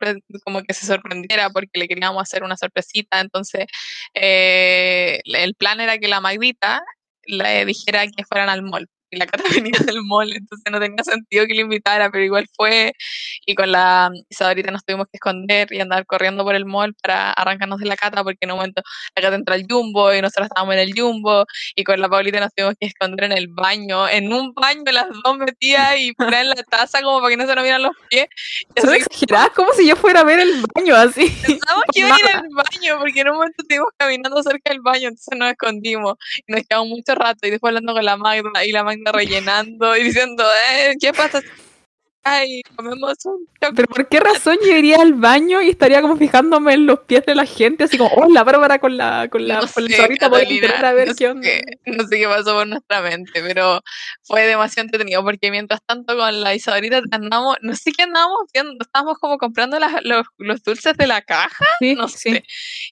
como 0.45 0.63
que 0.63 0.73
se 0.73 0.87
sorprendiera 0.87 1.51
porque 1.51 1.79
le 1.79 1.89
queríamos 1.89 2.23
hacer 2.23 2.43
una 2.43 2.57
sorpresita. 2.57 3.21
Entonces, 3.21 3.67
eh, 4.15 5.21
el 5.25 5.55
plan 5.55 5.81
era 5.81 5.99
que 5.99 6.09
la 6.09 6.21
Magdita 6.21 6.83
le 7.27 7.67
dijera 7.67 8.07
que 8.07 8.25
fueran 8.25 8.49
al 8.49 8.63
mall. 8.63 8.89
La 9.19 9.27
Cata 9.27 9.45
venía 9.55 9.79
del 9.85 10.03
mall, 10.03 10.33
entonces 10.33 10.71
no 10.71 10.81
tenía 10.81 11.03
sentido 11.05 11.47
que 11.47 11.55
le 11.55 11.63
invitara, 11.63 12.11
pero 12.11 12.25
igual 12.25 12.47
fue. 12.57 12.93
Y 13.47 13.55
con 13.55 13.73
la 13.73 14.11
Isadorita 14.29 14.71
nos 14.71 14.85
tuvimos 14.85 15.07
que 15.07 15.17
esconder 15.17 15.69
y 15.73 15.81
andar 15.81 16.07
corriendo 16.07 16.45
por 16.45 16.55
el 16.55 16.65
mall 16.65 16.95
para 17.03 17.33
arrancarnos 17.33 17.81
de 17.81 17.87
la 17.87 17.97
Cata, 17.97 18.23
porque 18.23 18.39
en 18.43 18.53
un 18.53 18.57
momento 18.59 18.83
la 19.17 19.23
Cata 19.23 19.37
entró 19.37 19.55
al 19.55 19.65
Jumbo 19.69 20.15
y 20.15 20.23
nosotros 20.23 20.47
estábamos 20.47 20.75
en 20.75 20.81
el 20.81 20.93
Jumbo 20.97 21.45
y 21.75 21.85
con 21.85 22.01
la 22.01 22.09
Paulita 22.09 22.41
nos 22.41 22.55
tuvimos 22.55 22.75
que 22.81 22.87
esconder 22.87 23.25
en 23.25 23.33
el 23.33 23.49
baño, 23.49 24.09
en 24.09 24.33
un 24.33 24.53
baño 24.55 24.85
las 24.93 25.07
dos 25.25 25.39
metidas 25.39 25.99
y 25.99 26.13
fuera 26.17 26.41
en 26.41 26.49
la 26.51 26.63
taza 26.63 27.03
como 27.03 27.21
para 27.21 27.31
que 27.31 27.37
no 27.37 27.47
se 27.47 27.55
nos 27.55 27.65
vieran 27.65 27.83
los 27.83 27.93
pies. 28.09 28.27
Así 28.77 28.97
exageradas 28.97 29.51
como 29.51 29.73
si 29.73 29.87
yo 29.87 29.97
fuera 29.97 30.21
a 30.21 30.25
ver 30.25 30.41
el 30.41 30.65
baño 30.75 30.95
así. 30.95 31.31
Pensábamos 31.45 31.85
que 31.93 32.01
iba 32.01 32.15
a 32.15 32.19
ir 32.19 32.27
al 32.27 32.49
baño, 32.55 32.99
porque 32.99 33.21
en 33.21 33.29
un 33.29 33.35
momento 33.37 33.57
estuvimos 33.59 33.89
caminando 33.97 34.43
cerca 34.43 34.71
del 34.71 34.81
baño, 34.81 35.09
entonces 35.09 35.39
nos 35.39 35.51
escondimos 35.51 36.15
y 36.47 36.53
nos 36.53 36.63
quedamos 36.63 36.89
mucho 36.89 37.15
rato 37.15 37.47
y 37.47 37.51
después 37.51 37.71
hablando 37.71 37.93
con 37.95 38.05
la 38.05 38.17
Magda 38.17 38.65
y 38.65 38.73
la 38.73 38.85
Magda 38.85 39.04
rellenando 39.13 39.97
y 39.97 40.05
diciendo, 40.05 40.45
eh, 40.73 40.95
¿qué 41.01 41.13
pasa? 41.13 41.41
Ay, 42.27 42.63
comemos 42.75 43.19
un 43.27 43.47
Pero 43.61 43.87
¿por 43.87 44.09
qué 44.09 44.19
razón 44.19 44.57
yo 44.65 44.75
iría 44.75 44.97
al 45.03 45.13
baño 45.13 45.61
y 45.61 45.69
estaría 45.69 46.01
como 46.01 46.17
fijándome 46.17 46.73
en 46.73 46.87
los 46.87 47.01
pies 47.01 47.27
de 47.27 47.35
la 47.35 47.45
gente? 47.45 47.85
Así 47.85 47.99
como, 47.99 48.11
oh, 48.15 48.33
la 48.33 48.43
Bárbara 48.43 48.79
con 48.79 48.97
la, 48.97 49.29
con 49.29 49.47
la, 49.47 49.57
No 49.57 49.67
con 49.69 49.87
sé, 49.87 50.03
a 50.03 50.09
Catalina, 50.09 50.69
entrar 50.69 50.85
a 50.87 50.93
ver 50.95 51.09
no 51.09 51.15
qué 51.17 51.29
onda. 51.29 51.47
no 51.85 52.07
sé 52.09 52.19
qué 52.19 52.27
pasó 52.27 52.55
por 52.55 52.67
nuestra 52.67 53.03
mente, 53.03 53.31
pero 53.43 53.83
fue 54.23 54.47
demasiado 54.47 54.87
entretenido 54.87 55.23
porque 55.23 55.51
mientras 55.51 55.81
tanto 55.85 56.17
con 56.17 56.41
la 56.41 56.55
Isadorita 56.55 57.03
andamos, 57.11 57.59
no 57.61 57.75
sé 57.77 57.93
qué 57.93 58.05
andábamos 58.05 58.45
viendo, 58.55 58.73
estábamos 58.81 59.19
como 59.19 59.37
comprando 59.37 59.79
las- 59.79 60.03
los, 60.03 60.25
los 60.39 60.63
dulces 60.63 60.97
de 60.97 61.07
la 61.07 61.21
caja, 61.21 61.67
Sí, 61.79 61.95
no 61.95 62.09
sí. 62.09 62.31
sé. 62.37 62.45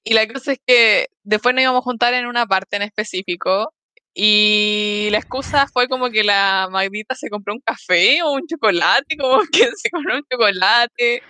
Y 0.05 0.13
la 0.13 0.29
cosa 0.29 0.53
es 0.53 0.61
que 0.67 1.07
después 1.23 1.55
nos 1.55 1.63
íbamos 1.63 1.81
a 1.81 1.85
juntar 1.85 2.13
en 2.13 2.27
una 2.27 2.45
parte 2.47 2.77
en 2.77 2.83
específico 2.83 3.73
Y 4.15 5.09
la 5.11 5.19
excusa 5.19 5.67
fue 5.73 5.89
como 5.89 6.11
que 6.11 6.23
la 6.23 6.69
Magdita 6.71 7.15
se 7.15 7.31
compró 7.31 7.55
un 7.55 7.61
café 7.61 8.23
o 8.23 8.33
un 8.33 8.47
chocolate, 8.47 9.17
como 9.17 9.41
que 9.53 9.71
se 9.77 9.91
compró 9.91 10.17
un 10.17 10.23
chocolate, 10.31 11.23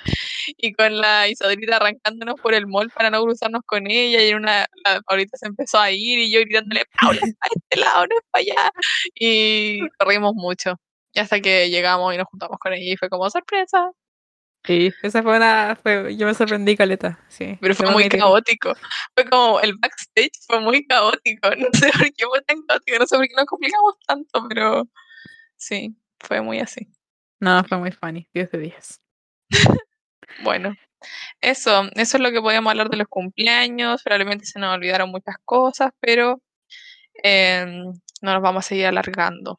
y 0.58 0.72
con 0.72 0.96
la 0.98 1.28
Isadrita 1.28 1.76
arrancándonos 1.76 2.40
por 2.40 2.54
el 2.54 2.66
mall 2.66 2.90
para 2.90 3.10
no 3.10 3.22
cruzarnos 3.22 3.62
con 3.66 3.88
ella, 3.88 4.24
y 4.24 4.34
una, 4.34 4.66
la 4.84 5.00
Paulita 5.02 5.36
se 5.38 5.46
empezó 5.46 5.78
a 5.78 5.92
ir, 5.92 6.18
y 6.18 6.32
yo 6.32 6.40
gritándole, 6.40 6.84
Paula, 7.00 7.20
es 7.22 7.34
para 7.36 7.52
este 7.54 7.80
lado, 7.80 8.06
no 8.08 8.16
es 8.16 8.26
para 8.30 8.42
allá. 8.42 8.72
Y 9.14 9.80
corrimos 9.98 10.34
mucho. 10.34 10.74
Y 11.14 11.20
hasta 11.20 11.40
que 11.40 11.70
llegamos 11.70 12.14
y 12.14 12.18
nos 12.18 12.26
juntamos 12.28 12.58
con 12.58 12.72
ella, 12.72 12.92
y 12.94 12.96
fue 12.96 13.08
como 13.08 13.30
sorpresa. 13.30 13.92
Sí, 14.64 14.92
esa 15.02 15.22
fue 15.22 15.36
una. 15.36 15.76
Fue, 15.82 16.16
yo 16.16 16.26
me 16.26 16.34
sorprendí, 16.34 16.76
Caleta. 16.76 17.18
Sí. 17.28 17.58
Pero 17.60 17.74
fue 17.74 17.90
muy 17.90 18.08
caótico. 18.08 18.74
Fue 19.14 19.24
como 19.28 19.58
el 19.60 19.74
backstage 19.76 20.30
fue 20.46 20.60
muy 20.60 20.86
caótico. 20.86 21.48
No 21.58 21.68
sé 21.72 21.90
por 21.92 22.12
qué 22.12 22.24
fue 22.26 22.42
tan 22.42 22.62
caótico, 22.62 22.98
no 22.98 23.06
sé 23.06 23.16
por 23.16 23.26
qué 23.26 23.34
nos 23.36 23.46
complicamos 23.46 23.94
tanto, 24.06 24.46
pero 24.48 24.88
sí, 25.56 25.96
fue 26.20 26.40
muy 26.40 26.60
así. 26.60 26.88
No, 27.40 27.64
fue 27.64 27.78
muy 27.78 27.90
funny. 27.92 28.28
10 28.34 28.50
de 28.52 28.58
10. 28.58 29.00
Bueno, 30.44 30.74
eso, 31.42 31.82
eso 31.94 32.16
es 32.16 32.22
lo 32.22 32.30
que 32.30 32.40
podíamos 32.40 32.70
hablar 32.70 32.88
de 32.88 32.96
los 32.96 33.06
cumpleaños. 33.08 34.02
Probablemente 34.02 34.46
se 34.46 34.58
nos 34.58 34.74
olvidaron 34.74 35.10
muchas 35.10 35.36
cosas, 35.44 35.90
pero 36.00 36.40
em, 37.22 37.84
no 38.22 38.32
nos 38.32 38.40
vamos 38.42 38.64
a 38.64 38.68
seguir 38.68 38.86
alargando. 38.86 39.58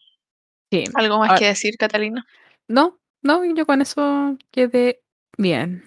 Sí. 0.71 0.85
¿Algo 0.95 1.19
más 1.19 1.31
Ah. 1.33 1.35
que 1.37 1.45
decir, 1.45 1.75
Catalina? 1.77 2.25
No, 2.67 2.99
no, 3.23 3.43
yo 3.55 3.65
con 3.65 3.81
eso 3.81 4.37
quedé 4.51 5.01
bien. 5.37 5.83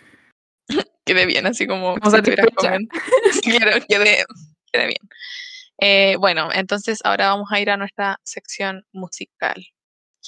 Quedé 1.05 1.24
bien, 1.24 1.47
así 1.47 1.68
como 1.68 1.97
Como 1.99 2.16
si 2.16 2.22
quedé, 3.43 3.82
quedé 3.87 4.87
bien. 4.87 4.99
Eh, 5.78 6.16
bueno, 6.18 6.49
entonces 6.53 6.99
ahora 7.05 7.28
vamos 7.28 7.49
a 7.53 7.61
ir 7.61 7.70
a 7.70 7.76
nuestra 7.76 8.18
sección 8.24 8.84
musical. 8.93 9.64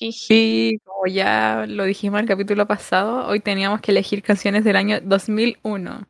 Y 0.00 0.78
como 0.84 1.06
ya 1.06 1.64
lo 1.66 1.84
dijimos 1.84 2.18
en 2.18 2.24
el 2.24 2.28
capítulo 2.28 2.66
pasado, 2.66 3.26
hoy 3.26 3.40
teníamos 3.40 3.80
que 3.80 3.90
elegir 3.90 4.22
canciones 4.22 4.62
del 4.62 4.76
año 4.76 5.00
2001. 5.02 6.06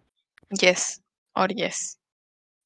Yes, 0.50 1.00
or 1.34 1.54
yes. 1.54 1.98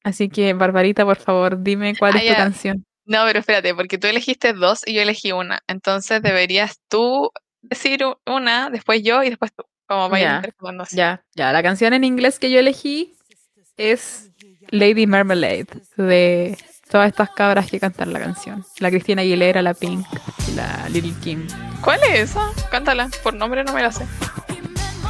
Así 0.03 0.27
que, 0.27 0.53
Barbarita, 0.53 1.05
por 1.05 1.17
favor, 1.17 1.63
dime 1.63 1.95
cuál 1.97 2.15
Ah, 2.15 2.17
es 2.17 2.23
tu 2.23 2.29
ya. 2.29 2.35
canción. 2.35 2.85
No, 3.05 3.23
pero 3.25 3.39
espérate, 3.39 3.73
porque 3.73 3.97
tú 3.97 4.07
elegiste 4.07 4.53
dos 4.53 4.81
y 4.85 4.93
yo 4.95 5.01
elegí 5.01 5.31
una. 5.31 5.61
Entonces 5.67 6.21
deberías 6.21 6.79
tú 6.89 7.31
decir 7.63 8.05
una, 8.25 8.69
después 8.69 9.01
yo 9.03 9.23
y 9.23 9.29
después 9.29 9.51
tú. 9.53 9.63
Como 9.87 10.09
para 10.09 10.41
ir 10.43 10.53
Ya. 10.91 11.23
Ya, 11.35 11.51
la 11.51 11.61
canción 11.61 11.93
en 11.93 12.03
inglés 12.03 12.39
que 12.39 12.49
yo 12.49 12.59
elegí 12.59 13.15
es 13.77 14.31
Lady 14.69 15.07
Marmalade, 15.07 15.67
de 15.97 16.57
todas 16.89 17.09
estas 17.09 17.29
cabras 17.31 17.69
que 17.69 17.79
cantan 17.79 18.13
la 18.13 18.19
canción. 18.19 18.65
La 18.79 18.89
Cristina 18.89 19.21
Aguilera, 19.21 19.61
la 19.61 19.73
Pink 19.73 20.05
la 20.55 20.87
Little 20.89 21.13
Kim. 21.21 21.47
¿Cuál 21.81 21.99
es 22.09 22.31
esa? 22.31 22.51
Cántala. 22.71 23.09
Por 23.23 23.33
nombre 23.33 23.63
no 23.63 23.73
me 23.73 23.81
la 23.81 23.91
sé. 23.91 24.05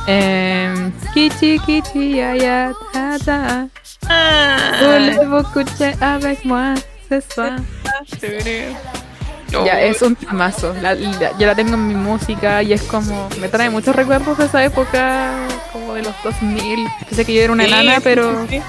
Em, 0.08 0.92
Kichi, 1.14 1.60
kichi, 1.60 2.16
ya, 2.16 2.36
ya, 2.36 2.74
ta, 2.92 3.18
ta. 3.24 3.68
Ah. 4.10 4.80
Voulez-vous 4.82 5.44
coucher 5.54 5.94
avec 6.02 6.44
moi 6.44 6.74
ce 7.10 7.22
soir? 7.22 7.56
Ya, 9.66 9.82
es 9.82 10.02
un 10.02 10.16
temazo. 10.16 10.74
La- 10.82 10.96
la- 10.96 11.38
yo 11.38 11.46
la 11.48 11.56
tengo 11.56 11.74
en 11.76 11.88
mi 11.88 11.96
música 11.96 12.64
y 12.64 12.74
es 12.74 12.84
como. 12.84 13.30
Me 13.40 13.50
trae 13.50 13.70
muchos 13.70 13.96
recuerdos 13.96 14.38
de 14.38 14.46
esa 14.46 14.64
época, 14.64 15.32
como 15.72 15.94
de 15.94 16.02
los 16.04 16.14
2000. 16.24 16.88
Sé 17.12 17.26
que 17.26 17.34
yo 17.34 17.42
era 17.42 17.54
una 17.54 17.66
Sí, 17.66 17.72
enana, 17.72 17.96
sí, 17.98 18.02
pero. 18.04 18.42
sí, 18.48 18.58
sí. 18.58 18.62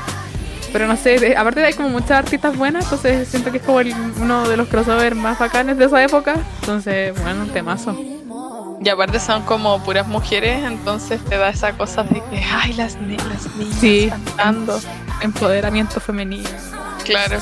Pero 0.72 0.89
no 0.89 0.97
sé, 0.97 1.18
de- 1.20 1.37
aparte 1.37 1.61
de 1.61 1.66
hay 1.66 1.72
como 1.74 1.89
muchas 1.89 2.11
artistas 2.12 2.57
buenas, 2.57 2.85
entonces 2.85 3.28
siento 3.28 3.53
que 3.53 3.59
es 3.59 3.62
como 3.64 3.78
el- 3.80 3.95
uno 4.20 4.49
de 4.49 4.57
los 4.57 4.66
crossovers 4.68 5.14
más 5.16 5.39
bacanes 5.39 5.78
de 5.78 5.85
esa 5.85 6.03
época. 6.03 6.35
Entonces, 6.61 7.14
bueno, 7.22 7.43
un 7.43 7.51
temazo. 7.51 7.97
Y 8.85 8.89
aparte 8.89 9.20
son 9.20 9.43
como 9.45 9.82
puras 9.85 10.07
mujeres, 10.09 10.62
entonces 10.64 11.24
te 11.24 11.39
da 11.39 11.49
esa 11.49 11.72
cosa 11.72 12.03
de 12.03 12.20
que, 12.30 12.45
ay, 12.53 12.72
las, 12.74 12.97
ni- 12.97 13.16
las 13.16 13.47
niñas 13.57 14.18
cantando. 14.37 14.80
Empoderamiento 15.22 16.01
femenino. 16.01 16.49
Claro. 17.05 17.39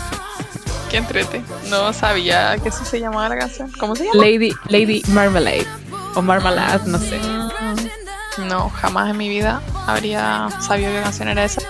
Qué 0.93 0.99
entrete. 0.99 1.43
No 1.71 1.91
sabía 1.95 2.59
que 2.63 2.71
se 2.71 3.01
llamaba 3.01 3.27
la 3.31 3.39
canción. 3.39 3.73
¿Cómo 3.81 3.97
se 3.97 4.05
llama? 4.05 4.21
Lady, 4.23 4.53
Lady 4.69 5.03
Marmalade. 5.09 5.67
O 6.15 6.21
Marmalade, 6.21 6.83
no 6.87 6.99
sé. 6.99 7.19
Mm, 7.19 8.47
No, 8.49 8.69
jamás 8.69 9.09
en 9.09 9.17
mi 9.17 9.31
vida 9.31 9.63
habría 9.87 10.49
sabido 10.61 10.93
qué 10.93 11.01
canción 11.01 11.29
era 11.29 11.45
esa. 11.45 11.63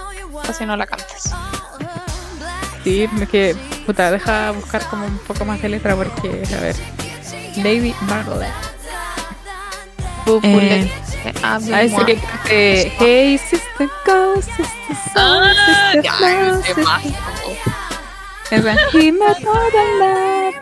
Así 0.48 0.66
no 0.66 0.76
la 0.76 0.86
cantes. 0.86 1.30
Sí, 2.82 3.08
que, 3.30 3.54
puta, 3.86 4.10
deja 4.10 4.50
buscar 4.50 4.84
como 4.88 5.06
un 5.06 5.18
poco 5.18 5.44
más 5.44 5.62
de 5.62 5.68
letra 5.68 5.94
porque, 5.94 6.42
a 6.56 6.60
ver. 6.60 6.74
Lady 7.58 7.94
Marmalade. 8.00 8.52
Eh, 10.42 10.92
Ah, 11.44 11.58
ese 11.80 12.04
que 12.04 12.18
eh, 12.50 12.92
Hey 12.98 13.38
sister 13.38 13.88
go, 14.04 14.34
sister 14.42 14.66
sister 16.64 16.84
mágico. 18.60 18.68
Esa. 18.68 18.98
He 18.98 19.10
met 19.10 19.42
more 19.44 19.70
than 19.72 19.92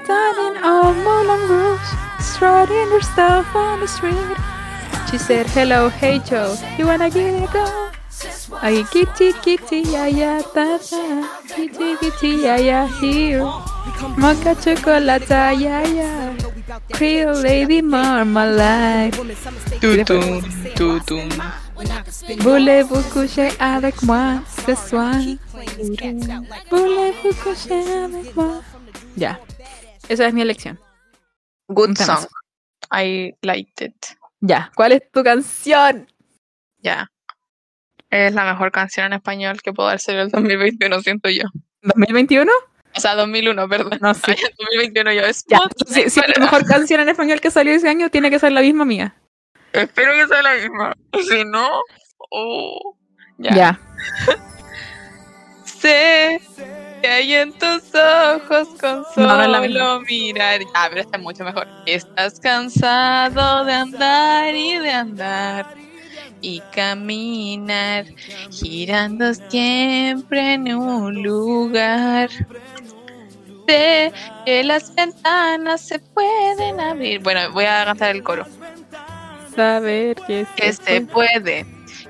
down 0.06 0.36
in 0.46 0.64
all 0.64 0.94
Moulin 0.94 1.42
Rouge, 1.48 1.90
strutting 2.20 2.88
herself 2.90 3.46
on 3.54 3.80
the 3.80 3.88
street. 3.88 4.36
She 5.10 5.18
said, 5.18 5.46
hello, 5.46 5.88
hey 5.88 6.18
Joe, 6.20 6.56
you 6.78 6.86
wanna 6.86 7.10
give 7.10 7.34
it 7.34 7.48
a 7.48 7.52
go? 7.52 7.90
Ay, 8.62 8.84
kitty, 8.92 9.32
kitty, 9.44 9.80
ya, 9.90 10.04
ya, 10.04 10.42
ta, 10.54 10.78
ta, 10.78 11.02
kitty, 11.48 11.96
kitty, 11.96 12.42
ya, 12.44 12.56
ya, 12.56 12.86
here. 13.00 13.42
Mocha 14.16 14.54
chocolate, 14.54 15.30
ya, 15.30 15.80
ya, 15.82 16.34
Creole 16.92 17.42
lady 17.42 17.80
marmalade. 17.82 19.16
Tutum, 19.80 20.42
tutum. 20.76 21.28
Voulez-vous 22.38 23.02
coucher 23.12 23.50
avec 23.58 24.02
moi 24.02 24.42
ce 24.66 24.74
soir? 24.74 25.14
Voulez-vous 26.70 27.34
coucher 27.42 27.82
avec 28.04 28.36
moi? 28.36 28.62
Ya. 29.16 29.40
Esa 30.08 30.26
es 30.26 30.34
mi 30.34 30.42
elección. 30.42 30.78
Good 31.68 31.96
song. 31.96 32.26
I 32.92 33.34
liked 33.42 33.80
it. 33.80 33.94
Ya. 34.40 34.70
¿Cuál 34.74 34.92
es 34.92 35.02
tu 35.12 35.22
canción? 35.22 36.06
Ya. 36.82 37.10
Es 38.10 38.34
la 38.34 38.44
mejor 38.44 38.72
canción 38.72 39.06
en 39.06 39.12
español 39.14 39.62
que 39.62 39.72
puedo 39.72 39.88
dar 39.88 40.00
ser 40.00 40.18
el 40.18 40.30
2021, 40.30 41.00
siento 41.00 41.28
yo. 41.30 41.44
¿2021? 41.82 42.48
O 42.96 43.00
sea, 43.00 43.14
2001, 43.14 43.68
perdón. 43.68 43.98
No. 44.00 44.08
Ay, 44.08 44.34
el 44.34 44.54
2021 44.58 45.12
yo 45.12 45.20
es 45.22 45.44
Ya. 45.46 45.60
Si, 45.86 46.10
si 46.10 46.20
la 46.20 46.40
mejor 46.40 46.64
canción 46.64 47.00
en 47.00 47.08
español 47.08 47.40
que 47.40 47.50
salió 47.50 47.72
ese 47.72 47.88
año 47.88 48.10
tiene 48.10 48.30
que 48.30 48.38
ser 48.38 48.52
la 48.52 48.62
misma 48.62 48.84
mía. 48.84 49.14
Espero 49.72 50.12
que 50.12 50.26
sea 50.26 50.42
la 50.42 50.54
misma. 50.54 50.96
Si 51.28 51.44
no, 51.44 51.80
oh, 52.30 52.96
ya. 53.38 53.54
Ya. 53.54 53.80
Sé 55.64 56.40
que 57.00 57.08
hay 57.08 57.34
en 57.34 57.52
tus 57.52 57.94
ojos 57.94 58.68
con 58.80 59.04
No, 59.16 59.48
no 59.48 59.54
solo 59.54 60.00
mirar. 60.02 60.60
Ah, 60.74 60.88
pero 60.90 61.02
está 61.02 61.18
mucho 61.18 61.44
mejor. 61.44 61.66
Estás 61.86 62.38
cansado 62.40 63.64
de 63.64 63.72
andar 63.72 64.54
y 64.54 64.78
de 64.78 64.90
andar 64.90 65.80
y 66.42 66.60
caminar, 66.74 68.06
girando 68.50 69.34
siempre 69.34 70.54
en 70.54 70.74
un 70.74 71.22
lugar. 71.22 72.30
Sé 73.66 74.12
que 74.44 74.64
las 74.64 74.94
ventanas 74.94 75.80
se 75.80 75.98
pueden 75.98 76.80
abrir. 76.80 77.20
Bueno, 77.20 77.52
voy 77.52 77.64
a 77.64 77.84
cantar 77.84 78.16
el 78.16 78.22
coro. 78.22 78.46
Saber 79.60 80.16
que 80.26 80.46
que 80.56 80.72
se 80.72 81.00
puede. 81.02 81.06
puede, 81.06 81.66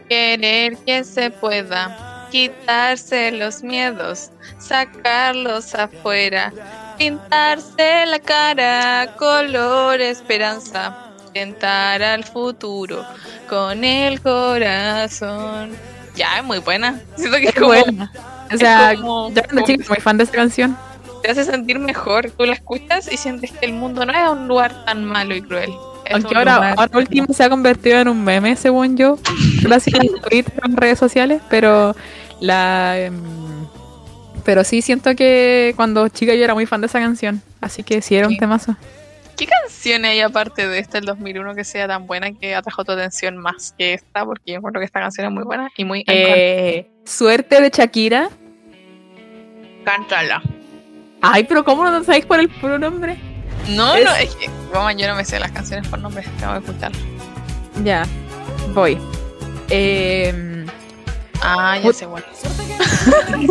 querer 0.08 0.76
que 0.86 1.02
se 1.02 1.30
pueda, 1.30 2.28
quitarse 2.30 3.32
los 3.32 3.62
miedos, 3.64 4.30
sacarlos 4.58 5.74
afuera, 5.74 6.52
pintarse 6.96 8.06
la 8.06 8.20
cara, 8.20 9.14
color 9.18 10.00
esperanza, 10.00 11.12
tentar 11.34 12.02
al 12.02 12.22
futuro 12.22 13.04
con 13.48 13.82
el 13.82 14.20
corazón. 14.20 15.70
Ya, 16.14 16.38
es 16.38 16.44
muy 16.44 16.58
buena. 16.58 17.00
Siento 17.16 17.36
que 17.38 17.48
es, 17.48 17.54
como, 17.54 17.68
buena. 17.68 18.12
O 18.52 18.56
sea, 18.56 18.94
como- 18.94 19.28
yo 19.30 19.42
cuando 19.42 19.62
chica 19.64 19.84
muy 19.88 19.98
fan 19.98 20.16
de 20.18 20.24
esa 20.24 20.32
canción. 20.32 20.76
te 21.22 21.30
hace 21.30 21.44
sentir 21.44 21.78
mejor. 21.78 22.30
Tú 22.30 22.46
la 22.46 22.52
escuchas 22.54 23.10
y 23.12 23.16
sientes 23.16 23.52
que 23.52 23.66
el 23.66 23.72
mundo 23.72 24.06
no 24.06 24.12
es 24.12 24.30
un 24.30 24.46
lugar 24.48 24.84
tan 24.84 25.04
malo 25.04 25.34
y 25.34 25.42
cruel. 25.42 25.70
Aunque 26.10 26.28
un 26.28 26.36
ahora, 26.36 26.74
ahora 26.76 26.98
último 26.98 27.32
se 27.32 27.44
ha 27.44 27.50
convertido 27.50 27.98
en 27.98 28.08
un 28.08 28.22
meme, 28.22 28.56
según 28.56 28.96
yo, 28.96 29.18
gracias 29.62 30.00
a 30.00 30.28
Twitter 30.28 30.54
en 30.64 30.76
redes 30.76 30.98
sociales, 30.98 31.42
pero 31.48 31.94
la 32.40 32.98
em, 32.98 33.20
pero 34.44 34.64
sí 34.64 34.82
siento 34.82 35.14
que 35.14 35.74
cuando 35.76 36.08
chica 36.08 36.34
yo 36.34 36.44
era 36.44 36.54
muy 36.54 36.66
fan 36.66 36.80
de 36.80 36.86
esa 36.86 37.00
canción, 37.00 37.42
así 37.60 37.82
que 37.82 38.02
sí 38.02 38.16
era 38.16 38.28
un 38.28 38.36
temazo. 38.36 38.76
¿Qué 39.36 39.46
canción 39.46 40.04
hay 40.04 40.20
aparte 40.20 40.68
de 40.68 40.78
esta 40.78 40.98
del 40.98 41.06
2001 41.06 41.54
que 41.54 41.64
sea 41.64 41.88
tan 41.88 42.06
buena 42.06 42.30
que 42.32 42.54
atrajo 42.54 42.84
tu 42.84 42.92
atención 42.92 43.38
más 43.38 43.74
que 43.78 43.94
esta? 43.94 44.24
Porque 44.24 44.52
yo 44.52 44.58
encuentro 44.58 44.80
que 44.80 44.84
esta 44.84 45.00
canción 45.00 45.26
es 45.26 45.32
muy 45.32 45.44
buena 45.44 45.70
y 45.76 45.84
muy 45.84 46.04
Eh, 46.06 46.90
Suerte 47.04 47.62
de 47.62 47.70
Shakira, 47.70 48.28
Cántala. 49.84 50.42
Ay, 51.22 51.44
pero 51.44 51.64
¿cómo 51.64 51.84
no 51.84 52.04
sabéis 52.04 52.26
por 52.26 52.40
el 52.40 52.48
puro 52.48 52.78
nombre? 52.78 53.16
No, 53.70 53.94
Es- 53.94 54.04
no, 54.04 54.14
es 54.16 54.34
que 54.36 54.50
vamos, 54.72 54.94
yo 54.96 55.06
no 55.08 55.14
me 55.16 55.24
sé 55.24 55.38
las 55.40 55.50
canciones 55.52 55.86
por 55.88 55.98
nombre, 55.98 56.24
tengo 56.38 56.52
que 56.54 56.58
escuchar. 56.66 56.92
Ya, 57.84 58.04
voy. 58.74 58.98
Em, 59.68 60.66
Ah, 61.42 61.78
ya 61.82 61.90
sé, 61.94 62.04
bueno. 62.04 62.26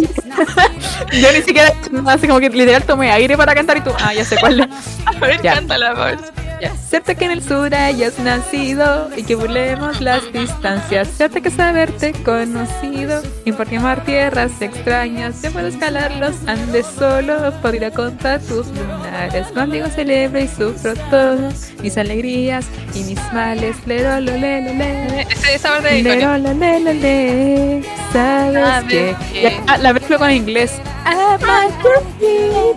yo 1.11 1.31
ni 1.31 1.41
siquiera 1.41 1.73
así 2.07 2.27
como 2.27 2.39
que 2.39 2.49
literal 2.51 2.83
tomé 2.83 3.11
aire 3.11 3.35
para 3.35 3.55
cantar 3.55 3.77
y 3.77 3.81
tú, 3.81 3.91
ah, 3.99 4.13
ya 4.13 4.23
sé 4.23 4.37
cuál 4.39 4.59
es. 4.59 4.67
A 5.07 5.11
ver, 5.19 5.41
Ya. 5.41 5.55
cántala, 5.55 5.93
ver. 5.93 6.19
Ya. 6.61 6.71
Acepta 6.71 7.15
que 7.15 7.25
en 7.25 7.31
el 7.31 7.43
sur 7.43 7.73
hayas 7.73 8.17
nacido 8.19 9.09
y 9.15 9.23
que 9.23 9.35
burlemos 9.35 10.01
las 10.01 10.21
distancias. 10.33 11.07
Acepta 11.07 11.39
que 11.39 11.51
saberte 11.51 12.13
conocido 12.23 13.21
y 13.45 13.51
por 13.51 13.67
quemar 13.67 14.03
tierras 14.03 14.61
extrañas. 14.61 15.41
Yo 15.41 15.51
puedo 15.51 15.67
escalar 15.67 16.15
los 16.15 16.35
Andes 16.47 16.85
solo, 16.97 17.53
podría 17.61 17.91
contar 17.91 18.41
tus 18.41 18.67
lunares. 18.67 19.47
Contigo 19.47 19.87
celebro 19.87 20.39
y 20.39 20.47
sufro 20.47 20.93
todo, 21.09 21.49
mis 21.81 21.97
alegrías 21.97 22.65
y 22.95 23.03
mis 23.03 23.33
males. 23.33 23.75
Lero, 23.85 24.19
lo, 24.19 24.35
le, 24.35 24.61
lo, 24.61 24.73
le. 24.73 25.21
Esa 25.53 25.69
parte 25.69 25.93
de. 25.93 26.01
Lero, 26.01 26.37
lo, 26.37 26.53
le, 26.53 26.79
lo, 26.79 26.93
le. 26.93 27.83
Sabes 28.11 28.63
Sabes 28.63 28.85
que. 28.85 29.41
Ya, 29.41 29.63
ah, 29.67 29.77
la 29.77 29.93
mezclo 29.93 30.17
con 30.17 30.31
inglés. 30.31 30.81
At 31.05 31.39
your 31.83 32.03
feet. 32.19 32.75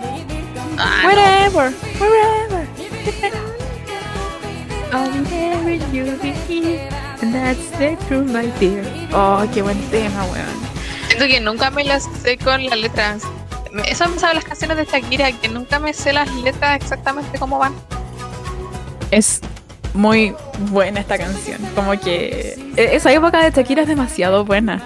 Ah, 0.77 1.01
no. 1.03 1.09
Wherever, 1.09 1.73
wherever. 1.99 3.33
I'll 4.93 5.11
never 5.31 5.71
you 5.91 6.17
be 6.21 6.31
here. 6.47 6.89
And 7.21 7.33
that's 7.33 7.69
the 7.79 7.97
truth, 8.07 8.31
my 8.31 8.47
dear. 8.59 8.83
Oh, 9.13 9.45
qué 9.53 9.61
buen 9.61 9.79
tema, 9.89 10.23
weón. 10.25 10.45
Siento 11.07 11.25
que 11.27 11.39
nunca 11.39 11.69
me 11.71 11.83
las 11.83 12.03
sé 12.21 12.37
con 12.37 12.65
las 12.65 12.77
letras. 12.77 13.23
Eso 13.87 14.07
me 14.07 14.19
sabe 14.19 14.35
las 14.35 14.43
canciones 14.43 14.77
de 14.77 14.85
Shakira, 14.85 15.31
que 15.31 15.47
nunca 15.47 15.79
me 15.79 15.93
sé 15.93 16.13
las 16.13 16.31
letras 16.35 16.75
exactamente 16.75 17.39
cómo 17.39 17.57
van. 17.57 17.73
Es 19.09 19.41
muy 19.93 20.35
buena 20.69 20.99
esta 20.99 21.17
canción. 21.17 21.59
Como 21.75 21.99
que 21.99 22.53
e- 22.75 22.95
esa 22.95 23.11
época 23.11 23.43
de 23.43 23.51
Shakira 23.51 23.81
es 23.83 23.87
demasiado 23.87 24.45
buena. 24.45 24.81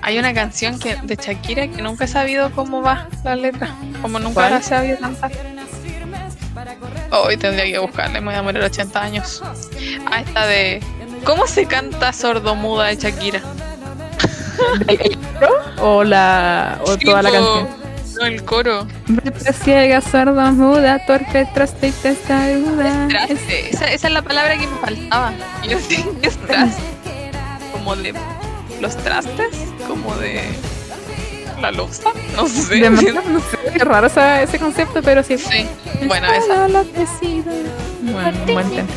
Hay 0.00 0.18
una 0.18 0.32
canción 0.34 0.78
que 0.78 0.96
de 1.02 1.16
Shakira 1.16 1.68
que 1.68 1.82
nunca 1.82 2.04
he 2.04 2.08
sabido 2.08 2.50
cómo 2.52 2.82
va 2.82 3.08
la 3.24 3.36
letra, 3.36 3.74
como 4.00 4.18
nunca 4.18 4.34
¿Cuál? 4.34 4.50
la 4.52 4.58
he 4.58 4.62
sabido 4.62 4.98
cantar. 4.98 5.30
Hoy 7.10 7.36
tendría 7.36 7.64
que 7.66 7.78
buscarla, 7.78 8.20
me 8.20 8.26
voy 8.26 8.34
a 8.34 8.42
morir 8.42 8.62
80 8.62 9.02
años. 9.02 9.42
Ah, 10.10 10.20
esta 10.20 10.46
de. 10.46 10.82
¿Cómo 11.24 11.46
se 11.46 11.66
canta 11.66 12.12
sordomuda 12.12 12.86
de 12.86 12.96
Shakira? 12.96 13.40
¿El, 14.88 15.00
el 15.00 15.18
coro 15.18 15.54
o 15.80 16.04
la 16.04 16.78
o 16.86 16.96
toda 16.98 17.22
la 17.22 17.30
canción? 17.30 17.68
No, 18.18 18.26
el 18.26 18.44
coro. 18.44 18.86
Ciega, 19.64 20.00
sorda, 20.00 20.50
muda, 20.52 21.04
torpe, 21.06 21.46
traste 21.54 21.88
y 21.88 21.92
testaruda. 21.92 23.06
Es- 23.06 23.08
Traste. 23.08 23.70
Esa, 23.70 23.84
esa 23.86 24.06
es 24.08 24.12
la 24.12 24.22
palabra 24.22 24.56
que 24.58 24.66
me 24.66 24.76
faltaba. 24.78 25.32
Yo 25.68 25.78
sí, 25.78 26.04
¿qué 26.20 26.28
es 26.28 26.36
traste? 26.38 26.82
Como 27.72 27.96
de 27.96 28.14
los 28.80 28.96
trastes, 28.96 29.56
como 29.88 30.14
de 30.16 30.42
la 31.62 31.70
loza, 31.70 32.10
no 32.36 32.46
sé. 32.48 32.74
de 32.76 32.90
no 32.90 33.00
sé, 33.00 33.12
qué 33.72 33.84
raro 33.84 34.06
esa- 34.08 34.42
ese 34.42 34.58
concepto, 34.58 35.00
pero 35.02 35.22
sí. 35.22 35.38
Sí, 35.38 35.66
bueno, 36.06 36.26
Es 36.32 36.44
esa. 36.44 36.68
sido. 37.20 37.44
Bueno, 38.02 38.38
buen 38.52 38.68
tema. 38.70 38.88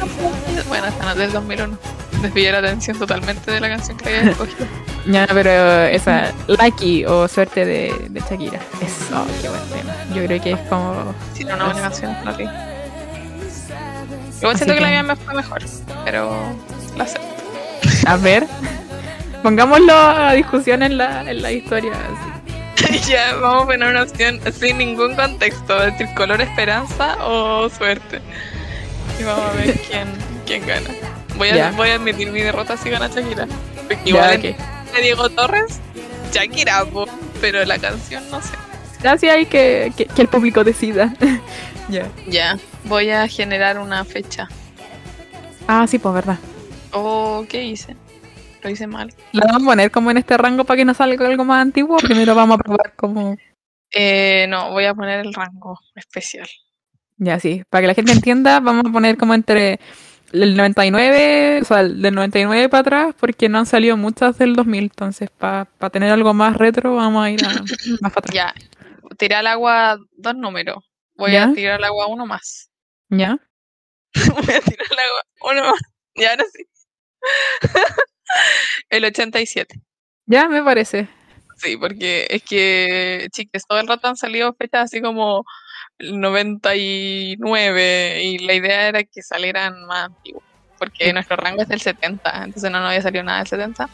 Bueno, 0.68 0.88
esta 0.88 1.06
no 1.06 1.12
es 1.12 1.18
del 1.18 1.32
2001. 1.32 1.78
Desvié 2.22 2.52
la 2.52 2.58
atención 2.60 2.98
totalmente 2.98 3.52
de 3.52 3.60
la 3.60 3.70
canción 3.70 3.98
que 3.98 4.10
había 4.18 4.32
escogido. 4.32 4.66
Ya, 5.08 5.28
pero 5.28 5.84
esa, 5.84 6.32
Lucky 6.48 7.06
o 7.06 7.28
Suerte 7.28 7.64
de, 7.64 8.08
de 8.10 8.20
Shakira. 8.22 8.60
Es, 8.82 8.92
oh, 9.14 9.24
qué 9.40 9.50
buen 9.50 9.62
tema. 9.70 9.94
Yo 10.16 10.26
creo 10.26 10.42
que 10.42 10.52
es 10.54 10.60
como. 10.68 11.14
Sí, 11.36 11.44
no, 11.44 11.54
una 11.54 11.66
buena 11.66 11.82
canción, 11.82 12.18
la 12.26 12.32
vi. 12.32 12.46
Igual 14.40 14.56
Así 14.56 14.64
siento 14.66 14.74
que 14.74 14.80
la 14.82 14.88
que- 14.88 14.92
mía 14.94 15.04
me 15.04 15.16
fue 15.16 15.34
mejor, 15.36 15.62
pero 16.04 16.36
la 16.98 17.06
sé. 17.06 17.20
A 18.08 18.16
ver, 18.18 18.48
pongámoslo 19.44 19.94
a 19.96 20.34
discusión 20.34 20.82
en 20.82 20.98
la, 20.98 21.22
en 21.30 21.42
la 21.44 21.52
historia. 21.52 21.92
así. 21.94 22.35
ya, 23.07 23.36
vamos 23.36 23.64
a 23.64 23.66
poner 23.68 23.90
una 23.90 24.03
opción 24.03 24.40
sin 24.53 24.78
ningún 24.78 25.16
contexto, 25.16 25.84
es 25.84 25.98
decir, 25.98 26.14
color 26.16 26.41
esperanza 26.41 27.18
o 27.26 27.70
suerte. 27.70 28.22
Y 29.20 29.24
vamos 29.24 29.45
a 29.45 29.53
ver 29.53 29.80
quién, 29.90 30.07
quién 30.45 30.66
gana. 30.66 30.90
Voy 31.38 31.49
a, 31.49 31.56
Ya. 31.56 31.72
voy 31.72 31.90
a 31.90 31.95
admitir 31.95 32.32
mi 32.32 32.41
derrota 32.41 32.78
si 32.78 32.90
gana 32.90 33.07
Shakira. 33.07 33.48
Ya, 33.90 33.99
Igual 34.06 34.41
de 34.41 34.56
Diego 35.02 35.30
Torres, 35.30 35.80
Shakira, 36.32 36.86
pero 37.41 37.64
la 37.66 37.78
canción 37.78 38.24
no 38.32 38.41
sé. 38.41 38.53
Ya 39.03 39.18
sí 39.18 39.28
hay 39.30 39.45
que, 39.45 39.94
que, 39.95 40.06
que 40.06 40.22
el 40.22 40.28
público 40.28 40.64
decida. 40.64 41.14
ya. 41.90 42.07
Ya, 42.28 42.57
voy 42.86 43.10
a 43.12 43.28
generar 43.28 43.78
una 43.78 44.03
fecha. 44.06 44.48
Ah, 45.68 45.86
sí, 45.88 45.99
pues 45.99 46.14
verdad. 46.16 46.38
Oh, 46.91 47.45
¿qué 47.49 47.64
hice? 47.64 47.95
Lo 48.66 48.72
hice 48.72 48.88
mal. 48.88 49.14
La 49.32 49.46
vamos 49.46 49.62
a 49.62 49.66
poner 49.68 49.92
como 49.92 50.10
en 50.10 50.18
este 50.18 50.36
rango 50.38 50.64
para 50.64 50.78
que 50.78 50.86
nos 50.86 50.98
salga 50.98 51.28
algo 51.28 51.46
más 51.46 51.62
antiguo. 51.62 51.98
Primero 51.98 52.34
vamos 52.34 52.58
a 52.60 52.64
probar 52.64 52.96
como. 52.96 53.38
Eh, 53.92 54.48
no, 54.50 54.72
voy 54.72 54.86
a 54.86 54.96
poner 54.96 55.24
el 55.24 55.36
rango 55.36 55.78
especial. 55.94 56.48
Ya, 57.18 57.40
sí. 57.40 57.62
Para 57.70 57.84
que 57.84 57.88
la 57.90 57.94
gente 57.94 58.12
entienda, 58.12 58.60
vamos 58.60 58.86
a 58.88 58.92
poner 58.92 59.18
como 59.18 59.36
entre 59.36 59.80
el 60.32 60.58
99, 60.58 61.60
o 61.62 61.64
sea, 61.64 61.82
el 61.82 62.02
del 62.02 62.16
99 62.16 62.68
para 62.70 62.82
atrás, 62.82 63.16
porque 63.20 63.50
no 63.50 63.60
han 63.60 63.68
salido 63.68 63.98
muchas 63.98 64.40
del 64.40 64.56
2000. 64.56 64.86
Entonces, 64.86 65.30
para 65.30 65.68
tener 65.92 66.12
algo 66.12 66.34
más 66.34 66.58
retro, 66.58 66.96
vamos 66.96 67.24
a 67.24 67.30
ir 67.30 67.46
a, 67.46 67.50
más 68.02 68.14
para 68.14 68.26
atrás. 68.26 68.34
Ya, 68.34 68.54
tiré 69.16 69.36
al 69.36 69.46
agua 69.46 70.00
dos 70.18 70.36
números. 70.36 70.84
Voy 71.14 71.34
¿Ya? 71.34 71.44
a 71.50 71.54
tirar 71.54 71.76
al 71.76 71.84
agua 71.84 72.08
uno 72.08 72.26
más. 72.26 72.72
¿Ya? 73.10 73.38
Voy 74.16 74.56
a 74.56 74.62
tirar 74.62 74.88
al 74.90 75.00
agua 75.00 75.24
uno 75.52 75.62
más. 75.72 75.82
Y 76.16 76.24
ahora 76.24 76.46
sí. 76.52 76.66
El 78.89 79.06
87. 79.06 79.80
Ya, 80.26 80.47
me 80.47 80.64
parece. 80.64 81.07
Sí, 81.57 81.77
porque 81.77 82.27
es 82.30 82.43
que, 82.43 83.27
chicas, 83.31 83.64
todo 83.68 83.80
el 83.80 83.88
rato 83.88 84.07
han 84.07 84.18
salido 84.18 84.53
fechas 84.53 84.85
así 84.85 85.02
como 85.02 85.45
el 85.99 86.19
99 86.19 88.22
y 88.23 88.39
la 88.39 88.53
idea 88.53 88.88
era 88.89 89.03
que 89.03 89.22
salieran 89.22 89.85
más 89.85 90.07
antiguos, 90.07 90.43
porque 90.77 91.14
nuestro 91.14 91.38
rango 91.38 91.61
es 91.61 91.68
del 91.69 91.80
70, 91.81 92.43
entonces 92.43 92.69
no 92.72 92.77
había 92.80 93.02
salido 93.02 93.23
nada 93.23 93.38
del 93.39 93.47
70. 93.47 93.89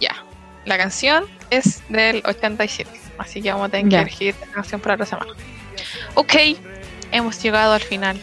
Ya, 0.00 0.24
la 0.64 0.78
canción 0.78 1.26
es 1.50 1.82
del 1.90 2.22
87, 2.24 2.90
así 3.18 3.42
que 3.42 3.50
vamos 3.52 3.68
a 3.68 3.70
tener 3.70 3.92
Ya. 3.92 3.98
que 3.98 4.02
elegir 4.02 4.34
la 4.40 4.46
canción 4.46 4.80
para 4.80 4.94
otra 4.94 5.06
semana. 5.06 5.32
Ok, 6.14 6.34
hemos 7.12 7.42
llegado 7.42 7.74
al 7.74 7.82
final. 7.82 8.18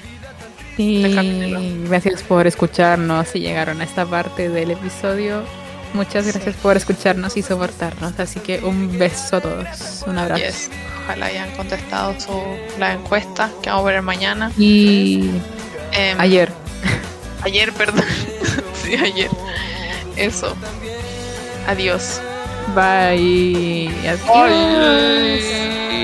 Y 0.78 1.84
gracias 1.88 2.24
por 2.24 2.48
escucharnos 2.48 3.28
si 3.28 3.40
llegaron 3.40 3.82
a 3.82 3.84
esta 3.84 4.06
parte 4.06 4.50
del 4.50 4.72
episodio. 4.72 5.44
Muchas 5.94 6.26
gracias 6.26 6.56
por 6.56 6.78
escucharnos 6.78 7.36
y 7.36 7.42
soportarnos. 7.42 8.18
Así 8.20 8.40
que 8.40 8.60
un 8.60 8.98
beso 8.98 9.38
a 9.38 9.42
todos. 9.42 10.04
Un 10.08 10.18
abrazo. 10.18 10.42
Yes. 10.42 10.70
Ojalá 11.04 11.26
hayan 11.26 11.52
contestado 11.52 12.18
su, 12.20 12.42
la 12.80 12.94
encuesta 12.94 13.52
que 13.62 13.70
vamos 13.70 13.84
a 13.84 13.92
ver 13.92 14.02
mañana. 14.02 14.52
Y 14.58 15.30
Em, 15.92 16.20
ayer. 16.20 16.52
Ayer, 17.44 17.74
perdón. 17.74 18.06
sí, 18.74 18.94
ayer. 18.96 19.30
Eso. 20.16 20.56
Adiós. 21.68 22.22
Bye. 22.76 23.90
Adiós. 24.08 24.22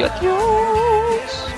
Adiós. 0.04 1.54